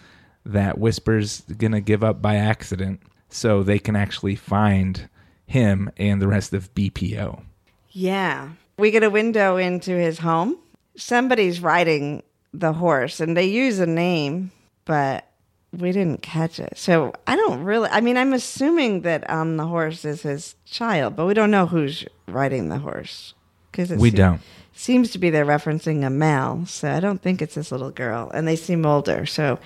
that 0.45 0.79
Whispers 0.79 1.43
gonna 1.59 1.81
give 1.81 2.05
up 2.05 2.23
by 2.23 2.37
accident, 2.37 3.01
so 3.29 3.62
they 3.62 3.79
can 3.79 3.97
actually 3.97 4.37
find 4.37 5.09
him 5.47 5.91
and 5.97 6.23
the 6.23 6.29
rest 6.29 6.53
of 6.53 6.73
BPO. 6.75 7.43
Yeah. 7.91 8.51
We 8.79 8.91
get 8.91 9.03
a 9.03 9.11
window 9.11 9.57
into 9.57 9.91
his 9.91 10.18
home. 10.18 10.57
Somebody's 10.97 11.61
riding 11.61 12.23
the 12.53 12.73
horse 12.73 13.21
and 13.21 13.37
they 13.37 13.47
use 13.47 13.79
a 13.79 13.87
name, 13.87 14.53
but 14.85 15.30
we 15.77 15.93
didn't 15.93 16.23
catch 16.23 16.59
it. 16.59 16.77
So 16.77 17.12
I 17.27 17.37
don't 17.37 17.62
really, 17.62 17.89
I 17.91 18.01
mean, 18.01 18.16
I'm 18.16 18.33
assuming 18.33 19.03
that 19.03 19.29
on 19.31 19.57
the 19.57 19.66
horse 19.66 20.05
is 20.05 20.23
his 20.23 20.57
child, 20.64 21.16
but 21.16 21.27
we 21.27 21.35
don't 21.35 21.51
know 21.51 21.66
who's 21.66 22.05
riding 22.27 22.68
the 22.68 22.79
horse. 22.79 23.35
Because 23.71 23.91
We 23.91 24.11
don't. 24.11 24.41
Seems 24.73 25.11
to 25.12 25.18
be 25.18 25.31
they're 25.31 25.45
referencing 25.45 26.05
a 26.05 26.11
male, 26.11 26.64
so 26.66 26.91
I 26.91 27.01
don't 27.01 27.21
think 27.21 27.43
it's 27.43 27.55
this 27.55 27.71
little 27.71 27.91
girl, 27.91 28.31
and 28.33 28.49
they 28.49 28.57
seem 28.57 28.87
older. 28.87 29.27
So, 29.27 29.59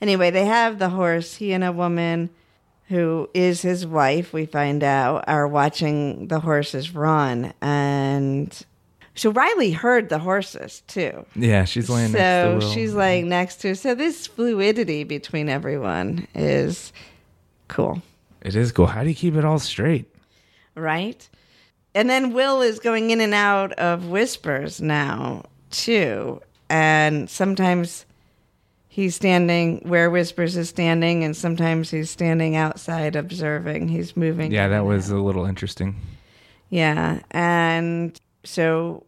anyway, 0.00 0.30
they 0.30 0.44
have 0.44 0.78
the 0.78 0.90
horse. 0.90 1.36
He 1.36 1.52
and 1.52 1.64
a 1.64 1.72
woman 1.72 2.30
who 2.88 3.30
is 3.34 3.62
his 3.62 3.86
wife, 3.86 4.32
we 4.32 4.46
find 4.46 4.84
out, 4.84 5.24
are 5.26 5.48
watching 5.48 6.28
the 6.28 6.40
horses 6.40 6.94
run, 6.94 7.52
and 7.62 8.64
so 9.18 9.30
Riley 9.30 9.72
heard 9.72 10.08
the 10.08 10.18
horses 10.18 10.82
too. 10.86 11.26
Yeah, 11.34 11.64
she's 11.64 11.90
laying 11.90 12.12
so 12.12 12.18
next 12.18 12.62
to 12.62 12.66
Will. 12.66 12.72
she's 12.74 12.94
laying 12.94 13.28
next 13.28 13.56
to. 13.62 13.74
So 13.74 13.94
this 13.94 14.26
fluidity 14.26 15.04
between 15.04 15.48
everyone 15.48 16.26
is 16.34 16.92
cool. 17.68 18.02
It 18.42 18.54
is 18.54 18.72
cool. 18.72 18.86
How 18.86 19.02
do 19.02 19.08
you 19.08 19.14
keep 19.14 19.34
it 19.34 19.44
all 19.44 19.58
straight? 19.58 20.06
right? 20.74 21.28
And 21.94 22.08
then 22.08 22.32
Will 22.32 22.62
is 22.62 22.78
going 22.78 23.10
in 23.10 23.20
and 23.20 23.34
out 23.34 23.72
of 23.72 24.06
whispers 24.06 24.80
now, 24.80 25.44
too. 25.70 26.40
And 26.70 27.28
sometimes 27.28 28.04
he's 28.88 29.16
standing 29.16 29.80
where 29.84 30.10
Whispers 30.10 30.56
is 30.56 30.68
standing, 30.68 31.24
and 31.24 31.36
sometimes 31.36 31.90
he's 31.90 32.10
standing 32.10 32.56
outside 32.56 33.16
observing. 33.16 33.88
He's 33.88 34.16
moving. 34.16 34.52
Yeah, 34.52 34.68
that 34.68 34.84
was 34.84 35.10
out. 35.10 35.18
a 35.18 35.20
little 35.22 35.44
interesting. 35.46 35.96
Yeah. 36.70 37.20
And 37.30 38.20
so, 38.44 39.04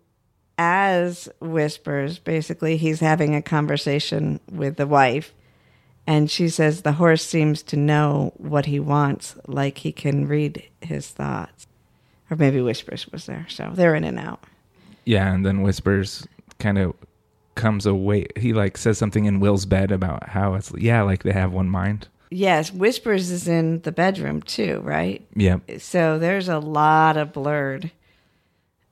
as 0.61 1.27
Whispers, 1.41 2.19
basically, 2.19 2.77
he's 2.77 3.01
having 3.01 3.35
a 3.35 3.41
conversation 3.41 4.41
with 4.53 4.77
the 4.77 4.87
wife. 4.87 5.33
And 6.07 6.31
she 6.31 6.51
says 6.51 6.83
the 6.83 6.93
horse 6.93 7.25
seems 7.25 7.63
to 7.63 7.77
know 7.77 8.35
what 8.37 8.67
he 8.67 8.79
wants, 8.79 9.37
like 9.47 9.79
he 9.79 9.91
can 9.91 10.29
read 10.29 10.63
his 10.83 11.09
thoughts. 11.09 11.67
Or 12.31 12.37
maybe 12.37 12.61
Whispers 12.61 13.09
was 13.09 13.25
there. 13.25 13.47
So 13.49 13.71
they're 13.73 13.95
in 13.95 14.05
and 14.05 14.19
out. 14.19 14.45
Yeah, 15.07 15.33
and 15.33 15.47
then 15.47 15.63
whispers 15.63 16.27
kind 16.59 16.79
of 16.79 16.95
comes 17.55 17.87
away. 17.87 18.27
He 18.37 18.53
like 18.53 18.77
says 18.77 18.99
something 18.99 19.25
in 19.25 19.41
Will's 19.41 19.65
bed 19.65 19.91
about 19.91 20.29
how 20.29 20.55
it's 20.55 20.73
yeah, 20.77 21.01
like 21.03 21.23
they 21.23 21.33
have 21.33 21.53
one 21.53 21.71
mind. 21.71 22.07
Yes, 22.31 22.73
Whispers 22.73 23.31
is 23.31 23.49
in 23.49 23.81
the 23.81 23.91
bedroom 23.91 24.43
too, 24.43 24.81
right? 24.85 25.27
Yeah, 25.35 25.57
So 25.79 26.19
there's 26.19 26.49
a 26.49 26.61
lot 26.61 27.17
of 27.17 27.33
blurred. 27.33 27.91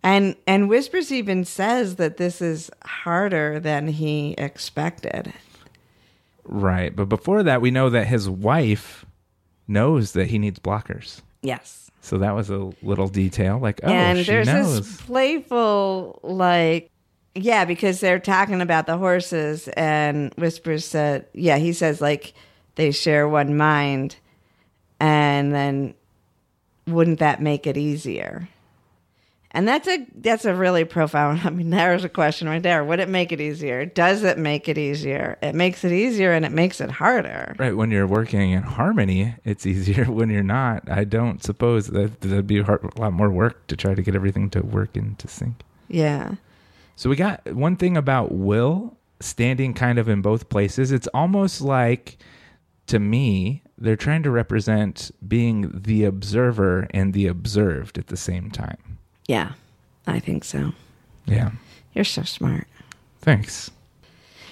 And 0.02 0.36
and 0.46 0.68
Whispers 0.68 1.10
even 1.10 1.44
says 1.44 1.96
that 1.96 2.16
this 2.16 2.40
is 2.40 2.70
harder 2.84 3.58
than 3.58 3.88
he 3.88 4.34
expected. 4.38 5.32
right. 6.44 6.94
But 6.94 7.08
before 7.08 7.42
that, 7.42 7.60
we 7.60 7.70
know 7.70 7.90
that 7.90 8.06
his 8.06 8.28
wife 8.28 9.04
knows 9.66 10.12
that 10.12 10.28
he 10.28 10.38
needs 10.38 10.58
blockers. 10.58 11.20
Yes. 11.42 11.90
So 12.00 12.18
that 12.18 12.34
was 12.34 12.48
a 12.48 12.70
little 12.82 13.08
detail. 13.08 13.58
Like, 13.58 13.80
oh, 13.82 13.88
and 13.88 14.18
there's 14.20 14.46
knows. 14.46 14.78
this 14.78 15.00
playful 15.02 16.20
like 16.22 16.90
yeah, 17.34 17.64
because 17.64 18.00
they're 18.00 18.18
talking 18.18 18.60
about 18.60 18.86
the 18.86 18.96
horses 18.96 19.68
and 19.76 20.32
Whispers 20.34 20.84
said 20.84 21.26
yeah, 21.34 21.58
he 21.58 21.72
says 21.72 22.00
like 22.00 22.34
they 22.76 22.92
share 22.92 23.28
one 23.28 23.56
mind 23.56 24.16
and 25.00 25.52
then 25.52 25.94
wouldn't 26.86 27.18
that 27.18 27.42
make 27.42 27.66
it 27.66 27.76
easier? 27.76 28.48
And 29.50 29.66
that's 29.66 29.88
a 29.88 30.06
that's 30.14 30.44
a 30.44 30.54
really 30.54 30.84
profound. 30.84 31.40
I 31.44 31.50
mean, 31.50 31.70
there's 31.70 32.04
a 32.04 32.08
question 32.08 32.48
right 32.48 32.62
there. 32.62 32.84
Would 32.84 33.00
it 33.00 33.08
make 33.08 33.32
it 33.32 33.40
easier? 33.40 33.86
Does 33.86 34.22
it 34.22 34.36
make 34.38 34.68
it 34.68 34.76
easier? 34.76 35.38
It 35.42 35.54
makes 35.54 35.84
it 35.84 35.92
easier, 35.92 36.32
and 36.32 36.44
it 36.44 36.52
makes 36.52 36.80
it 36.80 36.90
harder. 36.90 37.54
Right 37.58 37.76
when 37.76 37.90
you're 37.90 38.06
working 38.06 38.50
in 38.50 38.62
harmony, 38.62 39.36
it's 39.44 39.66
easier. 39.74 40.04
When 40.04 40.28
you're 40.28 40.42
not, 40.42 40.90
I 40.90 41.04
don't 41.04 41.42
suppose 41.42 41.86
that 41.88 42.20
that'd 42.20 42.46
be 42.46 42.58
a, 42.58 42.64
hard, 42.64 42.84
a 42.84 43.00
lot 43.00 43.12
more 43.14 43.30
work 43.30 43.66
to 43.68 43.76
try 43.76 43.94
to 43.94 44.02
get 44.02 44.14
everything 44.14 44.50
to 44.50 44.60
work 44.60 44.96
into 44.96 45.28
sync. 45.28 45.62
Yeah, 45.88 46.34
So 46.96 47.08
we 47.08 47.16
got 47.16 47.54
one 47.54 47.76
thing 47.76 47.96
about 47.96 48.32
Will 48.32 48.98
standing 49.20 49.72
kind 49.72 49.98
of 49.98 50.06
in 50.08 50.20
both 50.20 50.50
places. 50.50 50.92
It's 50.92 51.08
almost 51.14 51.62
like 51.62 52.18
to 52.88 52.98
me 52.98 53.62
they're 53.78 53.96
trying 53.96 54.22
to 54.24 54.30
represent 54.30 55.10
being 55.26 55.70
the 55.74 56.04
observer 56.04 56.86
and 56.92 57.14
the 57.14 57.26
observed 57.26 57.96
at 57.96 58.08
the 58.08 58.16
same 58.16 58.50
time. 58.50 58.87
Yeah, 59.28 59.52
I 60.06 60.18
think 60.18 60.42
so. 60.42 60.72
Yeah. 61.26 61.52
You're 61.94 62.04
so 62.04 62.22
smart. 62.22 62.66
Thanks. 63.20 63.70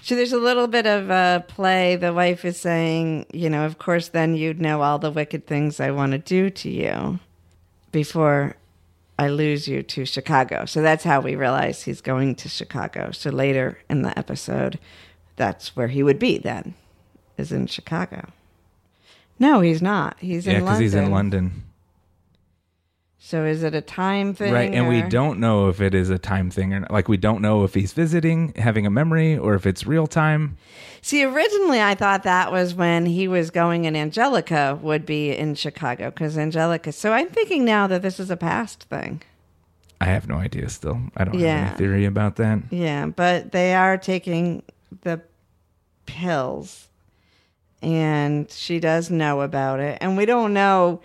So 0.03 0.15
there's 0.15 0.33
a 0.33 0.39
little 0.39 0.69
bit 0.69 0.87
of 0.87 1.11
uh, 1.11 1.41
play. 1.41 1.97
The 1.97 2.13
wife 2.13 2.45
is 2.45 2.61
saying, 2.61 3.27
you 3.33 3.51
know, 3.51 3.67
of 3.67 3.79
course, 3.79 4.09
then 4.09 4.37
you'd 4.37 4.61
know 4.61 4.83
all 4.83 5.01
the 5.01 5.11
wicked 5.11 5.47
things 5.49 5.81
I 5.81 5.91
want 5.91 6.13
to 6.13 6.19
do 6.19 6.49
to 6.51 6.71
you 6.71 7.19
before 7.91 8.55
I 9.19 9.29
lose 9.29 9.67
you 9.67 9.83
to 9.83 10.05
Chicago. 10.05 10.65
So 10.67 10.83
that's 10.83 11.03
how 11.03 11.21
we 11.21 11.35
realize 11.35 11.83
he's 11.83 12.01
going 12.01 12.37
to 12.37 12.49
Chicago. 12.49 13.11
So 13.11 13.31
later 13.31 13.79
in 13.91 14.03
the 14.03 14.17
episode, 14.17 14.79
that's 15.37 15.75
where 15.75 15.89
he 15.89 16.03
would 16.03 16.19
be 16.19 16.39
then, 16.39 16.75
is 17.37 17.51
in 17.51 17.67
Chicago. 17.67 18.29
No, 19.39 19.61
he's 19.61 19.83
not. 19.83 20.17
He's 20.21 20.47
yeah, 20.47 20.55
in 20.55 20.65
because 20.65 20.79
he's 20.79 20.95
in 20.95 21.11
London. 21.11 21.65
So 23.27 23.45
is 23.45 23.65
it 23.65 23.75
a 23.75 23.81
time 23.81 24.35
thing? 24.35 24.53
Right. 24.53 24.73
And 24.73 24.87
we 24.87 25.03
don't 25.03 25.41
know 25.41 25.69
if 25.69 25.81
it 25.81 25.97
is 25.97 26.11
a 26.11 26.19
time 26.19 26.49
thing 26.49 26.73
or 26.73 26.79
not. 26.79 26.93
Like, 26.93 27.09
we 27.09 27.17
don't 27.17 27.43
know 27.43 27.65
if 27.65 27.75
he's 27.75 27.93
visiting, 27.93 28.53
having 28.55 28.87
a 28.87 28.91
memory, 28.91 29.37
or 29.37 29.55
if 29.55 29.67
it's 29.67 29.85
real 29.85 30.07
time. 30.07 30.57
See, 31.03 31.25
originally 31.25 31.83
I 31.83 31.97
thought 31.97 32.23
that 32.23 32.53
was 32.53 32.73
when 32.73 33.05
he 33.05 33.27
was 33.27 33.51
going 33.51 33.85
and 33.85 33.97
Angelica 33.97 34.79
would 34.81 35.05
be 35.05 35.33
in 35.37 35.57
Chicago 35.57 36.11
because 36.13 36.39
Angelica. 36.39 36.93
So 36.93 37.13
I'm 37.13 37.27
thinking 37.27 37.65
now 37.65 37.89
that 37.89 38.01
this 38.01 38.21
is 38.21 38.31
a 38.31 38.37
past 38.37 38.85
thing. 38.85 39.23
I 40.01 40.05
have 40.05 40.29
no 40.29 40.37
idea 40.37 40.69
still. 40.69 41.01
I 41.17 41.25
don't 41.25 41.35
have 41.35 41.43
Yeah. 41.43 41.67
any 41.71 41.77
theory 41.79 42.05
about 42.05 42.37
that. 42.37 42.61
Yeah, 42.71 43.07
but 43.07 43.51
they 43.51 43.75
are 43.75 43.99
taking 43.99 44.63
the 45.03 45.21
pills 46.07 46.87
and 47.83 48.49
she 48.53 48.79
does 48.79 49.11
know 49.11 49.41
about 49.41 49.81
it. 49.81 49.99
And 50.01 50.17
we 50.17 50.27
don't 50.27 50.53
know, 50.53 51.01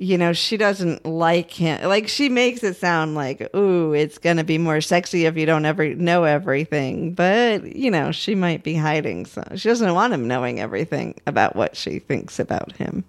you 0.00 0.16
know, 0.16 0.32
she 0.32 0.56
doesn't 0.56 1.04
like 1.04 1.50
him. 1.50 1.88
Like 1.88 2.06
she 2.06 2.28
makes 2.28 2.62
it 2.62 2.76
sound 2.76 3.16
like, 3.16 3.52
ooh, 3.54 3.92
it's 3.92 4.18
going 4.18 4.36
to 4.36 4.44
be 4.44 4.56
more 4.56 4.80
sexy 4.80 5.26
if 5.26 5.36
you 5.36 5.44
don't 5.44 5.64
ever 5.64 5.92
know 5.94 6.22
everything. 6.22 7.14
But, 7.14 7.74
you 7.76 7.90
know, 7.90 8.12
she 8.12 8.36
might 8.36 8.62
be 8.62 8.74
hiding. 8.74 9.26
So 9.26 9.42
she 9.56 9.68
doesn't 9.68 9.92
want 9.92 10.12
him 10.14 10.28
knowing 10.28 10.60
everything 10.60 11.16
about 11.26 11.56
what 11.56 11.76
she 11.76 11.98
thinks 11.98 12.38
about 12.38 12.72
him. 12.72 13.02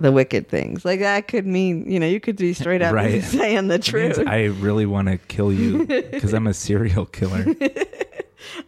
The 0.00 0.12
wicked 0.12 0.48
things. 0.48 0.84
Like 0.84 1.00
that 1.00 1.28
could 1.28 1.46
mean, 1.46 1.90
you 1.90 1.98
know, 1.98 2.06
you 2.06 2.20
could 2.20 2.36
be 2.36 2.52
straight 2.52 2.82
up 2.82 2.92
Right. 2.94 3.22
saying 3.22 3.68
the 3.68 3.78
truth. 3.78 4.18
I 4.18 4.44
really 4.46 4.84
want 4.84 5.08
to 5.08 5.16
kill 5.16 5.50
you 5.52 5.86
because 6.10 6.34
I'm 6.34 6.46
a 6.46 6.52
serial 6.54 7.06
killer. 7.06 7.46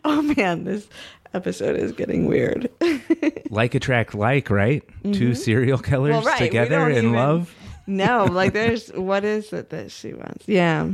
oh 0.04 0.22
man, 0.22 0.64
this 0.64 0.88
episode 1.34 1.76
is 1.76 1.92
getting 1.92 2.26
weird. 2.26 2.70
like 3.50 3.74
attract 3.74 4.14
like, 4.14 4.50
right? 4.50 4.82
Two 5.12 5.34
serial 5.34 5.78
killers 5.78 6.14
Mm-hmm. 6.16 6.24
Well, 6.24 6.32
right, 6.34 6.38
together 6.46 6.88
in 6.88 6.98
even- 6.98 7.12
love. 7.14 7.54
no, 7.86 8.24
like 8.24 8.52
there's 8.52 8.88
what 8.94 9.24
is 9.24 9.52
it 9.52 9.70
that 9.70 9.90
she 9.90 10.12
wants? 10.14 10.46
Yeah. 10.48 10.90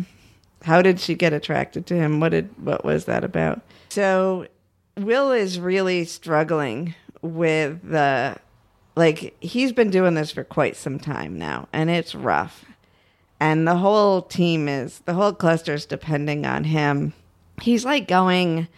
How 0.62 0.82
did 0.82 1.01
she 1.01 1.14
get 1.14 1.32
attracted 1.32 1.86
to 1.86 1.95
him? 1.95 2.20
What 2.20 2.30
did 2.30 2.51
what 2.62 2.84
was 2.84 3.07
that 3.07 3.24
about? 3.24 3.61
So 3.91 4.47
Will 4.97 5.32
is 5.32 5.59
really 5.61 6.05
struggling 6.05 6.95
with 7.22 7.80
the 7.88 8.36
like 8.97 9.34
he's 9.41 9.72
been 9.72 9.91
doing 9.91 10.14
this 10.14 10.30
for 10.32 10.45
quite 10.45 10.76
some 10.76 10.99
time 10.99 11.38
now 11.38 11.68
and 11.72 11.88
it's 11.91 12.14
rough. 12.14 12.64
And 13.43 13.66
the 13.66 13.76
whole 13.76 14.20
team 14.20 14.68
is 14.68 14.99
the 15.07 15.14
whole 15.14 15.32
cluster's 15.32 15.86
depending 15.86 16.45
on 16.45 16.64
him. 16.64 17.14
He's 17.62 17.86
like 17.86 18.07
going 18.07 18.68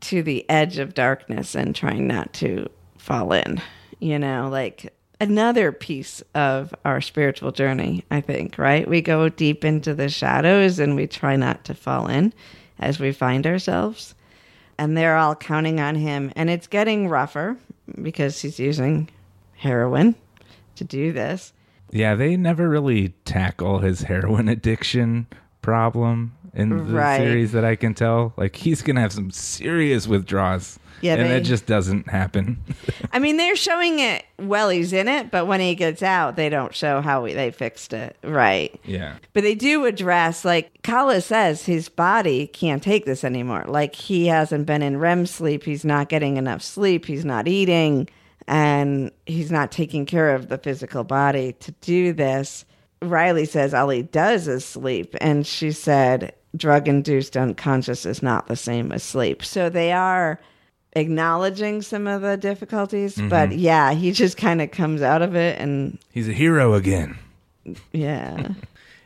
to 0.00 0.22
the 0.22 0.48
edge 0.48 0.78
of 0.78 0.94
darkness 0.94 1.54
and 1.54 1.74
trying 1.74 2.06
not 2.06 2.32
to 2.34 2.68
fall 2.98 3.32
in, 3.32 3.60
you 3.98 4.18
know, 4.18 4.48
like 4.50 4.92
another 5.20 5.70
piece 5.70 6.22
of 6.34 6.74
our 6.84 7.00
spiritual 7.00 7.52
journey, 7.52 8.04
I 8.10 8.20
think, 8.20 8.58
right? 8.58 8.88
We 8.88 9.02
go 9.02 9.28
deep 9.28 9.64
into 9.64 9.94
the 9.94 10.08
shadows 10.08 10.78
and 10.78 10.96
we 10.96 11.06
try 11.06 11.36
not 11.36 11.64
to 11.66 11.74
fall 11.74 12.08
in 12.08 12.32
as 12.78 12.98
we 12.98 13.12
find 13.12 13.46
ourselves. 13.46 14.14
And 14.78 14.96
they're 14.96 15.16
all 15.16 15.36
counting 15.36 15.78
on 15.78 15.94
him. 15.94 16.32
And 16.34 16.50
it's 16.50 16.66
getting 16.66 17.08
rougher 17.08 17.56
because 18.00 18.40
he's 18.40 18.58
using 18.58 19.10
heroin 19.54 20.16
to 20.76 20.84
do 20.84 21.12
this. 21.12 21.52
Yeah, 21.92 22.14
they 22.14 22.36
never 22.36 22.68
really 22.68 23.10
tackle 23.24 23.78
his 23.78 24.02
heroin 24.02 24.48
addiction 24.48 25.26
problem 25.60 26.32
in 26.54 26.68
the 26.70 26.76
Right. 26.76 27.18
series 27.18 27.52
that 27.52 27.64
I 27.64 27.76
can 27.76 27.94
tell. 27.94 28.32
Like 28.36 28.56
he's 28.56 28.82
gonna 28.82 29.00
have 29.00 29.12
some 29.12 29.30
serious 29.30 30.06
withdrawals. 30.06 30.78
Yeah, 31.00 31.14
and 31.14 31.24
they- 31.24 31.28
that 31.30 31.40
just 31.40 31.66
doesn't 31.66 32.08
happen. 32.08 32.58
I 33.12 33.18
mean, 33.18 33.36
they're 33.36 33.56
showing 33.56 33.98
it 33.98 34.24
while 34.36 34.68
he's 34.68 34.92
in 34.92 35.08
it, 35.08 35.32
but 35.32 35.46
when 35.48 35.58
he 35.60 35.74
gets 35.74 36.00
out, 36.00 36.36
they 36.36 36.48
don't 36.48 36.72
show 36.72 37.00
how 37.00 37.24
we, 37.24 37.32
they 37.34 37.50
fixed 37.50 37.92
it. 37.92 38.16
Right. 38.22 38.78
yeah. 38.84 39.14
But 39.32 39.42
they 39.42 39.56
do 39.56 39.84
address, 39.86 40.44
like 40.44 40.70
Kala 40.84 41.20
says, 41.20 41.64
his 41.66 41.88
body 41.88 42.46
can't 42.46 42.82
take 42.84 43.04
this 43.04 43.24
anymore. 43.24 43.64
Like 43.66 43.96
he 43.96 44.28
hasn't 44.28 44.66
been 44.66 44.80
in 44.82 44.96
REM 44.98 45.26
sleep. 45.26 45.64
He's 45.64 45.84
not 45.84 46.08
getting 46.08 46.36
enough 46.36 46.62
sleep. 46.62 47.04
He's 47.06 47.24
not 47.24 47.48
eating 47.48 48.08
and 48.46 49.10
he's 49.26 49.50
not 49.50 49.72
taking 49.72 50.06
care 50.06 50.34
of 50.36 50.48
the 50.50 50.58
physical 50.58 51.02
body 51.02 51.54
to 51.60 51.72
do 51.80 52.12
this. 52.12 52.64
Riley 53.00 53.46
says 53.46 53.74
all 53.74 53.88
he 53.88 54.02
does 54.02 54.46
is 54.46 54.64
sleep. 54.64 55.16
And 55.20 55.44
she 55.44 55.72
said, 55.72 56.32
drug 56.56 56.88
induced 56.88 57.36
unconscious 57.36 58.04
is 58.06 58.22
not 58.22 58.46
the 58.48 58.56
same 58.56 58.92
as 58.92 59.02
sleep. 59.02 59.44
So 59.44 59.68
they 59.68 59.92
are 59.92 60.38
acknowledging 60.94 61.82
some 61.82 62.06
of 62.06 62.22
the 62.22 62.36
difficulties. 62.36 63.16
Mm-hmm. 63.16 63.28
But 63.28 63.52
yeah, 63.56 63.92
he 63.92 64.12
just 64.12 64.36
kind 64.36 64.60
of 64.60 64.70
comes 64.70 65.02
out 65.02 65.22
of 65.22 65.34
it. 65.34 65.58
And 65.58 65.98
He's 66.10 66.28
a 66.28 66.32
hero 66.32 66.74
again. 66.74 67.18
yeah. 67.92 68.48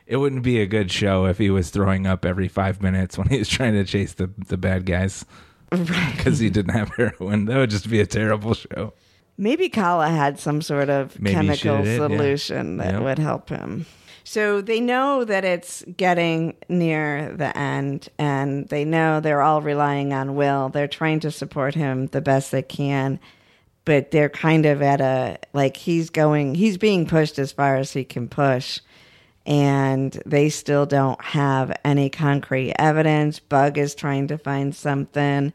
It 0.09 0.15
wouldn't 0.15 0.43
be 0.43 0.61
a 0.61 0.65
good 0.65 0.89
show 0.89 1.25
if 1.25 1.37
he 1.37 1.49
was 1.49 1.69
throwing 1.69 2.07
up 2.07 2.23
every 2.23 2.47
five 2.47 2.81
minutes 2.81 3.17
when 3.17 3.27
he 3.27 3.39
was 3.39 3.49
trying 3.49 3.73
to 3.73 3.83
chase 3.83 4.13
the, 4.13 4.29
the 4.47 4.55
bad 4.55 4.85
guys 4.85 5.25
because 5.69 6.39
he 6.39 6.49
didn't 6.49 6.73
have 6.75 6.95
heroin. 6.95 7.43
That 7.43 7.57
would 7.57 7.69
just 7.69 7.89
be 7.89 7.99
a 7.99 8.05
terrible 8.05 8.53
show. 8.53 8.93
Maybe 9.37 9.67
Kala 9.67 10.07
had 10.07 10.39
some 10.39 10.61
sort 10.61 10.89
of 10.89 11.19
Maybe 11.19 11.35
chemical 11.35 11.83
did, 11.83 11.87
yeah. 11.87 12.07
solution 12.07 12.77
that 12.77 12.93
Yep. 12.93 13.03
would 13.03 13.19
help 13.19 13.49
him. 13.49 13.85
So 14.29 14.59
they 14.59 14.81
know 14.81 15.23
that 15.23 15.45
it's 15.45 15.85
getting 15.95 16.57
near 16.67 17.33
the 17.33 17.57
end, 17.57 18.09
and 18.19 18.67
they 18.67 18.83
know 18.83 19.21
they're 19.21 19.41
all 19.41 19.61
relying 19.61 20.11
on 20.11 20.35
Will. 20.35 20.67
They're 20.67 20.89
trying 20.89 21.21
to 21.21 21.31
support 21.31 21.75
him 21.75 22.07
the 22.07 22.19
best 22.19 22.51
they 22.51 22.61
can, 22.61 23.21
but 23.85 24.11
they're 24.11 24.27
kind 24.27 24.65
of 24.65 24.81
at 24.81 24.99
a 24.99 25.37
like 25.53 25.77
he's 25.77 26.09
going, 26.09 26.55
he's 26.55 26.77
being 26.77 27.07
pushed 27.07 27.39
as 27.39 27.53
far 27.53 27.77
as 27.77 27.93
he 27.93 28.03
can 28.03 28.27
push, 28.27 28.81
and 29.45 30.21
they 30.25 30.49
still 30.49 30.85
don't 30.85 31.23
have 31.23 31.71
any 31.85 32.09
concrete 32.09 32.73
evidence. 32.77 33.39
Bug 33.39 33.77
is 33.77 33.95
trying 33.95 34.27
to 34.27 34.37
find 34.37 34.75
something. 34.75 35.53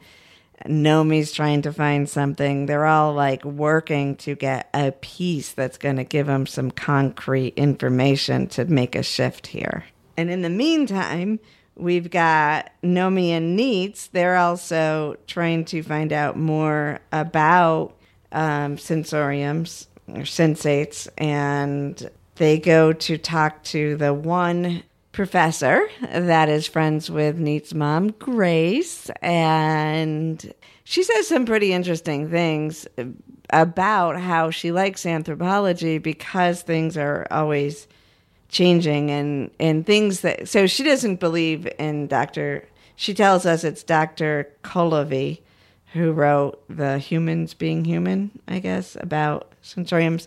Nomi's 0.66 1.32
trying 1.32 1.62
to 1.62 1.72
find 1.72 2.08
something. 2.08 2.66
They're 2.66 2.86
all 2.86 3.12
like 3.14 3.44
working 3.44 4.16
to 4.16 4.34
get 4.34 4.68
a 4.74 4.92
piece 4.92 5.52
that's 5.52 5.78
going 5.78 5.96
to 5.96 6.04
give 6.04 6.26
them 6.26 6.46
some 6.46 6.70
concrete 6.70 7.54
information 7.56 8.46
to 8.48 8.64
make 8.64 8.94
a 8.94 9.02
shift 9.02 9.48
here. 9.48 9.84
And 10.16 10.30
in 10.30 10.42
the 10.42 10.50
meantime, 10.50 11.40
we've 11.74 12.10
got 12.10 12.70
Nomi 12.82 13.28
and 13.28 13.58
Neets. 13.58 14.10
They're 14.10 14.36
also 14.36 15.16
trying 15.26 15.64
to 15.66 15.82
find 15.82 16.12
out 16.12 16.36
more 16.36 17.00
about 17.12 17.96
um, 18.30 18.76
sensoriums 18.76 19.86
or 20.08 20.22
sensates, 20.22 21.08
and 21.18 22.10
they 22.36 22.58
go 22.58 22.92
to 22.92 23.18
talk 23.18 23.62
to 23.64 23.96
the 23.96 24.12
one 24.12 24.82
professor 25.12 25.88
that 26.10 26.48
is 26.48 26.66
friends 26.66 27.10
with 27.10 27.38
Neets' 27.38 27.74
mom, 27.74 28.10
Grace, 28.12 29.10
and 29.20 30.52
she 30.84 31.02
says 31.02 31.28
some 31.28 31.44
pretty 31.44 31.72
interesting 31.72 32.30
things 32.30 32.86
about 33.50 34.18
how 34.18 34.50
she 34.50 34.72
likes 34.72 35.04
anthropology 35.04 35.98
because 35.98 36.62
things 36.62 36.96
are 36.96 37.26
always 37.30 37.86
changing 38.48 39.10
and 39.10 39.50
and 39.58 39.86
things 39.86 40.20
that 40.20 40.46
so 40.46 40.66
she 40.66 40.82
doesn't 40.82 41.20
believe 41.20 41.66
in 41.78 42.06
Dr. 42.06 42.68
She 42.96 43.14
tells 43.14 43.46
us 43.46 43.64
it's 43.64 43.82
Dr. 43.82 44.50
Kolovy 44.62 45.40
who 45.92 46.12
wrote 46.12 46.62
the 46.68 46.98
humans 46.98 47.52
being 47.54 47.84
human, 47.84 48.30
I 48.48 48.58
guess, 48.60 48.96
about 49.00 49.52
sensoriums. 49.62 50.26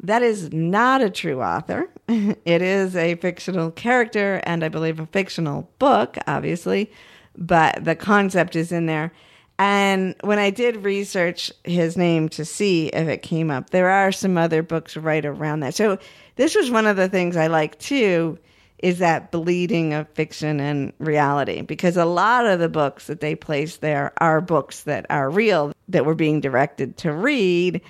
That 0.00 0.22
is 0.22 0.52
not 0.52 1.02
a 1.02 1.10
true 1.10 1.42
author. 1.42 1.88
It 2.08 2.62
is 2.62 2.94
a 2.94 3.16
fictional 3.16 3.72
character 3.72 4.40
and 4.44 4.62
I 4.62 4.68
believe 4.68 5.00
a 5.00 5.06
fictional 5.06 5.68
book, 5.80 6.16
obviously, 6.28 6.92
but 7.36 7.84
the 7.84 7.96
concept 7.96 8.54
is 8.54 8.70
in 8.70 8.86
there. 8.86 9.12
And 9.58 10.14
when 10.20 10.38
I 10.38 10.50
did 10.50 10.84
research 10.84 11.50
his 11.64 11.96
name 11.96 12.28
to 12.30 12.44
see 12.44 12.88
if 12.88 13.08
it 13.08 13.22
came 13.22 13.50
up, 13.50 13.70
there 13.70 13.88
are 13.88 14.12
some 14.12 14.38
other 14.38 14.62
books 14.62 14.96
right 14.96 15.24
around 15.24 15.60
that. 15.60 15.74
So 15.74 15.98
this 16.36 16.54
was 16.54 16.70
one 16.70 16.86
of 16.86 16.96
the 16.96 17.08
things 17.08 17.36
I 17.36 17.46
like 17.48 17.78
too 17.78 18.38
is 18.78 18.98
that 18.98 19.32
bleeding 19.32 19.94
of 19.94 20.08
fiction 20.10 20.60
and 20.60 20.92
reality 20.98 21.62
because 21.62 21.96
a 21.96 22.04
lot 22.04 22.44
of 22.44 22.60
the 22.60 22.68
books 22.68 23.06
that 23.06 23.20
they 23.20 23.34
place 23.34 23.78
there 23.78 24.12
are 24.18 24.40
books 24.40 24.82
that 24.82 25.06
are 25.08 25.30
real 25.30 25.72
that 25.88 26.04
we're 26.04 26.14
being 26.14 26.40
directed 26.40 26.96
to 26.98 27.10
read 27.10 27.80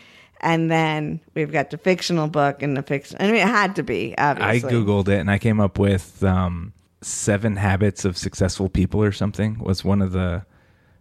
and 0.40 0.70
then 0.70 1.20
we've 1.34 1.52
got 1.52 1.70
the 1.70 1.78
fictional 1.78 2.28
book 2.28 2.62
and 2.62 2.76
the 2.76 2.82
fiction 2.82 3.16
I 3.20 3.26
mean 3.26 3.36
it 3.36 3.48
had 3.48 3.76
to 3.76 3.82
be 3.82 4.14
Obviously, 4.18 4.68
I 4.68 4.72
googled 4.72 5.08
it 5.08 5.18
and 5.18 5.30
I 5.30 5.38
came 5.38 5.60
up 5.60 5.78
with 5.78 6.22
um, 6.24 6.72
seven 7.02 7.56
habits 7.56 8.04
of 8.04 8.16
successful 8.16 8.68
people 8.68 9.02
or 9.02 9.12
something. 9.12 9.58
Was 9.58 9.84
one 9.84 10.02
of 10.02 10.12
the. 10.12 10.44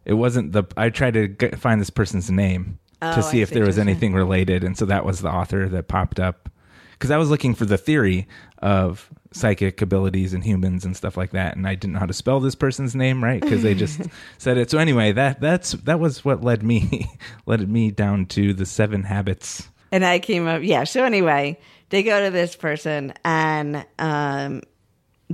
It 0.05 0.13
wasn't 0.13 0.51
the. 0.51 0.63
I 0.77 0.89
tried 0.89 1.15
to 1.15 1.27
g- 1.27 1.49
find 1.57 1.81
this 1.81 1.89
person's 1.89 2.29
name 2.29 2.79
Oh, 3.01 3.11
to 3.11 3.17
I 3.17 3.21
see 3.21 3.41
if 3.41 3.49
see 3.49 3.55
there 3.55 3.65
was 3.65 3.77
anything 3.77 4.13
related, 4.13 4.63
and 4.63 4.77
so 4.77 4.86
that 4.86 5.03
was 5.05 5.19
the 5.21 5.29
author 5.29 5.67
that 5.69 5.88
popped 5.88 6.19
up. 6.19 6.49
Because 6.91 7.11
I 7.11 7.17
was 7.17 7.29
looking 7.29 7.55
for 7.55 7.65
the 7.65 7.77
theory 7.77 8.27
of 8.59 9.09
psychic 9.36 9.81
abilities 9.81 10.33
in 10.33 10.41
humans 10.41 10.86
and 10.86 10.95
stuff 10.95 11.17
like 11.17 11.31
that, 11.31 11.55
and 11.55 11.67
I 11.67 11.75
didn't 11.75 11.93
know 11.93 11.99
how 11.99 12.05
to 12.05 12.13
spell 12.13 12.39
this 12.39 12.55
person's 12.55 12.95
name 12.95 13.23
right 13.23 13.41
because 13.41 13.61
they 13.61 13.75
just 13.75 14.01
said 14.38 14.57
it. 14.57 14.71
So 14.71 14.77
anyway, 14.77 15.11
that 15.11 15.41
that's 15.41 15.73
that 15.73 15.99
was 15.99 16.23
what 16.23 16.43
led 16.43 16.63
me 16.63 17.07
led 17.45 17.69
me 17.69 17.91
down 17.91 18.25
to 18.27 18.53
the 18.53 18.65
seven 18.65 19.03
habits. 19.03 19.69
and 19.91 20.05
I 20.05 20.19
came 20.19 20.47
up. 20.47 20.61
Yeah. 20.63 20.86
So 20.86 21.03
anyway, 21.03 21.59
they 21.89 22.01
go 22.03 22.23
to 22.23 22.31
this 22.31 22.55
person, 22.55 23.13
and 23.23 23.86
um, 23.99 24.61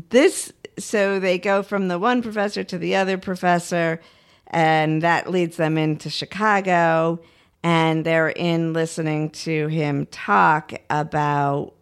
this. 0.10 0.52
So 0.80 1.20
they 1.20 1.38
go 1.38 1.64
from 1.64 1.88
the 1.89 1.99
one 1.99 2.22
professor 2.22 2.64
to 2.64 2.78
the 2.78 2.95
other 2.95 3.18
professor, 3.18 4.02
and 4.47 5.02
that 5.04 5.30
leads 5.30 5.58
them 5.58 5.78
into 5.78 6.10
Chicago. 6.10 7.20
And 7.64 8.04
they're 8.04 8.30
in 8.30 8.74
listening 8.74 9.30
to 9.30 9.68
him 9.68 10.08
talk 10.08 10.74
about 10.89 11.76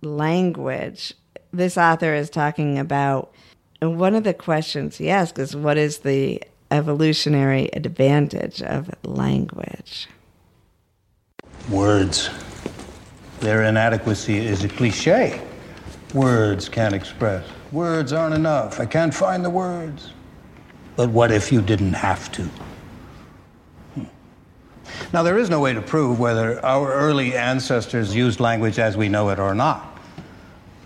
language. 0.00 1.12
This 1.56 1.78
author 1.78 2.12
is 2.12 2.28
talking 2.28 2.78
about 2.78 3.32
one 3.80 4.14
of 4.14 4.24
the 4.24 4.34
questions 4.34 4.98
he 4.98 5.08
asks 5.08 5.38
is, 5.38 5.56
"What 5.56 5.78
is 5.78 6.00
the 6.00 6.42
evolutionary 6.70 7.70
advantage 7.72 8.60
of 8.60 8.90
language?" 9.04 10.06
Words. 11.70 12.28
Their 13.40 13.62
inadequacy 13.62 14.36
is 14.36 14.64
a 14.64 14.68
cliche. 14.68 15.40
Words 16.12 16.68
can't 16.68 16.94
express. 16.94 17.46
Words 17.72 18.12
aren't 18.12 18.34
enough. 18.34 18.78
I 18.78 18.84
can't 18.84 19.14
find 19.14 19.42
the 19.42 19.48
words. 19.48 20.12
But 20.94 21.08
what 21.08 21.30
if 21.30 21.50
you 21.50 21.62
didn't 21.62 21.94
have 21.94 22.30
to? 22.32 22.42
Hmm. 23.94 24.04
Now, 25.14 25.22
there 25.22 25.38
is 25.38 25.48
no 25.48 25.60
way 25.60 25.72
to 25.72 25.80
prove 25.80 26.20
whether 26.20 26.62
our 26.62 26.92
early 26.92 27.34
ancestors 27.34 28.14
used 28.14 28.40
language 28.40 28.78
as 28.78 28.94
we 28.98 29.08
know 29.08 29.30
it 29.30 29.38
or 29.38 29.54
not. 29.54 29.95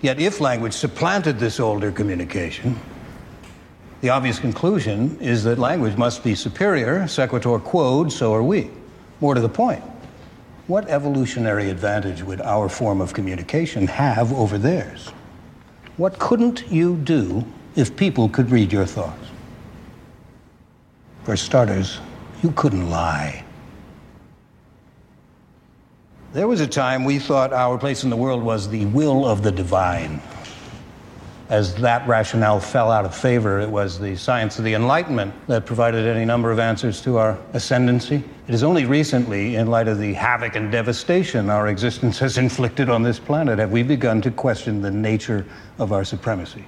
Yet, 0.03 0.19
if 0.19 0.41
language 0.41 0.73
supplanted 0.73 1.39
this 1.39 1.61
older 1.61 1.93
communication, 1.93 2.79
the 4.01 4.09
obvious 4.09 4.39
conclusion 4.39 5.19
is 5.21 5.45
that 5.45 5.59
language 5.59 5.97
must 5.97 6.25
be 6.25 6.35
superior, 6.35 7.07
sequitur 7.07 7.59
quod, 7.59 8.11
so 8.11 8.33
are 8.33 8.43
we. 8.43 8.71
More 9.21 9.35
to 9.35 9.41
the 9.43 9.49
point, 9.49 9.83
what 10.67 10.89
evolutionary 10.89 11.69
advantage 11.69 12.23
would 12.23 12.41
our 12.41 12.71
form 12.71 13.03
of 13.03 13.13
communication 13.13 13.87
have 13.87 14.33
over 14.33 14.57
theirs? 14.57 15.09
What 15.99 16.19
couldn't 16.19 16.65
you 16.71 16.97
do 16.97 17.45
if 17.77 17.95
people 17.95 18.31
could 18.31 18.51
read 18.51 18.73
your 18.73 18.87
thoughts? 18.87 19.27
For 21.25 21.37
starters, 21.37 22.01
you 22.43 22.53
couldn't 22.53 22.89
lie. 22.89 23.45
There 26.33 26.47
was 26.47 26.61
a 26.61 26.67
time 26.67 27.03
we 27.03 27.19
thought 27.19 27.53
our 27.53 27.77
place 27.77 28.05
in 28.05 28.11
the 28.11 28.17
world 28.17 28.41
was 28.45 28.69
the 28.69 28.87
will 28.87 29.27
of 29.27 29.43
the 29.43 29.51
divine. 29.51 30.23
As 31.49 31.75
that 31.77 32.07
rationale 32.07 32.61
fell 32.61 32.93
out 32.93 33.05
of 33.05 33.17
favor, 33.17 33.59
it 33.59 33.69
was 33.69 33.99
the 33.99 34.15
science 34.15 34.57
of 34.57 34.65
the 34.65 34.75
Enlightenment 34.75 35.35
that 35.49 35.67
provided 35.67 36.07
any 36.07 36.25
number 36.25 36.53
of 36.53 36.61
answers 36.61 37.01
to 37.01 37.17
our 37.17 37.37
ascendancy. 37.53 38.23
It 38.47 38.55
is 38.55 38.63
only 38.63 38.85
recently, 38.85 39.57
in 39.57 39.67
light 39.67 39.89
of 39.89 39.99
the 39.99 40.13
havoc 40.13 40.55
and 40.55 40.71
devastation 40.71 41.51
our 41.51 41.67
existence 41.67 42.21
has 42.21 42.39
inflicted 42.39 42.89
on 42.89 43.03
this 43.03 43.19
planet, 43.19 43.59
have 43.59 43.73
we 43.73 43.83
begun 43.83 44.23
to 44.23 44.31
question 44.31 44.81
the 44.81 44.91
nature 44.93 45.45
of 45.81 45.91
our 45.91 46.05
supremacy. 46.05 46.65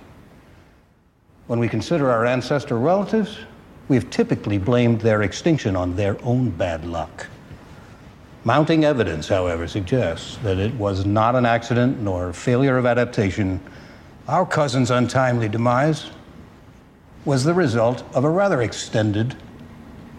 When 1.47 1.61
we 1.61 1.69
consider 1.69 2.11
our 2.11 2.27
ancestral 2.27 2.81
relatives, 2.81 3.39
we 3.87 3.95
have 3.95 4.11
typically 4.11 4.59
blamed 4.59 5.03
their 5.03 5.23
extinction 5.23 5.77
on 5.77 5.95
their 5.95 6.17
own 6.25 6.51
bad 6.51 6.85
luck. 6.85 7.29
Mounting 8.45 8.85
evidence, 8.85 9.29
however, 9.29 9.69
suggests 9.69 10.37
that 10.39 10.59
it 10.59 10.75
was 10.75 11.07
not 11.07 11.37
an 11.37 11.47
accident 11.47 12.01
nor 12.01 12.33
failure 12.33 12.77
of 12.77 12.87
adaptation. 12.87 13.61
Our 14.27 14.45
cousin's 14.45 14.91
untimely 14.91 15.49
demise 15.49 16.11
was 17.25 17.45
the 17.45 17.55
result 17.55 18.03
of 18.15 18.25
a 18.25 18.29
rather 18.29 18.61
extended 18.61 19.37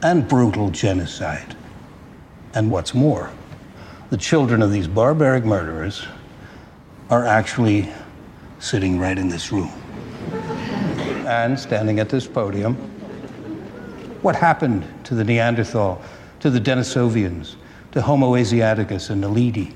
and 0.02 0.26
brutal 0.26 0.70
genocide. 0.70 1.58
And 2.54 2.72
what's 2.72 2.94
more, 2.94 3.30
the 4.10 4.18
children 4.18 4.62
of 4.62 4.72
these 4.72 4.88
barbaric 4.88 5.44
murderers 5.44 6.08
are 7.10 7.26
actually 7.26 7.92
sitting 8.60 9.00
right 9.00 9.18
in 9.18 9.28
this 9.28 9.52
room 9.52 9.72
and 11.28 11.60
standing 11.60 12.00
at 12.00 12.08
this 12.08 12.26
podium. 12.26 12.76
What 14.22 14.38
happened 14.38 14.88
to 15.04 15.16
the 15.16 15.26
Neanderthal, 15.26 16.02
to 16.40 16.50
the 16.50 16.60
Denisovians, 16.62 17.56
to 17.94 18.02
Homo 18.02 18.34
asiaticus 18.34 19.10
and 19.10 19.24
the 19.24 19.28
Naledi? 19.28 19.74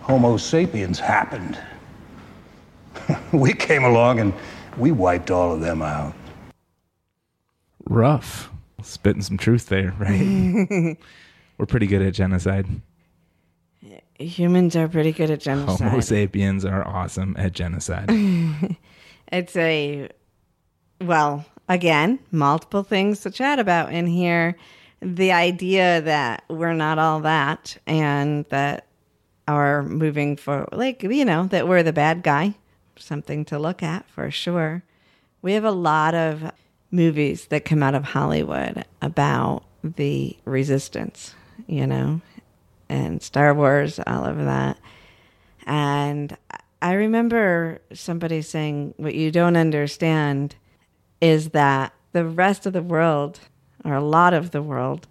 Homo 0.00 0.36
sapiens 0.36 0.98
happened. 0.98 1.58
we 3.32 3.52
came 3.52 3.84
along 3.84 4.18
and 4.18 4.34
we 4.76 4.90
wiped 4.90 5.30
all 5.30 5.54
of 5.54 5.60
them 5.60 5.80
out. 5.82 6.14
Rough. 7.84 8.50
Spitting 8.82 9.22
some 9.22 9.36
truth 9.36 9.66
there, 9.66 9.94
right? 9.98 10.98
We're 11.58 11.66
pretty 11.66 11.86
good 11.86 12.02
at 12.02 12.14
genocide. 12.14 12.66
Humans 14.18 14.74
are 14.74 14.88
pretty 14.88 15.12
good 15.12 15.30
at 15.30 15.40
genocide. 15.40 15.88
Homo 15.88 16.00
sapiens 16.00 16.64
are 16.64 16.86
awesome 16.86 17.36
at 17.38 17.52
genocide. 17.52 18.10
It's 19.32 19.56
a, 19.56 20.10
well, 21.00 21.46
again, 21.66 22.18
multiple 22.30 22.82
things 22.82 23.20
to 23.20 23.30
chat 23.30 23.58
about 23.58 23.90
in 23.90 24.06
here. 24.06 24.58
The 25.02 25.32
idea 25.32 26.00
that 26.00 26.44
we're 26.48 26.74
not 26.74 26.98
all 26.98 27.20
that 27.20 27.76
and 27.86 28.44
that 28.50 28.86
are 29.48 29.82
moving 29.82 30.36
for, 30.36 30.68
like, 30.72 31.02
you 31.02 31.24
know, 31.24 31.46
that 31.48 31.66
we're 31.66 31.82
the 31.82 31.92
bad 31.92 32.22
guy, 32.22 32.54
something 32.96 33.44
to 33.46 33.58
look 33.58 33.82
at 33.82 34.08
for 34.08 34.30
sure. 34.30 34.84
We 35.42 35.54
have 35.54 35.64
a 35.64 35.72
lot 35.72 36.14
of 36.14 36.52
movies 36.92 37.46
that 37.46 37.64
come 37.64 37.82
out 37.82 37.94
of 37.94 38.04
Hollywood 38.04 38.84
about 39.00 39.64
the 39.82 40.36
resistance, 40.44 41.34
you 41.66 41.86
know, 41.86 42.20
and 42.88 43.22
Star 43.22 43.52
Wars, 43.54 43.98
all 44.06 44.24
of 44.24 44.36
that. 44.36 44.78
And 45.66 46.36
I 46.80 46.92
remember 46.92 47.80
somebody 47.92 48.42
saying, 48.42 48.94
What 48.96 49.14
you 49.14 49.30
don't 49.30 49.56
understand 49.56 50.54
is 51.20 51.50
that 51.50 51.92
the 52.12 52.24
rest 52.24 52.66
of 52.66 52.72
the 52.72 52.82
world, 52.82 53.40
or 53.84 53.94
a 53.94 54.00
lot 54.02 54.34
of 54.34 54.50
the 54.50 54.62
world, 54.62 55.06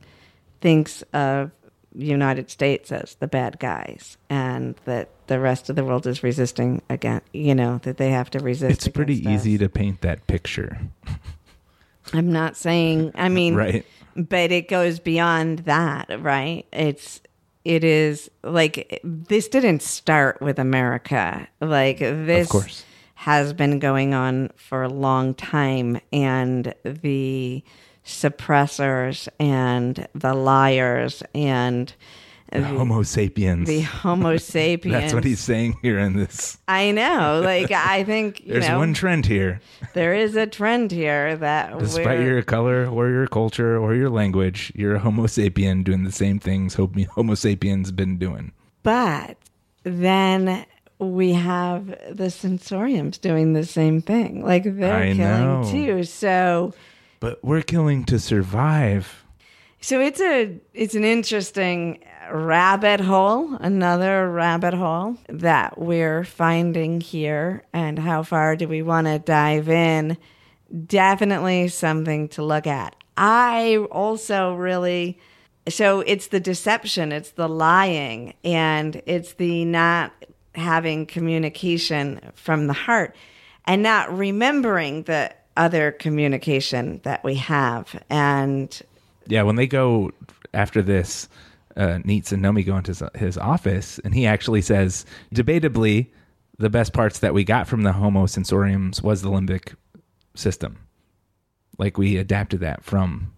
thinks 0.62 1.02
of 1.14 1.52
the 1.94 2.06
United 2.06 2.50
States 2.50 2.92
as 2.92 3.16
the 3.16 3.28
bad 3.28 3.60
guys, 3.60 4.18
and 4.30 4.76
that 4.86 5.10
the 5.28 5.40
rest 5.40 5.70
of 5.70 5.76
the 5.76 5.84
world 5.84 6.08
is 6.08 6.24
resisting 6.24 6.82
again, 6.90 7.22
you 7.34 7.54
know, 7.56 7.80
that 7.84 7.98
they 7.98 8.12
have 8.12 8.30
to 8.32 8.40
resist. 8.40 8.72
It's 8.72 8.88
pretty 8.88 9.26
us. 9.26 9.32
easy 9.34 9.58
to 9.58 9.68
paint 9.70 10.02
that 10.02 10.26
picture. 10.28 10.78
I'm 12.14 12.32
not 12.32 12.56
saying, 12.58 13.12
I 13.16 13.30
mean, 13.30 13.56
Right. 13.56 13.86
but 14.16 14.52
it 14.52 14.68
goes 14.68 15.00
beyond 15.00 15.60
that, 15.60 16.22
right? 16.22 16.66
It's, 16.72 17.22
it 17.64 17.84
is 17.84 18.30
like 18.44 19.00
this 19.04 19.48
didn't 19.48 19.82
start 19.84 20.42
with 20.42 20.58
America. 20.60 21.48
Like 21.60 22.00
this 22.00 22.48
course. 22.50 22.84
has 23.16 23.54
been 23.54 23.78
going 23.80 24.14
on 24.16 24.50
for 24.56 24.82
a 24.82 24.90
long 24.90 25.36
time, 25.36 26.00
and 26.12 26.74
the 26.84 27.64
suppressors 28.06 29.28
and 29.40 30.08
the 30.14 30.34
liars 30.34 31.24
and 31.34 31.94
The 32.52 32.64
Homo 32.64 33.04
sapiens. 33.04 33.68
the 33.68 33.82
Homo 33.82 34.38
sapiens. 34.38 34.94
That's 35.00 35.14
what 35.14 35.24
he's 35.24 35.40
saying 35.40 35.78
here 35.82 36.00
in 36.00 36.16
this. 36.18 36.58
I 36.68 36.92
know. 36.92 37.42
Like 37.44 37.72
I 37.72 38.04
think 38.04 38.46
you 38.46 38.54
There's 38.54 38.68
know, 38.68 38.80
one 38.80 38.94
trend 38.94 39.26
here. 39.26 39.62
there 39.94 40.14
is 40.14 40.36
a 40.36 40.48
trend 40.48 40.92
here 40.92 41.36
that 41.38 41.78
Despite 41.80 42.20
your 42.22 42.42
color 42.42 42.86
or 42.88 43.10
your 43.10 43.28
culture 43.28 43.78
or 43.78 43.96
your 43.96 44.10
language, 44.10 44.72
you're 44.76 44.96
a 44.96 45.00
Homo 45.00 45.28
sapien 45.28 45.84
doing 45.84 46.04
the 46.04 46.12
same 46.12 46.40
things 46.40 46.74
Homo 46.76 47.06
Homo 47.12 47.36
sapiens 47.36 47.92
been 47.92 48.18
doing. 48.18 48.52
But 48.84 49.38
then 49.84 50.66
we 51.00 51.34
have 51.34 51.88
the 51.88 52.26
sensoriums 52.30 53.20
doing 53.20 53.54
the 53.54 53.66
same 53.66 54.02
thing. 54.02 54.44
Like 54.44 54.64
they're 54.66 54.94
I 54.96 55.14
killing 55.14 55.18
know. 55.62 55.68
too. 55.72 56.04
So 56.04 56.74
But 57.22 57.42
we're 57.44 57.62
killing 57.62 58.04
to 58.06 58.20
survive. 58.20 59.24
so 59.80 60.02
it's 60.02 60.20
a 60.20 60.60
it's 60.74 60.96
an 60.96 61.06
interesting 61.06 62.04
rabbit 62.32 63.00
hole, 63.00 63.56
another 63.62 64.30
rabbit 64.30 64.74
hole 64.74 65.18
that 65.30 65.78
we're 65.78 66.24
finding 66.24 67.00
here 67.00 67.64
and 67.74 68.00
how 68.00 68.24
far 68.24 68.56
do 68.56 68.68
we 68.68 68.82
want 68.82 69.08
to 69.08 69.20
dive 69.20 69.70
in? 69.70 70.18
Definitely 70.88 71.68
something 71.68 72.28
to 72.30 72.44
look 72.44 72.66
at. 72.66 72.96
I 73.16 73.78
also 73.92 74.56
really 74.56 75.20
so 75.70 76.00
it's 76.02 76.28
the 76.28 76.40
deception, 76.40 77.12
it's 77.12 77.32
the 77.32 77.48
lying, 77.48 78.34
and 78.44 79.00
it's 79.06 79.34
the 79.34 79.64
not 79.64 80.12
having 80.56 81.06
communication 81.06 82.20
from 82.34 82.66
the 82.66 82.74
heart 82.74 83.16
and 83.66 83.84
not 83.84 84.12
remembering 84.18 85.04
the 85.04 85.32
other 85.62 85.92
communication 85.92 87.00
that 87.04 87.24
we 87.24 87.36
have. 87.36 88.02
And 88.10 88.82
Yeah, 89.28 89.44
when 89.44 89.56
they 89.58 89.68
go 89.68 90.12
after 90.54 90.82
this, 90.82 91.30
uh, 91.78 92.00
Neets 92.04 92.32
and 92.32 92.44
Nomi 92.44 92.66
go 92.66 92.76
into 92.78 92.90
his, 92.92 93.04
his 93.16 93.38
office, 93.38 94.00
and 94.04 94.14
he 94.16 94.26
actually 94.26 94.62
says, 94.62 95.06
debatably, 95.34 96.08
the 96.58 96.70
best 96.70 96.94
parts 96.94 97.20
that 97.20 97.34
we 97.34 97.44
got 97.44 97.68
from 97.68 97.84
the 97.84 97.94
Homo 97.94 98.26
sensoriums 98.26 99.02
was 99.04 99.22
the 99.22 99.30
limbic 99.30 99.76
system. 100.36 100.78
Like 101.78 101.98
we 101.98 102.18
adapted 102.18 102.60
that 102.62 102.84
from 102.84 103.32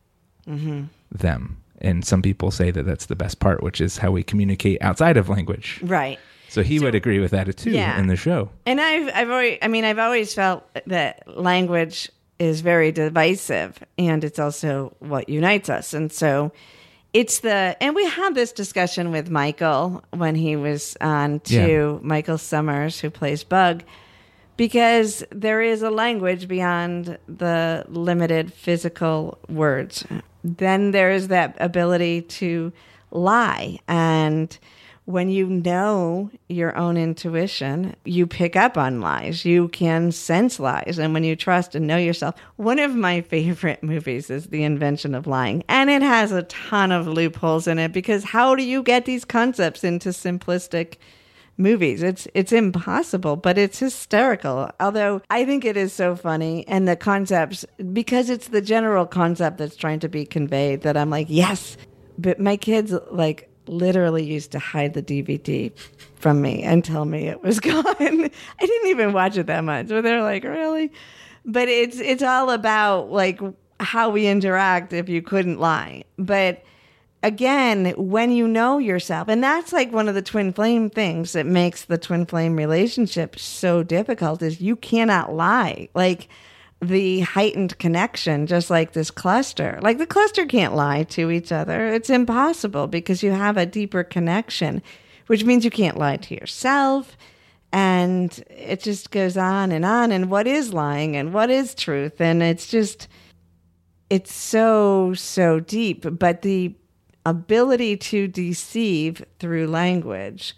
Mhm. 0.47 0.88
them. 1.11 1.57
And 1.82 2.05
some 2.05 2.21
people 2.21 2.49
say 2.51 2.71
that 2.71 2.84
that's 2.86 3.05
the 3.07 3.15
best 3.15 3.39
part, 3.39 3.61
which 3.61 3.80
is 3.82 3.97
how 3.97 4.11
we 4.11 4.24
communicate 4.24 4.82
outside 4.82 5.17
of 5.17 5.28
language. 5.30 5.80
right. 5.84 6.19
So 6.53 6.61
he 6.61 6.79
would 6.79 6.93
agree 6.93 7.17
with 7.19 7.31
that 7.31 7.57
too 7.57 7.71
Yeah. 7.71 7.99
in 7.99 8.05
the 8.05 8.15
show. 8.15 8.49
And 8.67 8.79
I've 8.79 9.09
I've 9.15 9.29
always 9.31 9.57
I 9.63 9.67
mean 9.67 9.85
I've 9.85 9.97
always 9.97 10.35
felt 10.35 10.63
that 10.85 11.23
language 11.25 12.11
is 12.37 12.61
very 12.61 12.91
divisive 12.91 13.79
and 13.97 14.23
it's 14.23 14.37
also 14.37 14.95
what 14.99 15.29
unites 15.29 15.67
us. 15.67 15.95
And 15.95 16.11
so 16.11 16.51
it's 17.11 17.39
the 17.39 17.75
and 17.81 17.95
we 17.95 18.05
had 18.07 18.35
this 18.35 18.51
discussion 18.51 19.09
with 19.11 19.31
Michael 19.31 20.03
when 20.11 20.35
he 20.35 20.55
was 20.55 20.95
on 21.01 21.39
too, 21.39 21.99
Michael 22.03 22.37
Sommers 22.37 22.99
who 22.99 23.09
plays 23.09 23.43
Bug 23.43 23.83
because 24.55 25.23
there 25.31 25.59
is 25.63 25.81
a 25.81 25.89
language 25.89 26.47
beyond 26.47 27.17
the 27.27 27.83
limited 27.89 28.53
physical 28.53 29.39
words. 29.49 30.05
Then 30.43 30.91
there 30.91 31.11
is 31.11 31.29
that 31.29 31.57
ability 31.59 32.21
to 32.39 32.71
lie. 33.09 33.79
And 33.87 34.55
when 35.05 35.29
you 35.29 35.47
know 35.47 36.29
your 36.47 36.75
own 36.77 36.95
intuition, 36.95 37.95
you 38.05 38.25
pick 38.25 38.55
up 38.55 38.77
on 38.77 39.01
lies. 39.01 39.43
You 39.43 39.67
can 39.69 40.11
sense 40.11 40.59
lies. 40.59 40.97
And 40.97 41.13
when 41.13 41.23
you 41.23 41.35
trust 41.35 41.75
and 41.75 41.85
know 41.85 41.97
yourself, 41.97 42.35
one 42.55 42.79
of 42.79 42.95
my 42.95 43.21
favorite 43.21 43.83
movies 43.83 44.29
is 44.29 44.47
The 44.47 44.63
Invention 44.63 45.13
of 45.13 45.27
Lying. 45.27 45.63
And 45.67 45.89
it 45.89 46.01
has 46.01 46.31
a 46.31 46.43
ton 46.43 46.91
of 46.91 47.07
loopholes 47.07 47.67
in 47.67 47.79
it 47.79 47.91
because 47.91 48.23
how 48.23 48.55
do 48.55 48.63
you 48.63 48.81
get 48.81 49.05
these 49.05 49.25
concepts 49.25 49.83
into 49.83 50.09
simplistic 50.09 50.97
movies. 51.57 52.01
It's 52.01 52.27
it's 52.33 52.51
impossible, 52.51 53.35
but 53.35 53.57
it's 53.57 53.79
hysterical. 53.79 54.71
Although 54.79 55.21
I 55.29 55.45
think 55.45 55.65
it 55.65 55.77
is 55.77 55.93
so 55.93 56.15
funny 56.15 56.67
and 56.67 56.87
the 56.87 56.95
concepts 56.95 57.63
because 57.91 58.29
it's 58.29 58.47
the 58.47 58.61
general 58.61 59.05
concept 59.05 59.57
that's 59.57 59.75
trying 59.75 59.99
to 59.99 60.09
be 60.09 60.25
conveyed 60.25 60.81
that 60.81 60.97
I'm 60.97 61.09
like, 61.11 61.27
yes. 61.29 61.77
But 62.17 62.39
my 62.39 62.57
kids 62.57 62.93
like 63.11 63.52
literally 63.68 64.24
used 64.24 64.51
to 64.51 64.59
hide 64.59 64.93
the 64.93 65.03
DVD 65.03 65.72
from 66.16 66.41
me 66.41 66.64
and 66.64 66.84
tell 66.84 67.05
me 67.05 67.28
it 67.28 67.41
was 67.41 67.59
gone. 67.61 67.86
I 67.86 68.32
didn't 68.59 68.89
even 68.89 69.14
watch 69.14 69.38
it 69.38 69.47
that 69.47 69.64
much. 69.64 69.88
But 69.88 70.01
they're 70.01 70.22
like, 70.22 70.43
really? 70.43 70.91
But 71.45 71.68
it's 71.68 71.99
it's 71.99 72.24
all 72.24 72.49
about 72.49 73.11
like 73.11 73.39
how 73.80 74.09
we 74.09 74.28
interact 74.28 74.93
if 74.93 75.09
you 75.09 75.22
couldn't 75.22 75.59
lie. 75.59 76.03
But 76.18 76.64
again, 77.22 77.93
when 77.97 78.32
you 78.32 78.47
know 78.47 78.78
yourself, 78.78 79.28
and 79.28 79.43
that's 79.43 79.74
like 79.74 79.91
one 79.91 80.07
of 80.07 80.16
the 80.16 80.22
twin 80.22 80.53
flame 80.53 80.89
things 80.89 81.34
that 81.34 81.45
makes 81.45 81.86
the 81.86 81.97
twin 81.97 82.26
flame 82.26 82.55
relationship 82.55 83.39
so 83.39 83.84
difficult 83.84 84.41
is 84.41 84.61
you 84.61 84.76
cannot 84.76 85.34
lie. 85.34 85.89
Like 85.93 86.30
the 86.84 87.21
heightened 87.21 87.77
connection, 87.79 88.47
just 88.47 88.69
like 88.69 88.93
this 88.93 89.11
cluster. 89.11 89.79
Like 89.81 89.97
the 89.97 90.05
cluster 90.05 90.45
can't 90.45 90.75
lie 90.75 91.03
to 91.03 91.31
each 91.31 91.51
other. 91.51 91.88
It's 91.88 92.09
impossible 92.09 92.88
because 92.88 93.23
you 93.23 93.31
have 93.31 93.57
a 93.57 93.65
deeper 93.65 94.03
connection, 94.03 94.81
which 95.27 95.43
means 95.43 95.65
you 95.65 95.71
can't 95.71 95.97
lie 95.97 96.17
to 96.17 96.36
yourself. 96.36 97.17
And 97.71 98.43
it 98.49 98.81
just 98.81 99.11
goes 99.11 99.36
on 99.36 99.71
and 99.71 99.84
on. 99.84 100.11
And 100.11 100.29
what 100.29 100.45
is 100.47 100.73
lying 100.73 101.15
and 101.15 101.34
what 101.34 101.49
is 101.49 101.73
truth? 101.73 102.21
And 102.21 102.43
it's 102.43 102.67
just, 102.67 103.07
it's 104.09 104.34
so, 104.34 105.13
so 105.15 105.59
deep. 105.59 106.05
But 106.19 106.43
the 106.43 106.75
ability 107.25 107.97
to 107.97 108.27
deceive 108.27 109.25
through 109.39 109.67
language 109.67 110.55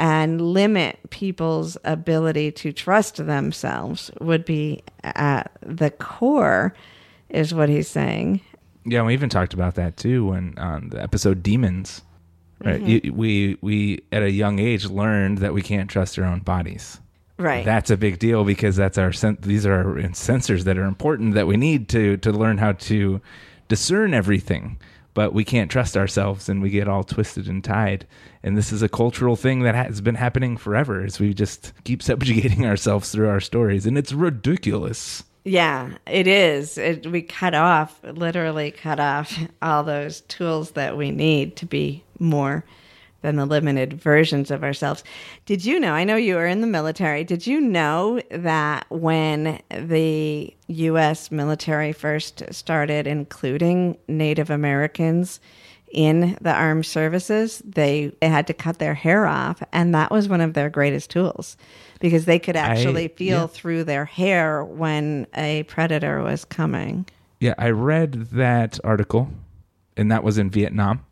and 0.00 0.40
limit 0.40 0.98
people's 1.10 1.76
ability 1.84 2.50
to 2.52 2.72
trust 2.72 3.24
themselves 3.24 4.10
would 4.20 4.44
be 4.46 4.82
at 5.04 5.52
the 5.60 5.90
core, 5.90 6.74
is 7.28 7.52
what 7.54 7.68
he's 7.68 7.86
saying. 7.86 8.40
Yeah, 8.86 9.02
we 9.02 9.12
even 9.12 9.28
talked 9.28 9.52
about 9.52 9.74
that 9.74 9.98
too 9.98 10.26
when 10.28 10.58
on 10.58 10.88
the 10.88 11.00
episode 11.02 11.42
Demons. 11.42 12.00
Right, 12.64 12.82
Mhm. 12.82 13.10
We 13.12 13.58
we 13.60 14.00
at 14.10 14.22
a 14.22 14.30
young 14.30 14.58
age 14.58 14.86
learned 14.86 15.38
that 15.38 15.54
we 15.54 15.62
can't 15.62 15.88
trust 15.88 16.18
our 16.18 16.24
own 16.24 16.40
bodies. 16.40 16.98
Right. 17.38 17.64
That's 17.64 17.90
a 17.90 17.96
big 17.96 18.18
deal 18.18 18.44
because 18.44 18.76
that's 18.76 18.98
our 18.98 19.12
sen- 19.12 19.38
these 19.42 19.64
are 19.64 19.74
our 19.74 19.94
sensors 20.12 20.64
that 20.64 20.76
are 20.76 20.84
important 20.84 21.34
that 21.34 21.46
we 21.46 21.56
need 21.56 21.88
to 21.90 22.16
to 22.18 22.32
learn 22.32 22.58
how 22.58 22.72
to 22.72 23.20
discern 23.68 24.12
everything. 24.14 24.78
But 25.14 25.32
we 25.32 25.44
can't 25.44 25.70
trust 25.70 25.96
ourselves 25.96 26.48
and 26.48 26.62
we 26.62 26.70
get 26.70 26.88
all 26.88 27.04
twisted 27.04 27.48
and 27.48 27.62
tied. 27.62 28.06
And 28.42 28.56
this 28.56 28.72
is 28.72 28.82
a 28.82 28.88
cultural 28.88 29.36
thing 29.36 29.62
that 29.62 29.74
has 29.74 30.00
been 30.00 30.14
happening 30.14 30.56
forever 30.56 31.02
as 31.02 31.18
we 31.18 31.34
just 31.34 31.72
keep 31.84 32.02
subjugating 32.10 32.66
ourselves 32.66 33.10
through 33.10 33.28
our 33.28 33.40
stories. 33.40 33.86
And 33.86 33.98
it's 33.98 34.12
ridiculous. 34.12 35.24
Yeah, 35.44 35.96
it 36.06 36.26
is. 36.26 36.76
It, 36.76 37.06
we 37.06 37.22
cut 37.22 37.54
off, 37.54 37.98
literally 38.04 38.70
cut 38.70 39.00
off 39.00 39.38
all 39.62 39.82
those 39.84 40.20
tools 40.22 40.72
that 40.72 40.96
we 40.96 41.10
need 41.10 41.56
to 41.56 41.66
be 41.66 42.04
more 42.18 42.64
than 43.22 43.36
the 43.36 43.46
limited 43.46 43.94
versions 43.94 44.50
of 44.50 44.64
ourselves. 44.64 45.04
Did 45.46 45.64
you 45.64 45.78
know? 45.78 45.92
I 45.92 46.04
know 46.04 46.16
you 46.16 46.34
were 46.36 46.46
in 46.46 46.60
the 46.60 46.66
military. 46.66 47.24
Did 47.24 47.46
you 47.46 47.60
know 47.60 48.20
that 48.30 48.86
when 48.90 49.60
the 49.70 50.54
U.S. 50.68 51.30
military 51.30 51.92
first 51.92 52.42
started 52.50 53.06
including 53.06 53.98
Native 54.08 54.50
Americans 54.50 55.40
in 55.90 56.38
the 56.40 56.52
armed 56.52 56.86
services, 56.86 57.62
they, 57.64 58.12
they 58.20 58.28
had 58.28 58.46
to 58.46 58.54
cut 58.54 58.78
their 58.78 58.94
hair 58.94 59.26
off, 59.26 59.62
and 59.72 59.94
that 59.94 60.10
was 60.10 60.28
one 60.28 60.40
of 60.40 60.54
their 60.54 60.70
greatest 60.70 61.10
tools 61.10 61.56
because 61.98 62.24
they 62.26 62.38
could 62.38 62.56
actually 62.56 63.04
I- 63.04 63.08
feel 63.08 63.40
yeah. 63.40 63.46
through 63.48 63.84
their 63.84 64.04
hair 64.04 64.64
when 64.64 65.26
a 65.34 65.64
predator 65.64 66.22
was 66.22 66.44
coming. 66.44 67.06
Yeah, 67.40 67.54
I 67.58 67.70
read 67.70 68.30
that 68.30 68.78
article, 68.84 69.30
and 69.96 70.12
that 70.12 70.22
was 70.22 70.38
in 70.38 70.50
Vietnam. 70.50 71.04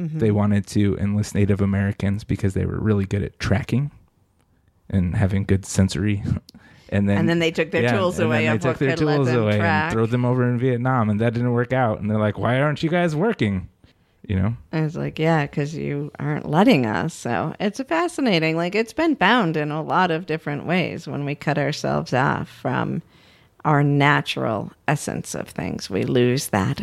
Mhm. 0.00 0.18
They 0.18 0.30
wanted 0.30 0.66
to 0.68 0.96
enlist 0.98 1.34
Native 1.34 1.60
Americans 1.60 2.24
because 2.24 2.54
they 2.54 2.64
were 2.66 2.78
really 2.80 3.04
good 3.04 3.22
at 3.22 3.38
tracking 3.38 3.90
and 4.88 5.14
having 5.14 5.44
good 5.44 5.64
sensory. 5.66 6.22
And 6.92 7.08
then, 7.08 7.18
And 7.18 7.28
then 7.28 7.38
they 7.38 7.52
took 7.52 7.70
their 7.70 7.88
tools 7.88 8.18
and 8.18 8.26
away 8.26 8.46
Then 8.46 8.58
they 8.58 8.68
took 8.68 8.78
their 8.78 8.96
tools 8.96 9.28
away 9.28 9.58
track. 9.58 9.84
and 9.84 9.92
throw 9.92 10.06
them 10.06 10.24
over 10.24 10.42
in 10.50 10.58
Vietnam, 10.58 11.08
and 11.08 11.20
that 11.20 11.34
didn't 11.34 11.52
work 11.52 11.72
out. 11.72 12.00
And 12.00 12.10
they're 12.10 12.18
like, 12.18 12.36
"Why 12.36 12.60
aren't 12.60 12.82
you 12.82 12.90
guys 12.90 13.14
working?" 13.14 13.68
You 14.26 14.34
know. 14.34 14.56
I 14.72 14.80
was 14.82 14.96
like, 14.96 15.16
yeah, 15.16 15.46
because 15.46 15.76
you 15.76 16.10
aren't 16.18 16.50
letting 16.50 16.86
us. 16.86 17.14
So 17.14 17.54
it's 17.60 17.80
fascinating. 17.80 18.56
Like 18.56 18.74
it's 18.74 18.92
been 18.92 19.14
bound 19.14 19.56
in 19.56 19.70
a 19.70 19.80
lot 19.82 20.10
of 20.10 20.26
different 20.26 20.66
ways 20.66 21.06
when 21.06 21.24
we 21.24 21.36
cut 21.36 21.58
ourselves 21.58 22.12
off 22.12 22.48
from 22.48 23.02
our 23.64 23.84
natural 23.84 24.72
essence 24.88 25.36
of 25.36 25.48
things. 25.48 25.88
We 25.90 26.02
lose 26.02 26.48
that. 26.48 26.80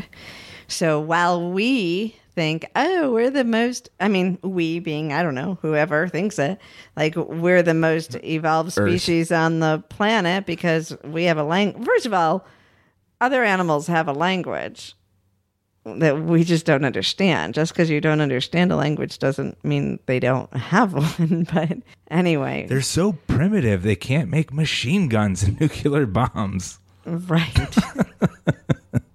So 0.69 1.01
while 1.01 1.51
we 1.51 2.15
think, 2.37 2.69
oh, 2.75 3.11
we're 3.11 3.31
the 3.31 3.43
most, 3.43 3.89
I 3.99 4.07
mean, 4.09 4.37
we 4.43 4.77
being, 4.77 5.11
I 5.11 5.23
don't 5.23 5.33
know, 5.33 5.57
whoever 5.63 6.07
thinks 6.07 6.37
it, 6.37 6.59
like 6.95 7.15
we're 7.15 7.63
the 7.63 7.73
most 7.73 8.13
evolved 8.23 8.77
Earth. 8.77 8.87
species 8.87 9.31
on 9.31 9.59
the 9.59 9.83
planet 9.89 10.45
because 10.45 10.95
we 11.03 11.23
have 11.23 11.39
a 11.39 11.43
language. 11.43 11.83
First 11.83 12.05
of 12.05 12.13
all, 12.13 12.45
other 13.19 13.43
animals 13.43 13.87
have 13.87 14.07
a 14.07 14.13
language 14.13 14.93
that 15.83 16.21
we 16.21 16.43
just 16.43 16.67
don't 16.67 16.85
understand. 16.85 17.55
Just 17.55 17.73
because 17.73 17.89
you 17.89 17.99
don't 17.99 18.21
understand 18.21 18.71
a 18.71 18.75
language 18.75 19.17
doesn't 19.17 19.57
mean 19.65 19.97
they 20.05 20.19
don't 20.19 20.53
have 20.55 20.93
one. 21.19 21.47
But 21.51 21.79
anyway, 22.11 22.67
They're 22.69 22.81
so 22.81 23.13
primitive; 23.13 23.81
they 23.81 23.95
can't 23.95 24.29
make 24.29 24.53
machine 24.53 25.07
guns 25.09 25.41
and 25.41 25.59
nuclear 25.59 26.05
bombs. 26.05 26.77
right. 27.03 27.75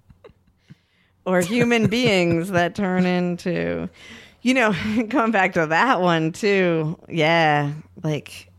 or 1.25 1.41
human 1.41 1.87
beings 1.87 2.49
that 2.51 2.75
turn 2.75 3.05
into, 3.05 3.89
you 4.41 4.53
know, 4.53 4.73
going 5.07 5.31
back 5.31 5.53
to 5.53 5.67
that 5.67 6.01
one 6.01 6.31
too. 6.31 6.99
Yeah, 7.07 7.71
like 8.03 8.49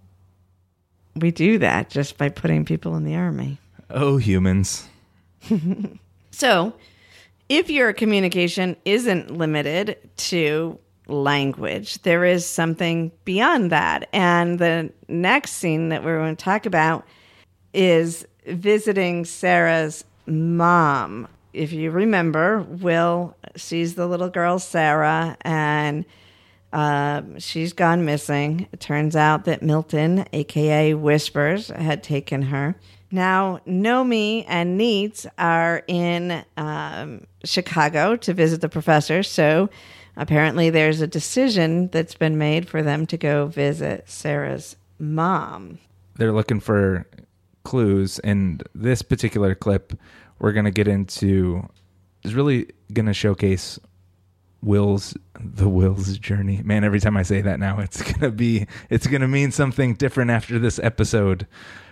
we 1.16 1.30
do 1.30 1.58
that 1.58 1.90
just 1.90 2.18
by 2.18 2.28
putting 2.28 2.64
people 2.64 2.96
in 2.96 3.04
the 3.04 3.14
army. 3.14 3.58
Oh, 3.90 4.16
humans! 4.16 4.88
So, 6.34 6.72
if 7.48 7.70
your 7.70 7.92
communication 7.92 8.76
isn't 8.84 9.30
limited 9.30 9.96
to 10.16 10.80
language, 11.06 12.02
there 12.02 12.24
is 12.24 12.44
something 12.44 13.12
beyond 13.24 13.70
that. 13.70 14.08
And 14.12 14.58
the 14.58 14.92
next 15.06 15.52
scene 15.52 15.90
that 15.90 16.02
we're 16.02 16.18
going 16.18 16.34
to 16.34 16.44
talk 16.44 16.66
about 16.66 17.06
is 17.72 18.26
visiting 18.48 19.24
Sarah's 19.24 20.04
mom. 20.26 21.28
If 21.54 21.72
you 21.72 21.90
remember, 21.90 22.62
Will 22.62 23.36
sees 23.56 23.94
the 23.94 24.06
little 24.06 24.28
girl 24.28 24.58
Sarah 24.58 25.36
and 25.42 26.04
um, 26.72 27.38
she's 27.38 27.72
gone 27.72 28.04
missing. 28.04 28.66
It 28.72 28.80
turns 28.80 29.14
out 29.14 29.44
that 29.44 29.62
Milton, 29.62 30.26
aka 30.32 30.94
Whispers, 30.94 31.68
had 31.68 32.02
taken 32.02 32.42
her. 32.42 32.74
Now, 33.12 33.60
Nomi 33.64 34.44
and 34.48 34.78
Neets 34.78 35.24
are 35.38 35.84
in 35.86 36.44
um, 36.56 37.28
Chicago 37.44 38.16
to 38.16 38.34
visit 38.34 38.60
the 38.60 38.68
professor. 38.68 39.22
So 39.22 39.70
apparently, 40.16 40.68
there's 40.70 41.00
a 41.00 41.06
decision 41.06 41.88
that's 41.88 42.16
been 42.16 42.38
made 42.38 42.68
for 42.68 42.82
them 42.82 43.06
to 43.06 43.16
go 43.16 43.46
visit 43.46 44.10
Sarah's 44.10 44.74
mom. 44.98 45.78
They're 46.16 46.32
looking 46.32 46.58
for 46.58 47.06
clues, 47.62 48.18
and 48.18 48.64
this 48.74 49.00
particular 49.00 49.54
clip 49.54 49.94
we're 50.38 50.52
gonna 50.52 50.70
get 50.70 50.88
into 50.88 51.68
is 52.22 52.34
really 52.34 52.68
gonna 52.92 53.14
showcase 53.14 53.78
Will's 54.62 55.14
the 55.38 55.68
Will's 55.68 56.16
journey. 56.18 56.62
Man, 56.64 56.84
every 56.84 57.00
time 57.00 57.16
I 57.16 57.22
say 57.22 57.40
that 57.42 57.60
now, 57.60 57.80
it's 57.80 58.02
gonna 58.12 58.30
be 58.32 58.66
it's 58.90 59.06
gonna 59.06 59.28
mean 59.28 59.50
something 59.50 59.94
different 59.94 60.30
after 60.30 60.58
this 60.58 60.78
episode. 60.78 61.46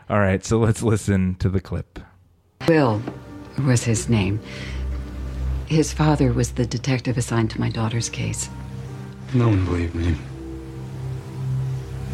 All 0.09 0.19
right, 0.19 0.45
so 0.45 0.59
let's 0.59 0.83
listen 0.83 1.37
to 1.37 1.49
the 1.49 1.61
clip. 1.61 1.99
Will 2.69 3.03
was 3.67 3.85
his 3.85 4.09
name. 4.09 4.41
His 5.67 5.93
father 5.93 6.33
was 6.33 6.53
the 6.53 6.67
detective 6.67 7.17
assigned 7.17 7.51
to 7.53 7.61
my 7.61 7.71
daughter's 7.71 8.09
case. 8.09 8.49
No 9.35 9.49
one 9.49 9.65
believed 9.65 9.95
me. 9.95 10.17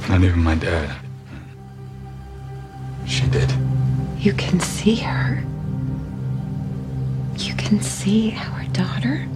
Not 0.09 0.22
even 0.22 0.43
my 0.43 0.55
dad. 0.55 0.97
She 3.07 3.26
did. 3.26 3.53
You 4.18 4.33
can 4.35 4.61
see 4.61 4.97
her. 4.97 5.43
You 7.39 7.55
can 7.55 7.80
see 7.80 8.34
our 8.36 8.64
daughter. 8.72 9.28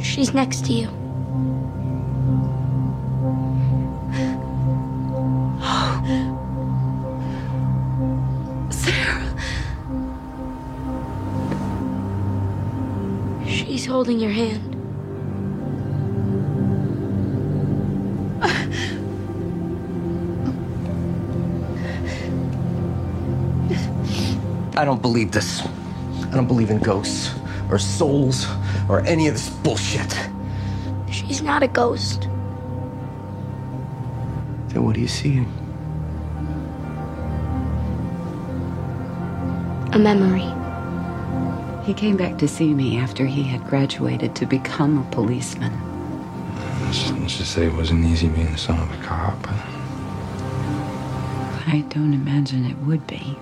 She's 0.00 0.32
next 0.32 0.64
to 0.66 0.72
you. 0.72 0.86
Sarah. 8.70 9.34
She's 13.48 13.86
holding 13.86 14.20
your 14.20 14.30
hand. 14.30 14.71
I 24.82 24.84
don't 24.84 25.00
believe 25.00 25.30
this. 25.30 25.62
I 26.24 26.34
don't 26.34 26.48
believe 26.48 26.68
in 26.68 26.80
ghosts 26.80 27.32
or 27.70 27.78
souls 27.78 28.48
or 28.88 29.02
any 29.02 29.28
of 29.28 29.34
this 29.34 29.48
bullshit. 29.48 30.12
She's 31.08 31.40
not 31.40 31.62
a 31.62 31.68
ghost. 31.68 32.22
Then 34.70 34.82
what 34.82 34.96
are 34.96 34.98
you 34.98 35.06
seeing? 35.06 35.44
A 39.92 40.00
memory. 40.00 40.50
He 41.86 41.94
came 41.94 42.16
back 42.16 42.36
to 42.38 42.48
see 42.48 42.74
me 42.74 42.98
after 42.98 43.24
he 43.24 43.44
had 43.44 43.64
graduated 43.64 44.34
to 44.34 44.46
become 44.46 44.98
a 44.98 45.08
policeman. 45.12 45.72
Let's, 46.86 47.08
let's 47.12 47.38
just 47.38 47.52
say 47.52 47.66
it 47.66 47.74
wasn't 47.74 48.04
easy 48.04 48.26
being 48.26 48.50
the 48.50 48.58
son 48.58 48.80
of 48.80 48.90
a 48.90 49.04
cop. 49.04 49.38
I 51.68 51.84
don't 51.88 52.14
imagine 52.14 52.64
it 52.64 52.76
would 52.78 53.06
be. 53.06 53.38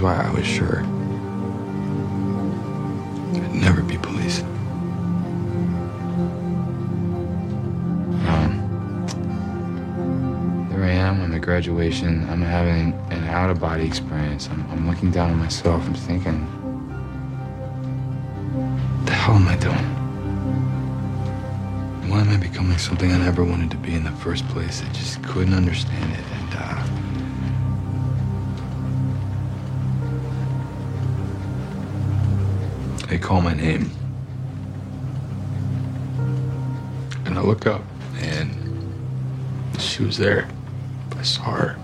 Why 0.00 0.14
I 0.16 0.30
was 0.30 0.46
sure 0.46 0.80
I'd 3.34 3.54
never 3.54 3.82
be 3.82 3.98
police. 3.98 4.40
Um, 8.26 8.52
there 10.70 10.84
I 10.84 10.90
am. 10.90 11.20
I'm 11.20 11.34
at 11.34 11.42
graduation. 11.42 12.26
I'm 12.30 12.40
having 12.40 12.94
an 13.10 13.24
out 13.24 13.50
of 13.50 13.60
body 13.60 13.84
experience. 13.84 14.48
I'm, 14.50 14.66
I'm 14.70 14.88
looking 14.88 15.10
down 15.10 15.30
on 15.32 15.38
myself. 15.38 15.84
I'm 15.86 15.94
thinking, 15.94 16.46
what 18.96 19.06
the 19.06 19.12
hell 19.12 19.34
am 19.34 19.48
I 19.48 19.56
doing? 19.56 19.96
Why 22.10 22.20
am 22.20 22.30
I 22.30 22.36
becoming 22.38 22.78
something 22.78 23.12
I 23.12 23.18
never 23.18 23.44
wanted 23.44 23.70
to 23.72 23.76
be 23.76 23.94
in 23.94 24.04
the 24.04 24.12
first 24.12 24.48
place? 24.48 24.82
I 24.82 24.88
just 24.92 25.22
couldn't 25.22 25.54
understand 25.54 26.12
it. 26.12 26.24
And, 26.32 26.54
uh, 26.54 27.09
call 33.20 33.40
my 33.40 33.54
name. 33.54 33.90
And 37.26 37.38
I 37.38 37.42
look 37.42 37.66
up, 37.66 37.82
and 38.18 38.50
she 39.78 40.02
was 40.02 40.16
there. 40.16 40.48
I 41.16 41.22
saw 41.22 41.42
her. 41.52 41.76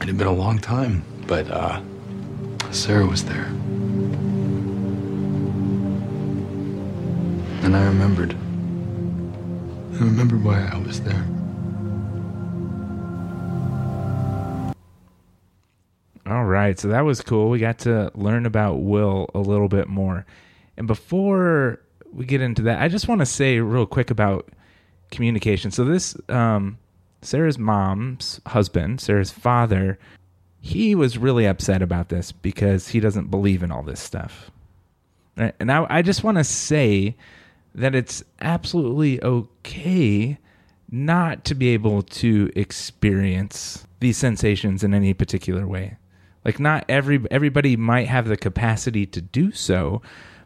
It 0.00 0.06
had 0.06 0.18
been 0.18 0.26
a 0.26 0.32
long 0.32 0.58
time, 0.58 1.04
but 1.26 1.50
uh, 1.50 1.80
Sarah 2.70 3.06
was 3.06 3.24
there. 3.24 3.46
And 7.62 7.76
I 7.76 7.84
remembered. 7.86 8.34
I 9.94 10.04
remembered 10.04 10.44
why 10.44 10.68
I 10.72 10.78
was 10.78 11.00
there. 11.00 11.24
Right, 16.76 16.80
so 16.80 16.88
that 16.88 17.04
was 17.04 17.20
cool. 17.22 17.48
We 17.48 17.58
got 17.58 17.78
to 17.80 18.10
learn 18.14 18.46
about 18.46 18.82
Will 18.82 19.28
a 19.34 19.40
little 19.40 19.68
bit 19.68 19.88
more. 19.88 20.26
And 20.76 20.86
before 20.86 21.80
we 22.12 22.26
get 22.26 22.40
into 22.40 22.62
that, 22.62 22.80
I 22.82 22.88
just 22.88 23.08
want 23.08 23.20
to 23.20 23.26
say 23.26 23.60
real 23.60 23.86
quick 23.86 24.10
about 24.10 24.48
communication. 25.10 25.70
So 25.70 25.84
this 25.84 26.16
um 26.28 26.78
Sarah's 27.22 27.58
mom's 27.58 28.40
husband, 28.46 29.00
Sarah's 29.00 29.30
father, 29.30 29.98
he 30.60 30.94
was 30.94 31.18
really 31.18 31.46
upset 31.46 31.82
about 31.82 32.08
this 32.08 32.30
because 32.32 32.88
he 32.88 33.00
doesn't 33.00 33.30
believe 33.30 33.62
in 33.62 33.70
all 33.70 33.82
this 33.82 34.00
stuff. 34.00 34.50
And 35.36 35.70
I, 35.70 35.86
I 35.88 36.02
just 36.02 36.24
want 36.24 36.38
to 36.38 36.44
say 36.44 37.14
that 37.74 37.94
it's 37.94 38.24
absolutely 38.40 39.22
okay 39.22 40.38
not 40.90 41.44
to 41.44 41.54
be 41.54 41.68
able 41.68 42.02
to 42.02 42.50
experience 42.56 43.86
these 44.00 44.16
sensations 44.16 44.82
in 44.82 44.94
any 44.94 45.12
particular 45.12 45.66
way. 45.66 45.96
Like 46.46 46.60
not 46.60 46.84
every 46.88 47.20
everybody 47.32 47.76
might 47.76 48.06
have 48.06 48.28
the 48.28 48.36
capacity 48.36 49.04
to 49.06 49.20
do 49.20 49.50
so, 49.50 50.00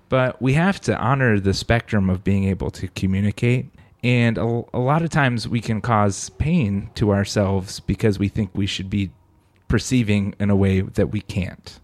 but 0.09 0.41
we 0.41 0.55
have 0.55 0.81
to 0.81 0.97
honor 0.97 1.39
the 1.39 1.53
spectrum 1.53 2.09
of 2.09 2.25
being 2.25 2.45
able 2.45 2.71
to 2.71 2.89
communicate. 2.89 3.71
And 4.03 4.39
a, 4.39 4.63
a 4.73 4.79
lot 4.79 5.03
of 5.03 5.11
times 5.11 5.47
we 5.47 5.61
can 5.61 5.83
cause 5.83 6.31
pain 6.31 6.89
to 6.95 7.13
ourselves 7.13 7.81
because 7.81 8.19
we 8.19 8.29
think 8.29 8.51
we 8.55 8.65
should 8.67 8.89
be 8.89 9.11
perceiving 9.69 10.35
in 10.41 10.49
a 10.49 10.57
way 10.57 10.81
that 10.81 11.13
we 11.13 11.21
can't 11.21 11.79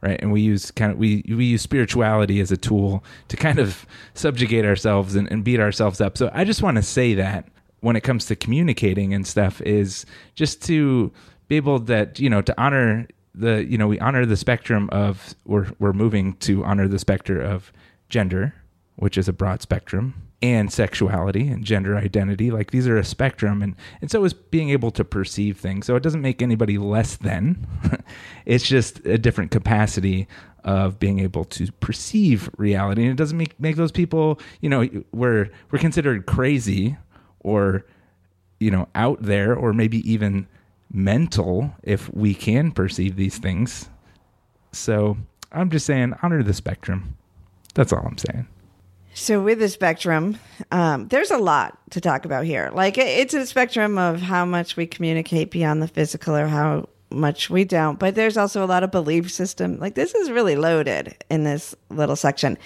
right 0.00 0.20
and 0.22 0.30
we 0.30 0.40
use 0.40 0.70
kind 0.70 0.92
of 0.92 0.98
we 0.98 1.24
we 1.28 1.46
use 1.46 1.60
spirituality 1.62 2.38
as 2.40 2.52
a 2.52 2.56
tool 2.56 3.02
to 3.26 3.36
kind 3.36 3.58
of 3.58 3.84
subjugate 4.14 4.64
ourselves 4.64 5.16
and, 5.16 5.26
and 5.32 5.42
beat 5.42 5.58
ourselves 5.58 6.00
up 6.00 6.16
so 6.16 6.30
i 6.32 6.44
just 6.44 6.62
want 6.62 6.76
to 6.76 6.82
say 6.82 7.14
that 7.14 7.48
when 7.80 7.96
it 7.96 8.02
comes 8.02 8.26
to 8.26 8.36
communicating 8.36 9.12
and 9.12 9.26
stuff 9.26 9.60
is 9.62 10.06
just 10.36 10.62
to 10.62 11.10
be 11.48 11.56
able 11.56 11.80
that 11.80 12.20
you 12.20 12.30
know 12.30 12.40
to 12.40 12.54
honor 12.56 13.08
the 13.38 13.64
you 13.64 13.78
know 13.78 13.86
we 13.86 13.98
honor 14.00 14.26
the 14.26 14.36
spectrum 14.36 14.88
of 14.92 15.34
we're 15.44 15.68
we're 15.78 15.92
moving 15.92 16.34
to 16.36 16.64
honor 16.64 16.88
the 16.88 16.98
specter 16.98 17.40
of 17.40 17.72
gender 18.08 18.54
which 18.96 19.16
is 19.16 19.28
a 19.28 19.32
broad 19.32 19.62
spectrum 19.62 20.28
and 20.40 20.72
sexuality 20.72 21.48
and 21.48 21.64
gender 21.64 21.96
identity. 21.96 22.50
Like 22.50 22.70
these 22.70 22.86
are 22.86 22.96
a 22.96 23.04
spectrum 23.04 23.62
and 23.62 23.74
and 24.00 24.10
so 24.10 24.24
is 24.24 24.32
being 24.32 24.70
able 24.70 24.90
to 24.92 25.04
perceive 25.04 25.58
things. 25.58 25.86
So 25.86 25.96
it 25.96 26.02
doesn't 26.02 26.22
make 26.22 26.42
anybody 26.42 26.78
less 26.78 27.16
than. 27.16 27.66
It's 28.46 28.66
just 28.66 29.04
a 29.04 29.18
different 29.18 29.50
capacity 29.50 30.26
of 30.64 30.98
being 30.98 31.18
able 31.18 31.44
to 31.44 31.70
perceive 31.72 32.48
reality. 32.56 33.02
And 33.02 33.10
it 33.10 33.16
doesn't 33.16 33.36
make 33.36 33.60
make 33.60 33.76
those 33.76 33.92
people 33.92 34.40
you 34.60 34.70
know 34.70 34.88
we're 35.12 35.50
we're 35.70 35.78
considered 35.78 36.24
crazy 36.26 36.96
or 37.40 37.84
you 38.58 38.70
know 38.70 38.88
out 38.94 39.22
there 39.22 39.54
or 39.54 39.74
maybe 39.74 39.98
even 40.10 40.48
mental 40.90 41.74
if 41.82 42.12
we 42.14 42.34
can 42.34 42.72
perceive 42.72 43.16
these 43.16 43.38
things 43.38 43.88
so 44.72 45.16
i'm 45.52 45.70
just 45.70 45.86
saying 45.86 46.14
honor 46.22 46.42
the 46.42 46.54
spectrum 46.54 47.16
that's 47.74 47.92
all 47.92 48.04
i'm 48.06 48.18
saying 48.18 48.46
So 49.14 49.42
with 49.42 49.58
the 49.58 49.68
spectrum, 49.68 50.38
um, 50.70 51.08
there's 51.08 51.32
a 51.32 51.38
lot 51.38 51.76
to 51.90 52.00
talk 52.00 52.24
about 52.24 52.44
here. 52.44 52.70
Like 52.72 52.96
it's 52.98 53.34
a 53.34 53.46
spectrum 53.46 53.98
of 53.98 54.20
how 54.20 54.44
much 54.44 54.76
we 54.76 54.86
communicate 54.86 55.50
beyond 55.50 55.82
the 55.82 55.88
physical 55.88 56.36
or 56.36 56.46
how 56.46 56.88
much 57.10 57.50
we 57.50 57.64
don't. 57.64 57.98
But 57.98 58.14
there's 58.14 58.36
also 58.36 58.64
a 58.64 58.66
lot 58.66 58.84
of 58.84 58.92
belief 58.92 59.32
system. 59.32 59.80
Like 59.80 59.96
this 59.96 60.14
is 60.14 60.30
really 60.30 60.54
loaded 60.54 61.16
in 61.28 61.42
this 61.42 61.74
little 61.90 62.14
section. 62.14 62.58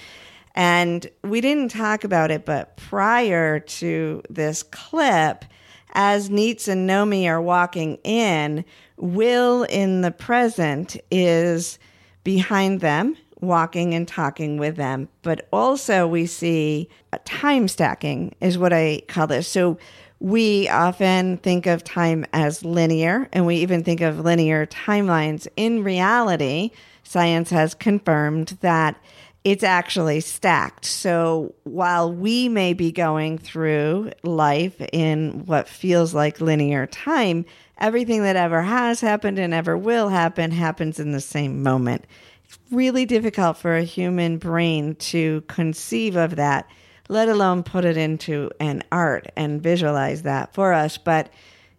And 0.53 1.09
we 1.23 1.41
didn't 1.41 1.71
talk 1.71 2.03
about 2.03 2.29
it, 2.29 2.45
but 2.45 2.77
prior 2.77 3.59
to 3.59 4.21
this 4.29 4.61
clip, 4.61 5.45
as 5.93 6.29
Neets 6.29 6.67
and 6.67 6.89
Nomi 6.89 7.27
are 7.27 7.41
walking 7.41 7.97
in, 8.03 8.65
Will 8.97 9.63
in 9.63 10.01
the 10.01 10.11
present 10.11 10.97
is 11.11 11.79
behind 12.23 12.81
them, 12.81 13.17
walking 13.41 13.93
and 13.93 14.07
talking 14.07 14.57
with 14.57 14.75
them. 14.75 15.09
But 15.21 15.47
also, 15.51 16.07
we 16.07 16.25
see 16.25 16.89
time 17.25 17.67
stacking, 17.67 18.35
is 18.39 18.57
what 18.57 18.73
I 18.73 19.01
call 19.07 19.27
this. 19.27 19.47
So, 19.47 19.77
we 20.19 20.69
often 20.69 21.35
think 21.37 21.65
of 21.65 21.83
time 21.83 22.25
as 22.31 22.63
linear, 22.63 23.27
and 23.33 23.45
we 23.45 23.57
even 23.57 23.83
think 23.83 23.99
of 23.99 24.19
linear 24.21 24.65
timelines. 24.65 25.47
In 25.57 25.83
reality, 25.83 26.71
science 27.03 27.49
has 27.49 27.73
confirmed 27.73 28.57
that 28.61 28.95
it's 29.43 29.63
actually 29.63 30.21
stacked. 30.21 30.85
So 30.85 31.53
while 31.63 32.11
we 32.11 32.47
may 32.47 32.73
be 32.73 32.91
going 32.91 33.37
through 33.37 34.11
life 34.23 34.81
in 34.93 35.45
what 35.45 35.67
feels 35.67 36.13
like 36.13 36.39
linear 36.39 36.87
time, 36.87 37.45
everything 37.77 38.23
that 38.23 38.37
ever 38.37 38.61
has 38.61 39.01
happened 39.01 39.39
and 39.39 39.53
ever 39.53 39.77
will 39.77 40.09
happen 40.09 40.51
happens 40.51 40.99
in 40.99 41.11
the 41.11 41.19
same 41.19 41.61
moment. 41.61 42.05
It's 42.45 42.57
really 42.71 43.05
difficult 43.05 43.57
for 43.57 43.75
a 43.75 43.83
human 43.83 44.37
brain 44.37 44.95
to 44.95 45.41
conceive 45.47 46.15
of 46.15 46.37
that, 46.37 46.69
let 47.09 47.27
alone 47.27 47.63
put 47.63 47.83
it 47.83 47.97
into 47.97 48.49
an 48.61 48.81
art 48.93 49.27
and 49.35 49.61
visualize 49.61 50.21
that 50.21 50.53
for 50.53 50.71
us. 50.71 50.97
But 50.97 51.29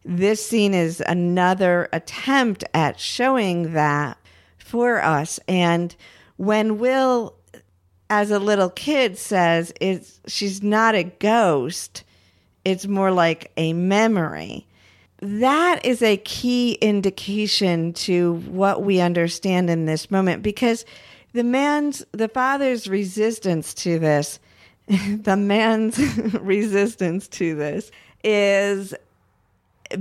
this 0.04 0.46
scene 0.46 0.74
is 0.74 1.02
another 1.06 1.88
attempt 1.94 2.62
at 2.74 3.00
showing 3.00 3.72
that 3.72 4.18
for 4.58 5.02
us. 5.02 5.40
And 5.48 5.96
when 6.36 6.76
Will 6.76 7.34
as 8.14 8.30
a 8.30 8.38
little 8.38 8.70
kid 8.70 9.18
says 9.18 9.72
it's 9.80 10.20
she's 10.28 10.62
not 10.62 10.94
a 10.94 11.02
ghost. 11.02 12.04
It's 12.64 12.86
more 12.86 13.10
like 13.10 13.50
a 13.56 13.72
memory. 13.72 14.68
That 15.18 15.84
is 15.84 16.00
a 16.00 16.16
key 16.18 16.74
indication 16.74 17.92
to 17.94 18.34
what 18.46 18.84
we 18.84 19.00
understand 19.00 19.68
in 19.68 19.86
this 19.86 20.12
moment 20.12 20.44
because 20.44 20.84
the 21.32 21.42
man's 21.42 22.04
the 22.12 22.28
father's 22.28 22.86
resistance 22.86 23.74
to 23.74 23.98
this 23.98 24.38
the 24.86 25.36
man's 25.36 25.98
resistance 26.34 27.26
to 27.28 27.56
this 27.56 27.90
is 28.22 28.94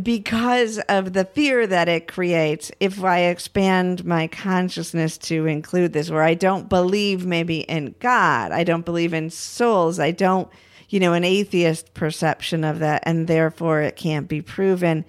because 0.01 0.80
of 0.89 1.14
the 1.14 1.26
fear 1.26 1.68
that 1.68 1.89
it 1.89 2.07
creates 2.07 2.72
if 2.80 3.03
I 3.03 3.22
expand 3.22 4.05
my 4.05 4.27
consciousness 4.27 5.18
to 5.19 5.45
include 5.45 5.93
this, 5.93 6.10
where 6.10 6.23
I 6.23 6.34
don't 6.34 6.69
believe 6.69 7.26
maybe 7.26 7.61
in 7.61 7.95
God, 7.99 8.51
I 8.51 8.64
don't 8.64 8.85
believe 8.85 9.14
in 9.14 9.30
souls, 9.30 9.99
I 9.99 10.11
don't, 10.11 10.49
you 10.89 10.99
know, 10.99 11.14
an 11.14 11.23
atheist 11.23 11.93
perception 11.93 12.64
of 12.64 12.80
that, 12.80 13.03
and 13.05 13.27
therefore 13.27 13.81
it 13.81 13.95
can't 13.95 14.27
be 14.27 14.41
proven. 14.41 15.05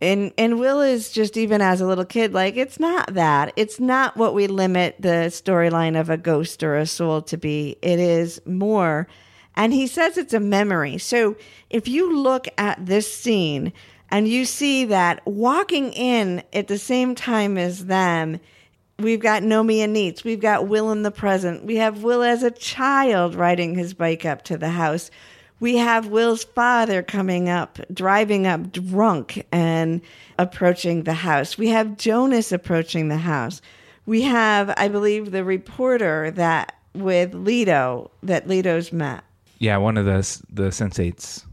And 0.00 0.32
and 0.36 0.60
Will 0.60 0.82
is 0.82 1.10
just 1.10 1.38
even 1.38 1.62
as 1.62 1.80
a 1.80 1.86
little 1.86 2.04
kid, 2.04 2.34
like 2.34 2.56
it's 2.56 2.78
not 2.78 3.14
that. 3.14 3.52
It's 3.56 3.80
not 3.80 4.16
what 4.16 4.34
we 4.34 4.46
limit 4.46 4.96
the 4.98 5.30
storyline 5.30 5.98
of 5.98 6.10
a 6.10 6.18
ghost 6.18 6.62
or 6.62 6.76
a 6.76 6.86
soul 6.86 7.22
to 7.22 7.38
be. 7.38 7.76
It 7.80 7.98
is 7.98 8.40
more. 8.44 9.08
And 9.56 9.72
he 9.72 9.86
says 9.86 10.18
it's 10.18 10.34
a 10.34 10.40
memory. 10.40 10.98
So 10.98 11.36
if 11.70 11.88
you 11.88 12.16
look 12.16 12.46
at 12.58 12.84
this 12.84 13.12
scene 13.12 13.72
and 14.10 14.28
you 14.28 14.44
see 14.44 14.84
that 14.86 15.26
walking 15.26 15.92
in 15.92 16.42
at 16.52 16.68
the 16.68 16.78
same 16.78 17.14
time 17.14 17.56
as 17.56 17.86
them, 17.86 18.38
we've 18.98 19.20
got 19.20 19.42
Nomi 19.42 19.78
and 19.78 19.96
Neets, 19.96 20.24
we've 20.24 20.40
got 20.40 20.68
Will 20.68 20.92
in 20.92 21.02
the 21.02 21.10
present, 21.10 21.64
we 21.64 21.76
have 21.76 22.02
Will 22.02 22.22
as 22.22 22.42
a 22.42 22.50
child 22.50 23.34
riding 23.34 23.74
his 23.74 23.94
bike 23.94 24.24
up 24.24 24.42
to 24.44 24.58
the 24.58 24.70
house. 24.70 25.10
We 25.58 25.78
have 25.78 26.08
Will's 26.08 26.44
father 26.44 27.02
coming 27.02 27.48
up, 27.48 27.78
driving 27.92 28.46
up 28.46 28.72
drunk 28.72 29.46
and 29.50 30.02
approaching 30.38 31.04
the 31.04 31.14
house. 31.14 31.56
We 31.56 31.68
have 31.68 31.96
Jonas 31.96 32.52
approaching 32.52 33.08
the 33.08 33.16
house. 33.16 33.62
We 34.04 34.22
have, 34.22 34.72
I 34.76 34.88
believe, 34.88 35.30
the 35.30 35.44
reporter 35.44 36.30
that 36.32 36.74
with 36.94 37.32
Lito 37.32 38.10
that 38.22 38.46
Lito's 38.46 38.92
met. 38.92 39.24
Yeah, 39.58 39.76
one 39.78 39.96
of 39.96 40.04
the 40.04 40.18
the 40.50 40.68
sensates 40.70 41.44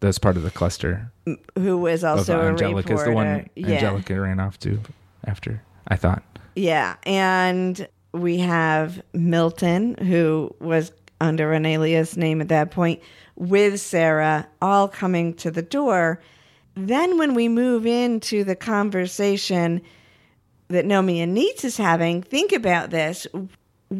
that's 0.00 0.18
part 0.18 0.36
of 0.36 0.42
the 0.42 0.50
cluster. 0.50 1.10
Who 1.58 1.78
was 1.78 2.04
also 2.04 2.38
of 2.40 2.46
Angelica 2.46 2.92
is 2.92 3.04
the 3.04 3.12
one 3.12 3.48
Yeah. 3.56 3.68
Angelica 3.74 4.20
ran 4.20 4.40
off 4.40 4.58
to 4.60 4.80
after. 5.26 5.62
I 5.88 5.96
thought. 5.96 6.22
Yeah, 6.56 6.96
and 7.04 7.86
we 8.12 8.38
have 8.38 9.02
Milton, 9.12 9.96
who 9.96 10.54
was 10.60 10.92
under 11.20 11.52
an 11.52 11.66
alias 11.66 12.16
name 12.16 12.40
at 12.40 12.48
that 12.48 12.70
point, 12.70 13.00
with 13.36 13.80
Sarah, 13.80 14.46
all 14.62 14.88
coming 14.88 15.34
to 15.34 15.50
the 15.50 15.62
door. 15.62 16.20
Then, 16.74 17.18
when 17.18 17.34
we 17.34 17.48
move 17.48 17.86
into 17.86 18.44
the 18.44 18.56
conversation 18.56 19.82
that 20.68 20.84
Nomi 20.84 21.18
and 21.18 21.36
Neets 21.36 21.64
is 21.64 21.76
having, 21.76 22.22
think 22.22 22.52
about 22.52 22.90
this. 22.90 23.26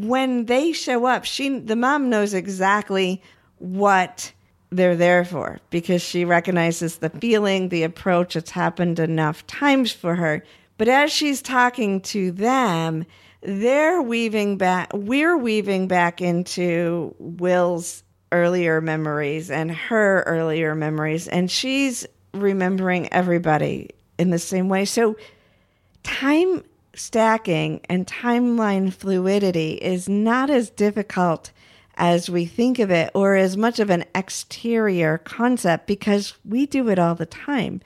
When 0.03 0.47
they 0.47 0.73
show 0.73 1.07
up, 1.07 1.25
she 1.25 1.59
the 1.59 1.77
mom 1.77 2.11
knows 2.11 2.35
exactly 2.35 3.23
what 3.59 4.33
they're 4.71 4.97
there 4.97 5.25
for 5.25 5.61
because 5.71 6.03
she 6.03 6.25
recognizes 6.25 6.99
the 6.99 7.11
feeling, 7.11 7.69
the 7.69 7.85
approach. 7.85 8.37
It's 8.37 8.51
happened 8.51 8.99
enough 8.99 9.47
times 9.47 9.93
for 9.93 10.15
her. 10.15 10.45
But 10.77 10.89
as 10.89 11.13
she's 11.13 11.41
talking 11.41 12.01
to 12.03 12.33
them, 12.33 13.07
they're 13.43 14.03
weaving 14.03 14.57
back, 14.57 14.91
we're 14.93 15.37
weaving 15.37 15.87
back 15.87 16.21
into 16.21 17.15
Will's 17.19 18.03
earlier 18.33 18.81
memories 18.81 19.51
and 19.51 19.71
her 19.71 20.23
earlier 20.23 20.75
memories, 20.75 21.29
and 21.29 21.51
she's 21.51 22.07
remembering 22.33 23.13
everybody 23.13 23.91
in 24.19 24.31
the 24.31 24.39
same 24.39 24.69
way. 24.69 24.85
So, 24.85 25.17
time 26.03 26.65
stacking 26.95 27.81
and 27.89 28.07
timeline 28.07 28.93
fluidity 28.93 29.73
is 29.75 30.09
not 30.09 30.51
as 30.51 30.71
difficult 30.71 31.51
as 31.97 32.29
we 32.29 32.45
think 32.45 32.79
of 32.79 32.91
it 32.91 33.11
or 33.15 33.37
as 33.37 33.57
much 33.57 33.79
of 33.79 33.91
an 33.91 34.05
exterior 34.15 35.19
concept 35.19 35.87
because 35.87 36.35
we 36.45 36.67
do 36.67 36.89
it 36.89 36.99
all 36.99 37.15
the 37.15 37.27
time. 37.27 37.81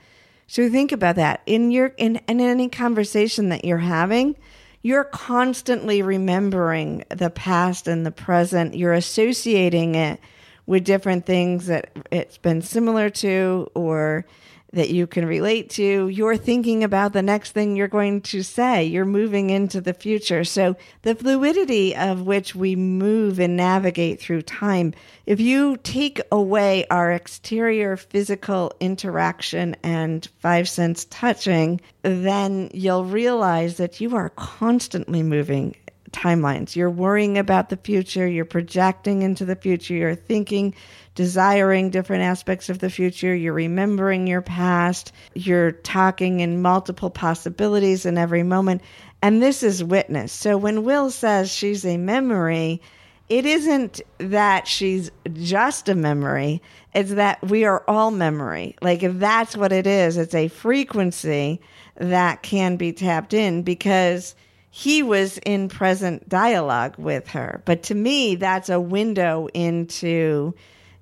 So 0.47 0.69
think 0.69 0.91
about 0.91 1.15
that. 1.17 1.41
In 1.45 1.69
your 1.69 1.93
in, 1.97 2.19
in 2.27 2.41
any 2.41 2.69
conversation 2.69 3.49
that 3.49 3.65
you're 3.65 3.77
having, 3.77 4.35
you're 4.81 5.03
constantly 5.03 6.01
remembering 6.01 7.03
the 7.09 7.29
past 7.29 7.87
and 7.87 8.05
the 8.05 8.11
present. 8.11 8.75
You're 8.75 8.93
associating 8.93 9.95
it 9.95 10.19
with 10.65 10.85
different 10.85 11.25
things 11.25 11.67
that 11.67 11.91
it's 12.11 12.37
been 12.37 12.61
similar 12.61 13.09
to 13.09 13.69
or 13.75 14.25
that 14.73 14.89
you 14.89 15.07
can 15.07 15.25
relate 15.25 15.69
to. 15.71 16.07
You're 16.09 16.37
thinking 16.37 16.83
about 16.83 17.13
the 17.13 17.21
next 17.21 17.51
thing 17.51 17.75
you're 17.75 17.87
going 17.87 18.21
to 18.21 18.43
say. 18.43 18.83
You're 18.83 19.05
moving 19.05 19.49
into 19.49 19.81
the 19.81 19.93
future. 19.93 20.43
So, 20.43 20.75
the 21.01 21.15
fluidity 21.15 21.95
of 21.95 22.21
which 22.21 22.55
we 22.55 22.75
move 22.75 23.39
and 23.39 23.55
navigate 23.55 24.19
through 24.19 24.43
time, 24.43 24.93
if 25.25 25.39
you 25.39 25.77
take 25.77 26.21
away 26.31 26.85
our 26.89 27.11
exterior 27.11 27.97
physical 27.97 28.71
interaction 28.79 29.75
and 29.83 30.27
five 30.39 30.69
sense 30.69 31.05
touching, 31.05 31.81
then 32.03 32.69
you'll 32.73 33.05
realize 33.05 33.77
that 33.77 33.99
you 33.99 34.15
are 34.15 34.29
constantly 34.29 35.23
moving 35.23 35.75
timelines. 36.11 36.75
You're 36.75 36.89
worrying 36.89 37.37
about 37.37 37.69
the 37.69 37.77
future, 37.77 38.27
you're 38.27 38.45
projecting 38.45 39.21
into 39.21 39.45
the 39.45 39.55
future, 39.55 39.93
you're 39.93 40.15
thinking, 40.15 40.73
desiring 41.19 41.89
different 41.89 42.23
aspects 42.23 42.69
of 42.69 42.79
the 42.79 42.89
future, 42.89 43.35
you're 43.35 43.51
remembering 43.51 44.25
your 44.25 44.41
past, 44.41 45.11
you're 45.33 45.73
talking 45.73 46.39
in 46.39 46.61
multiple 46.61 47.09
possibilities 47.09 48.05
in 48.05 48.17
every 48.17 48.41
moment. 48.41 48.81
And 49.21 49.43
this 49.43 49.61
is 49.61 49.83
witness. 49.83 50.31
So 50.31 50.55
when 50.55 50.85
Will 50.85 51.11
says 51.11 51.51
she's 51.53 51.85
a 51.85 51.97
memory, 51.97 52.81
it 53.27 53.45
isn't 53.45 53.99
that 54.19 54.65
she's 54.65 55.11
just 55.33 55.89
a 55.89 55.93
memory, 55.93 56.61
it's 56.93 57.11
that 57.11 57.45
we 57.45 57.65
are 57.65 57.83
all 57.85 58.11
memory. 58.11 58.77
Like, 58.81 59.03
if 59.03 59.19
that's 59.19 59.57
what 59.57 59.73
it 59.73 59.87
is, 59.87 60.15
it's 60.15 60.33
a 60.33 60.47
frequency 60.47 61.59
that 61.95 62.43
can 62.43 62.77
be 62.77 62.93
tapped 62.93 63.33
in 63.33 63.63
because 63.63 64.35
he 64.71 65.03
was 65.03 65.37
in 65.39 65.67
present 65.67 66.29
dialogue 66.29 66.95
with 66.97 67.27
her. 67.27 67.61
But 67.65 67.83
to 67.83 67.93
me, 67.93 68.35
that's 68.35 68.69
a 68.69 68.79
window 68.79 69.49
into 69.53 70.53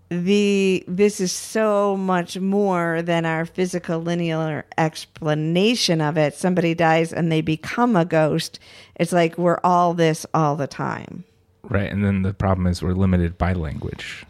the 0.09 0.83
this 0.87 1.19
is 1.19 1.31
so 1.31 1.97
much 1.97 2.37
more 2.37 3.01
than 3.01 3.25
our 3.25 3.45
physical 3.45 3.99
linear 3.99 4.65
explanation 4.77 6.01
of 6.01 6.17
it. 6.17 6.33
Somebody 6.33 6.73
dies 6.73 7.11
and 7.11 7.31
they 7.31 7.41
become 7.41 7.95
a 7.95 8.05
ghost. 8.05 8.59
It's 8.95 9.11
like 9.11 9.37
we're 9.37 9.59
all 9.63 9.93
this 9.93 10.25
all 10.33 10.55
the 10.55 10.67
time. 10.67 11.23
Right. 11.63 11.91
And 11.91 12.03
then 12.03 12.21
the 12.21 12.33
problem 12.33 12.67
is 12.67 12.81
we're 12.81 12.93
limited 12.93 13.37
by 13.37 13.53
language 13.53 14.25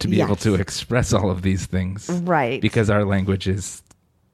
to 0.00 0.08
be 0.08 0.20
able 0.20 0.36
to 0.36 0.56
express 0.56 1.12
all 1.12 1.30
of 1.30 1.42
these 1.42 1.64
things. 1.64 2.08
Right. 2.10 2.60
Because 2.60 2.90
our 2.90 3.04
language 3.04 3.48
is 3.48 3.82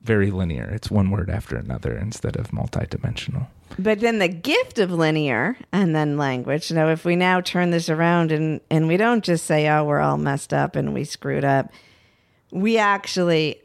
very 0.02 0.30
linear. 0.30 0.68
It's 0.70 0.90
one 0.90 1.10
word 1.10 1.30
after 1.30 1.56
another 1.56 1.96
instead 1.96 2.36
of 2.36 2.50
multidimensional. 2.50 3.46
But 3.78 4.00
then 4.00 4.18
the 4.18 4.28
gift 4.28 4.78
of 4.78 4.90
linear 4.90 5.56
and 5.72 5.94
then 5.94 6.16
language. 6.16 6.72
Now, 6.72 6.88
if 6.88 7.04
we 7.04 7.16
now 7.16 7.40
turn 7.40 7.70
this 7.70 7.88
around 7.88 8.32
and, 8.32 8.60
and 8.70 8.88
we 8.88 8.96
don't 8.96 9.24
just 9.24 9.44
say, 9.44 9.68
oh, 9.68 9.84
we're 9.84 10.00
all 10.00 10.18
messed 10.18 10.54
up 10.54 10.76
and 10.76 10.94
we 10.94 11.04
screwed 11.04 11.44
up, 11.44 11.70
we 12.50 12.78
actually 12.78 13.60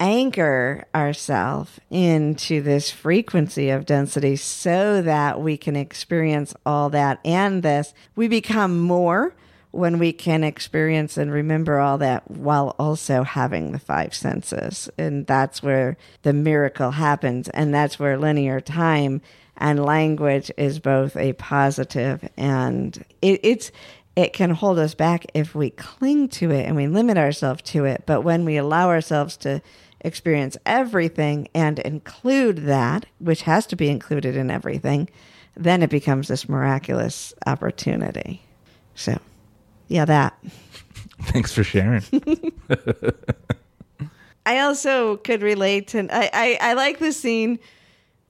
anchor 0.00 0.84
ourselves 0.94 1.78
into 1.90 2.60
this 2.60 2.90
frequency 2.90 3.70
of 3.70 3.86
density 3.86 4.34
so 4.34 5.00
that 5.02 5.40
we 5.40 5.56
can 5.56 5.76
experience 5.76 6.54
all 6.66 6.90
that 6.90 7.20
and 7.24 7.62
this. 7.62 7.94
We 8.16 8.26
become 8.26 8.80
more 8.80 9.34
when 9.72 9.98
we 9.98 10.12
can 10.12 10.44
experience 10.44 11.16
and 11.16 11.32
remember 11.32 11.78
all 11.78 11.98
that 11.98 12.30
while 12.30 12.76
also 12.78 13.22
having 13.24 13.72
the 13.72 13.78
five 13.78 14.14
senses. 14.14 14.88
And 14.96 15.26
that's 15.26 15.62
where 15.62 15.96
the 16.22 16.32
miracle 16.32 16.92
happens. 16.92 17.48
And 17.48 17.74
that's 17.74 17.98
where 17.98 18.18
linear 18.18 18.60
time 18.60 19.22
and 19.56 19.84
language 19.84 20.50
is 20.56 20.78
both 20.78 21.16
a 21.16 21.32
positive 21.34 22.28
and 22.36 23.04
it, 23.20 23.40
it's 23.42 23.72
it 24.14 24.34
can 24.34 24.50
hold 24.50 24.78
us 24.78 24.94
back 24.94 25.24
if 25.32 25.54
we 25.54 25.70
cling 25.70 26.28
to 26.28 26.50
it 26.50 26.66
and 26.66 26.76
we 26.76 26.86
limit 26.86 27.16
ourselves 27.16 27.62
to 27.62 27.86
it. 27.86 28.02
But 28.04 28.20
when 28.20 28.44
we 28.44 28.58
allow 28.58 28.88
ourselves 28.90 29.38
to 29.38 29.62
experience 30.02 30.58
everything 30.66 31.48
and 31.54 31.78
include 31.78 32.58
that, 32.58 33.06
which 33.20 33.42
has 33.42 33.66
to 33.66 33.76
be 33.76 33.88
included 33.88 34.36
in 34.36 34.50
everything, 34.50 35.08
then 35.56 35.82
it 35.82 35.88
becomes 35.88 36.28
this 36.28 36.46
miraculous 36.46 37.32
opportunity. 37.46 38.42
So, 38.94 39.18
yeah, 39.92 40.06
that. 40.06 40.38
Thanks 41.24 41.52
for 41.52 41.62
sharing. 41.62 42.02
I 44.46 44.60
also 44.60 45.18
could 45.18 45.42
relate 45.42 45.88
to. 45.88 46.08
I, 46.10 46.30
I, 46.32 46.70
I 46.70 46.72
like 46.72 46.98
the 46.98 47.12
scene. 47.12 47.58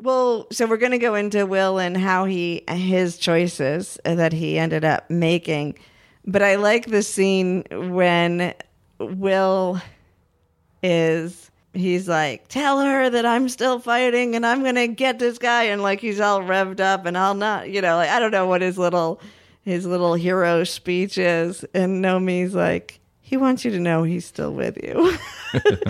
Well, 0.00 0.48
so 0.50 0.66
we're 0.66 0.76
going 0.76 0.92
to 0.92 0.98
go 0.98 1.14
into 1.14 1.46
Will 1.46 1.78
and 1.78 1.96
how 1.96 2.24
he 2.24 2.64
his 2.68 3.16
choices 3.16 3.96
that 4.04 4.32
he 4.32 4.58
ended 4.58 4.84
up 4.84 5.08
making, 5.08 5.78
but 6.26 6.42
I 6.42 6.56
like 6.56 6.86
the 6.86 7.04
scene 7.04 7.62
when 7.70 8.52
Will 8.98 9.80
is 10.82 11.48
he's 11.72 12.08
like, 12.08 12.48
"Tell 12.48 12.80
her 12.80 13.08
that 13.08 13.24
I'm 13.24 13.48
still 13.48 13.78
fighting 13.78 14.34
and 14.34 14.44
I'm 14.44 14.62
going 14.62 14.74
to 14.74 14.88
get 14.88 15.20
this 15.20 15.38
guy," 15.38 15.62
and 15.64 15.80
like 15.80 16.00
he's 16.00 16.18
all 16.18 16.40
revved 16.40 16.80
up 16.80 17.06
and 17.06 17.16
I'll 17.16 17.34
not, 17.34 17.70
you 17.70 17.80
know, 17.80 17.94
like 17.94 18.10
I 18.10 18.18
don't 18.18 18.32
know 18.32 18.48
what 18.48 18.60
his 18.60 18.76
little 18.76 19.20
his 19.62 19.86
little 19.86 20.14
hero 20.14 20.64
speeches, 20.64 21.64
and 21.72 22.02
Nomi's 22.02 22.54
like, 22.54 23.00
he 23.20 23.36
wants 23.38 23.64
you 23.64 23.70
to 23.70 23.80
know 23.80 24.02
he's 24.02 24.26
still 24.26 24.52
with 24.52 24.76
you. 24.82 25.16
and 25.54 25.80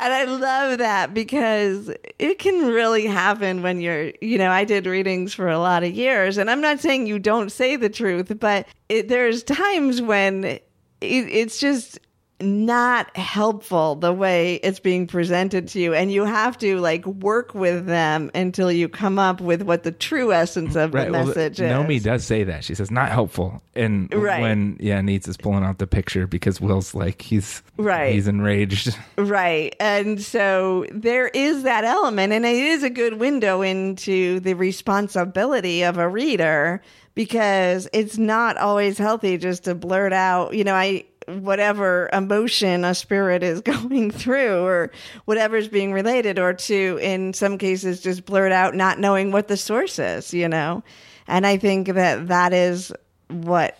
I 0.00 0.24
love 0.24 0.78
that 0.78 1.12
because 1.12 1.90
it 2.18 2.38
can 2.38 2.68
really 2.68 3.04
happen 3.04 3.62
when 3.62 3.80
you're, 3.80 4.12
you 4.22 4.38
know, 4.38 4.50
I 4.50 4.64
did 4.64 4.86
readings 4.86 5.34
for 5.34 5.48
a 5.48 5.58
lot 5.58 5.82
of 5.82 5.92
years, 5.92 6.38
and 6.38 6.50
I'm 6.50 6.60
not 6.62 6.80
saying 6.80 7.06
you 7.06 7.18
don't 7.18 7.52
say 7.52 7.76
the 7.76 7.90
truth, 7.90 8.32
but 8.40 8.66
it, 8.88 9.08
there's 9.08 9.42
times 9.42 10.00
when 10.00 10.44
it, 10.44 10.68
it's 11.02 11.58
just 11.58 11.98
not 12.40 13.16
helpful 13.16 13.94
the 13.94 14.12
way 14.12 14.56
it's 14.56 14.78
being 14.78 15.06
presented 15.06 15.68
to 15.68 15.80
you 15.80 15.94
and 15.94 16.12
you 16.12 16.24
have 16.24 16.58
to 16.58 16.78
like 16.80 17.06
work 17.06 17.54
with 17.54 17.86
them 17.86 18.30
until 18.34 18.70
you 18.70 18.88
come 18.88 19.18
up 19.18 19.40
with 19.40 19.62
what 19.62 19.84
the 19.84 19.92
true 19.92 20.32
essence 20.32 20.76
of 20.76 20.92
the 20.92 21.08
well, 21.10 21.24
message 21.26 21.60
is 21.60 22.02
does 22.02 22.24
say 22.24 22.44
that. 22.44 22.62
She 22.64 22.74
says 22.74 22.90
not 22.90 23.10
helpful. 23.10 23.62
And 23.74 24.12
Right. 24.12 24.40
when 24.42 24.76
yeah, 24.80 25.00
Neets 25.00 25.28
is 25.28 25.36
pulling 25.36 25.64
out 25.64 25.78
the 25.78 25.86
picture 25.86 26.26
because 26.26 26.60
Will's 26.60 26.94
like 26.94 27.22
he's 27.22 27.62
Right. 27.78 28.12
he's 28.12 28.28
enraged. 28.28 28.96
Right. 29.18 29.74
And 29.80 30.20
so 30.22 30.86
there 30.90 31.28
is 31.28 31.62
that 31.62 31.84
element, 31.84 32.32
and 32.32 32.44
it 32.44 32.54
is 32.54 32.82
a 32.82 32.90
good 32.90 33.14
window 33.14 33.62
into 33.62 34.40
the 34.40 34.54
responsibility 34.54 35.82
of 35.82 35.98
a 35.98 36.08
reader 36.08 36.82
because 37.14 37.88
it's 37.92 38.18
not 38.18 38.56
always 38.58 38.98
healthy 38.98 39.38
just 39.38 39.64
to 39.64 39.74
blurt 39.74 40.12
out, 40.12 40.54
you 40.54 40.64
know, 40.64 40.74
I 40.74 41.04
whatever 41.28 42.08
emotion 42.12 42.84
a 42.84 42.94
spirit 42.94 43.42
is 43.42 43.60
going 43.62 44.10
through 44.10 44.64
or 44.64 44.90
whatever's 45.24 45.68
being 45.68 45.92
related 45.92 46.38
or 46.38 46.52
to 46.52 46.98
in 47.02 47.32
some 47.32 47.58
cases 47.58 48.00
just 48.00 48.24
blurt 48.24 48.52
out 48.52 48.74
not 48.74 48.98
knowing 48.98 49.32
what 49.32 49.48
the 49.48 49.56
source 49.56 49.98
is 49.98 50.32
you 50.32 50.48
know 50.48 50.82
and 51.26 51.46
i 51.46 51.56
think 51.56 51.88
that 51.88 52.28
that 52.28 52.52
is 52.52 52.92
what 53.28 53.78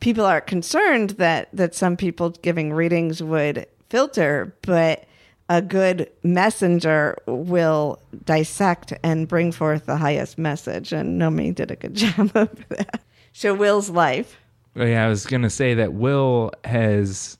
people 0.00 0.24
are 0.24 0.40
concerned 0.40 1.10
that 1.10 1.48
that 1.52 1.74
some 1.74 1.96
people 1.96 2.30
giving 2.30 2.72
readings 2.72 3.22
would 3.22 3.66
filter, 3.88 4.54
but 4.62 5.04
a 5.48 5.62
good 5.62 6.10
messenger 6.22 7.16
will 7.26 8.00
dissect 8.24 8.92
and 9.02 9.26
bring 9.26 9.50
forth 9.50 9.86
the 9.86 9.96
highest 9.96 10.36
message. 10.38 10.92
And 10.92 11.20
Nomi 11.20 11.54
did 11.54 11.70
a 11.70 11.76
good 11.76 11.94
job 11.94 12.30
of 12.34 12.68
that. 12.68 13.02
So 13.32 13.54
Will's 13.54 13.90
life. 13.90 14.38
Oh, 14.78 14.84
yeah, 14.84 15.04
I 15.04 15.08
was 15.08 15.26
gonna 15.26 15.50
say 15.50 15.74
that 15.74 15.92
Will 15.92 16.52
has 16.64 17.36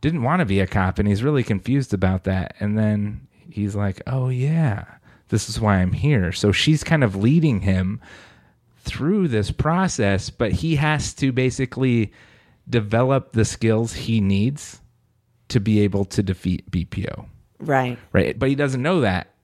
didn't 0.00 0.22
want 0.22 0.40
to 0.40 0.46
be 0.46 0.60
a 0.60 0.66
cop, 0.66 0.98
and 0.98 1.08
he's 1.08 1.24
really 1.24 1.42
confused 1.42 1.92
about 1.92 2.24
that. 2.24 2.54
And 2.60 2.78
then 2.78 3.26
he's 3.50 3.74
like, 3.74 4.00
"Oh 4.06 4.28
yeah, 4.28 4.84
this 5.28 5.48
is 5.48 5.60
why 5.60 5.78
I'm 5.78 5.92
here." 5.92 6.30
So 6.32 6.52
she's 6.52 6.84
kind 6.84 7.02
of 7.02 7.16
leading 7.16 7.60
him 7.60 8.00
through 8.84 9.28
this 9.28 9.50
process, 9.50 10.30
but 10.30 10.52
he 10.52 10.76
has 10.76 11.12
to 11.14 11.32
basically 11.32 12.12
develop 12.68 13.32
the 13.32 13.44
skills 13.44 13.92
he 13.92 14.20
needs 14.20 14.80
to 15.48 15.60
be 15.60 15.80
able 15.80 16.04
to 16.04 16.22
defeat 16.22 16.70
BPO. 16.70 17.26
Right. 17.58 17.98
Right. 18.12 18.38
But 18.38 18.50
he 18.50 18.54
doesn't 18.54 18.82
know 18.82 19.00
that 19.00 19.34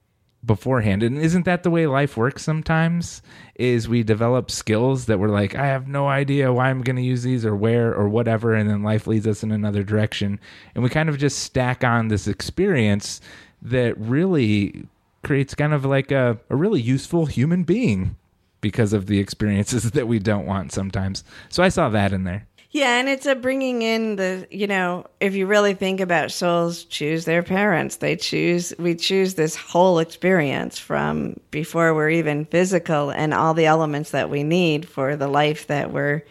beforehand. 0.45 1.03
And 1.03 1.19
isn't 1.19 1.45
that 1.45 1.63
the 1.63 1.71
way 1.71 1.87
life 1.87 2.17
works 2.17 2.43
sometimes? 2.43 3.23
Is 3.55 3.89
we 3.89 4.03
develop 4.03 4.51
skills 4.51 5.07
that 5.07 5.19
we're 5.19 5.29
like, 5.29 5.55
I 5.55 5.67
have 5.67 5.89
no 5.89 6.09
idea 6.09 6.53
why 6.53 6.71
I'm 6.71 6.83
going 6.83 6.97
to 6.97 7.03
use 7.03 7.23
these 7.23 7.45
or 7.45 7.55
where 7.55 7.95
or 7.95 8.09
whatever. 8.09 8.55
And 8.55 8.69
then 8.69 8.83
life 8.83 9.07
leads 9.07 9.27
us 9.27 9.43
in 9.43 9.53
another 9.53 9.83
direction. 9.83 10.41
And 10.75 10.83
we 10.83 10.91
kind 10.91 11.09
of 11.09 11.19
just 11.19 11.39
stack 11.41 11.85
on 11.85 12.09
this 12.09 12.27
experience 12.27 13.21
that 13.63 13.99
really 13.99 14.87
creates 15.23 15.55
kind 15.55 15.73
of 15.73 15.85
like 15.85 16.11
a, 16.11 16.39
a 16.51 16.57
really 16.57 16.81
useful 16.81 17.27
human 17.27 17.63
being 17.65 18.17
because 18.61 18.93
of 18.93 19.07
the 19.07 19.19
experiences 19.19 19.91
that 19.93 20.09
we 20.09 20.19
don't 20.19 20.47
want 20.47 20.73
sometimes. 20.73 21.25
So 21.49 21.63
I 21.63 21.69
saw 21.69 21.89
that 21.91 22.13
in 22.13 22.25
there. 22.25 22.47
Yeah, 22.75 22.99
and 22.99 23.09
it's 23.09 23.25
a 23.25 23.37
bringing 23.37 23.83
in 23.83 24.17
the, 24.17 24.49
you 24.51 24.67
know, 24.67 25.07
if 25.21 25.37
you 25.37 25.47
really 25.47 25.75
think 25.75 26.01
about 26.01 26.33
souls 26.33 26.83
choose 26.83 27.25
their 27.25 27.45
parents. 27.45 27.99
They 27.99 28.17
choose, 28.17 28.75
we 28.81 28.97
choose 28.97 29.35
this 29.35 29.55
whole 29.55 30.01
experience 30.01 30.77
from 30.77 31.39
before 31.53 31.95
we're 31.95 32.11
even 32.11 32.47
physical 32.47 33.11
and 33.11 33.33
all 33.33 33.55
the 33.55 33.67
elements 33.67 34.11
that 34.11 34.29
we 34.29 34.43
need 34.43 34.89
for 34.89 35.15
the 35.15 35.29
life 35.29 35.69
that 35.69 35.93
we're 35.93 36.25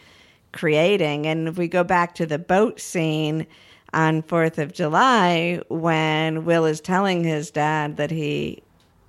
creating. 0.52 1.28
And 1.28 1.48
if 1.48 1.58
we 1.58 1.70
go 1.70 1.86
back 1.86 2.14
to 2.16 2.26
the 2.26 2.40
boat 2.40 2.82
scene 2.82 3.48
on 3.94 4.22
4th 4.22 4.58
of 4.58 4.74
July, 4.74 5.62
when 5.70 6.44
Will 6.44 6.66
is 6.66 6.82
telling 6.82 7.24
his 7.24 7.52
dad 7.52 7.96
that 7.96 8.12
he 8.12 8.62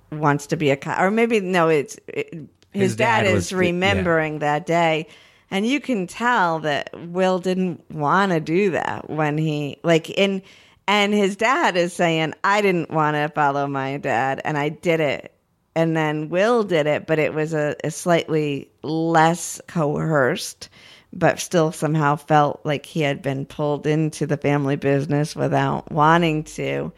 wants 0.09 0.47
to 0.47 0.55
be 0.55 0.69
a 0.69 0.77
cop, 0.77 1.01
or 1.01 1.11
maybe, 1.11 1.41
no, 1.41 1.67
it's, 1.67 1.99
it, 2.07 2.29
his, 2.71 2.91
His 2.91 2.95
dad, 2.95 3.23
dad 3.23 3.33
was 3.33 3.47
is 3.47 3.51
yeah. 3.51 3.57
remembering 3.57 4.39
that 4.39 4.65
day. 4.65 5.07
And 5.55 5.65
you 5.65 5.79
can 5.79 6.05
tell 6.05 6.59
that 6.59 6.89
Will 6.93 7.39
didn't 7.39 7.89
want 7.89 8.33
to 8.33 8.41
do 8.41 8.71
that 8.71 9.09
when 9.09 9.37
he 9.37 9.77
like 9.83 10.09
in 10.09 10.41
and 10.85 11.13
his 11.13 11.37
dad 11.37 11.77
is 11.77 11.93
saying, 11.93 12.33
I 12.43 12.61
didn't 12.61 12.91
want 12.91 13.15
to 13.15 13.29
follow 13.29 13.65
my 13.65 13.95
dad 13.95 14.41
and 14.43 14.57
I 14.57 14.67
did 14.67 14.99
it. 14.99 15.33
And 15.73 15.95
then 15.95 16.27
Will 16.27 16.65
did 16.65 16.87
it, 16.87 17.07
but 17.07 17.19
it 17.19 17.33
was 17.33 17.53
a, 17.53 17.77
a 17.85 17.91
slightly 17.91 18.69
less 18.83 19.61
coerced, 19.69 20.67
but 21.13 21.39
still 21.39 21.71
somehow 21.71 22.17
felt 22.17 22.59
like 22.65 22.85
he 22.85 22.99
had 22.99 23.21
been 23.21 23.45
pulled 23.45 23.87
into 23.87 24.27
the 24.27 24.35
family 24.35 24.75
business 24.75 25.37
without 25.37 25.89
wanting 25.89 26.43
to. 26.43 26.91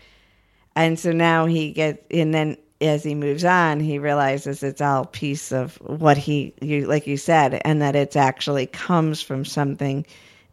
And 0.75 0.97
so 0.97 1.11
now 1.11 1.45
he 1.45 1.73
gets, 1.73 2.03
and 2.09 2.33
then 2.33 2.57
as 2.81 3.03
he 3.03 3.15
moves 3.15 3.43
on, 3.43 3.79
he 3.79 3.99
realizes 3.99 4.63
it's 4.63 4.81
all 4.81 5.05
piece 5.05 5.51
of 5.51 5.75
what 5.77 6.17
he, 6.17 6.53
you, 6.61 6.85
like 6.85 7.07
you 7.07 7.17
said, 7.17 7.61
and 7.65 7.81
that 7.81 7.95
it's 7.95 8.15
actually 8.15 8.67
comes 8.67 9.21
from 9.21 9.45
something 9.45 10.05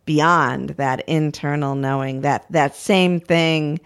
beyond 0.05 0.71
that 0.71 1.07
internal 1.09 1.75
knowing 1.75 2.21
that 2.23 2.45
that 2.51 2.75
same 2.75 3.21
thing 3.21 3.81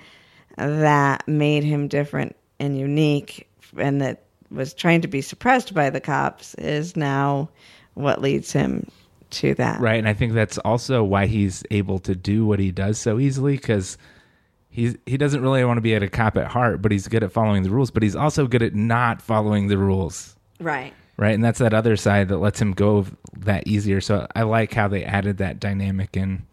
that 0.57 1.27
made 1.29 1.63
him 1.63 1.87
different 1.87 2.35
and 2.59 2.77
unique 2.77 3.49
and 3.77 4.01
that 4.01 4.25
was 4.51 4.75
trying 4.75 5.01
to 5.01 5.09
be 5.09 5.21
suppressed 5.21 5.75
by 5.75 5.91
the 5.91 6.01
cops 6.01 6.55
is 6.55 6.97
now 6.97 7.49
what 7.95 8.21
leads 8.21 8.53
him 8.53 8.89
to 9.31 9.55
that. 9.55 9.81
Right. 9.81 9.99
And 9.99 10.09
I 10.09 10.15
think 10.15 10.33
that's 10.33 10.59
also 10.59 11.05
why 11.05 11.27
he's 11.27 11.63
able 11.71 11.99
to 12.01 12.15
do 12.15 12.47
what 12.47 12.59
he 12.59 12.73
does 12.73 12.99
so 12.99 13.19
easily 13.19 13.57
because 13.57 13.99
he's 14.69 14.97
he 15.07 15.17
doesn't 15.17 15.43
really 15.43 15.65
want 15.65 15.79
to 15.79 15.83
be 15.83 15.95
at 15.95 16.03
a 16.03 16.09
cop 16.09 16.37
at 16.37 16.49
heart, 16.49 16.83
but 16.83 16.93
he's 16.93 17.09
good 17.09 17.23
at 17.23 17.33
following 17.33 17.63
the 17.63 17.71
rules, 17.71 17.91
but 17.91 18.03
he's 18.03 18.17
also 18.17 18.47
good 18.47 18.63
at 18.63 18.75
not 18.75 19.23
following 19.23 19.69
the 19.69 19.79
rules. 19.79 20.37
Right. 20.61 20.93
Right. 21.17 21.35
And 21.35 21.43
that's 21.43 21.59
that 21.59 21.75
other 21.75 21.97
side 21.97 22.29
that 22.29 22.39
lets 22.39 22.61
him 22.61 22.73
go 22.73 23.05
that 23.39 23.67
easier. 23.67 24.01
So 24.01 24.29
I 24.37 24.43
like 24.43 24.73
how 24.73 24.87
they 24.87 25.05
added 25.05 25.39
that 25.39 25.59
dynamic 25.59 26.17
in 26.17 26.47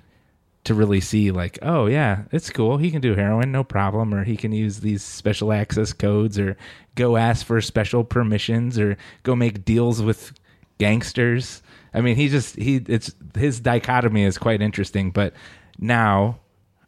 to 0.63 0.73
really 0.73 0.99
see 0.99 1.29
like, 1.29 1.59
oh 1.61 1.85
yeah, 1.85 2.23
it's 2.31 2.49
cool. 2.49 2.77
He 2.77 2.89
can 2.89 2.99
do 2.99 3.13
heroin, 3.13 3.51
no 3.51 3.63
problem, 3.63 4.13
or 4.13 4.23
he 4.23 4.35
can 4.35 4.51
use 4.51 4.79
these 4.79 5.03
special 5.03 5.53
access 5.53 5.93
codes 5.93 6.39
or 6.39 6.57
go 6.95 7.15
ask 7.15 7.45
for 7.45 7.61
special 7.61 8.03
permissions 8.03 8.79
or 8.79 8.97
go 9.21 9.35
make 9.35 9.63
deals 9.63 10.01
with 10.01 10.33
gangsters. 10.79 11.61
I 11.93 12.01
mean, 12.01 12.15
he 12.15 12.27
just 12.27 12.55
he 12.55 12.77
it's 12.87 13.13
his 13.35 13.59
dichotomy 13.59 14.23
is 14.23 14.39
quite 14.39 14.61
interesting, 14.61 15.11
but 15.11 15.33
now 15.77 16.39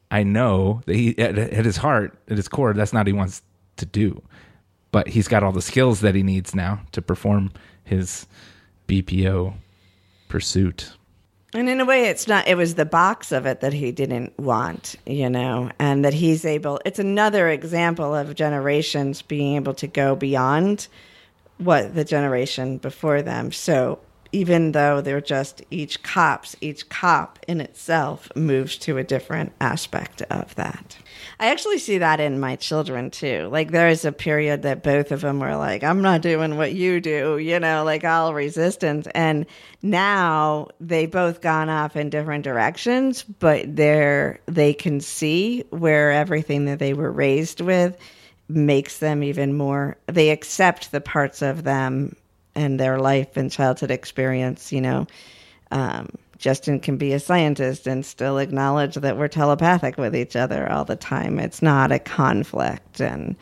I 0.10 0.24
know 0.24 0.82
that 0.86 0.96
he 0.96 1.18
at, 1.18 1.38
at 1.38 1.66
his 1.66 1.78
heart, 1.78 2.18
at 2.30 2.38
his 2.38 2.48
core, 2.48 2.74
that's 2.74 2.94
not 2.94 3.02
what 3.02 3.08
he 3.08 3.14
wants 3.14 3.42
to 3.78 3.86
do. 3.86 4.22
But 4.92 5.08
he's 5.08 5.28
got 5.28 5.44
all 5.44 5.52
the 5.52 5.62
skills 5.62 6.02
that 6.02 6.16
he 6.16 6.24
needs 6.24 6.56
now 6.56 6.82
to 6.94 7.02
perform 7.02 7.52
his 7.84 8.26
BPO 8.88 9.54
pursuit. 10.30 10.94
And 11.54 11.70
in 11.70 11.80
a 11.80 11.86
way, 11.86 12.06
it's 12.06 12.28
not, 12.28 12.48
it 12.48 12.56
was 12.56 12.76
the 12.76 12.86
box 12.86 13.32
of 13.32 13.46
it 13.46 13.62
that 13.62 13.74
he 13.74 13.92
didn't 13.92 14.38
want, 14.38 14.96
you 15.06 15.30
know, 15.30 15.72
and 15.80 16.04
that 16.04 16.14
he's 16.14 16.46
able, 16.46 16.80
it's 16.86 17.00
another 17.00 17.50
example 17.50 18.14
of 18.14 18.36
generations 18.36 19.22
being 19.22 19.56
able 19.56 19.74
to 19.76 19.88
go 19.88 20.16
beyond 20.16 20.88
what 21.58 21.96
the 21.96 22.04
generation 22.04 22.78
before 22.78 23.22
them. 23.22 23.52
So 23.52 24.00
even 24.32 24.72
though 24.72 25.02
they're 25.02 25.22
just 25.22 25.62
each 25.72 26.04
cops, 26.04 26.56
each 26.62 26.90
cop 26.90 27.40
in 27.48 27.62
itself 27.62 28.30
moves 28.36 28.78
to 28.80 28.98
a 28.98 29.04
different 29.04 29.54
aspect 29.60 30.22
of 30.24 30.54
that. 30.56 30.98
I 31.40 31.48
actually 31.48 31.80
see 31.80 32.00
that 32.00 32.20
in 32.20 32.40
my 32.40 32.56
children 32.56 33.12
too. 33.12 33.50
Like 33.52 33.72
there 33.72 33.90
is 33.90 34.06
a 34.06 34.12
period 34.12 34.64
that 34.64 34.84
both 34.84 35.12
of 35.12 35.22
them 35.22 35.40
were 35.40 35.56
like, 35.56 35.84
I'm 35.84 36.02
not 36.02 36.22
doing 36.22 36.58
what 36.58 36.74
you 36.74 37.00
do, 37.00 37.38
you 37.38 37.60
know, 37.60 37.84
like 37.84 38.04
all 38.04 38.34
resistance. 38.34 39.08
And 39.14 39.46
now 39.82 40.68
they 40.80 41.06
both 41.06 41.42
gone 41.42 41.70
off 41.70 41.96
in 41.96 42.10
different 42.10 42.44
directions, 42.44 43.24
but 43.24 43.76
they're 43.76 44.40
they 44.48 44.74
can 44.74 45.00
see 45.00 45.64
where 45.70 46.12
everything 46.12 46.66
that 46.66 46.80
they 46.80 46.94
were 46.94 47.12
raised 47.12 47.62
with 47.62 47.98
makes 48.50 49.00
them 49.00 49.24
even 49.24 49.54
more 49.54 49.98
they 50.08 50.30
accept 50.30 50.92
the 50.92 51.02
parts 51.02 51.42
of 51.42 51.64
them 51.64 52.16
and 52.58 52.80
their 52.80 53.00
life 53.00 53.38
and 53.38 53.52
childhood 53.52 53.92
experience, 53.92 54.72
you 54.72 54.82
know. 54.82 55.08
Um, 55.72 56.10
Justin 56.38 56.80
can 56.80 56.98
be 56.98 57.14
a 57.14 57.20
scientist 57.20 57.88
and 57.88 58.06
still 58.06 58.38
acknowledge 58.38 58.96
that 58.96 59.18
we're 59.18 59.28
telepathic 59.28 59.98
with 59.98 60.16
each 60.16 60.36
other 60.36 60.70
all 60.72 60.86
the 60.86 60.96
time. 60.96 61.40
It's 61.40 61.62
not 61.62 61.92
a 61.92 62.00
conflict 62.00 63.00
and 63.00 63.36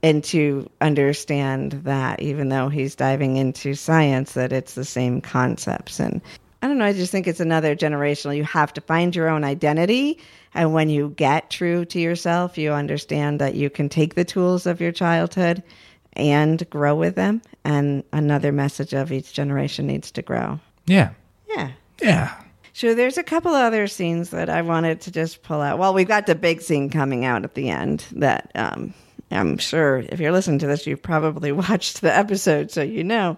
and 0.00 0.22
to 0.22 0.70
understand 0.80 1.72
that 1.72 2.22
even 2.22 2.50
though 2.50 2.68
he's 2.68 2.94
diving 2.94 3.36
into 3.36 3.74
science 3.74 4.34
that 4.34 4.52
it's 4.52 4.74
the 4.74 4.84
same 4.84 5.20
concepts 5.20 5.98
and 5.98 6.20
I 6.62 6.66
don't 6.66 6.78
know, 6.78 6.84
I 6.84 6.92
just 6.92 7.12
think 7.12 7.28
it's 7.28 7.38
another 7.38 7.76
generational. 7.76 8.36
You 8.36 8.44
have 8.44 8.72
to 8.74 8.80
find 8.80 9.14
your 9.14 9.28
own 9.28 9.44
identity 9.44 10.18
and 10.54 10.72
when 10.72 10.88
you 10.88 11.10
get 11.10 11.50
true 11.50 11.84
to 11.86 12.00
yourself, 12.00 12.56
you 12.58 12.72
understand 12.72 13.40
that 13.40 13.54
you 13.54 13.70
can 13.70 13.88
take 13.88 14.14
the 14.14 14.24
tools 14.24 14.66
of 14.66 14.80
your 14.80 14.92
childhood 14.92 15.62
and 16.18 16.68
grow 16.70 16.94
with 16.94 17.14
them 17.14 17.40
and 17.64 18.04
another 18.12 18.52
message 18.52 18.92
of 18.92 19.12
each 19.12 19.32
generation 19.32 19.86
needs 19.86 20.10
to 20.12 20.22
grow. 20.22 20.60
Yeah. 20.86 21.10
Yeah. 21.48 21.70
Yeah. 22.02 22.34
So 22.72 22.94
there's 22.94 23.18
a 23.18 23.24
couple 23.24 23.52
other 23.54 23.86
scenes 23.86 24.30
that 24.30 24.48
I 24.48 24.62
wanted 24.62 25.00
to 25.02 25.10
just 25.10 25.42
pull 25.42 25.60
out. 25.60 25.78
Well, 25.78 25.94
we've 25.94 26.06
got 26.06 26.26
the 26.26 26.34
big 26.34 26.60
scene 26.60 26.90
coming 26.90 27.24
out 27.24 27.44
at 27.44 27.54
the 27.54 27.70
end 27.70 28.04
that 28.12 28.52
um, 28.54 28.94
I'm 29.30 29.58
sure 29.58 30.04
if 30.08 30.20
you're 30.20 30.32
listening 30.32 30.60
to 30.60 30.66
this, 30.66 30.86
you've 30.86 31.02
probably 31.02 31.52
watched 31.68 32.00
the 32.00 32.16
episode, 32.16 32.70
so 32.70 32.82
you 32.82 33.04
know. 33.04 33.36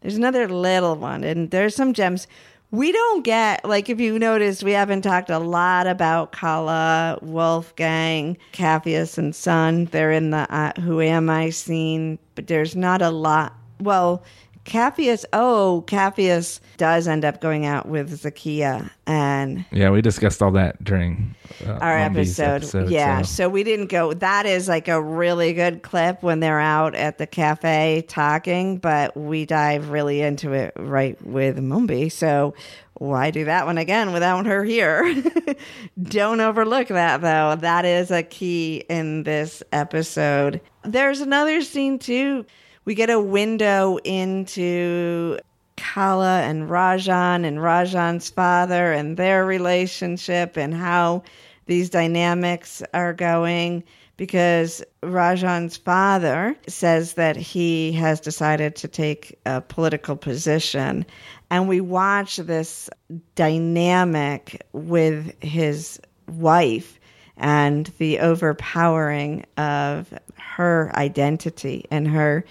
There's 0.00 0.16
another 0.16 0.48
little 0.48 0.94
one, 0.94 1.24
and 1.24 1.50
there's 1.50 1.74
some 1.74 1.92
gems. 1.92 2.28
We 2.70 2.92
don't 2.92 3.24
get, 3.24 3.64
like, 3.64 3.88
if 3.88 3.98
you 3.98 4.18
noticed, 4.18 4.62
we 4.62 4.72
haven't 4.72 5.00
talked 5.00 5.30
a 5.30 5.38
lot 5.38 5.86
about 5.86 6.32
Kala, 6.32 7.18
Wolfgang, 7.22 8.36
Capheus, 8.52 9.16
and 9.16 9.34
Sun. 9.34 9.86
They're 9.86 10.12
in 10.12 10.30
the 10.30 10.46
uh, 10.54 10.78
Who 10.80 11.00
Am 11.00 11.30
I 11.30 11.48
scene, 11.48 12.18
but 12.34 12.46
there's 12.46 12.76
not 12.76 13.00
a 13.00 13.08
lot. 13.08 13.54
Well, 13.80 14.22
Capheus, 14.68 15.24
oh, 15.32 15.82
Capheus 15.86 16.60
does 16.76 17.08
end 17.08 17.24
up 17.24 17.40
going 17.40 17.64
out 17.64 17.88
with 17.88 18.22
Zakia 18.22 18.90
and 19.06 19.64
Yeah, 19.72 19.88
we 19.90 20.02
discussed 20.02 20.42
all 20.42 20.50
that 20.52 20.84
during 20.84 21.34
uh, 21.66 21.72
our 21.80 21.96
Mumbi's 21.98 22.38
episode. 22.38 22.90
yeah, 22.90 23.22
so- 23.22 23.44
so. 23.44 23.48
we 23.48 23.64
didn't 23.64 23.86
go. 23.86 24.12
That 24.12 24.44
is 24.44 24.68
like 24.68 24.88
a 24.88 25.00
really 25.02 25.54
good 25.54 25.82
clip 25.82 26.22
when 26.22 26.40
they're 26.40 26.60
out 26.60 26.94
at 26.94 27.16
the 27.16 27.26
cafe 27.26 28.04
talking, 28.08 28.76
but 28.76 29.16
we 29.16 29.46
dive 29.46 29.88
really 29.88 30.20
into 30.20 30.52
it 30.52 30.74
right 30.76 31.20
with 31.26 31.56
Mumbi. 31.56 32.12
So 32.12 32.52
why 32.94 33.30
do 33.30 33.46
that 33.46 33.64
one 33.64 33.78
again 33.78 34.12
without 34.12 34.44
her 34.44 34.64
here? 34.64 35.14
Don't 36.02 36.40
overlook 36.40 36.88
that 36.88 37.22
though. 37.22 37.56
That 37.56 37.84
is 37.86 38.10
a 38.10 38.22
key 38.22 38.84
in 38.90 39.22
this 39.22 39.62
episode. 39.72 40.60
There's 40.84 41.20
another 41.22 41.62
scene 41.62 41.98
too. 41.98 42.44
We 42.88 42.94
get 42.94 43.10
a 43.10 43.20
window 43.20 43.98
into 44.02 45.36
Kala 45.76 46.40
and 46.40 46.70
Rajan 46.70 47.44
and 47.44 47.58
Rajan's 47.58 48.30
father 48.30 48.94
and 48.94 49.18
their 49.18 49.44
relationship 49.44 50.56
and 50.56 50.72
how 50.72 51.22
these 51.66 51.90
dynamics 51.90 52.82
are 52.94 53.12
going 53.12 53.84
because 54.16 54.82
Rajan's 55.02 55.76
father 55.76 56.56
says 56.66 57.12
that 57.12 57.36
he 57.36 57.92
has 57.92 58.20
decided 58.20 58.74
to 58.76 58.88
take 58.88 59.38
a 59.44 59.60
political 59.60 60.16
position. 60.16 61.04
And 61.50 61.68
we 61.68 61.82
watch 61.82 62.38
this 62.38 62.88
dynamic 63.34 64.64
with 64.72 65.34
his 65.42 66.00
wife 66.26 66.98
and 67.36 67.92
the 67.98 68.20
overpowering 68.20 69.44
of 69.58 70.10
her 70.38 70.90
identity 70.96 71.84
and 71.90 72.08
her 72.08 72.46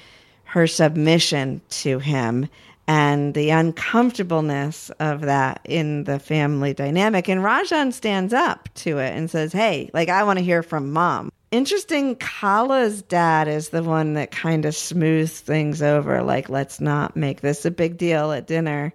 her 0.48 0.68
submission 0.68 1.61
to 1.69 1.99
him 1.99 2.48
and 2.88 3.34
the 3.34 3.49
uncomfortableness 3.49 4.90
of 4.99 5.22
that 5.22 5.60
in 5.65 6.06
the 6.06 6.19
family 6.19 6.74
dynamic. 6.74 7.28
And 7.28 7.41
Rajan 7.41 7.91
stands 7.91 8.34
up 8.34 8.69
to 8.76 8.99
it 8.99 9.14
and 9.14 9.30
says, 9.30 9.52
Hey, 9.52 9.90
like, 9.94 10.10
I 10.10 10.24
want 10.24 10.40
to 10.40 10.45
hear 10.45 10.64
from 10.64 10.94
mom. 10.94 11.32
Interesting, 11.52 12.15
Kala's 12.15 13.02
dad 13.02 13.48
is 13.48 13.69
the 13.69 13.84
one 13.84 14.14
that 14.14 14.32
kind 14.32 14.65
of 14.65 14.76
smooths 14.76 15.40
things 15.40 15.82
over. 15.82 16.22
Like, 16.24 16.49
let's 16.49 16.80
not 16.80 17.15
make 17.15 17.41
this 17.41 17.65
a 17.65 17.72
big 17.72 17.98
deal 17.98 18.32
at 18.32 18.48
dinner. 18.48 18.94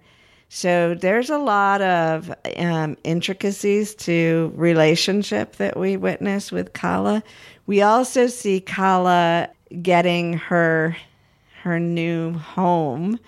So 0.49 0.93
there's 0.93 1.31
a 1.31 1.39
lot 1.39 1.81
of 1.81 2.31
um, 2.57 2.95
intricacies 3.03 3.95
to 3.95 4.51
relationship 4.55 5.55
that 5.55 5.77
we 5.77 5.97
witness 5.97 6.51
with 6.51 6.73
Kala. 6.73 7.23
We 7.65 7.81
also 7.81 8.27
see 8.27 8.59
Kala 8.61 9.49
getting 9.81 10.33
her 10.33 10.95
her 11.63 11.79
new 11.79 12.33
home 12.33 13.19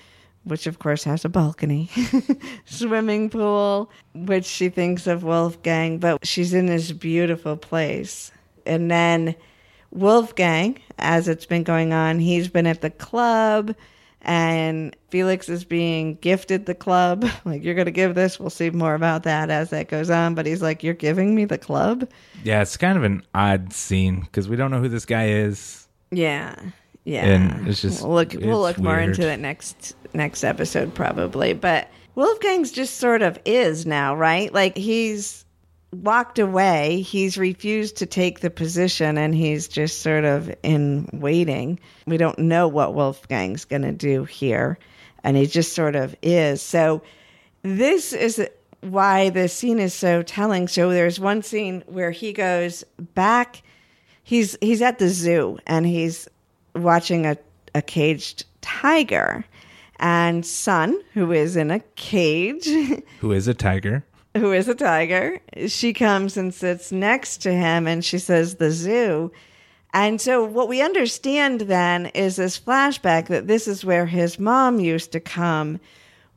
which 0.45 0.67
of 0.67 0.77
course 0.77 1.03
has 1.03 1.25
a 1.25 1.29
balcony, 1.29 1.89
swimming 2.65 3.31
pool, 3.31 3.89
which 4.13 4.45
she 4.45 4.69
thinks 4.69 5.07
of 5.07 5.23
Wolfgang, 5.23 5.97
but 5.97 6.25
she's 6.25 6.53
in 6.53 6.67
this 6.67 6.91
beautiful 6.91 7.57
place. 7.57 8.31
And 8.63 8.89
then 8.89 9.35
Wolfgang, 9.89 10.77
as 10.99 11.27
it's 11.27 11.47
been 11.47 11.63
going 11.63 11.93
on, 11.93 12.19
he's 12.19 12.47
been 12.47 12.67
at 12.67 12.81
the 12.81 12.91
club 12.91 13.75
and 14.21 14.95
Felix 15.09 15.49
is 15.49 15.63
being 15.63 16.15
gifted 16.15 16.65
the 16.65 16.75
club. 16.75 17.25
Like, 17.45 17.63
you're 17.63 17.75
going 17.75 17.85
to 17.85 17.91
give 17.91 18.15
this. 18.15 18.39
We'll 18.39 18.49
see 18.49 18.71
more 18.71 18.95
about 18.95 19.23
that 19.23 19.51
as 19.51 19.69
that 19.69 19.87
goes 19.87 20.09
on. 20.09 20.33
But 20.33 20.47
he's 20.47 20.63
like, 20.63 20.81
You're 20.83 20.95
giving 20.95 21.35
me 21.35 21.45
the 21.45 21.59
club? 21.59 22.09
Yeah, 22.43 22.63
it's 22.63 22.75
kind 22.75 22.97
of 22.97 23.03
an 23.03 23.23
odd 23.35 23.71
scene 23.71 24.21
because 24.21 24.49
we 24.49 24.55
don't 24.55 24.71
know 24.71 24.81
who 24.81 24.89
this 24.89 25.05
guy 25.05 25.27
is. 25.27 25.87
Yeah. 26.11 26.55
Yeah. 27.05 27.25
And 27.25 27.67
it's 27.67 27.81
just 27.81 28.01
we'll 28.01 28.15
look 28.15 28.33
we'll 28.33 28.61
look 28.61 28.77
it's 28.77 28.83
more 28.83 28.99
into 28.99 29.29
it 29.29 29.39
next 29.39 29.95
next 30.13 30.43
episode 30.43 30.93
probably. 30.93 31.53
But 31.53 31.89
Wolfgang's 32.15 32.71
just 32.71 32.97
sort 32.97 33.21
of 33.21 33.39
is 33.45 33.85
now, 33.85 34.15
right? 34.15 34.51
Like 34.51 34.75
he's 34.75 35.45
walked 35.93 36.39
away, 36.39 37.01
he's 37.01 37.37
refused 37.37 37.97
to 37.97 38.05
take 38.05 38.39
the 38.39 38.49
position 38.49 39.17
and 39.17 39.35
he's 39.35 39.67
just 39.67 40.01
sort 40.01 40.25
of 40.25 40.53
in 40.63 41.07
waiting. 41.13 41.79
We 42.07 42.17
don't 42.17 42.39
know 42.39 42.67
what 42.67 42.95
Wolfgang's 42.95 43.65
going 43.65 43.83
to 43.83 43.91
do 43.91 44.25
here 44.25 44.77
and 45.23 45.37
he 45.37 45.45
just 45.45 45.73
sort 45.73 45.95
of 45.95 46.15
is. 46.23 46.61
So 46.61 47.03
this 47.61 48.13
is 48.13 48.45
why 48.81 49.29
the 49.29 49.47
scene 49.47 49.79
is 49.79 49.93
so 49.93 50.23
telling. 50.23 50.67
So 50.67 50.89
there's 50.89 51.19
one 51.19 51.43
scene 51.43 51.83
where 51.85 52.11
he 52.11 52.33
goes 52.33 52.83
back 53.13 53.61
he's 54.25 54.57
he's 54.59 54.81
at 54.81 54.99
the 54.99 55.07
zoo 55.07 55.57
and 55.65 55.85
he's 55.85 56.27
watching 56.75 57.25
a, 57.25 57.37
a 57.73 57.81
caged 57.81 58.45
tiger 58.61 59.45
and 59.99 60.45
Sun 60.45 60.99
who 61.13 61.31
is 61.31 61.55
in 61.55 61.71
a 61.71 61.79
cage 61.95 62.65
Who 63.19 63.31
is 63.31 63.47
a 63.47 63.53
tiger? 63.53 64.03
who 64.35 64.51
is 64.51 64.67
a 64.67 64.75
tiger 64.75 65.39
she 65.67 65.93
comes 65.93 66.35
and 66.35 66.53
sits 66.53 66.91
next 66.91 67.37
to 67.37 67.53
him 67.53 67.87
and 67.87 68.03
she 68.03 68.19
says 68.19 68.55
the 68.55 68.69
zoo 68.69 69.31
and 69.93 70.19
so 70.19 70.43
what 70.43 70.67
we 70.67 70.81
understand 70.81 71.61
then 71.61 72.07
is 72.07 72.35
this 72.35 72.59
flashback 72.59 73.27
that 73.27 73.47
this 73.47 73.65
is 73.65 73.85
where 73.85 74.05
his 74.05 74.37
mom 74.37 74.81
used 74.81 75.13
to 75.13 75.21
come 75.21 75.79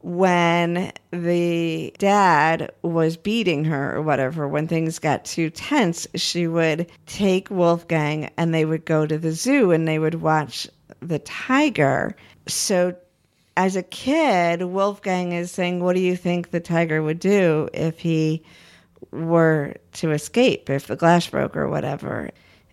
when 0.01 0.93
the 1.11 1.93
dad 1.99 2.73
was 2.83 3.17
beating 3.17 3.65
her 3.65 3.97
or 3.97 4.03
whatever, 4.03 4.47
when 4.47 4.69
things 4.69 4.99
got 4.99 5.25
too 5.25 5.51
tense, 5.51 6.07
she 6.15 6.47
would 6.47 6.91
take 7.07 7.51
Wolfgang 7.51 8.31
and 8.37 8.55
they 8.55 8.65
would 8.65 8.85
go 8.85 9.07
to 9.07 9.19
the 9.19 9.33
zoo 9.33 9.73
and 9.73 9.89
they 9.89 9.99
would 9.99 10.17
watch 10.17 10.69
the 11.01 11.19
tiger. 11.21 12.15
So 12.47 12.95
as 13.57 13.75
a 13.75 13.83
kid, 13.83 14.63
Wolfgang 14.63 15.33
is 15.33 15.51
saying, 15.51 15.83
What 15.83 15.97
do 15.97 16.01
you 16.01 16.17
think 16.17 16.51
the 16.51 16.61
tiger 16.61 17.03
would 17.03 17.19
do 17.19 17.69
if 17.75 17.99
he 17.99 18.45
were 19.11 19.75
to 19.95 20.13
escape, 20.13 20.71
if 20.71 20.87
the 20.87 20.97
glass 20.97 21.27
broke 21.27 21.57
or 21.57 21.69
whatever? 21.69 22.31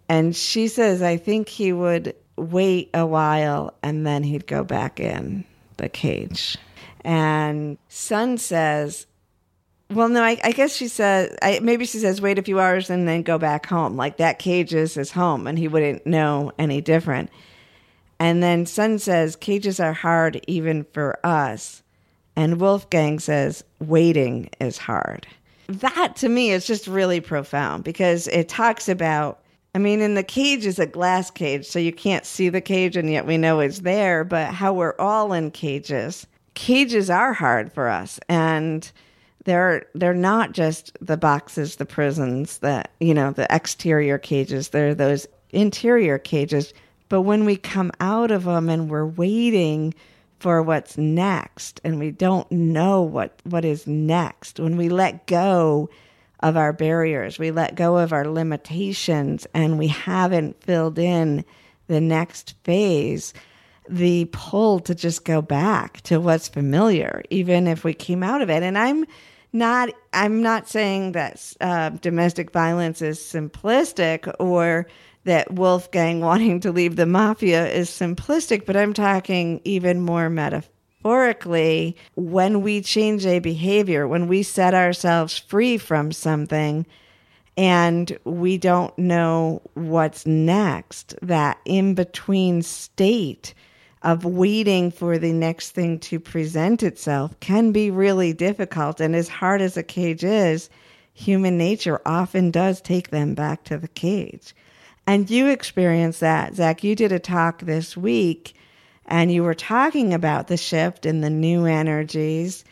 And 0.08 0.36
she 0.36 0.68
says, 0.68 1.02
I 1.02 1.18
think 1.18 1.50
he 1.50 1.74
would 1.74 2.16
wait 2.36 2.92
a 2.94 3.06
while 3.06 3.74
and 3.82 4.06
then 4.06 4.22
he'd 4.22 4.46
go 4.46 4.64
back 4.64 5.00
in 5.00 5.44
the 5.78 5.90
cage. 5.90 6.58
And 7.06 7.78
Sun 7.88 8.40
says, 8.40 9.06
well, 9.92 10.10
no, 10.10 10.24
I, 10.24 10.40
I 10.44 10.52
guess 10.52 10.76
she 10.76 10.88
says, 10.88 11.38
I, 11.40 11.60
maybe 11.62 11.86
she 11.86 12.00
says, 12.00 12.20
wait 12.20 12.40
a 12.40 12.44
few 12.44 12.60
hours 12.60 12.90
and 12.90 13.08
then 13.08 13.22
go 13.22 13.38
back 13.38 13.68
home. 13.68 13.96
Like 13.96 14.18
that 14.18 14.40
cage 14.40 14.74
is 14.74 14.96
his 14.96 15.12
home 15.12 15.46
and 15.46 15.60
he 15.60 15.68
wouldn't 15.68 16.08
know 16.08 16.52
any 16.58 16.82
different. 16.82 17.30
And 18.20 18.42
then 18.42 18.66
Sun 18.66 19.00
says, 19.00 19.36
cages 19.36 19.80
are 19.80 19.94
hard 19.94 20.42
even 20.48 20.84
for 20.94 21.24
us. 21.24 21.84
And 22.36 22.60
Wolfgang 22.60 23.20
says, 23.20 23.64
waiting 23.80 24.50
is 24.60 24.80
hard. 24.80 25.28
That 25.68 26.16
to 26.18 26.30
me 26.30 26.50
is 26.50 26.66
just 26.66 26.88
really 26.88 27.22
profound 27.22 27.84
because 27.84 28.28
it 28.30 28.50
talks 28.50 28.90
about, 28.90 29.42
I 29.76 29.78
mean, 29.78 30.02
in 30.02 30.16
the 30.16 30.24
cage 30.24 30.66
is 30.66 30.80
a 30.80 30.88
glass 30.88 31.30
cage, 31.30 31.68
so 31.68 31.78
you 31.78 31.94
can't 31.94 32.26
see 32.26 32.50
the 32.50 32.62
cage 32.62 32.98
and 32.98 33.12
yet 33.12 33.28
we 33.28 33.38
know 33.38 33.60
it's 33.60 33.80
there, 33.80 34.24
but 34.24 34.54
how 34.54 34.74
we're 34.74 34.96
all 34.98 35.34
in 35.34 35.52
cages. 35.52 36.26
Cages 36.56 37.10
are 37.10 37.34
hard 37.34 37.72
for 37.72 37.88
us. 37.88 38.20
And 38.28 38.92
they're 39.46 39.86
they're 39.94 40.14
not 40.14 40.52
just 40.52 40.98
the 41.00 41.18
boxes, 41.18 41.76
the 41.76 41.86
prisons, 41.86 42.58
the 42.58 42.84
you 43.00 43.14
know, 43.14 43.32
the 43.32 43.48
exterior 43.50 44.18
cages. 44.18 44.70
They're 44.70 44.96
those 44.96 45.28
interior 45.52 46.18
cages. 46.18 46.74
But 47.08 47.22
when 47.22 47.46
we 47.46 47.56
come 47.56 47.92
out 48.00 48.32
of 48.32 48.44
them 48.44 48.70
and 48.70 48.90
we're 48.90 49.06
waiting 49.06 49.94
for 50.40 50.62
what's 50.62 50.98
next 50.98 51.80
and 51.84 52.00
we 52.00 52.12
don't 52.12 52.52
know 52.52 53.02
what 53.02 53.40
what 53.44 53.64
is 53.64 53.88
next, 53.88 54.60
when 54.60 54.78
we 54.78 54.90
let 54.90 55.28
go 55.28 55.90
of 56.42 56.58
our 56.58 56.74
barriers, 56.74 57.40
we 57.40 57.52
let 57.52 57.76
go 57.76 57.98
of 57.98 58.12
our 58.12 58.28
limitations 58.28 59.48
and 59.54 59.80
we 59.80 59.88
haven't 59.88 60.62
filled 60.64 61.00
in 61.00 61.46
the 61.88 62.02
next 62.02 62.56
phase, 62.64 63.34
the 63.90 64.26
pull 64.32 64.80
to 64.82 64.96
just 64.96 65.26
go 65.26 65.42
back 65.42 66.02
to 66.02 66.20
what's 66.20 66.48
familiar, 66.48 67.24
even 67.30 67.68
if 67.68 67.84
we 67.84 67.94
came 67.94 68.24
out 68.24 68.42
of 68.42 68.50
it. 68.50 68.64
And 68.64 68.78
I'm 68.78 69.06
not 69.54 69.90
I'm 70.14 70.42
not 70.42 70.68
saying 70.68 71.14
that 71.14 71.54
uh, 71.62 71.90
domestic 71.90 72.52
violence 72.52 73.02
is 73.02 73.20
simplistic 73.20 74.34
or 74.40 74.88
that 75.24 75.54
Wolfgang 75.54 76.20
wanting 76.22 76.60
to 76.62 76.72
leave 76.72 76.96
the 76.96 77.06
mafia 77.06 77.68
is 77.68 77.90
simplistic, 77.90 78.66
but 78.66 78.78
I'm 78.78 78.94
talking 78.94 79.62
even 79.64 80.02
more 80.02 80.30
metaphorically. 80.30 81.96
When 82.16 82.62
we 82.62 82.82
change 82.82 83.26
a 83.26 83.40
behavior, 83.40 84.08
when 84.08 84.28
we 84.28 84.44
set 84.44 84.74
ourselves 84.74 85.38
free 85.38 85.78
from 85.78 86.12
something, 86.12 86.86
and 87.58 88.18
we 88.26 88.58
don't 88.58 88.98
know 88.98 89.62
what's 89.76 90.26
next, 90.26 91.16
that 91.22 91.58
in 91.64 91.94
between 91.94 92.62
state 92.62 93.54
of 94.06 94.24
waiting 94.24 94.92
for 94.92 95.18
the 95.18 95.34
next 95.34 95.72
thing 95.72 96.00
to 96.00 96.20
present 96.20 96.84
itself 96.84 97.38
can 97.40 97.72
be 97.72 97.90
really 97.90 98.32
difficult. 98.34 99.02
And 99.02 99.16
as 99.16 99.28
hard 99.28 99.62
as 99.62 99.76
a 99.76 99.84
cage 99.84 100.24
is, 100.24 100.70
human 101.14 101.58
nature 101.58 102.00
often 102.06 102.52
does 102.52 102.80
take 102.80 103.10
them 103.10 103.34
back 103.34 103.64
to 103.64 103.80
the 103.80 103.88
cage. 103.88 104.56
And 105.08 105.30
you 105.30 105.48
experienced 105.48 106.20
that, 106.20 106.56
Zac. 106.56 106.84
You 106.84 106.96
did 106.96 107.12
a 107.12 107.20
talk 107.20 107.62
this 107.62 107.98
week 107.98 108.56
and 109.08 109.32
you 109.32 109.44
were 109.44 109.56
talking 109.56 110.14
about 110.14 110.48
the 110.48 110.58
shift 110.58 111.08
and 111.08 111.24
the 111.24 111.30
new 111.32 111.66
energies. 111.66 112.64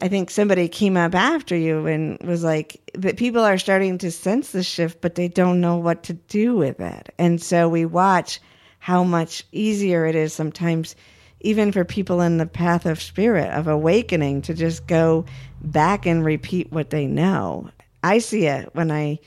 I 0.00 0.08
think 0.08 0.30
somebody 0.30 0.68
came 0.68 0.96
up 0.96 1.14
after 1.14 1.54
you 1.54 1.86
and 1.86 2.18
was 2.22 2.42
like 2.42 2.80
that 2.94 3.18
people 3.18 3.42
are 3.42 3.58
starting 3.58 3.98
to 3.98 4.10
sense 4.10 4.52
the 4.52 4.62
shift, 4.62 5.02
but 5.02 5.16
they 5.16 5.28
don't 5.28 5.60
know 5.60 5.76
what 5.76 6.04
to 6.04 6.14
do 6.14 6.56
with 6.56 6.80
it. 6.80 7.12
And 7.18 7.42
so 7.42 7.68
we 7.68 7.84
watch 7.84 8.40
how 8.78 9.04
much 9.04 9.44
easier 9.52 10.06
it 10.06 10.14
is 10.14 10.32
sometimes, 10.32 10.96
even 11.40 11.72
for 11.72 11.84
people 11.84 12.20
in 12.20 12.38
the 12.38 12.46
path 12.46 12.86
of 12.86 13.00
spirit, 13.00 13.50
of 13.50 13.66
awakening, 13.66 14.42
to 14.42 14.54
just 14.54 14.86
go 14.86 15.24
back 15.62 16.06
and 16.06 16.24
repeat 16.24 16.72
what 16.72 16.90
they 16.90 17.06
know. 17.06 17.70
I 18.02 18.18
see 18.18 18.46
it 18.46 18.70
when 18.74 18.90
I 18.90 19.18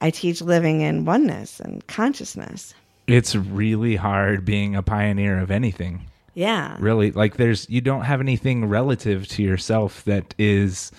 I 0.00 0.10
teach 0.10 0.42
living 0.42 0.82
in 0.82 1.04
oneness 1.04 1.60
and 1.60 1.86
consciousness. 1.86 2.74
It's 3.06 3.34
really 3.34 3.96
hard 3.96 4.44
being 4.44 4.74
a 4.74 4.82
pioneer 4.82 5.38
of 5.38 5.50
anything. 5.50 6.06
Yeah. 6.34 6.76
Really, 6.80 7.12
like 7.12 7.36
there's 7.36 7.68
you 7.70 7.80
don't 7.80 8.02
have 8.02 8.20
anything 8.20 8.66
relative 8.66 9.26
to 9.28 9.42
yourself 9.42 10.04
that 10.04 10.34
is 10.38 10.92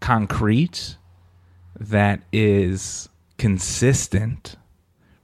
concrete, 0.00 0.96
that 1.80 2.20
is 2.32 3.08
consistent. 3.38 4.56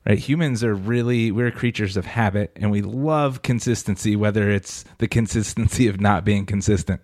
Right? 0.07 0.19
Humans 0.19 0.65
are 0.65 0.75
really 0.75 1.31
we're 1.31 1.51
creatures 1.51 1.97
of 1.97 2.07
habit 2.07 2.53
and 2.57 2.71
we 2.71 2.83
love 2.83 3.43
consistency 3.43 4.17
whether 4.17 4.51
it's 4.51 4.85
the 4.99 5.09
consistency 5.09 5.89
of 5.89 6.01
not 6.01 6.25
being 6.25 6.47
consistent. 6.47 7.01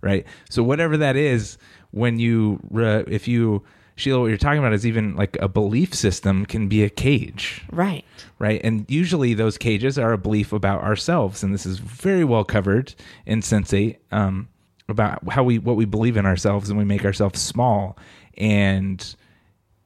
Right? 0.00 0.26
So 0.48 0.62
whatever 0.62 0.96
that 0.98 1.16
is, 1.16 1.58
when 1.90 2.18
you 2.18 2.60
if 3.08 3.26
you 3.26 3.64
Sheila, 3.98 4.20
what 4.20 4.26
you're 4.28 4.36
talking 4.36 4.60
about 4.60 4.72
is 4.72 4.86
even 4.86 5.16
like 5.16 5.36
a 5.40 5.48
belief 5.48 5.92
system 5.92 6.46
can 6.46 6.68
be 6.68 6.84
a 6.84 6.88
cage. 6.88 7.64
Right. 7.72 8.04
Right. 8.38 8.60
And 8.62 8.88
usually 8.88 9.34
those 9.34 9.58
cages 9.58 9.98
are 9.98 10.12
a 10.12 10.18
belief 10.18 10.52
about 10.52 10.82
ourselves. 10.84 11.42
And 11.42 11.52
this 11.52 11.66
is 11.66 11.80
very 11.80 12.22
well 12.22 12.44
covered 12.44 12.94
in 13.26 13.40
Sense8 13.40 13.96
um, 14.12 14.48
about 14.88 15.28
how 15.32 15.42
we, 15.42 15.58
what 15.58 15.74
we 15.74 15.84
believe 15.84 16.16
in 16.16 16.26
ourselves 16.26 16.70
and 16.70 16.78
we 16.78 16.84
make 16.84 17.04
ourselves 17.04 17.40
small. 17.40 17.98
And 18.36 19.04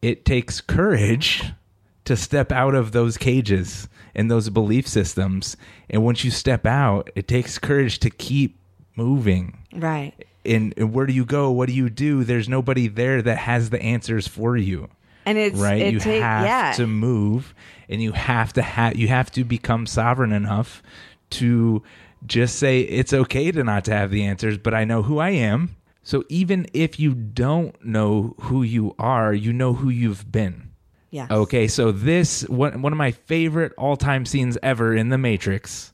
it 0.03 0.27
takes 0.27 0.61
courage 0.61 1.45
to 2.05 2.17
step 2.17 2.51
out 2.53 2.75
of 2.75 2.93
those 2.93 3.17
cages 3.17 3.89
and 4.15 4.31
those 4.31 4.49
belief 4.51 4.87
systems. 4.87 5.57
And 5.89 6.05
once 6.05 6.25
you 6.25 6.31
step 6.31 6.67
out, 6.67 7.11
it 7.15 7.29
takes 7.29 7.59
courage 7.59 7.99
to 8.01 8.11
keep 8.11 8.59
moving. 8.97 9.59
Right. 9.73 10.13
And, 10.45 10.75
and 10.77 10.93
where 10.93 11.07
do 11.07 11.13
you 11.13 11.25
go? 11.25 11.51
What 11.51 11.69
do 11.69 11.75
you 11.75 11.89
do? 11.89 12.25
There's 12.25 12.49
nobody 12.49 12.89
there 12.89 13.23
that 13.23 13.39
has 13.39 13.71
the 13.71 13.81
answers 13.81 14.27
for 14.27 14.57
you. 14.57 14.89
And 15.25 15.39
it's 15.39 15.59
right. 15.59 15.81
It 15.81 15.95
you 15.95 16.01
have 16.01 16.45
yeah. 16.45 16.73
to 16.73 16.87
move, 16.89 17.55
and 17.89 18.03
you 18.03 18.11
have 18.11 18.53
to 18.55 18.63
have 18.63 18.97
you 18.97 19.07
have 19.07 19.31
to 19.33 19.45
become 19.45 19.87
sovereign 19.87 20.33
enough 20.33 20.83
to 21.31 21.81
just 22.27 22.57
say 22.57 22.81
it's 22.81 23.13
okay 23.13 23.53
to 23.53 23.63
not 23.63 23.85
to 23.85 23.93
have 23.93 24.11
the 24.11 24.25
answers, 24.25 24.59
but 24.59 24.75
I 24.75 24.85
know 24.85 25.03
who 25.03 25.19
I 25.19 25.31
am. 25.31 25.77
So 26.03 26.25
even 26.29 26.67
if 26.73 26.99
you 26.99 27.15
don't 27.15 27.83
know 27.85 28.35
who 28.41 28.65
you 28.65 28.97
are, 28.99 29.33
you 29.33 29.53
know 29.53 29.75
who 29.75 29.89
you've 29.89 30.33
been. 30.33 30.72
Yes. 31.13 31.31
Okay, 31.31 31.69
so 31.69 31.93
this 31.93 32.43
one 32.49 32.83
one 32.83 32.93
of 32.93 32.97
my 32.97 33.13
favorite 33.13 33.73
all-time 33.77 34.25
scenes 34.27 34.59
ever 34.63 34.97
in 34.97 35.11
The 35.11 35.19
Matrix, 35.19 35.93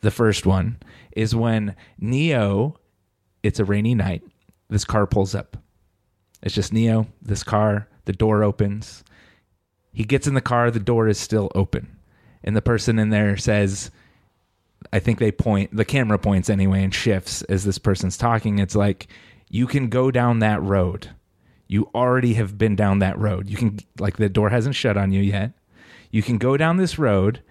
the 0.00 0.10
first 0.10 0.44
one, 0.44 0.78
is 1.12 1.34
when 1.34 1.76
Neo 1.96 2.76
it's 3.42 3.60
a 3.60 3.64
rainy 3.64 3.94
night. 3.94 4.22
This 4.68 4.84
car 4.84 5.06
pulls 5.06 5.34
up. 5.34 5.56
It's 6.42 6.54
just 6.54 6.72
Neo, 6.72 7.06
this 7.20 7.42
car, 7.42 7.88
the 8.04 8.12
door 8.12 8.42
opens. 8.42 9.04
He 9.92 10.04
gets 10.04 10.26
in 10.26 10.34
the 10.34 10.40
car, 10.40 10.70
the 10.70 10.80
door 10.80 11.06
is 11.08 11.18
still 11.18 11.50
open. 11.54 11.96
And 12.42 12.56
the 12.56 12.62
person 12.62 12.98
in 12.98 13.10
there 13.10 13.36
says, 13.36 13.90
I 14.92 14.98
think 14.98 15.18
they 15.18 15.30
point, 15.30 15.76
the 15.76 15.84
camera 15.84 16.18
points 16.18 16.50
anyway 16.50 16.82
and 16.82 16.92
shifts 16.92 17.42
as 17.42 17.64
this 17.64 17.78
person's 17.78 18.16
talking. 18.16 18.58
It's 18.58 18.74
like, 18.74 19.06
you 19.48 19.66
can 19.66 19.88
go 19.88 20.10
down 20.10 20.40
that 20.40 20.62
road. 20.62 21.10
You 21.72 21.88
already 21.94 22.34
have 22.34 22.58
been 22.58 22.76
down 22.76 22.98
that 22.98 23.18
road. 23.18 23.48
You 23.48 23.56
can, 23.56 23.78
like, 23.98 24.18
the 24.18 24.28
door 24.28 24.50
hasn't 24.50 24.74
shut 24.74 24.98
on 24.98 25.10
you 25.10 25.22
yet. 25.22 25.52
You 26.10 26.22
can 26.22 26.36
go 26.36 26.58
down 26.58 26.76
this 26.76 26.98
road. 26.98 27.42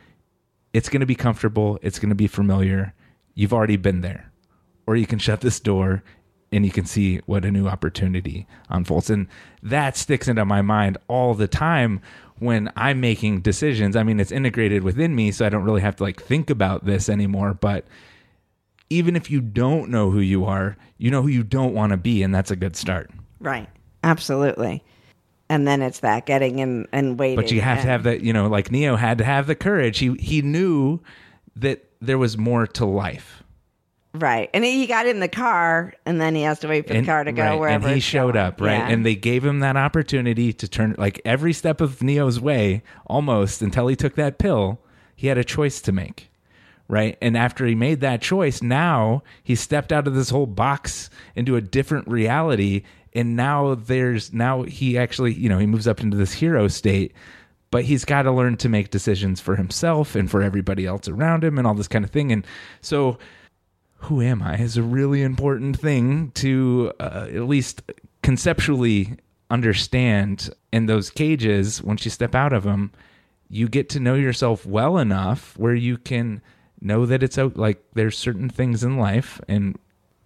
It's 0.74 0.90
going 0.90 1.00
to 1.00 1.08
be 1.08 1.16
comfortable. 1.16 1.80
It's 1.82 1.98
going 1.98 2.10
to 2.10 2.16
be 2.16 2.28
familiar. 2.28 2.94
You've 3.34 3.52
already 3.52 3.78
been 3.78 4.02
there. 4.02 4.32
Or 4.86 4.96
you 4.96 5.08
can 5.08 5.18
shut 5.18 5.42
this 5.42 5.60
door 5.60 6.04
and 6.52 6.64
you 6.64 6.70
can 6.70 6.86
see 6.86 7.18
what 7.26 7.46
a 7.46 7.52
new 7.52 7.68
opportunity 7.68 8.46
unfolds. 8.70 9.10
And 9.10 9.26
that 9.64 9.98
sticks 9.98 10.28
into 10.28 10.46
my 10.46 10.62
mind 10.62 11.00
all 11.08 11.34
the 11.34 11.48
time 11.48 12.00
when 12.38 12.72
I'm 12.76 13.02
making 13.02 13.42
decisions. 13.42 13.96
I 13.96 14.04
mean, 14.04 14.20
it's 14.20 14.32
integrated 14.32 14.84
within 14.84 15.16
me, 15.16 15.32
so 15.32 15.48
I 15.48 15.50
don't 15.50 15.64
really 15.64 15.82
have 15.82 15.96
to 15.96 16.04
like 16.04 16.22
think 16.22 16.52
about 16.52 16.86
this 16.86 17.10
anymore. 17.10 17.56
But 17.56 17.88
even 18.92 19.16
if 19.16 19.32
you 19.32 19.42
don't 19.42 19.90
know 19.90 20.12
who 20.12 20.20
you 20.20 20.46
are, 20.46 20.78
you 21.00 21.10
know 21.10 21.24
who 21.24 21.30
you 21.30 21.42
don't 21.42 21.74
want 21.74 21.90
to 21.90 21.98
be, 21.98 22.22
and 22.22 22.36
that's 22.36 22.52
a 22.52 22.56
good 22.56 22.76
start. 22.76 23.10
Right. 23.40 23.68
Absolutely. 24.04 24.84
And 25.50 25.68
then 25.68 25.82
it's 25.82 26.00
that 26.00 26.26
getting 26.26 26.60
in 26.60 26.88
and 26.94 27.20
waiting. 27.20 27.36
But 27.36 27.52
you 27.52 27.62
have 27.62 27.82
to 27.82 27.88
have 27.88 28.04
that, 28.04 28.22
you 28.22 28.32
know, 28.32 28.48
like 28.48 28.72
Neo 28.72 28.96
had 28.96 29.18
to 29.18 29.24
have 29.26 29.48
the 29.48 29.56
courage. 29.56 30.00
He 30.00 30.14
he 30.16 30.42
knew 30.42 31.00
that 31.58 31.84
there 32.00 32.18
was 32.18 32.38
more 32.38 32.66
to 32.68 32.86
life. 32.86 33.44
Right. 34.14 34.50
And 34.54 34.64
he 34.66 34.88
got 34.88 35.08
in 35.08 35.20
the 35.22 35.28
car 35.30 35.94
and 36.06 36.20
then 36.20 36.36
he 36.36 36.42
has 36.44 36.60
to 36.60 36.68
wait 36.68 36.88
for 36.88 36.94
the 36.94 37.04
car 37.06 37.24
to 37.24 37.32
go 37.32 37.44
right, 37.44 37.56
wherever 37.56 37.86
and 37.88 37.96
he 37.96 38.02
showed 38.02 38.34
going. 38.34 38.46
up 38.46 38.60
right 38.60 38.74
Yeah. 38.78 38.88
and 38.90 39.06
they 39.06 39.16
gave 39.16 39.46
him 39.46 39.60
that 39.60 39.78
opportunity 39.78 40.52
to 40.52 40.68
turn 40.68 40.96
like 40.98 41.22
every 41.24 41.54
step 41.54 41.80
of 41.80 42.04
neo's 42.04 42.38
way 42.38 42.84
almost 43.08 43.62
until 43.62 43.88
he 43.88 43.96
took 43.96 44.16
that 44.16 44.38
pill 44.38 44.82
he 45.16 45.28
had 45.28 45.38
a 45.38 45.46
choice 45.46 45.80
to 45.84 45.94
make 45.94 46.30
right 46.90 47.18
and 47.22 47.38
after 47.38 47.66
he 47.66 47.74
made 47.74 48.02
that 48.02 48.22
choice 48.22 48.62
now 48.62 49.24
he 49.44 49.56
stepped 49.56 49.94
out 49.94 50.08
of 50.08 50.14
this 50.14 50.30
whole 50.30 50.46
box 50.48 51.10
into 51.34 51.56
a 51.56 51.62
different 51.62 52.06
reality 52.10 52.84
and 53.14 53.36
now 53.36 53.76
there's 53.76 54.34
now 54.34 54.64
he 54.64 54.98
actually 54.98 55.34
you 55.34 55.50
know 55.50 55.58
he 55.58 55.66
moves 55.66 55.88
up 55.88 56.02
into 56.02 56.18
this 56.18 56.34
hero 56.34 56.68
state 56.68 57.14
but 57.70 57.86
he's 57.86 58.04
got 58.04 58.24
to 58.24 58.32
learn 58.32 58.58
to 58.58 58.68
make 58.68 58.90
decisions 58.90 59.40
for 59.40 59.56
himself 59.56 60.16
and 60.16 60.30
for 60.30 60.42
everybody 60.42 60.86
else 60.86 61.08
around 61.08 61.44
him 61.44 61.58
and 61.58 61.66
all 61.66 61.74
this 61.74 61.88
kind 61.88 62.04
of 62.04 62.12
thing 62.12 62.32
and 62.32 62.46
so 62.82 63.18
who 64.02 64.22
am 64.22 64.42
I 64.42 64.58
is 64.58 64.78
a 64.78 64.84
really 64.84 65.22
important 65.22 65.80
thing 65.80 66.32
to 66.32 66.92
uh, 67.00 67.28
at 67.30 67.48
least 67.48 67.84
conceptually 68.24 69.18
understand. 69.52 70.50
In 70.72 70.86
those 70.86 71.10
cages, 71.10 71.84
once 71.84 72.06
you 72.06 72.12
step 72.12 72.34
out 72.34 72.54
of 72.54 72.64
them, 72.64 72.92
you 73.50 73.68
get 73.68 73.90
to 73.90 74.00
know 74.00 74.16
yourself 74.16 74.66
well 74.66 74.98
enough 74.98 75.58
where 75.58 75.76
you 75.76 75.98
can 75.98 76.42
know 76.80 77.06
that 77.06 77.22
it's 77.22 77.38
out. 77.38 77.58
Like 77.58 77.84
there's 77.94 78.18
certain 78.18 78.50
things 78.50 78.84
in 78.84 78.98
life, 78.98 79.40
and 79.48 79.78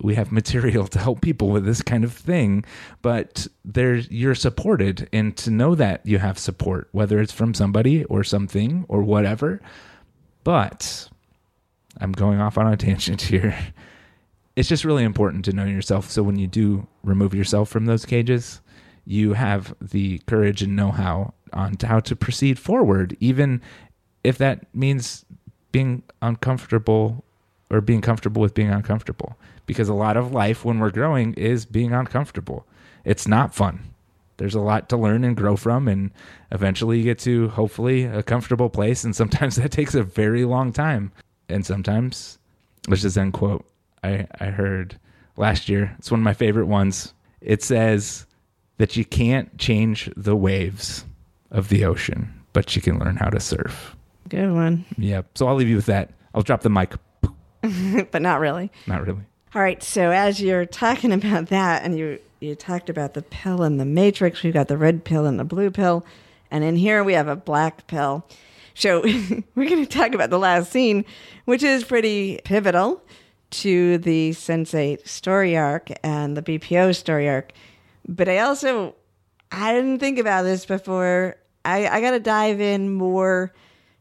we 0.06 0.16
have 0.16 0.32
material 0.32 0.88
to 0.88 1.00
help 1.00 1.22
people 1.22 1.50
with 1.50 1.66
this 1.66 1.82
kind 1.82 2.04
of 2.04 2.14
thing. 2.14 2.64
But 3.02 3.48
there's 3.66 4.10
you're 4.12 4.36
supported, 4.36 5.10
and 5.12 5.36
to 5.38 5.50
know 5.50 5.76
that 5.76 6.06
you 6.06 6.20
have 6.20 6.38
support, 6.38 6.88
whether 6.92 7.20
it's 7.20 7.34
from 7.34 7.54
somebody 7.54 8.04
or 8.06 8.24
something 8.24 8.86
or 8.88 9.02
whatever. 9.02 9.62
But 10.44 11.10
I'm 12.00 12.12
going 12.12 12.40
off 12.40 12.58
on 12.58 12.72
a 12.72 12.78
tangent 12.78 13.22
here. 13.22 13.58
It's 14.58 14.70
just 14.70 14.86
really 14.86 15.04
important 15.04 15.44
to 15.44 15.52
know 15.52 15.66
yourself. 15.66 16.10
So 16.10 16.24
when 16.24 16.40
you 16.40 16.48
do 16.48 16.88
remove 17.04 17.34
yourself 17.34 17.68
from 17.68 17.88
those 17.88 18.06
cages, 18.06 18.62
you 19.06 19.34
have 19.34 19.76
the 19.82 20.20
courage 20.28 20.62
and 20.62 20.78
know 20.78 20.92
how 20.92 21.34
on 21.52 21.76
how 21.82 22.00
to 22.00 22.16
proceed 22.16 22.58
forward, 22.58 23.18
even 23.20 23.62
if 24.24 24.38
that 24.38 24.74
means 24.74 25.26
being 25.74 26.04
uncomfortable 26.22 27.26
or 27.70 27.82
being 27.82 28.00
comfortable 28.00 28.42
with 28.42 28.54
being 28.54 28.70
uncomfortable. 28.70 29.38
Because 29.66 29.90
a 29.90 29.94
lot 29.94 30.18
of 30.18 30.32
life 30.32 30.64
when 30.64 30.80
we're 30.80 30.92
growing 30.92 31.34
is 31.34 31.66
being 31.66 31.92
uncomfortable. 31.94 32.66
It's 33.04 33.28
not 33.28 33.54
fun. 33.56 33.92
There's 34.38 34.56
a 34.56 34.62
lot 34.62 34.90
to 34.90 34.98
learn 34.98 35.24
and 35.24 35.36
grow 35.36 35.56
from, 35.56 35.88
and 35.88 36.12
eventually 36.52 36.98
you 36.98 37.04
get 37.04 37.20
to 37.20 37.50
hopefully 37.50 38.04
a 38.04 38.22
comfortable 38.22 38.70
place. 38.70 39.04
And 39.04 39.16
sometimes 39.16 39.56
that 39.58 39.72
takes 39.72 39.96
a 39.96 40.04
very 40.04 40.46
long 40.46 40.74
time. 40.74 41.12
And 41.48 41.66
sometimes, 41.66 42.38
which 42.88 43.04
is 43.04 43.18
end 43.18 43.34
quote 43.34 43.66
I, 44.04 44.28
I 44.40 44.46
heard 44.48 45.00
last 45.38 45.70
year. 45.70 45.96
It's 45.98 46.12
one 46.12 46.20
of 46.20 46.24
my 46.24 46.34
favorite 46.34 46.68
ones. 46.68 47.14
It 47.42 47.64
says 47.64 48.26
that 48.78 48.96
you 48.96 49.06
can't 49.06 49.58
change 49.58 50.12
the 50.16 50.36
waves 50.36 51.06
of 51.52 51.70
the 51.70 51.86
ocean, 51.86 52.34
but 52.54 52.76
you 52.76 52.82
can 52.82 53.00
learn 53.00 53.16
how 53.16 53.30
to 53.30 53.40
surf. 53.40 53.96
Good 54.30 54.52
one. 54.52 54.86
Yeah. 54.98 55.22
So 55.36 55.48
I'll 55.48 55.56
leave 55.56 55.70
you 55.70 55.76
with 55.76 55.86
that. 55.86 56.12
I'll 56.34 56.42
drop 56.42 56.62
the 56.62 56.70
mic. 56.70 56.94
but 58.12 58.22
not 58.22 58.40
really. 58.40 58.72
Not 58.88 59.06
really. 59.06 59.22
All 59.56 59.62
right. 59.62 59.82
So 59.82 60.12
as 60.12 60.42
you're 60.42 60.66
talking 60.66 61.14
about 61.14 61.48
that, 61.48 61.84
and 61.84 61.98
you 61.98 62.20
you 62.42 62.56
talked 62.56 62.90
about 62.90 63.14
the 63.14 63.22
pill 63.22 63.64
and 63.64 63.80
the 63.80 63.86
matrix, 63.86 64.44
we've 64.44 64.54
got 64.54 64.68
the 64.68 64.78
red 64.78 65.06
pill 65.06 65.26
and 65.26 65.40
the 65.40 65.46
blue 65.46 65.72
pill, 65.72 66.06
and 66.52 66.62
in 66.66 66.76
here 66.76 67.06
we 67.06 67.14
have 67.14 67.30
a 67.30 67.38
black 67.38 67.88
pill. 67.88 68.28
So 68.74 69.02
we're 69.56 69.70
going 69.70 69.86
to 69.86 69.86
talk 69.86 70.14
about 70.14 70.30
the 70.30 70.38
last 70.38 70.74
scene, 70.74 71.06
which 71.46 71.64
is 71.64 71.86
pretty 71.86 72.42
pivotal 72.44 73.02
to 73.52 73.98
the 74.00 74.32
Sense8 74.32 75.08
story 75.08 75.56
arc 75.56 75.90
and 76.04 76.36
the 76.36 76.42
BPO 76.42 76.94
story 76.94 77.30
arc. 77.30 77.54
But 78.06 78.28
I 78.28 78.40
also 78.40 78.94
I 79.54 79.72
didn't 79.74 80.00
think 80.00 80.20
about 80.20 80.44
this 80.44 80.66
before. 80.66 81.38
I, 81.64 81.88
I 81.88 82.02
got 82.02 82.12
to 82.12 82.20
dive 82.20 82.60
in 82.60 82.94
more 82.94 83.54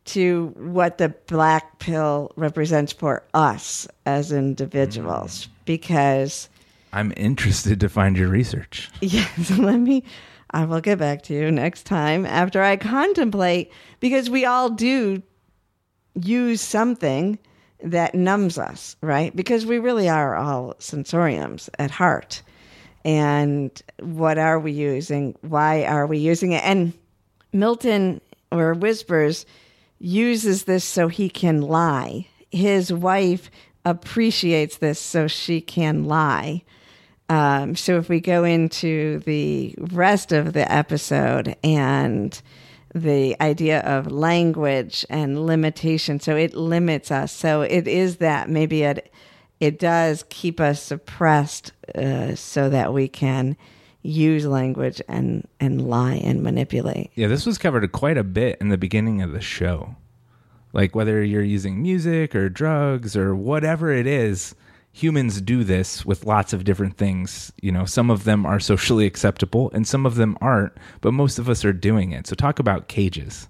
to 0.07 0.53
what 0.57 0.99
the 0.99 1.09
black 1.27 1.79
pill 1.79 2.33
represents 2.37 2.93
for 2.93 3.23
us 3.33 3.87
as 4.07 4.33
individuals 4.33 5.47
mm. 5.47 5.51
because 5.65 6.49
I'm 6.93 7.13
interested 7.17 7.81
to 7.81 7.89
find 7.89 8.17
your 8.17 8.29
research. 8.29 8.91
yes 9.01 9.51
let 9.59 9.79
me 9.79 10.05
i 10.51 10.65
will 10.65 10.81
get 10.81 10.99
back 10.99 11.23
to 11.23 11.35
you 11.35 11.51
next 11.51 11.85
time 11.85 12.25
after 12.27 12.63
i 12.63 12.77
contemplate 12.77 13.73
because 14.01 14.31
we 14.31 14.45
all 14.45 14.71
do 14.71 15.23
use 16.15 16.61
something 16.61 17.39
that 17.83 18.15
numbs 18.15 18.59
us 18.59 18.97
right? 19.03 19.35
Because 19.37 19.67
we 19.67 19.79
really 19.79 20.09
are 20.09 20.35
all 20.35 20.75
sensoriums 20.79 21.69
at 21.79 21.91
heart. 21.91 22.43
And 23.05 23.71
what 24.01 24.39
are 24.39 24.59
we 24.59 24.73
using? 24.73 25.37
Why 25.43 25.85
are 25.85 26.07
we 26.07 26.19
using 26.19 26.53
it? 26.53 26.65
And 26.65 26.95
milton 27.53 28.21
or 28.51 28.73
whispers 28.73 29.45
uses 30.05 30.65
this 30.65 30.85
so 30.85 31.09
he 31.09 31.29
can 31.29 31.63
lie. 31.63 32.27
His 32.51 32.93
wife 32.93 33.51
appreciates 33.85 34.77
this 34.77 35.01
so 35.01 35.27
she 35.27 35.61
can 35.61 36.05
lie. 36.05 36.63
Um, 37.29 37.75
so 37.75 37.97
if 37.97 38.09
we 38.09 38.21
go 38.21 38.45
into 38.45 39.21
the 39.21 39.75
rest 39.79 40.31
of 40.31 40.53
the 40.53 40.71
episode 40.71 41.57
and 41.65 42.41
the 42.95 43.35
idea 43.41 43.81
of 43.81 44.13
language 44.13 45.07
and 45.09 45.47
limitation, 45.47 46.21
so 46.21 46.37
it 46.37 46.55
limits 46.55 47.11
us. 47.11 47.33
So 47.33 47.63
it 47.63 47.89
is 47.89 48.19
that 48.19 48.49
maybe 48.49 48.83
it 48.83 49.11
it 49.61 49.79
does 49.79 50.25
keep 50.29 50.61
us 50.61 50.83
suppressed 50.83 51.73
uh, 51.95 52.35
so 52.35 52.69
that 52.69 52.93
we 52.93 53.09
can 53.09 53.57
use 54.07 54.45
language 54.47 55.01
and 55.09 55.49
and 55.59 55.89
lie 55.89 56.15
and 56.17 56.43
manipulate. 56.43 57.11
Yeah, 57.15 57.27
this 57.27 57.47
was 57.47 57.59
covered 57.59 57.91
quite 57.91 58.19
a 58.19 58.23
bit 58.25 58.59
in 58.61 58.69
the 58.69 58.77
beginning 58.79 59.23
of 59.23 59.33
the 59.33 59.41
show. 59.41 59.97
Like 60.73 60.95
whether 60.95 61.23
you're 61.25 61.43
using 61.43 61.81
music 61.83 62.35
or 62.37 62.49
drugs 62.49 63.17
or 63.17 63.35
whatever 63.35 63.91
it 63.93 64.07
is, 64.07 64.55
humans 64.93 65.41
do 65.41 65.65
this 65.65 66.05
with 66.05 66.27
lots 66.27 66.53
of 66.53 66.65
different 66.65 66.97
things. 66.99 67.51
You 67.63 67.73
know, 67.73 67.85
some 67.87 68.11
of 68.11 68.25
them 68.25 68.45
are 68.45 68.61
socially 68.61 69.07
acceptable 69.07 69.71
and 69.73 69.87
some 69.87 70.05
of 70.05 70.17
them 70.17 70.37
aren't, 70.41 70.73
but 71.01 71.13
most 71.13 71.39
of 71.39 71.49
us 71.49 71.65
are 71.65 71.73
doing 71.73 72.13
it. 72.13 72.27
So 72.27 72.35
talk 72.35 72.59
about 72.59 72.89
cages, 72.89 73.49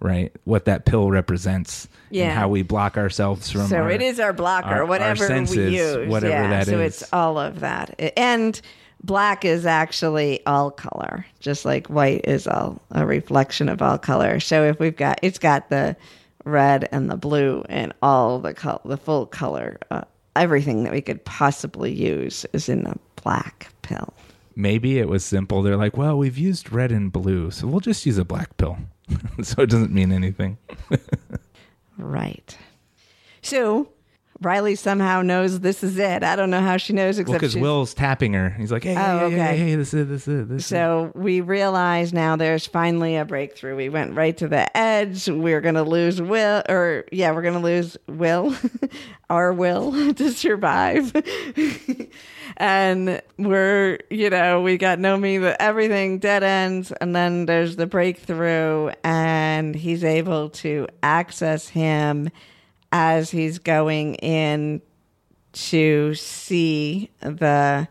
right? 0.00 0.30
What 0.44 0.66
that 0.66 0.84
pill 0.84 1.10
represents 1.10 1.88
Yeah. 2.10 2.24
and 2.26 2.32
how 2.38 2.48
we 2.48 2.62
block 2.62 2.96
ourselves 2.96 3.50
from 3.50 3.66
so 3.68 3.78
our- 3.78 3.90
it 3.90 4.02
is 4.02 4.20
our 4.20 4.32
blocker, 4.34 4.68
our- 4.68 4.74
our 4.82 4.86
whatever 4.86 5.26
senses, 5.26 5.56
we 5.56 5.76
use. 5.78 6.08
whatever 6.08 6.32
yeah, 6.32 6.48
that 6.50 6.66
so 6.66 6.78
is. 6.78 7.02
it's 7.02 7.12
all 7.12 7.38
of 7.38 7.60
that. 7.60 8.12
And 8.18 8.60
black 9.06 9.44
is 9.44 9.64
actually 9.64 10.44
all 10.46 10.70
color, 10.70 11.24
just 11.40 11.64
like 11.64 11.86
white 11.86 12.22
is 12.24 12.46
all 12.46 12.82
a 12.90 13.06
reflection 13.06 13.68
of 13.68 13.80
all 13.80 13.98
color. 13.98 14.40
So 14.40 14.64
if 14.64 14.78
we've 14.80 14.96
got, 14.96 15.18
it's 15.22 15.38
got 15.38 15.70
the 15.70 15.96
red 16.44 16.88
and 16.92 17.10
the 17.10 17.16
blue 17.16 17.64
and 17.68 17.92
all 18.02 18.38
the 18.38 18.52
col- 18.54 18.82
the 18.84 18.96
full 18.96 19.26
color. 19.26 19.78
Uh, 19.90 20.02
everything 20.34 20.84
that 20.84 20.92
we 20.92 21.00
could 21.00 21.24
possibly 21.24 21.92
use 21.92 22.44
is 22.52 22.68
in 22.68 22.86
a 22.86 22.96
black 23.22 23.68
pill. 23.82 24.12
maybe 24.54 24.98
it 24.98 25.08
was 25.08 25.24
simple. 25.24 25.62
They're 25.62 25.76
like, 25.76 25.96
well, 25.96 26.16
we've 26.18 26.38
used 26.38 26.72
red 26.72 26.92
and 26.92 27.10
blue, 27.12 27.50
so 27.50 27.66
we'll 27.66 27.80
just 27.80 28.04
use 28.06 28.18
a 28.18 28.24
black 28.24 28.56
pill. 28.56 28.76
so 29.42 29.62
it 29.62 29.70
doesn't 29.70 29.92
mean 29.92 30.12
anything. 30.12 30.58
Right. 31.98 32.56
So 33.40 33.88
Riley 34.42 34.74
somehow 34.74 35.22
knows 35.22 35.60
this 35.60 35.82
is 35.82 35.98
it. 35.98 36.22
I 36.22 36.36
don't 36.36 36.50
know 36.50 36.60
how 36.60 36.76
she 36.76 36.92
knows, 36.92 37.16
Well, 37.16 37.22
except 37.22 37.40
because 37.40 37.52
she's- 37.52 37.62
Will's 37.62 37.94
tapping 37.94 38.34
her. 38.34 38.50
He's 38.50 38.70
like, 38.70 38.84
hey, 38.84 38.94
hey, 38.94 39.00
Oh, 39.00 39.30
hey, 39.30 39.36
hey, 39.36 39.42
okay. 39.44 39.56
hey, 39.56 39.74
this 39.76 39.94
is 39.94 40.08
this 40.08 40.28
is 40.28 40.48
this. 40.48 40.58
is. 40.62 40.66
So 40.66 41.10
we 41.14 41.40
realize 41.40 42.12
now 42.12 42.36
there's 42.36 42.66
finally 42.66 43.16
a 43.16 43.24
breakthrough. 43.24 43.76
We 43.76 43.88
went 43.88 44.14
right 44.14 44.36
to 44.36 44.48
the 44.48 44.76
edge. 44.76 45.28
We're 45.28 45.60
going 45.60 45.74
to 45.76 45.82
lose 45.82 46.20
Will, 46.20 46.62
or 46.68 47.04
yeah, 47.12 47.32
we're 47.32 47.42
going 47.42 47.54
to 47.54 47.60
lose 47.60 47.96
Will, 48.08 48.54
our 49.30 49.52
Will 49.52 50.12
to 50.14 50.30
survive. 50.32 51.12
and 52.56 53.20
we're, 53.38 53.98
you 54.10 54.30
know, 54.30 54.62
we 54.62 54.76
got 54.76 54.98
Nomi, 54.98 55.40
but 55.40 55.56
everything 55.60 56.18
dead 56.18 56.42
ends. 56.42 56.92
And 56.92 57.14
then 57.14 57.46
there's 57.46 57.76
the 57.76 57.86
breakthrough, 57.86 58.90
and 59.04 59.74
he's 59.74 60.04
able 60.04 60.50
to 60.50 60.86
access 61.02 61.68
him 61.68 62.30
as 62.92 63.30
he's 63.30 63.58
going 63.58 64.14
in 64.16 64.80
to 65.52 66.14
see 66.14 67.10
the 67.20 67.88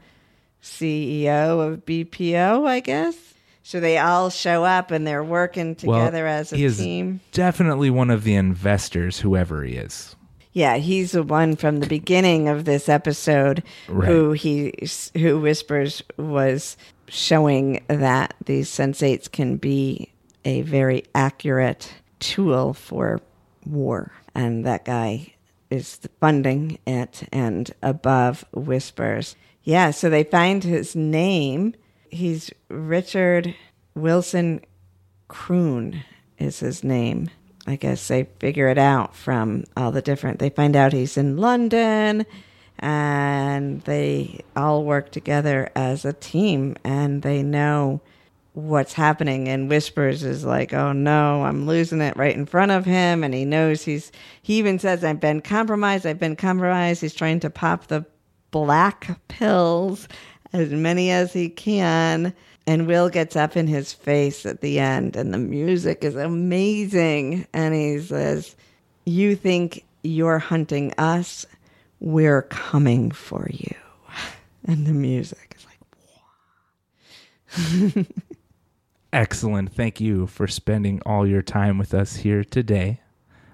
CEO 0.62 1.72
of 1.72 1.86
BPO, 1.86 2.68
I 2.68 2.80
guess. 2.80 3.16
So 3.64 3.80
they 3.80 3.98
all 3.98 4.30
show 4.30 4.64
up 4.64 4.92
and 4.92 5.08
they're 5.08 5.24
working 5.24 5.76
together 5.76 6.28
as 6.28 6.54
a 6.54 6.58
he 6.58 6.66
is 6.66 6.78
team. 6.78 7.20
definitely 7.32 7.90
one 7.90 8.12
of 8.12 8.24
the 8.24 8.36
investors, 8.36 9.20
whoever 9.20 9.64
he 9.64 9.74
is. 9.76 10.16
Yeah, 10.54 10.78
he's 10.78 11.12
the 11.12 11.24
one 11.24 11.56
from 11.56 11.80
the 11.80 11.88
beginning 11.88 12.48
of 12.48 12.66
this 12.66 12.88
episode 12.88 13.64
who 13.88 14.32
he 14.32 14.74
who 15.16 15.40
whispers 15.40 16.02
was 16.18 16.78
showing 17.08 17.84
that 17.88 18.36
these 18.46 18.70
sensates 18.70 19.30
can 19.30 19.58
be 19.58 20.14
a 20.46 20.62
very 20.62 21.04
accurate 21.14 21.92
tool 22.20 22.74
for 22.74 23.20
war, 23.66 24.12
and 24.36 24.66
that 24.66 24.86
guy 24.86 25.34
is 25.70 26.00
funding 26.20 26.78
it 26.86 27.28
and 27.32 27.74
above 27.82 28.46
whispers. 28.54 29.36
Yeah, 29.64 29.92
so 29.92 30.10
they 30.10 30.24
find 30.24 30.64
his 30.64 30.96
name. 30.96 31.74
He's 32.10 32.52
Richard 32.70 33.56
Wilson 33.96 34.62
Kroon 35.30 36.04
is 36.38 36.60
his 36.60 36.84
name. 36.84 37.30
I 37.66 37.78
guess 37.78 38.08
they 38.08 38.26
figure 38.40 38.68
it 38.68 38.78
out 38.78 39.16
from 39.16 39.64
all 39.76 39.92
the 39.92 40.02
different. 40.02 40.38
They 40.38 40.52
find 40.52 40.76
out 40.76 40.94
he's 40.94 41.18
in 41.18 41.38
London 41.38 42.26
and 42.78 43.82
they 43.82 44.42
all 44.56 44.84
work 44.84 45.12
together 45.12 45.72
as 45.76 46.06
a 46.06 46.14
team 46.14 46.76
and 46.84 47.24
they 47.24 47.42
know 47.42 48.02
what's 48.56 48.94
happening 48.94 49.50
and 49.50 49.70
whispers 49.70 50.24
is 50.24 50.46
like 50.46 50.74
oh 50.74 50.94
no 50.94 51.44
i'm 51.44 51.68
losing 51.68 52.00
it 52.00 52.16
right 52.16 52.36
in 52.36 52.46
front 52.46 52.72
of 52.72 52.86
him. 52.86 53.24
And 53.24 53.34
he 53.34 53.44
knows 53.44 53.84
he's 53.84 54.12
he 54.42 54.58
even 54.58 54.80
says 54.80 55.04
i've 55.04 55.20
been 55.20 55.42
compromised 55.42 56.06
i've 56.06 56.20
been 56.20 56.38
compromised. 56.38 57.02
He's 57.02 57.14
trying 57.14 57.42
to 57.42 57.50
pop 57.50 57.88
the 57.88 58.06
black 58.52 59.20
pills 59.28 60.08
as 60.54 60.70
many 60.72 61.12
as 61.12 61.34
he 61.34 61.50
can. 61.50 62.34
And 62.68 62.88
will 62.88 63.10
gets 63.10 63.36
up 63.36 63.56
in 63.56 63.68
his 63.68 63.94
face 63.94 64.44
at 64.46 64.62
the 64.62 64.80
end 64.80 65.16
and 65.16 65.32
the 65.34 65.38
music 65.38 66.04
is 66.04 66.16
amazing. 66.16 67.46
And 67.54 67.76
he 67.76 68.00
says 68.00 68.56
you 69.06 69.36
think 69.36 69.86
you're 70.02 70.40
hunting 70.40 70.94
us? 70.98 71.46
We're 72.00 72.44
coming 72.44 73.12
for 73.12 73.48
you. 73.52 73.76
And 74.68 74.88
the 74.88 74.94
music 74.94 75.56
is 75.56 75.64
like 77.96 78.08
Excellent. 79.16 79.74
Thank 79.74 80.00
you 80.02 80.28
for 80.28 80.46
spending 80.46 81.02
all 81.06 81.26
your 81.26 81.42
time 81.42 81.78
with 81.78 81.94
us 81.94 82.18
here 82.18 82.44
today 82.44 83.00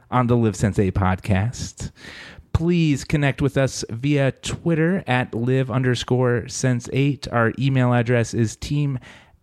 on 0.09 0.25
the 0.25 0.35
Live 0.35 0.55
Sense8 0.55 0.91
podcast. 0.93 1.91
Please 2.51 3.03
connect 3.03 3.43
with 3.43 3.57
us 3.57 3.85
via 3.91 4.31
Twitter 4.31 5.03
at 5.05 5.35
live 5.35 5.69
underscore 5.69 6.47
sense 6.47 6.89
8. 6.91 7.27
Our 7.31 7.53
email 7.59 7.93
address 7.93 8.33
is 8.33 8.55
team 8.55 8.97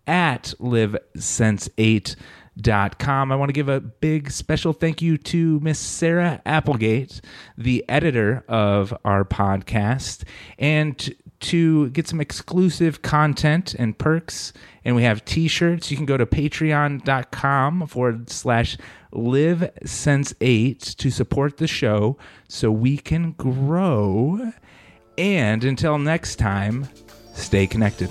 at 0.07 0.53
livesense8.com. 0.59 3.31
I 3.31 3.35
want 3.37 3.47
to 3.47 3.53
give 3.53 3.69
a 3.69 3.79
big 3.79 4.29
special 4.29 4.73
thank 4.73 5.01
you 5.01 5.17
to 5.17 5.61
Miss 5.61 5.79
Sarah 5.79 6.41
Applegate, 6.45 7.21
the 7.57 7.85
editor 7.87 8.43
of 8.49 8.93
our 9.05 9.23
podcast, 9.23 10.25
and 10.57 11.15
to 11.41 11.89
get 11.91 12.07
some 12.07 12.19
exclusive 12.19 13.01
content 13.01 13.73
and 13.75 13.97
perks. 13.97 14.53
And 14.83 14.95
we 14.95 15.03
have 15.03 15.25
t-shirts. 15.25 15.91
You 15.91 15.97
can 15.97 16.05
go 16.05 16.17
to 16.17 16.25
patreon.com 16.25 17.87
forward 17.87 18.29
slash 18.29 18.77
live 19.11 19.69
sense 19.85 20.33
8 20.41 20.79
to 20.79 21.09
support 21.09 21.57
the 21.57 21.67
show 21.67 22.17
so 22.47 22.71
we 22.71 22.97
can 22.97 23.31
grow. 23.33 24.51
And 25.17 25.63
until 25.63 25.97
next 25.97 26.37
time, 26.37 26.87
stay 27.33 27.67
connected. 27.67 28.09